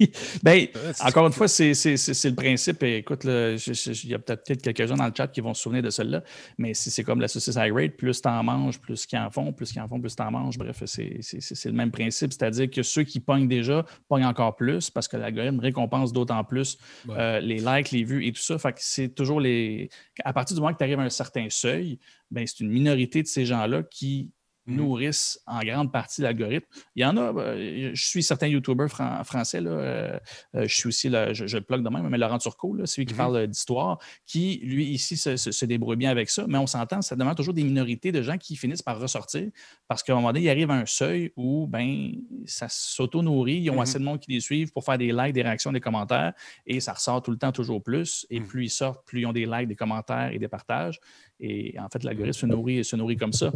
Oui. 0.00 0.10
Ben, 0.42 0.66
Euh, 0.76 0.92
encore 1.00 1.26
une 1.26 1.32
fois, 1.32 1.48
c'est 1.48 1.72
le 1.72 2.34
principe. 2.34 2.82
Et 2.82 2.98
écoute, 2.98 3.24
il 3.24 4.10
y 4.10 4.14
a 4.14 4.18
peut-être 4.18 4.60
quelques-uns 4.60 4.96
dans 4.96 5.06
le 5.06 5.12
chat 5.16 5.28
qui 5.28 5.40
vont 5.40 5.54
se 5.54 5.62
souvenir 5.62 5.82
de 5.82 5.88
celle-là, 5.90 6.22
mais 6.58 6.74
c'est 6.74 7.02
comme 7.02 7.20
la 7.20 7.28
saucisse 7.28 7.54
high 7.56 7.72
rate. 7.72 7.96
Plus 7.96 8.20
tu 8.20 8.28
en 8.28 8.42
manges, 8.42 8.78
plus 8.78 9.06
qu'ils 9.06 9.18
en 9.18 9.30
font, 9.30 9.52
plus 9.52 9.72
qu'ils 9.72 9.80
en 9.80 9.88
font, 9.88 9.98
plus 10.00 10.14
tu 10.14 10.22
en 10.22 10.30
manges. 10.30 10.58
Bref, 10.58 10.82
c'est 10.84 11.20
le 11.64 11.72
même 11.72 11.90
principe. 11.90 12.32
C'est-à-dire 12.32 12.70
que 12.70 12.82
ceux 12.82 13.04
qui 13.04 13.20
pognent 13.20 13.48
déjà 13.48 13.86
pognent 14.08 14.26
encore 14.26 14.56
plus 14.56 14.90
parce 14.90 15.08
que 15.08 15.16
l'algorithme 15.16 15.60
récompense 15.60 16.12
d'autant 16.12 16.44
plus 16.44 16.76
Ouais. 17.06 17.14
euh, 17.18 17.40
les 17.40 17.58
likes, 17.58 17.90
les 17.92 18.04
vues 18.04 18.26
et 18.26 18.32
tout 18.32 18.42
ça. 18.42 18.58
Fait 18.58 18.72
que 18.72 18.78
c'est 18.80 19.08
toujours 19.08 19.40
les. 19.40 19.88
À 20.24 20.32
partir 20.32 20.54
du 20.56 20.60
moment 20.60 20.72
que 20.74 20.78
tu 20.78 20.84
arrives 20.84 20.98
à 21.00 21.04
un 21.04 21.10
certain 21.10 21.46
seuil, 21.48 21.98
ben, 22.30 22.46
c'est 22.46 22.60
une 22.60 22.70
minorité 22.70 23.22
de 23.22 23.28
ces 23.28 23.46
gens-là 23.46 23.82
qui. 23.82 24.30
Nourrissent 24.66 25.40
en 25.46 25.60
grande 25.60 25.92
partie 25.92 26.22
l'algorithme. 26.22 26.66
Il 26.94 27.02
y 27.02 27.04
en 27.04 27.16
a, 27.16 27.32
euh, 27.32 27.90
je 27.94 28.06
suis 28.06 28.22
certains 28.22 28.46
YouTubers 28.48 28.88
fran- 28.88 29.22
français, 29.24 29.60
là, 29.60 29.70
euh, 29.70 30.18
euh, 30.54 30.66
je 30.68 30.74
suis 30.74 30.88
aussi, 30.88 31.08
là, 31.08 31.32
je, 31.32 31.46
je 31.46 31.56
le 31.58 31.62
plug 31.62 31.82
de 31.82 31.88
même, 31.88 32.08
mais 32.08 32.18
Laurent 32.18 32.38
Turcot, 32.38 32.74
là, 32.74 32.86
celui 32.86 33.06
qui 33.06 33.14
Mhm. 33.14 33.18
parle 33.18 33.46
d'histoire, 33.46 33.98
qui, 34.26 34.60
lui, 34.62 34.86
ici, 34.86 35.16
se, 35.16 35.36
se- 35.36 35.52
se 35.52 35.64
débrouille 35.66 35.96
bien 35.96 36.10
avec 36.10 36.30
ça, 36.30 36.44
mais 36.48 36.58
on 36.58 36.66
s'entend, 36.66 37.02
ça 37.02 37.16
demande 37.16 37.36
toujours 37.36 37.54
des 37.54 37.64
minorités 37.64 38.12
de 38.12 38.22
gens 38.22 38.38
qui 38.38 38.56
finissent 38.56 38.82
par 38.82 38.98
ressortir 39.00 39.50
parce 39.88 40.02
qu'à 40.02 40.12
un 40.12 40.16
moment 40.16 40.28
donné, 40.28 40.40
il 40.44 40.48
arrive 40.50 40.70
à 40.70 40.74
un 40.74 40.86
seuil 40.86 41.32
où 41.36 41.66
ben, 41.66 42.12
ça 42.46 42.66
s'auto-nourrit, 42.68 43.58
ils 43.58 43.70
ont 43.70 43.74
Mhm. 43.74 43.80
assez 43.80 43.98
de 43.98 44.04
monde 44.04 44.20
qui 44.20 44.32
les 44.32 44.40
suivent 44.40 44.72
pour 44.72 44.84
faire 44.84 44.98
des 44.98 45.12
likes, 45.12 45.32
des 45.32 45.42
réactions, 45.42 45.72
des 45.72 45.80
commentaires, 45.80 46.32
et 46.66 46.80
ça 46.80 46.92
ressort 46.92 47.22
tout 47.22 47.30
le 47.30 47.36
temps 47.38 47.52
toujours 47.52 47.82
plus. 47.82 48.26
Et 48.30 48.40
Mhm. 48.40 48.46
plus 48.46 48.64
ils 48.64 48.70
sortent, 48.70 49.06
plus 49.06 49.20
ils 49.20 49.26
ont 49.26 49.32
des 49.32 49.46
likes, 49.46 49.68
des 49.68 49.76
commentaires 49.76 50.30
et 50.32 50.38
des 50.38 50.48
partages. 50.48 50.98
Et 51.40 51.74
en 51.78 51.88
fait, 51.88 52.02
l'algorithme 52.02 52.32
se 52.38 52.46
nourrit, 52.46 52.84
se 52.84 52.96
nourrit 52.96 53.16
comme 53.16 53.32
ça. 53.32 53.52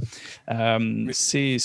Euh, 0.50 1.08
c'est- 1.12 1.56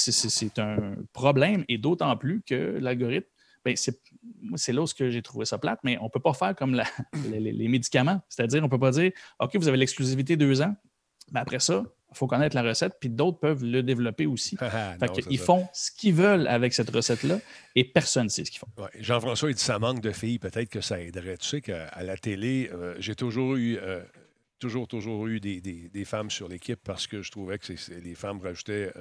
un 0.59 0.95
problème, 1.13 1.65
et 1.67 1.77
d'autant 1.77 2.15
plus 2.15 2.41
que 2.45 2.77
l'algorithme, 2.79 3.27
ben, 3.65 3.75
c'est 3.75 4.73
là 4.73 4.81
où 4.83 4.85
j'ai 4.97 5.21
trouvé 5.21 5.45
ça 5.45 5.57
plate, 5.57 5.79
mais 5.83 5.97
on 5.99 6.05
ne 6.05 6.09
peut 6.09 6.19
pas 6.19 6.33
faire 6.33 6.55
comme 6.55 6.75
la- 6.75 6.85
les, 7.29 7.67
médicaments. 7.67 8.21
C'est-à-dire, 8.29 8.61
on 8.61 8.65
ne 8.65 8.69
peut 8.69 8.79
pas 8.79 8.91
dire 8.91 9.11
OK, 9.39 9.55
vous 9.55 9.67
avez 9.67 9.77
l'exclusivité 9.77 10.37
deux 10.37 10.61
ans, 10.61 10.75
mais 11.31 11.39
après 11.39 11.59
ça, 11.59 11.83
il 12.11 12.17
faut 12.17 12.27
connaître 12.27 12.55
la 12.55 12.61
recette, 12.61 12.93
puis 12.99 13.09
d'autres 13.09 13.39
peuvent 13.39 13.63
le 13.65 13.81
développer 13.83 14.25
aussi. 14.27 14.55
Ah, 14.61 14.95
Fait 14.99 15.07
non, 15.07 15.13
qu'ils 15.13 15.23
c'est 15.23 15.37
ça. 15.37 15.43
font 15.45 15.67
ce 15.73 15.91
qu'ils 15.91 16.13
veulent 16.13 16.47
avec 16.47 16.73
cette 16.73 16.91
recette-là 16.91 17.39
et 17.75 17.83
personne 17.83 18.25
ne 18.25 18.29
sait 18.29 18.45
ce 18.45 18.51
qu'ils 18.51 18.59
font. 18.59 18.67
Ouais, 18.77 18.89
Jean-François, 18.99 19.49
il 19.49 19.55
dit 19.55 19.63
ça 19.63 19.79
manque 19.79 19.99
de 19.99 20.11
filles, 20.11 20.39
peut-être 20.39 20.69
que 20.69 20.79
ça 20.81 21.01
aiderait. 21.01 21.37
Tu 21.37 21.47
sais 21.47 21.61
qu'à 21.61 21.91
la 22.03 22.15
télé, 22.17 22.69
euh, 22.71 22.95
j'ai 22.99 23.15
toujours 23.15 23.55
eu, 23.55 23.77
euh, 23.81 24.01
toujours, 24.59 24.87
toujours 24.87 25.27
eu 25.27 25.39
des, 25.39 25.61
des- 25.61 26.05
femmes 26.05 26.29
sur 26.29 26.47
l'équipe 26.47 26.79
parce 26.83 27.07
que 27.07 27.21
je 27.21 27.31
trouvais 27.31 27.57
que 27.57 27.73
les 28.03 28.15
femmes 28.15 28.39
rajoutaient 28.41 28.91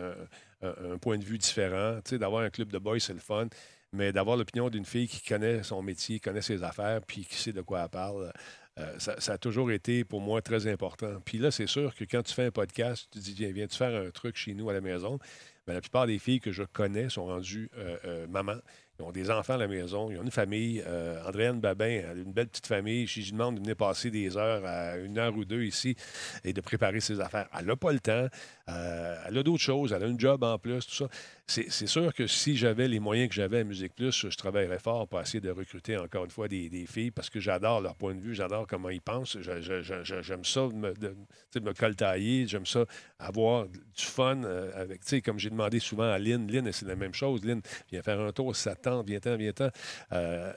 un, 0.62 0.98
point 0.98 1.18
de 1.18 1.24
vue 1.24 1.38
différent. 1.38 2.00
Tu 2.04 2.10
sais, 2.10 2.18
d'avoir 2.18 2.42
un 2.42 2.50
club 2.50 2.70
de 2.72 2.78
boys, 2.78 3.00
c'est 3.00 3.12
le 3.12 3.18
fun, 3.20 3.48
mais 3.92 4.12
d'avoir 4.12 4.36
l'opinion 4.36 4.70
d'une 4.70 4.84
fille 4.84 5.08
qui 5.08 5.22
connaît 5.22 5.62
son 5.62 5.82
métier, 5.82 6.18
connaît 6.20 6.42
ses 6.42 6.62
affaires, 6.62 7.00
puis 7.06 7.24
qui 7.24 7.36
sait 7.36 7.52
de 7.52 7.60
quoi 7.60 7.82
elle 7.82 7.88
parle, 7.88 8.32
euh, 8.78 8.98
ça, 8.98 9.32
a 9.32 9.38
toujours 9.38 9.70
été 9.70 10.04
pour 10.04 10.20
moi 10.20 10.42
très 10.42 10.66
important. 10.66 11.20
Puis 11.24 11.38
là, 11.38 11.52
c'est 11.52 11.68
sûr 11.68 11.94
que 11.94 12.04
quand 12.04 12.22
tu 12.22 12.34
fais 12.34 12.46
un 12.46 12.50
podcast, 12.50 13.08
tu 13.12 13.20
dis, 13.20 13.34
viens, 13.34 13.52
viens-tu 13.52 13.76
faire 13.76 13.94
un 13.94 14.10
truc 14.10 14.36
chez 14.36 14.54
nous 14.54 14.68
à 14.68 14.72
la 14.72 14.80
maison? 14.80 15.18
Ben, 15.66 15.74
la 15.74 15.80
plupart 15.80 16.06
des 16.06 16.18
filles 16.18 16.40
que 16.40 16.50
je 16.50 16.64
connais 16.64 17.08
sont 17.08 17.26
rendues 17.26 17.70
euh, 17.78 17.96
euh, 18.04 18.26
mamans 18.26 18.60
Ils 18.98 19.04
ont 19.04 19.10
des 19.10 19.30
enfants 19.30 19.54
à 19.54 19.58
la 19.58 19.66
maison, 19.66 20.08
ils 20.10 20.18
ont 20.18 20.22
une 20.22 20.30
famille. 20.30 20.82
Euh, 20.86 21.20
Andréane 21.26 21.60
Babin 21.60 22.02
une 22.14 22.32
belle 22.32 22.46
petite 22.46 22.66
famille. 22.66 23.08
Si 23.08 23.22
je 23.22 23.26
lui 23.26 23.32
demande 23.32 23.56
de 23.56 23.60
venir 23.60 23.76
passer 23.76 24.10
des 24.10 24.36
heures, 24.36 24.62
une 25.04 25.18
heure 25.18 25.36
ou 25.36 25.44
deux 25.44 25.64
ici 25.64 25.96
et 26.44 26.52
de 26.52 26.60
préparer 26.60 27.00
ses 27.00 27.20
affaires, 27.20 27.48
elle 27.58 27.66
n'a 27.66 27.76
pas 27.76 27.92
le 27.92 28.00
temps. 28.00 28.28
Euh, 28.70 29.16
elle 29.26 29.36
a 29.38 29.42
d'autres 29.42 29.62
choses, 29.62 29.92
elle 29.92 30.02
a 30.02 30.06
un 30.06 30.18
job 30.18 30.42
en 30.42 30.58
plus, 30.58 30.86
tout 30.86 30.94
ça. 30.94 31.08
C'est 31.46 31.86
sûr 31.86 32.14
que 32.14 32.26
si 32.26 32.56
j'avais 32.56 32.88
les 32.88 32.98
moyens 32.98 33.28
que 33.28 33.34
j'avais 33.34 33.58
à 33.58 33.64
Musique 33.64 33.94
Plus, 33.94 34.28
je 34.30 34.36
travaillerais 34.36 34.78
fort 34.78 35.06
pour 35.06 35.20
essayer 35.20 35.40
de 35.40 35.50
recruter 35.50 35.98
encore 35.98 36.24
une 36.24 36.30
fois 36.30 36.48
des, 36.48 36.86
filles 36.86 37.10
parce 37.10 37.28
que 37.28 37.38
j'adore 37.40 37.82
leur 37.82 37.94
point 37.96 38.14
de 38.14 38.20
vue, 38.20 38.34
j'adore 38.34 38.66
comment 38.66 38.88
ils 38.88 39.02
pensent. 39.02 39.36
J'aime 39.40 40.44
ça 40.44 40.68
me, 40.68 40.94
de, 40.94 41.14
sais, 41.50 41.60
me 41.60 41.74
coltailler, 41.74 42.46
j'aime 42.46 42.64
ça 42.64 42.86
avoir 43.18 43.66
du 43.68 44.04
fun 44.04 44.42
euh, 44.44 44.70
avec, 44.74 45.00
tu 45.00 45.08
sais, 45.08 45.20
comme 45.20 45.38
j'ai 45.38 45.50
demandé 45.50 45.78
souvent 45.80 46.10
à 46.10 46.18
Lynn. 46.18 46.50
Lynn, 46.50 46.72
c'est 46.72 46.86
la 46.86 46.96
même 46.96 47.14
chose. 47.14 47.44
Lynn, 47.44 47.60
viens 47.90 48.02
faire 48.02 48.20
un 48.20 48.32
tour, 48.32 48.56
ça 48.56 48.74
te 48.74 48.82
tente, 48.82 49.06
viens-t'en, 49.06 49.36
viens-t'en. 49.36 49.68
Euh, 50.12 50.52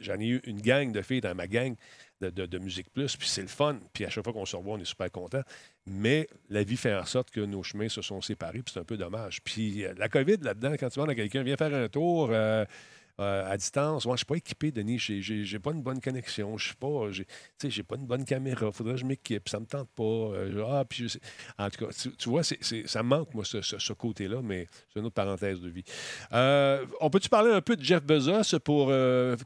J'en 0.00 0.20
ai 0.20 0.26
eu 0.26 0.40
une 0.44 0.60
gang 0.60 0.92
de 0.92 1.00
filles 1.00 1.22
dans 1.22 1.34
ma 1.34 1.46
gang 1.46 1.74
de, 2.20 2.30
de- 2.30 2.46
de 2.46 2.58
Musique 2.58 2.92
Plus, 2.92 3.16
puis 3.16 3.28
c'est 3.28 3.42
le 3.42 3.48
fun. 3.48 3.78
Puis 3.92 4.04
à 4.04 4.10
chaque 4.10 4.24
fois 4.24 4.32
qu'on 4.32 4.44
se 4.44 4.56
revoit, 4.56 4.74
on 4.74 4.78
est 4.78 4.84
super 4.84 5.10
content. 5.10 5.42
Mais 5.86 6.28
la 6.48 6.62
vie 6.62 6.76
fait 6.76 6.94
en 6.94 7.04
sorte 7.04 7.30
que 7.30 7.40
nos 7.40 7.62
chemins 7.62 7.88
se 7.88 8.02
sont 8.02 8.20
séparés, 8.20 8.62
puis 8.62 8.72
c'est 8.72 8.80
un 8.80 8.84
peu 8.84 8.96
dommage. 8.96 9.42
Puis 9.42 9.84
euh, 9.84 9.94
la 9.96 10.08
COVID, 10.08 10.36
là-dedans, 10.42 10.74
quand 10.78 10.88
tu 10.88 10.98
demandes 10.98 11.10
à 11.10 11.14
quelqu'un, 11.14 11.42
viens 11.42 11.56
faire 11.56 11.74
un 11.74 11.88
tour 11.88 12.28
euh, 12.30 12.64
euh, 13.18 13.50
à 13.50 13.56
distance, 13.56 14.04
moi, 14.04 14.14
je 14.14 14.14
ne 14.14 14.18
suis 14.18 14.26
pas 14.26 14.36
équipé, 14.36 14.70
Denis. 14.72 14.98
J'ai 14.98 15.20
j'ai 15.20 15.58
pas 15.58 15.72
une 15.72 15.82
bonne 15.82 16.00
connexion. 16.00 16.56
Je 16.58 16.66
suis 16.68 16.76
pas. 16.76 17.08
pas 17.88 17.96
une 17.96 18.06
bonne 18.06 18.24
caméra. 18.24 18.70
Faudrait 18.72 18.94
que 18.94 19.00
je 19.00 19.06
m'équipe. 19.06 19.48
Ça 19.48 19.58
me 19.58 19.66
tente 19.66 19.88
pas. 19.90 20.48
Je- 20.50 20.64
ah, 20.66 20.84
puis 20.88 21.08
je 21.08 21.18
En 21.58 21.68
tout 21.70 21.86
cas, 21.86 21.92
tu, 22.18 22.28
vois, 22.28 22.42
ça 22.44 23.02
manque, 23.02 23.34
moi, 23.34 23.44
ce, 23.44 23.92
côté-là, 23.92 24.40
mais 24.42 24.66
c'est 24.92 25.00
une 25.00 25.06
autre 25.06 25.14
parenthèse 25.14 25.60
de 25.60 25.68
vie. 25.68 25.84
On 26.30 27.10
peut-tu 27.10 27.28
parler 27.28 27.52
un 27.52 27.62
peu 27.62 27.76
de 27.76 27.82
Jeff 27.82 28.02
Bezos 28.04 28.58
pour 28.60 28.92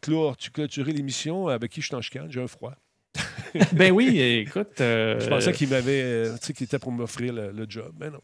clôturer 0.03 0.93
l'émission? 0.93 1.49
Avec 1.49 1.71
qui 1.71 1.81
je 1.81 1.87
suis 1.87 1.97
en 1.97 2.03
chicane? 2.03 2.31
J'ai 2.31 2.43
un 2.43 2.49
froid. 2.49 2.75
ben 3.73 3.93
oui, 3.93 4.19
écoute. 4.21 4.81
euh, 4.81 5.19
Je 5.21 5.29
pensais 5.29 5.53
qu'il 5.53 5.69
m'avait, 5.69 6.03
euh, 6.03 6.33
tu 6.41 6.47
sais, 6.47 6.53
qu'il 6.53 6.65
était 6.65 6.79
pour 6.79 6.93
m'offrir 6.93 7.33
le, 7.33 7.53
le 7.53 7.67
job, 7.69 7.93
mais 7.99 8.11
non. 8.11 8.21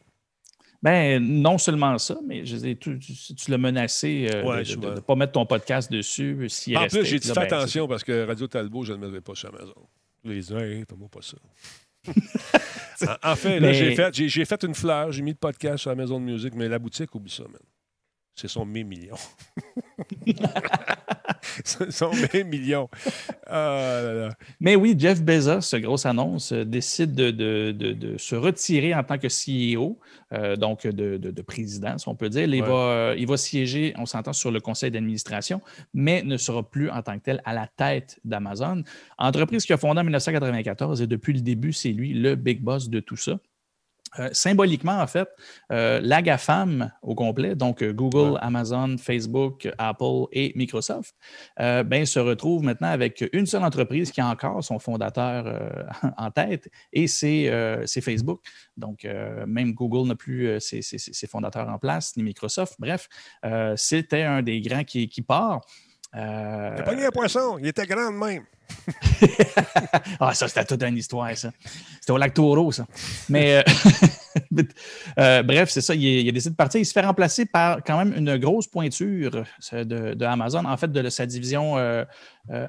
Ben, 0.82 1.22
non 1.22 1.58
seulement 1.58 1.98
ça, 1.98 2.16
mais 2.26 2.46
je 2.46 2.56
dire, 2.56 2.76
tu, 2.80 2.98
tu- 2.98 3.34
tu 3.34 3.50
l'as 3.50 3.58
menacé 3.58 4.28
euh, 4.32 4.42
Ouais, 4.44 4.62
de- 4.64 4.94
ne 4.94 5.00
pas 5.00 5.14
mettre 5.14 5.32
ton 5.32 5.44
podcast 5.44 5.92
dessus. 5.92 6.34
En 6.38 6.40
restait. 6.80 6.88
plus, 7.00 7.04
j'ai 7.06 7.18
dit 7.18 7.28
fais 7.28 7.34
ben, 7.34 7.42
attention 7.42 7.86
parce 7.86 8.02
que 8.02 8.24
Radio 8.26 8.46
Talbot, 8.46 8.84
je 8.84 8.92
ne 8.92 8.96
le 8.98 9.04
mettrai 9.06 9.20
pas 9.20 9.34
sur 9.34 9.50
Amazon. 9.50 9.74
Les 10.24 10.40
gens, 10.40 10.58
hey, 10.58 10.84
fais-moi 10.88 11.08
pas 11.10 11.20
ça. 11.20 11.36
en, 13.24 13.32
en 13.32 13.36
fait, 13.36 13.60
là, 13.60 13.68
Mais- 13.68 13.74
j'ai 13.74 13.94
fait, 13.94 14.14
j'ai, 14.14 14.44
fait 14.46 14.62
une 14.64 14.74
fleur, 14.74 15.12
j'ai 15.12 15.22
mis 15.22 15.32
le 15.32 15.36
podcast 15.36 15.78
sur 15.78 15.90
la 15.90 15.96
maison 15.96 16.18
de 16.18 16.24
musique, 16.24 16.54
mais 16.54 16.66
la 16.68 16.78
boutique, 16.78 17.14
oublie 17.14 17.30
ça, 17.30 17.42
man. 17.44 17.60
Ce 18.40 18.48
sont 18.48 18.64
mes 18.64 18.84
millions. 18.84 19.16
Ce 21.64 21.90
sont 21.90 22.10
mes 22.32 22.44
millions. 22.44 22.88
Ah 23.46 24.00
là 24.02 24.12
là. 24.14 24.28
Mais 24.60 24.76
oui, 24.76 24.94
Jeff 24.98 25.22
Bezos, 25.22 25.60
grosse 25.80 26.06
annonce, 26.06 26.52
euh, 26.52 26.64
décide 26.64 27.14
de, 27.14 27.30
de- 27.30 27.72
de- 27.72 27.92
de 27.92 28.18
se 28.18 28.34
retirer 28.34 28.94
en 28.94 29.02
tant 29.04 29.18
que 29.18 29.26
CEO, 29.28 29.98
euh, 30.32 30.56
donc 30.56 30.86
de, 30.86 31.16
de- 31.16 31.30
de 31.30 31.42
président, 31.42 31.98
si 31.98 32.08
on 32.08 32.14
peut 32.14 32.28
dire. 32.28 32.44
Il, 32.44 32.62
Ouais. 32.62 32.68
va, 32.68 32.74
euh, 32.74 33.14
il 33.18 33.26
va 33.26 33.36
siéger, 33.36 33.94
on 33.98 34.06
s'entend, 34.06 34.32
sur 34.32 34.50
le 34.50 34.60
conseil 34.60 34.90
d'administration, 34.90 35.60
mais 35.94 36.22
ne 36.22 36.36
sera 36.36 36.62
plus 36.62 36.88
en 36.90 37.02
tant 37.02 37.18
que 37.18 37.24
tel 37.24 37.42
à 37.44 37.52
la 37.52 37.66
tête 37.66 38.18
d'Amazon. 38.24 38.82
Entreprise 39.18 39.64
qu'il 39.66 39.74
a 39.74 39.78
fondée 39.78 40.00
en 40.00 40.04
1994 40.04 41.02
et 41.02 41.06
depuis 41.06 41.32
le 41.34 41.40
début, 41.40 41.72
c'est 41.72 41.90
lui 41.92 42.12
le 42.14 42.36
big 42.36 42.60
boss 42.62 42.88
de 42.88 43.00
tout 43.00 43.16
ça. 43.16 43.38
Euh, 44.18 44.28
symboliquement, 44.32 44.98
en 45.00 45.06
fait, 45.06 45.28
euh, 45.70 46.00
la 46.02 46.20
GAFAM 46.20 46.90
au 47.00 47.14
complet, 47.14 47.54
donc 47.54 47.80
euh, 47.80 47.92
Google, 47.92 48.32
Ouais. 48.32 48.38
Amazon, 48.42 48.96
Facebook, 48.98 49.68
Apple 49.78 50.24
et 50.32 50.52
Microsoft, 50.56 51.14
euh, 51.60 51.84
ben, 51.84 52.04
se 52.04 52.18
retrouve 52.18 52.64
maintenant 52.64 52.88
avec 52.88 53.24
une 53.32 53.46
seule 53.46 53.62
entreprise 53.62 54.10
qui 54.10 54.20
a 54.20 54.26
encore 54.26 54.64
son 54.64 54.80
fondateur 54.80 55.44
en 56.16 56.30
tête, 56.32 56.68
et 56.92 57.06
c'est 57.06 57.50
c'est 57.86 58.00
Facebook. 58.00 58.40
Donc, 58.76 59.06
même 59.46 59.74
Google 59.74 60.08
n'a 60.08 60.16
plus 60.16 60.60
ses, 60.60 60.82
ses- 60.82 60.98
ses 60.98 61.26
fondateurs 61.28 61.68
en 61.68 61.78
place, 61.78 62.16
ni 62.16 62.22
Microsoft. 62.24 62.74
Bref, 62.80 63.08
c'était 63.76 64.22
un 64.22 64.42
des 64.42 64.60
grands 64.60 64.84
qui, 64.84 65.08
qui 65.08 65.22
part. 65.22 65.60
Euh, 66.16 66.74
T'as 66.76 66.82
pogné 66.82 67.04
un 67.06 67.10
poisson, 67.10 67.56
il 67.58 67.68
était 67.68 67.86
grand 67.86 68.10
de 68.10 68.16
même. 68.16 68.44
ah, 70.20 70.34
ça, 70.34 70.48
c'était 70.48 70.64
toute 70.64 70.82
une 70.82 70.96
histoire, 70.96 71.36
ça. 71.36 71.52
C'était 72.00 72.12
au 72.12 72.16
lac 72.16 72.34
Taureau, 72.34 72.72
ça. 72.72 72.86
Mais, 73.28 73.56
euh, 73.58 73.62
euh, 75.18 75.42
bref, 75.42 75.70
c'est 75.70 75.80
ça. 75.80 75.94
Il, 75.94 76.02
il 76.02 76.28
a 76.28 76.32
décidé 76.32 76.50
de 76.50 76.56
partir. 76.56 76.80
Il 76.80 76.84
se 76.86 76.92
fait 76.92 77.00
remplacer 77.00 77.46
par 77.46 77.82
quand 77.84 77.98
même 77.98 78.14
une 78.16 78.36
grosse 78.38 78.66
pointure 78.66 79.44
de, 79.72 79.84
de 80.14 80.24
Amazon, 80.24 80.64
en 80.64 80.76
fait, 80.76 80.90
de 80.90 81.08
sa 81.10 81.26
division 81.26 81.78
euh, 81.78 82.04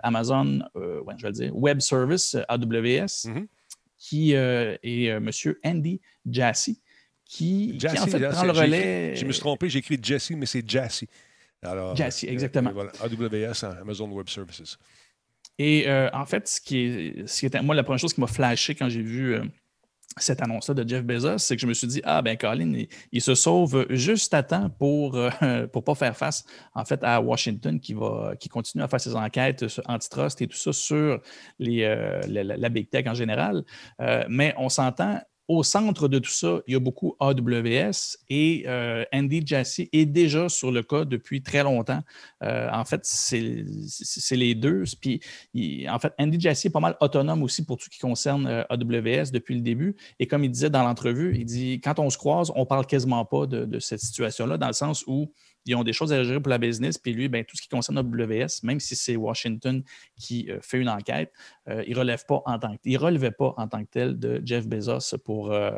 Amazon, 0.03 0.59
ouais, 0.75 1.13
je 1.17 1.23
vais 1.23 1.29
le 1.29 1.33
dire, 1.33 1.55
Web 1.57 1.79
Service, 1.79 2.35
AWS, 2.47 3.27
Mhm. 3.27 3.47
qui 3.97 4.33
est 4.33 4.35
euh, 4.37 5.17
M. 5.17 5.29
Andy 5.63 6.01
Jassy, 6.29 6.81
qui, 7.25 7.71
qui, 7.73 7.79
Jassy, 7.79 7.99
en 7.99 8.07
fait 8.07 8.29
prend 8.29 8.43
le 8.43 8.51
relais. 8.51 9.15
Je 9.15 9.25
me 9.25 9.31
suis 9.31 9.39
trompé, 9.41 9.69
j'ai 9.69 9.79
écrit 9.79 9.99
Jesse, 10.01 10.31
mais 10.31 10.45
c'est 10.45 10.67
Jassy. 10.67 11.07
Alors, 11.63 11.91
euh, 11.99 12.09
exactement. 12.27 12.71
voilà, 12.71 12.91
AWS, 13.01 13.65
Amazon 13.81 14.09
Web 14.11 14.29
Services. 14.29 14.77
Et 15.59 15.87
euh, 15.87 16.09
en 16.13 16.25
fait, 16.25 16.47
ce 16.47 16.59
qui 16.61 16.77
est, 16.79 17.27
ce 17.27 17.39
qui 17.41 17.45
était, 17.45 17.61
moi, 17.61 17.75
la 17.75 17.83
première 17.83 17.99
chose 17.99 18.13
qui 18.13 18.21
m'a 18.21 18.27
flashé 18.27 18.73
quand 18.73 18.89
j'ai 18.89 19.01
vu 19.03 19.35
euh, 19.35 19.43
cette 20.17 20.41
annonce-là 20.41 20.73
de 20.73 20.89
Jeff 20.89 21.03
Bezos, 21.03 21.37
c'est 21.37 21.55
que 21.55 21.61
je 21.61 21.67
me 21.67 21.73
suis 21.73 21.87
dit, 21.87 22.01
ah 22.03 22.21
ben 22.23 22.35
Colin, 22.35 22.73
il, 22.73 22.87
il 23.11 23.21
se 23.21 23.35
sauve 23.35 23.85
juste 23.91 24.33
à 24.33 24.41
temps 24.43 24.69
pour 24.71 25.13
ne 25.41 25.65
pas 25.67 25.95
faire 25.95 26.17
face, 26.17 26.43
en 26.73 26.83
fait, 26.83 27.03
à 27.03 27.21
Washington 27.21 27.79
qui, 27.79 27.93
va, 27.93 28.33
qui 28.39 28.49
continue 28.49 28.83
à 28.83 28.87
faire 28.87 28.99
ses 29.01 29.15
enquêtes 29.15 29.67
sur 29.67 29.83
antitrust 29.87 30.41
et 30.41 30.47
tout 30.47 30.57
ça 30.57 30.73
sur 30.73 31.21
les, 31.59 31.81
la, 32.27 32.43
la- 32.43 32.57
la 32.57 32.69
Big 32.69 32.89
Tech 32.89 33.05
en 33.07 33.13
général. 33.13 33.63
Mais 34.29 34.53
on 34.57 34.67
s'entend, 34.69 35.21
au 35.51 35.63
centre 35.63 36.07
de 36.07 36.17
tout 36.19 36.31
ça, 36.31 36.61
il 36.65 36.73
y 36.73 36.75
a 36.77 36.79
beaucoup 36.79 37.17
AWS 37.19 38.17
et 38.29 38.63
euh, 38.67 39.03
Andy 39.13 39.43
Jassy 39.45 39.89
est 39.91 40.05
déjà 40.05 40.47
sur 40.47 40.71
le 40.71 40.81
cas 40.81 41.03
depuis 41.03 41.43
très 41.43 41.61
longtemps. 41.61 42.01
Euh, 42.41 42.69
en 42.71 42.85
fait, 42.85 43.01
c'est 43.03 44.35
les 44.35 44.55
deux. 44.55 44.83
Puis, 45.01 45.19
en 45.89 45.99
fait, 45.99 46.13
Andy 46.17 46.39
Jassy 46.39 46.67
est 46.67 46.71
pas 46.71 46.79
mal 46.79 46.95
autonome 47.01 47.43
aussi 47.43 47.65
pour 47.65 47.77
tout 47.77 47.85
ce 47.85 47.89
qui 47.89 47.99
concerne 47.99 48.47
euh, 48.47 48.63
AWS 48.69 49.31
depuis 49.33 49.55
le 49.55 49.61
début. 49.61 49.97
Et 50.19 50.27
comme 50.27 50.45
il 50.45 50.51
disait 50.51 50.69
dans 50.69 50.83
l'entrevue, 50.83 51.35
il 51.37 51.45
dit 51.45 51.81
quand 51.83 51.99
on 51.99 52.09
se 52.09 52.17
croise, 52.17 52.49
on 52.55 52.65
parle 52.65 52.85
quasiment 52.85 53.25
pas 53.25 53.45
de 53.45 53.79
cette 53.79 53.99
situation-là, 53.99 54.57
dans 54.57 54.67
le 54.67 54.73
sens 54.73 55.03
où 55.05 55.33
ils 55.65 55.75
ont 55.75 55.83
des 55.83 55.93
choses 55.93 56.11
à 56.11 56.23
gérer 56.23 56.39
pour 56.39 56.49
la 56.49 56.57
business, 56.57 56.97
puis 56.97 57.13
lui, 57.13 57.29
ben, 57.29 57.43
tout 57.45 57.55
ce 57.55 57.61
qui 57.61 57.69
concerne 57.69 57.97
AWS, 57.97 58.63
même 58.63 58.79
si 58.79 58.95
c'est 58.95 59.15
Washington 59.15 59.83
qui 60.15 60.49
euh, 60.49 60.59
fait 60.61 60.79
une 60.79 60.89
enquête, 60.89 61.31
euh, 61.67 61.83
il 61.87 61.97
relève 61.97 62.25
pas 62.25 62.41
en 62.45 62.57
tant 62.59 62.75
que, 62.75 62.81
il 62.83 62.97
relevait 62.97 63.31
pas 63.31 63.53
en 63.57 63.67
tant 63.67 63.83
que 63.83 63.89
tel 63.89 64.19
de 64.19 64.41
Jeff 64.43 64.67
Bezos 64.67 65.17
pour, 65.23 65.51
euh, 65.51 65.71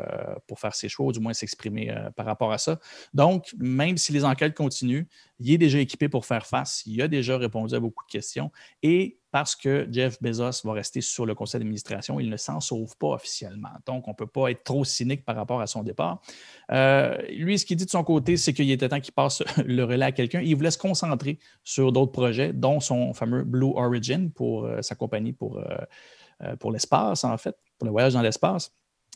pour 0.46 0.60
faire 0.60 0.74
ses 0.74 0.88
choix, 0.88 1.06
ou 1.06 1.12
du 1.12 1.20
moins 1.20 1.32
s'exprimer 1.32 1.94
par 2.16 2.26
rapport 2.26 2.52
à 2.52 2.58
ça. 2.58 2.78
Donc, 3.12 3.54
même 3.58 3.96
si 3.96 4.12
les 4.12 4.24
enquêtes 4.24 4.54
continuent, 4.54 5.04
il 5.38 5.52
est 5.52 5.58
déjà 5.58 5.78
équipé 5.78 6.08
pour 6.08 6.26
faire 6.26 6.46
face. 6.46 6.82
Il 6.86 7.02
a 7.02 7.08
déjà 7.08 7.36
répondu 7.36 7.74
à 7.74 7.80
beaucoup 7.80 8.04
de 8.04 8.10
questions. 8.10 8.50
Et 8.82 9.18
parce 9.34 9.56
que 9.56 9.88
Jeff 9.90 10.22
Bezos 10.22 10.62
va 10.62 10.74
rester 10.74 11.00
sur 11.00 11.26
le 11.26 11.34
conseil 11.34 11.58
d'administration, 11.58 12.20
il 12.20 12.30
ne 12.30 12.36
s'en 12.36 12.60
sauve 12.60 12.96
pas 12.96 13.08
officiellement. 13.08 13.70
Donc, 13.84 14.06
on 14.06 14.12
ne 14.12 14.16
peut 14.16 14.28
pas 14.28 14.48
être 14.52 14.62
trop 14.62 14.84
cynique 14.84 15.24
par 15.24 15.34
rapport 15.34 15.60
à 15.60 15.66
son 15.66 15.82
départ. 15.82 16.22
Euh, 16.70 17.16
lui, 17.32 17.58
ce 17.58 17.66
qu'il 17.66 17.76
dit 17.76 17.84
de 17.84 17.90
son 17.90 18.04
côté, 18.04 18.36
c'est 18.36 18.52
qu'il 18.52 18.70
était 18.70 18.88
temps 18.88 19.00
qu'il 19.00 19.12
passe 19.12 19.42
le 19.66 19.82
relais 19.82 20.06
à 20.06 20.12
quelqu'un. 20.12 20.40
Il 20.40 20.54
voulait 20.54 20.70
se 20.70 20.78
concentrer 20.78 21.40
sur 21.64 21.90
d'autres 21.90 22.12
projets, 22.12 22.52
dont 22.52 22.78
son 22.78 23.12
fameux 23.12 23.42
Blue 23.42 23.72
Origin 23.74 24.30
pour 24.30 24.66
euh, 24.66 24.82
sa 24.82 24.94
compagnie 24.94 25.32
pour, 25.32 25.58
euh, 25.58 26.54
pour 26.60 26.70
l'espace, 26.70 27.24
en 27.24 27.36
fait, 27.36 27.56
pour 27.76 27.86
le 27.86 27.90
voyage 27.90 28.12
dans 28.12 28.22
l'espace. 28.22 28.72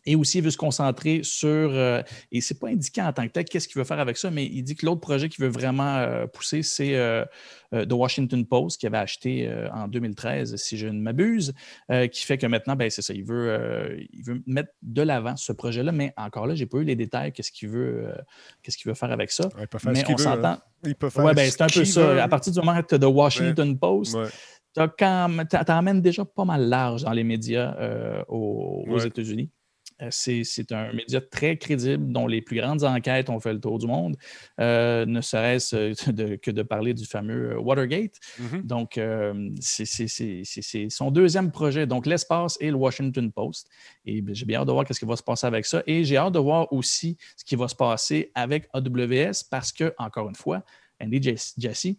Et 0.07 0.17
aussi, 0.17 0.39
il 0.39 0.45
veut 0.45 0.51
se 0.51 0.57
concentrer 0.57 1.21
sur, 1.23 1.49
euh, 1.49 2.03
et 2.33 2.41
c'est 2.41 2.59
pas 2.59 2.69
indiqué 2.69 3.03
en 3.03 3.13
tant 3.13 3.25
que 3.27 3.33
tel 3.33 3.45
qu'est-ce 3.45 3.69
qu'il 3.69 3.77
veut 3.79 3.85
faire 3.85 3.99
avec 3.99 4.17
ça, 4.17 4.31
mais 4.31 4.47
il 4.47 4.63
dit 4.63 4.75
que 4.75 4.87
l'autre 4.87 5.01
projet 5.01 5.29
qu'il 5.29 5.45
veut 5.45 5.51
vraiment 5.51 5.97
euh, 5.97 6.27
pousser, 6.27 6.63
c'est 6.63 6.95
euh, 6.95 7.25
euh, 7.75 7.85
The 7.85 7.93
Washington 7.93 8.47
Post 8.47 8.81
qu'il 8.81 8.87
avait 8.87 8.97
acheté 8.99 9.51
en 9.75 9.87
2013, 9.89 10.57
si 10.57 10.79
je 10.79 10.87
ne 10.87 10.99
m'abuse, 11.01 11.53
qui 12.13 12.25
fait 12.25 12.39
que 12.39 12.47
maintenant, 12.47 12.75
ben, 12.77 12.89
c'est 12.91 13.03
ça, 13.03 13.13
il 13.13 13.25
veut, 13.25 13.99
il 14.13 14.23
veut 14.25 14.43
mettre 14.47 14.71
de 14.83 15.03
l'avant 15.03 15.37
ce 15.37 15.53
projet-là, 15.53 15.93
mais 15.93 16.15
encore 16.17 16.47
là, 16.47 16.55
j'ai 16.55 16.67
pas 16.67 16.79
eu 16.79 16.85
les 16.85 16.97
détails, 16.97 17.33
qu'est-ce 17.33 17.53
qu'il 17.53 17.69
veut, 17.69 18.07
qu'est-ce 18.63 18.79
qu'il 18.79 18.89
veut 18.89 18.95
faire 18.95 19.11
avec 19.13 19.31
ça. 19.31 19.47
Ouais, 19.49 19.63
il 19.63 19.69
peut 19.69 19.79
faire 19.79 19.93
Mais 19.93 20.01
ce 20.01 20.07
on 20.13 20.15
veut, 20.15 20.23
s'entend. 20.23 20.49
hein. 20.49 20.63
Ouais, 20.85 21.35
ben, 21.35 21.45
ce 21.51 21.57
c'est 21.57 21.63
un 21.63 21.67
peu 21.67 21.85
ça. 21.85 22.07
veut. 22.15 22.21
À 22.21 22.29
partir 22.29 22.53
du 22.53 22.59
moment 22.61 22.81
que 22.81 22.87
tu 22.87 22.95
as 22.95 22.99
The 22.99 23.05
Washington 23.05 23.79
Post, 23.79 24.15
Ouais. 24.15 24.29
t'a- 24.75 25.65
t'emmènes 25.65 26.01
déjà 26.01 26.25
pas 26.25 26.45
mal 26.45 26.63
large 26.69 27.03
dans 27.03 27.13
les 27.13 27.25
médias 27.25 27.75
aux. 28.29 28.85
États-Unis. 29.05 29.51
Euh, 30.01 30.09
C'est 30.11 30.73
un 30.73 30.93
média 30.93 31.21
très 31.21 31.57
crédible 31.57 32.13
dont 32.13 32.27
les 32.27 32.41
plus 32.41 32.57
grandes 32.57 32.85
enquêtes 32.85 33.31
ont 33.31 33.41
fait 33.41 33.53
le 33.53 33.61
tour 33.61 33.79
du 33.79 33.87
monde, 33.87 34.17
euh, 34.61 35.05
ne 35.07 35.21
serait-ce 35.21 35.77
euh, 35.77 36.37
que 36.37 36.51
de 36.51 36.63
parler 36.63 36.95
du 36.95 37.05
fameux 37.05 37.59
Watergate. 37.59 38.15
Mhm. 38.39 38.63
Donc, 38.63 38.97
euh, 38.97 39.51
c'est 39.61 40.89
son 40.91 41.11
deuxième 41.11 41.51
projet, 41.51 41.87
donc 41.87 42.07
l'espace 42.07 42.57
et 42.61 42.71
le 42.71 42.77
Washington 42.77 43.33
Post. 43.33 43.69
Et 44.05 44.23
ben, 44.23 44.35
j'ai 44.35 44.45
bien 44.45 44.61
hâte 44.61 44.69
de 44.69 44.73
voir 44.73 44.85
ce 44.89 44.99
qui 44.99 45.05
va 45.05 45.17
se 45.17 45.23
passer 45.23 45.47
avec 45.47 45.67
ça. 45.67 45.83
Et 45.87 46.05
j'ai 46.05 46.17
hâte 46.17 46.35
de 46.35 46.39
voir 46.39 46.73
aussi 46.73 47.17
ce 47.37 47.45
qui 47.45 47.57
va 47.57 47.67
se 47.69 47.75
passer 47.75 48.31
avec 48.35 48.69
AWS 48.73 49.45
parce 49.51 49.73
que, 49.73 49.93
encore 49.99 50.29
une 50.29 50.35
fois, 50.37 50.63
Andy 51.03 51.23
Jas- 51.23 51.55
Jassy 51.59 51.99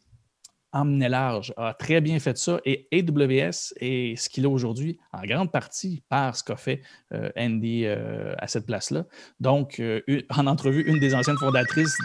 emmené 0.72 1.10
large, 1.10 1.54
a 1.58 1.74
très 1.74 2.02
bien 2.02 2.20
fait 2.20 2.38
ça. 2.38 2.60
Et 2.66 2.88
AWS 2.94 3.74
est 3.80 4.16
ce 4.16 4.30
qu'il 4.30 4.44
est 4.44 4.48
aujourd'hui, 4.48 5.00
en 5.12 5.24
grande 5.24 5.52
partie 5.52 6.04
par 6.10 6.36
ce 6.36 6.44
qu'a 6.44 6.56
fait 6.56 6.82
euh, 7.14 7.30
Andy 7.38 7.86
euh, 7.86 8.34
à 8.38 8.48
cette 8.48 8.66
place-là. 8.66 9.06
Donc, 9.40 9.80
euh, 9.80 10.02
en 10.30 10.48
entrevue, 10.48 10.84
une 10.84 11.00
des 11.00 11.16
anciennes 11.16 11.38
fondatrices 11.38 11.98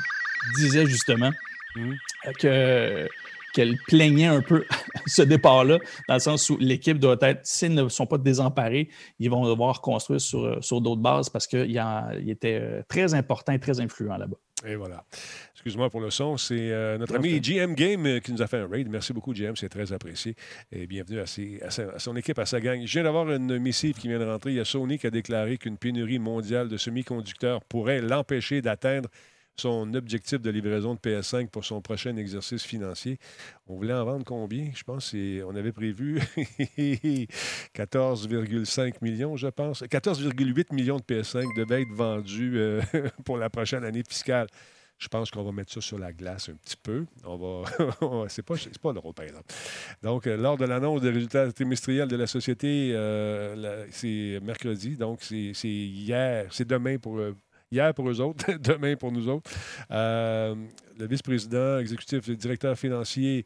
disait 0.57 0.86
justement 0.86 1.32
euh, 1.77 1.93
que 2.39 3.09
qu'elle 3.55 3.78
plaignait 3.86 4.27
un 4.27 4.43
peu 4.43 4.65
ce 5.07 5.23
départ-là, 5.23 5.78
dans 6.09 6.15
le 6.15 6.20
sens 6.20 6.51
où 6.51 6.57
l'équipe 6.59 6.99
doit 6.99 7.16
être, 7.20 7.47
s'ils 7.47 7.73
ne 7.73 7.89
sont 7.89 8.05
pas 8.05 8.19
désemparés, 8.19 8.89
ils 9.20 9.31
vont 9.31 9.47
devoir 9.47 9.81
construire 9.81 10.20
sur, 10.20 10.62
sur 10.62 10.81
d'autres 10.81 11.01
bases 11.01 11.28
parce 11.28 11.47
qu'il 11.47 11.70
il 11.70 12.31
était 12.31 12.82
très 12.89 13.15
important 13.15 13.53
et 13.53 13.61
très 13.61 13.78
influent 13.78 14.16
là-bas. 14.16 14.39
Et 14.66 14.74
voilà. 14.74 15.05
Excuse-moi 15.65 15.89
pour 15.89 16.03
le 16.03 16.11
son. 16.11 16.36
C'est 16.36 16.73
euh, 16.73 16.99
notre 16.99 17.15
ami 17.16 17.41
GM 17.41 17.73
Game 17.74 18.05
euh, 18.05 18.20
qui 18.20 18.32
nous 18.32 18.43
a 18.43 18.47
fait 18.47 18.59
un 18.59 18.66
raid. 18.69 18.86
Merci 18.91 19.15
beaucoup, 19.15 19.32
GM. 19.32 19.57
C'est 19.57 19.70
très 19.70 19.95
apprécié. 19.95 20.35
Et 20.70 20.86
bienvenue 20.86 21.20
à, 21.20 21.27
ses- 21.27 21.59
à 21.62 21.70
sa- 21.70 21.89
à 21.89 21.99
son 21.99 22.15
équipe, 22.16 22.39
à 22.39 22.45
sa 22.45 22.61
gang. 22.61 22.82
Je 22.85 22.93
viens 22.93 23.05
d'avoir 23.05 23.31
une 23.32 23.57
missive 23.59 23.95
qui 23.95 24.09
vient 24.09 24.19
de 24.19 24.27
rentrer. 24.27 24.51
Il 24.51 24.57
y 24.57 24.61
a 24.61 24.66
Sony 24.66 24.99
qui 24.99 25.07
a 25.07 25.11
déclaré 25.11 25.57
qu'une 25.57 25.78
pénurie 25.78 26.19
mondiale 26.19 26.69
de 26.69 26.77
semi-conducteurs 26.77 27.65
pourrait 27.65 28.03
l'empêcher 28.03 28.61
d'atteindre 28.61 29.09
son 29.57 29.95
objectif 29.95 30.43
de 30.43 30.51
livraison 30.51 30.93
de 30.97 30.99
PS5 30.99 31.49
pour 31.49 31.65
son 31.65 31.81
prochain 31.81 32.15
exercice 32.19 32.62
financier. 32.62 33.16
On 33.66 33.77
voulait 33.77 33.95
en 33.95 34.05
vendre 34.05 34.24
combien? 34.27 34.70
Je 34.77 34.82
pense 34.82 35.12
qu'on 35.12 35.57
avait 35.57 35.73
prévu 35.73 36.19
14,5 37.74 38.95
millions, 39.01 39.36
je 39.39 39.47
pense. 39.49 39.82
14,8 39.82 40.74
millions 40.74 40.99
de 40.99 41.03
PS5 41.05 41.57
devaient 41.57 41.82
être 41.82 41.93
vendus 41.95 42.53
euh, 42.59 42.82
pour 43.24 43.39
la 43.39 43.49
prochaine 43.49 43.85
année 43.85 44.03
fiscale. 44.07 44.49
Je 44.99 45.09
pense 45.09 45.31
qu'on 45.31 45.43
va 45.43 45.53
mettre 45.53 45.73
ça 45.73 45.81
sur 45.81 45.99
la 45.99 46.12
glace 46.12 46.49
un 46.49 46.55
petit 46.55 46.77
peu. 46.83 47.05
On 47.25 47.37
va. 47.37 48.27
c'est 48.29 48.43
pas, 48.43 48.55
pas 48.83 48.93
drôle, 48.93 49.12
par 49.12 49.25
exemple. 49.25 49.53
Donc, 50.03 50.27
euh, 50.27 50.37
lors 50.37 50.57
de 50.57 50.65
l'annonce 50.65 51.01
des 51.03 51.11
résultats 51.11 51.53
trimestriels 51.53 52.09
de 52.09 52.16
la 52.16 52.27
société, 52.27 52.93
euh, 52.95 53.87
c'est 53.91 54.39
mercredi. 54.43 54.97
Donc, 54.97 55.21
c'est 55.23 55.53
hier. 55.69 56.47
C'est 56.53 56.66
demain 56.66 56.99
pour. 56.99 57.19
euh, 57.19 57.35
Hier 57.73 57.93
pour 57.93 58.09
eux 58.09 58.21
autres, 58.21 58.53
demain 58.61 58.95
pour 58.95 59.11
nous 59.11 59.29
autres. 59.29 59.51
Le 59.91 61.07
vice-président 61.07 61.79
exécutif 61.79 62.31
directeur 62.31 62.79
financier 62.79 63.45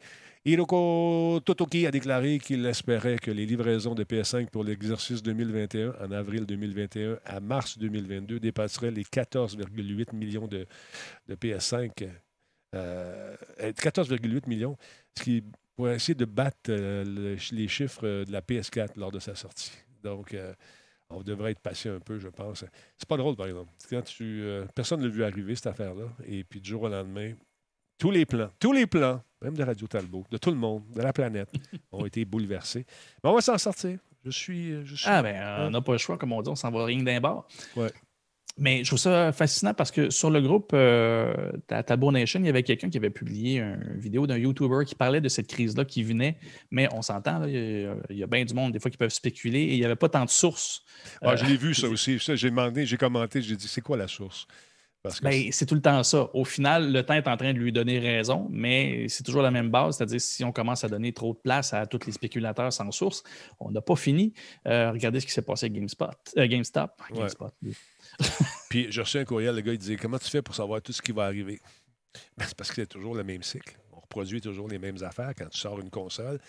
Hiroko 0.49 1.41
Totoki 1.45 1.87
a 1.87 1.91
déclaré 1.91 2.39
qu'il 2.39 2.65
espérait 2.65 3.19
que 3.19 3.31
les 3.31 3.45
livraisons 3.45 3.95
de 3.95 4.03
PS5 4.03 4.49
pour 4.49 4.65
l'exercice 4.65 5.23
2021, 5.23 5.93
en 6.01 6.11
avril 6.11 6.47
2021 6.47 7.19
à 7.27 7.41
mars 7.41 7.77
2022, 7.77 8.41
dépasseraient 8.41 8.91
les 8.91 9.03
14,8 9.03 10.15
millions 10.17 10.47
de, 10.49 10.67
de 11.29 11.35
PS5. 11.35 12.09
Euh, 12.75 13.37
14,8 13.61 14.49
millions, 14.49 14.79
ce 15.19 15.23
qui 15.23 15.45
pourrait 15.77 15.97
essayer 15.97 16.15
de 16.15 16.25
battre 16.25 16.71
euh, 16.71 17.05
le- 17.05 17.37
les 17.55 17.69
chiffres 17.69 18.07
euh, 18.07 18.25
de 18.25 18.33
la 18.33 18.41
PS4 18.41 18.93
lors 18.97 19.13
de 19.13 19.19
sa 19.19 19.35
sortie. 19.35 19.73
Donc, 20.03 20.33
euh, 20.33 20.55
on 21.11 21.23
devrait 21.23 21.51
être 21.53 21.61
patient 21.61 21.95
un 21.95 22.01
peu, 22.01 22.19
je 22.19 22.29
pense. 22.29 22.65
C'est 22.97 23.09
pas 23.09 23.17
drôle, 23.19 23.37
par 23.37 23.47
exemple. 23.49 23.71
Euh, 23.93 24.65
personne 24.75 25.01
ne 25.01 25.07
l'a 25.09 25.13
vu 25.13 25.25
arriver, 25.25 25.55
cette 25.57 25.67
affaire-là. 25.67 26.05
Et 26.27 26.43
puis, 26.45 26.61
du 26.63 26.71
jour 26.71 26.83
au 26.85 26.89
lendemain, 26.89 27.33
tous 27.99 28.11
les 28.11 28.25
plans, 28.27 28.51
tous 28.59 28.73
les 28.73 28.87
plans, 28.87 29.23
même 29.43 29.55
de 29.57 29.63
Radio 29.63 29.87
Talbot, 29.87 30.25
de 30.31 30.39
tout 30.39 30.51
le 30.51 30.57
monde, 30.57 30.83
de 30.95 31.03
la 31.03 31.13
planète, 31.13 31.51
ont 31.93 32.07
été 32.07 32.25
bouleversés. 32.25 32.87
Mais 33.23 33.31
on 33.31 33.35
va 33.35 33.41
s'en 33.41 33.59
sortir. 33.59 33.99
Je 34.25 34.31
suis. 34.31 34.73
euh, 34.73 34.83
Je 34.85 34.95
suis 34.97 35.05
Ah, 35.09 35.23
ben, 35.23 35.67
on 35.67 35.71
n'a 35.71 35.81
pas 35.81 35.93
le 35.93 35.99
choix, 35.99 36.19
comme 36.19 36.33
on 36.33 36.43
dit, 36.43 36.51
on 36.51 36.57
s'en 36.57 36.71
va 36.71 36.85
rien 36.85 37.03
d'un 37.03 37.21
bord. 37.21 37.47
Ouais. 37.77 37.91
Mais 38.61 38.83
je 38.83 38.89
trouve 38.89 38.99
ça 38.99 39.31
fascinant 39.31 39.73
parce 39.73 39.93
que 39.93 40.11
sur 40.11 40.31
le 40.31 40.41
groupe 40.41 40.73
euh, 40.75 41.53
à 41.71 41.85
Talbot 41.85 42.11
Nation, 42.11 42.41
il 42.41 42.47
y 42.47 42.49
avait 42.49 42.65
quelqu'un 42.65 42.91
qui 42.91 42.99
avait 42.99 43.09
publié 43.11 43.61
une 43.61 43.97
vidéo 44.01 44.27
d'un 44.27 44.37
YouTuber 44.37 44.85
qui 44.85 44.97
parlait 44.97 45.21
de 45.21 45.29
cette 45.29 45.47
crise-là 45.47 45.85
qui 45.85 46.03
venait. 46.03 46.37
Mais 46.73 46.89
on 46.93 47.01
s'entend, 47.01 47.45
il 47.45 47.53
y 47.53 47.87
a, 47.87 47.95
il 48.11 48.17
y 48.17 48.23
a 48.25 48.27
bien 48.27 48.45
du 48.45 48.55
monde, 48.55 48.73
des 48.73 48.81
fois, 48.81 48.91
qui 48.91 48.97
peuvent 48.97 49.11
spéculer 49.13 49.61
et 49.61 49.75
il 49.75 49.79
n'y 49.79 49.85
avait 49.85 49.95
pas 49.95 50.09
tant 50.09 50.25
de 50.25 50.31
sources. 50.31 50.83
Ah, 51.23 51.31
Euh, 51.31 51.37
je 51.37 51.45
l'ai 51.45 51.57
vu, 51.57 51.73
ça 51.73 51.87
aussi. 51.89 52.19
J'ai 52.19 52.51
demandé, 52.51 52.85
j'ai 52.85 52.97
commenté, 52.97 53.41
j'ai 53.43 53.55
dit, 53.55 53.69
c'est 53.69 53.81
quoi 53.81 53.97
la 53.97 54.09
source? 54.09 54.49
Ben, 55.23 55.53
c'est 55.53 55.67
tout 55.67 55.75
le 55.75 55.81
temps 55.81 56.03
ça. 56.03 56.29
Au 56.35 56.45
final, 56.45 56.93
le 56.93 57.03
temps 57.03 57.15
est 57.15 57.29
en 57.29 57.37
train 57.37 57.53
de 57.53 57.59
lui 57.59 57.73
donner 57.73 57.99
raison, 57.99 58.49
mais 58.51 59.09
c'est 59.09 59.23
toujours 59.23 59.43
la 59.43 59.51
même 59.51 59.71
base. 59.71 59.97
C'est-à-dire, 59.97 60.21
si 60.21 60.45
on 60.45 60.53
commence 60.53 60.85
à 60.85 60.89
donner 60.89 61.13
trop 61.13 61.35
de 61.35 61.39
place 61.39 61.73
à 61.73 61.87
tous 61.87 62.05
les 62.07 62.13
spéculateurs 62.13 62.73
sans 62.73 62.91
source, 62.91 63.23
on 63.61 63.71
n'a 63.71 63.81
pas 63.81 63.97
fini. 63.97 64.35
Euh, 64.67 64.91
regardez 64.91 65.21
ce 65.21 65.27
qui 65.27 65.33
s'est 65.33 65.43
passé 65.43 65.67
avec 65.67 65.75
GameSpot, 65.75 66.07
euh, 66.37 66.47
GameStop. 66.47 66.91
Ouais. 67.11 67.19
GameSpot. 67.19 67.53
Puis 68.71 68.87
j'ai 68.91 69.01
reçu 69.01 69.19
un 69.19 69.25
courriel, 69.25 69.55
le 69.55 69.61
gars, 69.61 69.73
il 69.73 69.79
disait 69.79 69.97
Comment 69.97 70.19
tu 70.19 70.29
fais 70.29 70.43
pour 70.43 70.55
savoir 70.55 70.83
tout 70.83 70.93
ce 70.93 71.01
qui 71.01 71.13
va 71.13 71.25
arriver 71.25 71.61
Ben, 72.37 72.45
C'est 72.47 72.57
parce 72.57 72.71
que 72.71 72.77
c'est 72.77 72.87
toujours 72.87 73.15
le 73.15 73.25
même 73.25 73.43
cycle. 73.43 73.79
Reproduit 74.09 74.41
toujours 74.41 74.69
les 74.69 74.79
mêmes 74.79 75.03
affaires. 75.03 75.35
Quand 75.37 75.49
tu 75.51 75.59
sors 75.59 75.79
une 75.81 75.91
console, 75.91 76.41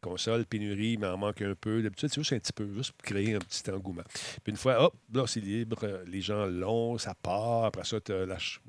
console, 0.00 0.44
pénurie, 0.46 0.96
mais 0.96 1.06
en 1.06 1.16
manque 1.16 1.42
un 1.42 1.54
peu. 1.54 1.80
D'habitude, 1.80 2.08
c'est 2.08 2.20
juste 2.20 2.32
un 2.32 2.40
petit 2.40 2.52
peu, 2.52 2.72
juste 2.74 2.90
pour 2.90 3.04
créer 3.04 3.36
un 3.36 3.38
petit 3.38 3.70
engouement. 3.70 4.02
Puis 4.42 4.50
une 4.50 4.56
fois, 4.56 4.82
hop, 4.82 4.96
là, 5.12 5.24
c'est 5.28 5.38
libre, 5.38 5.78
euh, 5.84 6.04
les 6.08 6.20
gens 6.20 6.46
l'ont, 6.46 6.98
ça 6.98 7.14
part. 7.14 7.66
Après 7.66 7.84
ça, 7.84 8.00
tu 8.00 8.12
lâches. 8.26 8.60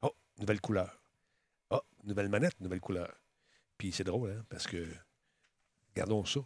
Oh, 0.00 0.12
nouvelle 0.38 0.60
couleur. 0.60 1.02
Oh, 1.70 1.80
nouvelle 2.04 2.28
manette, 2.28 2.60
nouvelle 2.60 2.80
couleur. 2.80 3.12
Puis 3.78 3.90
c'est 3.90 4.04
drôle, 4.04 4.30
hein, 4.30 4.44
parce 4.48 4.68
que, 4.68 4.86
regardons 5.92 6.24
ça. 6.24 6.40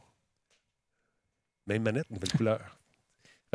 Même 1.66 1.82
manette, 1.82 2.08
nouvelle 2.10 2.32
couleur. 2.32 2.78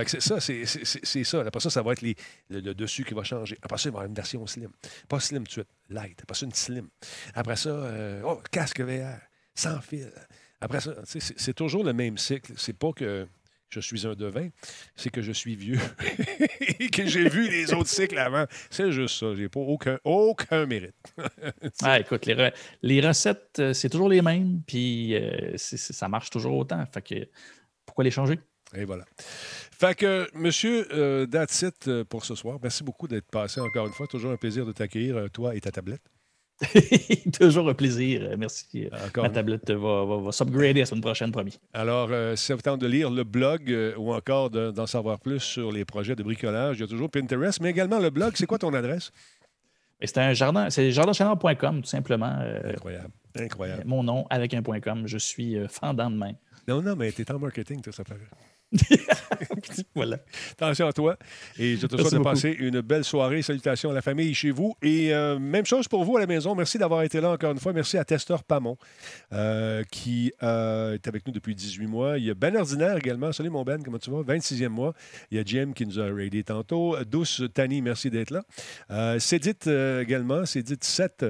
Fait 0.01 0.05
que 0.05 0.11
c'est 0.11 0.21
ça, 0.21 0.39
c'est, 0.39 1.23
ça. 1.23 1.41
Après 1.41 1.59
ça, 1.59 1.69
ça 1.69 1.83
va 1.83 1.93
être 1.93 2.01
le, 2.49 2.73
dessus 2.73 3.03
qui 3.03 3.13
va 3.13 3.23
changer. 3.23 3.57
Après 3.61 3.77
ça, 3.77 3.89
il 3.89 3.91
va 3.91 3.97
y 3.97 3.99
avoir 3.99 4.05
une 4.05 4.15
version 4.15 4.47
slim. 4.47 4.71
Pas 5.07 5.19
slim 5.19 5.43
tout 5.43 5.49
de 5.49 5.51
suite, 5.51 5.67
light. 5.89 6.19
Après 6.23 6.35
ça, 6.35 6.45
une 6.45 6.53
slim. 6.53 6.89
Après 7.35 7.55
ça, 7.55 7.69
euh, 7.69 8.21
oh, 8.25 8.41
casque 8.51 8.81
VR, 8.81 9.19
sans 9.53 9.79
fil. 9.81 10.11
Après 10.59 10.81
ça, 10.81 10.95
c'est, 11.05 11.53
toujours 11.53 11.83
le 11.83 11.93
même 11.93 12.17
cycle. 12.17 12.53
C'est 12.57 12.73
pas 12.73 12.91
que 12.93 13.27
je 13.69 13.79
suis 13.79 14.07
un 14.07 14.15
devin, 14.15 14.49
c'est 14.95 15.11
que 15.11 15.21
je 15.21 15.31
suis 15.31 15.55
vieux 15.55 15.79
et 16.79 16.89
que 16.89 17.05
j'ai 17.05 17.29
vu 17.29 17.47
les 17.47 17.71
autres 17.73 17.89
cycles 17.89 18.17
avant. 18.17 18.45
C'est 18.71 18.91
juste 18.91 19.19
ça. 19.19 19.35
J'ai 19.35 19.49
pas 19.49 19.59
aucun, 19.59 19.99
aucun 20.03 20.65
mérite. 20.65 20.95
Ah, 21.83 21.99
écoute, 21.99 22.25
les, 22.25 22.51
les 22.81 23.01
recettes, 23.01 23.57
euh, 23.59 23.73
c'est 23.73 23.89
toujours 23.89 24.09
les 24.09 24.21
mêmes, 24.21 24.61
puis 24.65 25.15
euh, 25.15 25.53
ça 25.57 26.07
marche 26.07 26.31
toujours 26.31 26.57
autant. 26.57 26.83
Fait 26.87 27.01
que 27.01 27.29
pourquoi 27.85 28.03
les 28.03 28.11
changer? 28.11 28.39
Et 28.75 28.85
voilà. 28.85 29.05
Fait 29.17 29.95
que, 29.95 30.27
monsieur, 30.33 30.87
euh, 30.93 31.25
that's 31.25 31.61
it 31.63 31.87
euh, 31.87 32.03
pour 32.05 32.23
ce 32.25 32.35
soir. 32.35 32.57
Merci 32.61 32.83
beaucoup 32.83 33.07
d'être 33.07 33.29
passé 33.29 33.59
encore 33.59 33.87
une 33.87 33.93
fois. 33.93 34.07
Toujours 34.07 34.31
un 34.31 34.37
plaisir 34.37 34.65
de 34.65 34.71
t'accueillir, 34.71 35.17
euh, 35.17 35.27
toi 35.27 35.55
et 35.55 35.59
ta 35.61 35.71
tablette. 35.71 36.01
toujours 37.39 37.67
un 37.69 37.73
plaisir. 37.73 38.21
Euh, 38.23 38.35
Merci. 38.37 38.87
Encore 39.07 39.23
Ma 39.23 39.29
tablette 39.31 39.71
va, 39.71 40.05
va, 40.05 40.17
va 40.17 40.31
s'upgrader 40.31 40.79
la 40.81 40.85
semaine 40.85 41.01
prochaine, 41.01 41.31
promis. 41.31 41.57
Alors, 41.73 42.09
euh, 42.11 42.35
si 42.35 42.45
ça 42.45 42.55
vous 42.55 42.61
tente 42.61 42.79
de 42.79 42.87
lire 42.87 43.09
le 43.09 43.23
blog 43.23 43.71
euh, 43.71 43.95
ou 43.97 44.13
encore 44.13 44.49
de- 44.51 44.69
d'en 44.71 44.85
savoir 44.85 45.19
plus 45.19 45.39
sur 45.39 45.71
les 45.71 45.85
projets 45.85 46.15
de 46.15 46.21
bricolage, 46.23 46.77
il 46.77 46.81
y 46.81 46.83
a 46.83 46.87
toujours 46.87 47.09
Pinterest, 47.09 47.59
mais 47.61 47.71
également 47.71 47.99
le 47.99 48.09
blog. 48.11 48.33
C'est 48.35 48.45
quoi 48.45 48.59
ton 48.59 48.73
adresse? 48.73 49.11
C'est 50.03 50.17
un 50.19 50.33
jardin, 50.33 50.69
c'est 50.69 50.91
jardinchanel.com, 50.91 51.81
tout 51.81 51.87
simplement. 51.89 52.35
euh, 52.41 52.73
Incroyable. 52.73 53.09
Incroyable. 53.35 53.83
mon 53.85 54.03
nom 54.03 54.25
avec 54.29 54.53
un 54.53 54.61
point 54.61 54.79
.com. 54.79 55.07
Je 55.07 55.17
suis 55.17 55.57
fendant 55.67 56.09
de 56.11 56.15
main. 56.15 56.33
Non, 56.67 56.81
non, 56.81 56.95
mais 56.95 57.11
t'es 57.11 57.29
en 57.31 57.39
marketing, 57.39 57.81
toi, 57.81 57.91
ça 57.93 58.03
paraît. 58.03 58.19
voilà. 59.95 60.17
Attention 60.53 60.87
à 60.87 60.93
toi. 60.93 61.17
Et 61.57 61.75
je 61.75 61.87
te 61.87 61.97
souhaite 61.97 62.13
de 62.13 62.19
passer 62.19 62.55
une 62.57 62.81
belle 62.81 63.03
soirée. 63.03 63.41
Salutations 63.41 63.91
à 63.91 63.93
la 63.93 64.01
famille 64.01 64.33
chez 64.33 64.51
vous. 64.51 64.75
Et 64.81 65.13
euh, 65.13 65.39
même 65.39 65.65
chose 65.65 65.87
pour 65.87 66.03
vous 66.03 66.17
à 66.17 66.21
la 66.21 66.27
maison. 66.27 66.55
Merci 66.55 66.77
d'avoir 66.77 67.03
été 67.03 67.19
là 67.19 67.31
encore 67.31 67.51
une 67.51 67.59
fois. 67.59 67.73
Merci 67.73 67.97
à 67.97 68.05
Testeur 68.05 68.43
Pamon 68.43 68.77
euh, 69.33 69.83
qui 69.91 70.31
euh, 70.43 70.93
est 70.93 71.07
avec 71.07 71.25
nous 71.27 71.33
depuis 71.33 71.55
18 71.55 71.87
mois. 71.87 72.17
Il 72.17 72.25
y 72.25 72.29
a 72.29 72.33
Ben 72.33 72.55
Ordinaire 72.55 72.97
également. 72.97 73.31
Salut 73.31 73.49
mon 73.49 73.63
Ben, 73.63 73.81
comment 73.83 73.99
tu 73.99 74.09
vas? 74.09 74.21
26e 74.21 74.69
mois. 74.69 74.93
Il 75.31 75.37
y 75.37 75.41
a 75.41 75.43
Jim 75.43 75.73
qui 75.75 75.85
nous 75.85 75.99
a 75.99 76.05
raidé 76.05 76.43
tantôt. 76.43 76.95
Douce 77.03 77.43
Tani, 77.53 77.81
merci 77.81 78.09
d'être 78.09 78.31
là. 78.31 79.19
Cédite 79.19 79.67
également. 79.67 80.45
Cédite 80.45 80.83
7. 80.83 81.25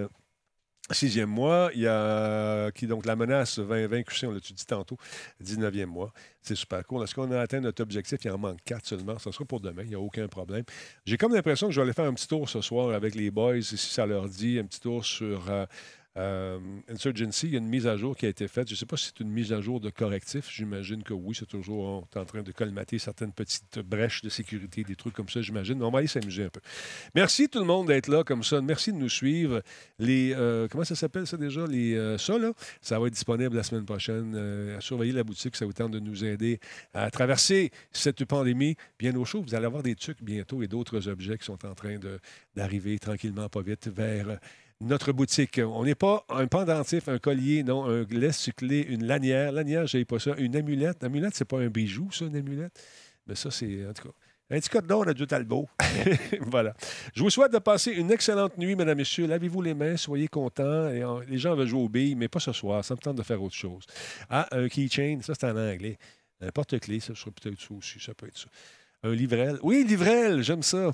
Sixième 0.94 1.30
mois, 1.30 1.70
il 1.74 1.82
y 1.82 1.88
a 1.88 2.72
qui 2.72 2.88
donc 2.88 3.06
la 3.06 3.16
menace 3.16 3.60
2020 3.60 4.04
QC, 4.04 4.28
on 4.28 4.32
l'a 4.32 4.40
dit 4.40 4.66
tantôt, 4.66 4.98
19e 5.44 5.86
mois. 5.86 6.14
C'est 6.42 6.56
super 6.56 6.86
cool. 6.86 7.04
Est-ce 7.04 7.16
qu'on 7.16 7.32
a 7.32 7.40
atteint 7.40 7.60
notre 7.60 7.84
objectif? 7.84 8.20
Il 8.24 8.32
en 8.32 8.38
manque 8.38 8.60
quatre 8.66 8.86
seulement. 8.86 9.18
Ça 9.20 9.32
sera 9.32 9.46
pour 9.46 9.60
demain. 9.60 9.84
Il 9.84 9.90
n'y 9.90 9.96
a 9.96 10.00
aucun 10.00 10.28
problème. 10.28 10.64
J'ai 11.06 11.18
comme 11.18 11.34
l'impression 11.34 11.68
que 11.68 11.74
je 11.74 11.80
vais 11.80 11.86
aller 11.86 11.94
faire 11.94 12.06
un 12.06 12.14
petit 12.14 12.28
tour 12.28 12.50
ce 12.50 12.62
soir 12.62 12.94
avec 12.94 13.16
les 13.16 13.32
boys, 13.32 13.62
si 13.62 13.78
ça 13.78 14.06
leur 14.06 14.28
dit, 14.28 14.60
un 14.60 14.66
petit 14.66 14.80
tour 14.80 15.06
sur 15.06 15.50
euh, 15.50 15.66
euh, 16.18 16.60
Insurgency. 16.90 17.48
Il 17.48 17.54
y 17.54 17.56
a 17.56 17.60
une 17.60 17.68
mise 17.68 17.88
à 17.88 17.98
jour 17.98 18.16
qui 18.16 18.26
a 18.26 18.30
été 18.30 18.48
faite. 18.48 18.68
Je 18.68 18.74
ne 18.74 18.78
sais 18.78 18.86
pas 18.86 18.98
si 18.98 19.08
c'est 19.08 19.20
une 19.20 19.32
mise 19.32 19.54
à 19.54 19.62
jour 19.62 19.80
de 19.80 19.90
correctif. 19.90 20.50
J'imagine 20.52 21.04
que 21.04 21.14
oui. 21.14 21.36
C'est 21.38 21.48
toujours 21.48 22.08
en 22.16 22.26
train 22.26 22.44
de 22.44 22.52
colmater 22.52 23.00
certaines 23.00 23.32
petites 23.32 23.80
brèches 23.80 24.22
de 24.22 24.30
sécurité, 24.30 24.84
des 24.84 24.96
trucs 24.96 25.14
comme 25.14 25.30
ça, 25.30 25.42
j'imagine. 25.42 25.82
On 25.84 25.92
va 25.92 26.00
aller 26.00 26.08
s'amuser 26.08 26.46
un 26.46 26.50
peu. 26.50 26.62
Merci 27.16 27.50
tout 27.50 27.60
le 27.60 27.66
monde 27.66 27.88
d'être 27.88 28.08
là 28.08 28.24
comme 28.24 28.44
ça. 28.44 28.62
Merci 28.62 28.92
de 28.92 28.98
nous 28.98 29.10
suivre. 29.10 29.62
Les, 30.00 30.34
euh, 30.36 30.68
comment 30.70 30.84
ça 30.84 30.96
s'appelle 30.96 31.28
ça 31.28 31.38
déjà? 31.38 31.66
Les, 31.66 31.96
euh, 31.96 32.18
ça, 32.18 32.38
là, 32.38 32.52
ça 32.82 33.00
va 33.00 33.08
être 33.08 33.14
disponible 33.14 33.56
la 33.56 33.64
semaine 33.64 33.86
prochaine. 33.86 34.34
Euh, 34.36 34.80
surveillez 34.80 35.14
la 35.14 35.24
boutique, 35.24 35.56
ça 35.56 35.66
vous 35.66 35.74
tente 35.74 35.92
de 35.92 36.00
nous 36.00 36.24
aider 36.24 36.60
à 36.94 37.10
traverser 37.12 37.72
cette 37.92 38.26
pandémie 38.26 38.76
bien 39.00 39.16
au 39.16 39.26
chaud. 39.26 39.42
Vous 39.42 39.56
allez 39.56 39.66
avoir 39.66 39.84
des 39.84 39.96
trucs 39.96 40.22
bientôt 40.22 40.62
et 40.62 40.68
d'autres 40.68 41.08
objets 41.08 41.38
qui 41.38 41.46
sont 41.46 41.66
en 41.66 41.74
train 41.74 41.98
d'arriver 42.56 43.00
tranquillement, 43.00 43.50
pas 43.50 43.62
vite, 43.62 43.88
vers 43.88 44.40
notre 44.82 45.12
boutique. 45.14 45.60
On 45.64 45.84
n'est 45.86 45.96
pas 45.96 46.26
un 46.30 46.48
pendentif, 46.48 47.08
un 47.08 47.20
collier, 47.20 47.64
non, 47.64 47.86
un 47.86 48.04
laisse-clé, 48.10 48.82
une 48.90 49.06
lanière. 49.06 49.52
Lanière, 49.52 49.88
j'ai 49.88 50.04
pas 50.06 50.20
ça. 50.20 50.32
Une 50.38 50.56
amulette. 50.56 51.04
Amulette, 51.04 51.36
c'est 51.36 51.46
pas 51.46 51.60
un 51.60 51.68
bijou, 51.70 52.10
ça, 52.12 52.26
une 52.26 52.36
amulette? 52.36 52.80
Mais 53.28 53.36
ça, 53.36 53.52
c'est, 53.52 53.86
en 53.88 53.94
tout 53.94 54.08
cas, 54.10 54.14
un 54.50 54.60
petit 54.60 54.70
code 54.70 54.86
d'or 54.88 55.06
Radio 55.06 55.26
Talbot. 55.26 55.70
voilà. 56.42 56.74
Je 57.14 57.24
vous 57.24 57.30
souhaite 57.30 57.54
de 57.54 57.60
passer 57.60 57.92
une 57.92 58.12
excellente 58.12 58.58
nuit, 58.58 58.76
mesdames, 58.76 58.98
messieurs. 58.98 59.28
Lavez-vous 59.28 59.62
les 59.62 59.74
mains, 59.74 59.96
soyez 59.96 60.28
contents. 60.28 60.90
Et 60.90 61.06
on- 61.06 61.20
les 61.22 61.38
gens 61.38 61.56
veulent 61.56 61.68
jouer 61.68 61.82
aux 61.84 61.90
billes, 61.90 62.16
mais 62.16 62.28
pas 62.28 62.40
ce 62.40 62.52
soir. 62.52 62.84
Ça 62.84 62.96
me 62.96 63.00
tente 63.00 63.16
de 63.16 63.24
faire 63.24 63.42
autre 63.42 63.56
chose. 63.56 63.86
Ah, 64.30 64.48
un 64.52 64.68
keychain, 64.68 65.20
ça, 65.22 65.34
c'est 65.40 65.46
en 65.46 65.56
anglais. 65.56 65.98
Un 66.42 66.50
porte-clés, 66.50 67.00
ça 67.00 67.14
serait 67.16 67.32
peut-être 67.32 67.62
ça 67.62 67.74
aussi. 67.74 68.00
Ça 68.00 68.14
peut 68.14 68.28
être 68.28 68.38
ça. 68.38 68.48
Un 69.04 69.14
livrel. 69.14 69.58
Oui, 69.64 69.84
livrel, 69.84 70.44
j'aime 70.44 70.62
ça. 70.62 70.92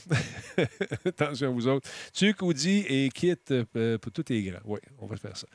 Attention, 1.06 1.54
vous 1.54 1.68
autres. 1.68 1.90
Tuc, 2.14 2.42
Audi 2.42 2.86
et 2.88 3.10
kit 3.10 3.36
euh, 3.52 3.98
pour 3.98 4.12
tout 4.12 4.32
est 4.32 4.42
grand. 4.44 4.62
Oui, 4.64 4.80
on 5.00 5.08
va 5.08 5.18
faire 5.18 5.36
ça. 5.36 5.48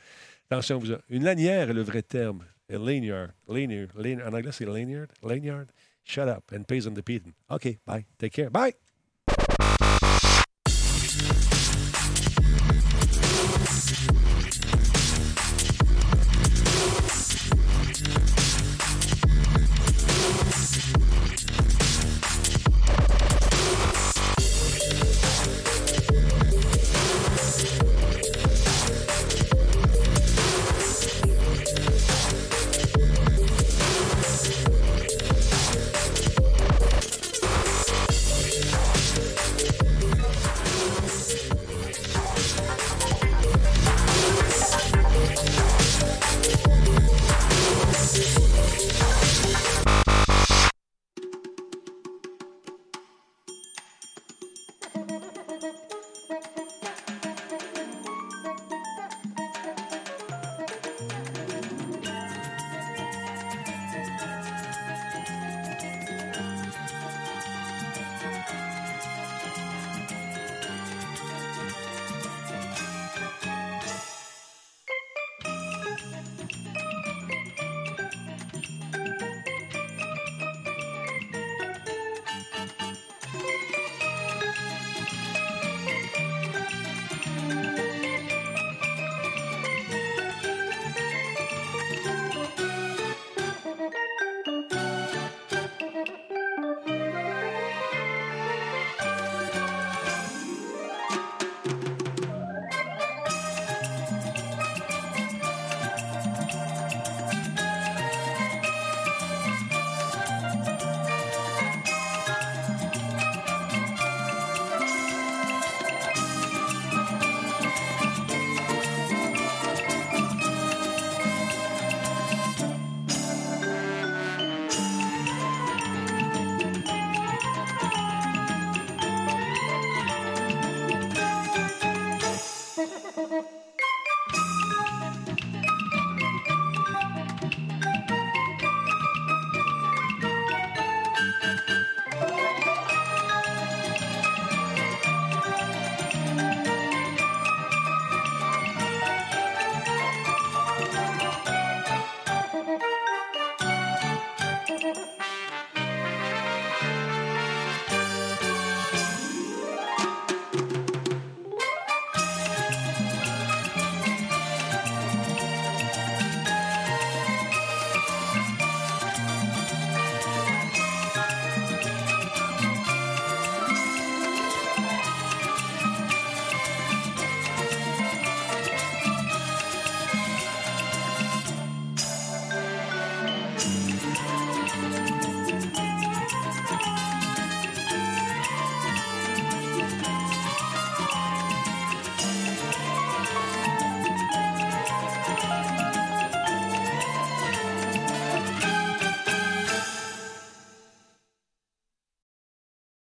Attention, 0.51 0.79
vous 0.79 0.91
autres. 0.91 1.05
Une 1.09 1.25
lanière 1.25 1.71
est 1.71 1.75
le 1.75 1.83
vrai 1.83 2.03
terme. 2.03 2.45
A 2.71 2.77
lanyard. 2.77 3.29
Lanyard. 3.49 3.89
lanyard. 3.97 4.29
En 4.29 4.37
anglais, 4.37 4.53
c'est 4.53 4.67
lanyard. 4.67 5.07
Lanyard. 5.23 5.67
Shut 6.05 6.29
up 6.29 6.53
and 6.53 6.65
pays 6.65 6.87
on 6.87 6.93
the 6.93 7.03
beaten. 7.05 7.33
OK, 7.49 7.79
bye. 7.87 8.05
Take 8.19 8.35
care. 8.35 8.51
Bye. 8.51 8.75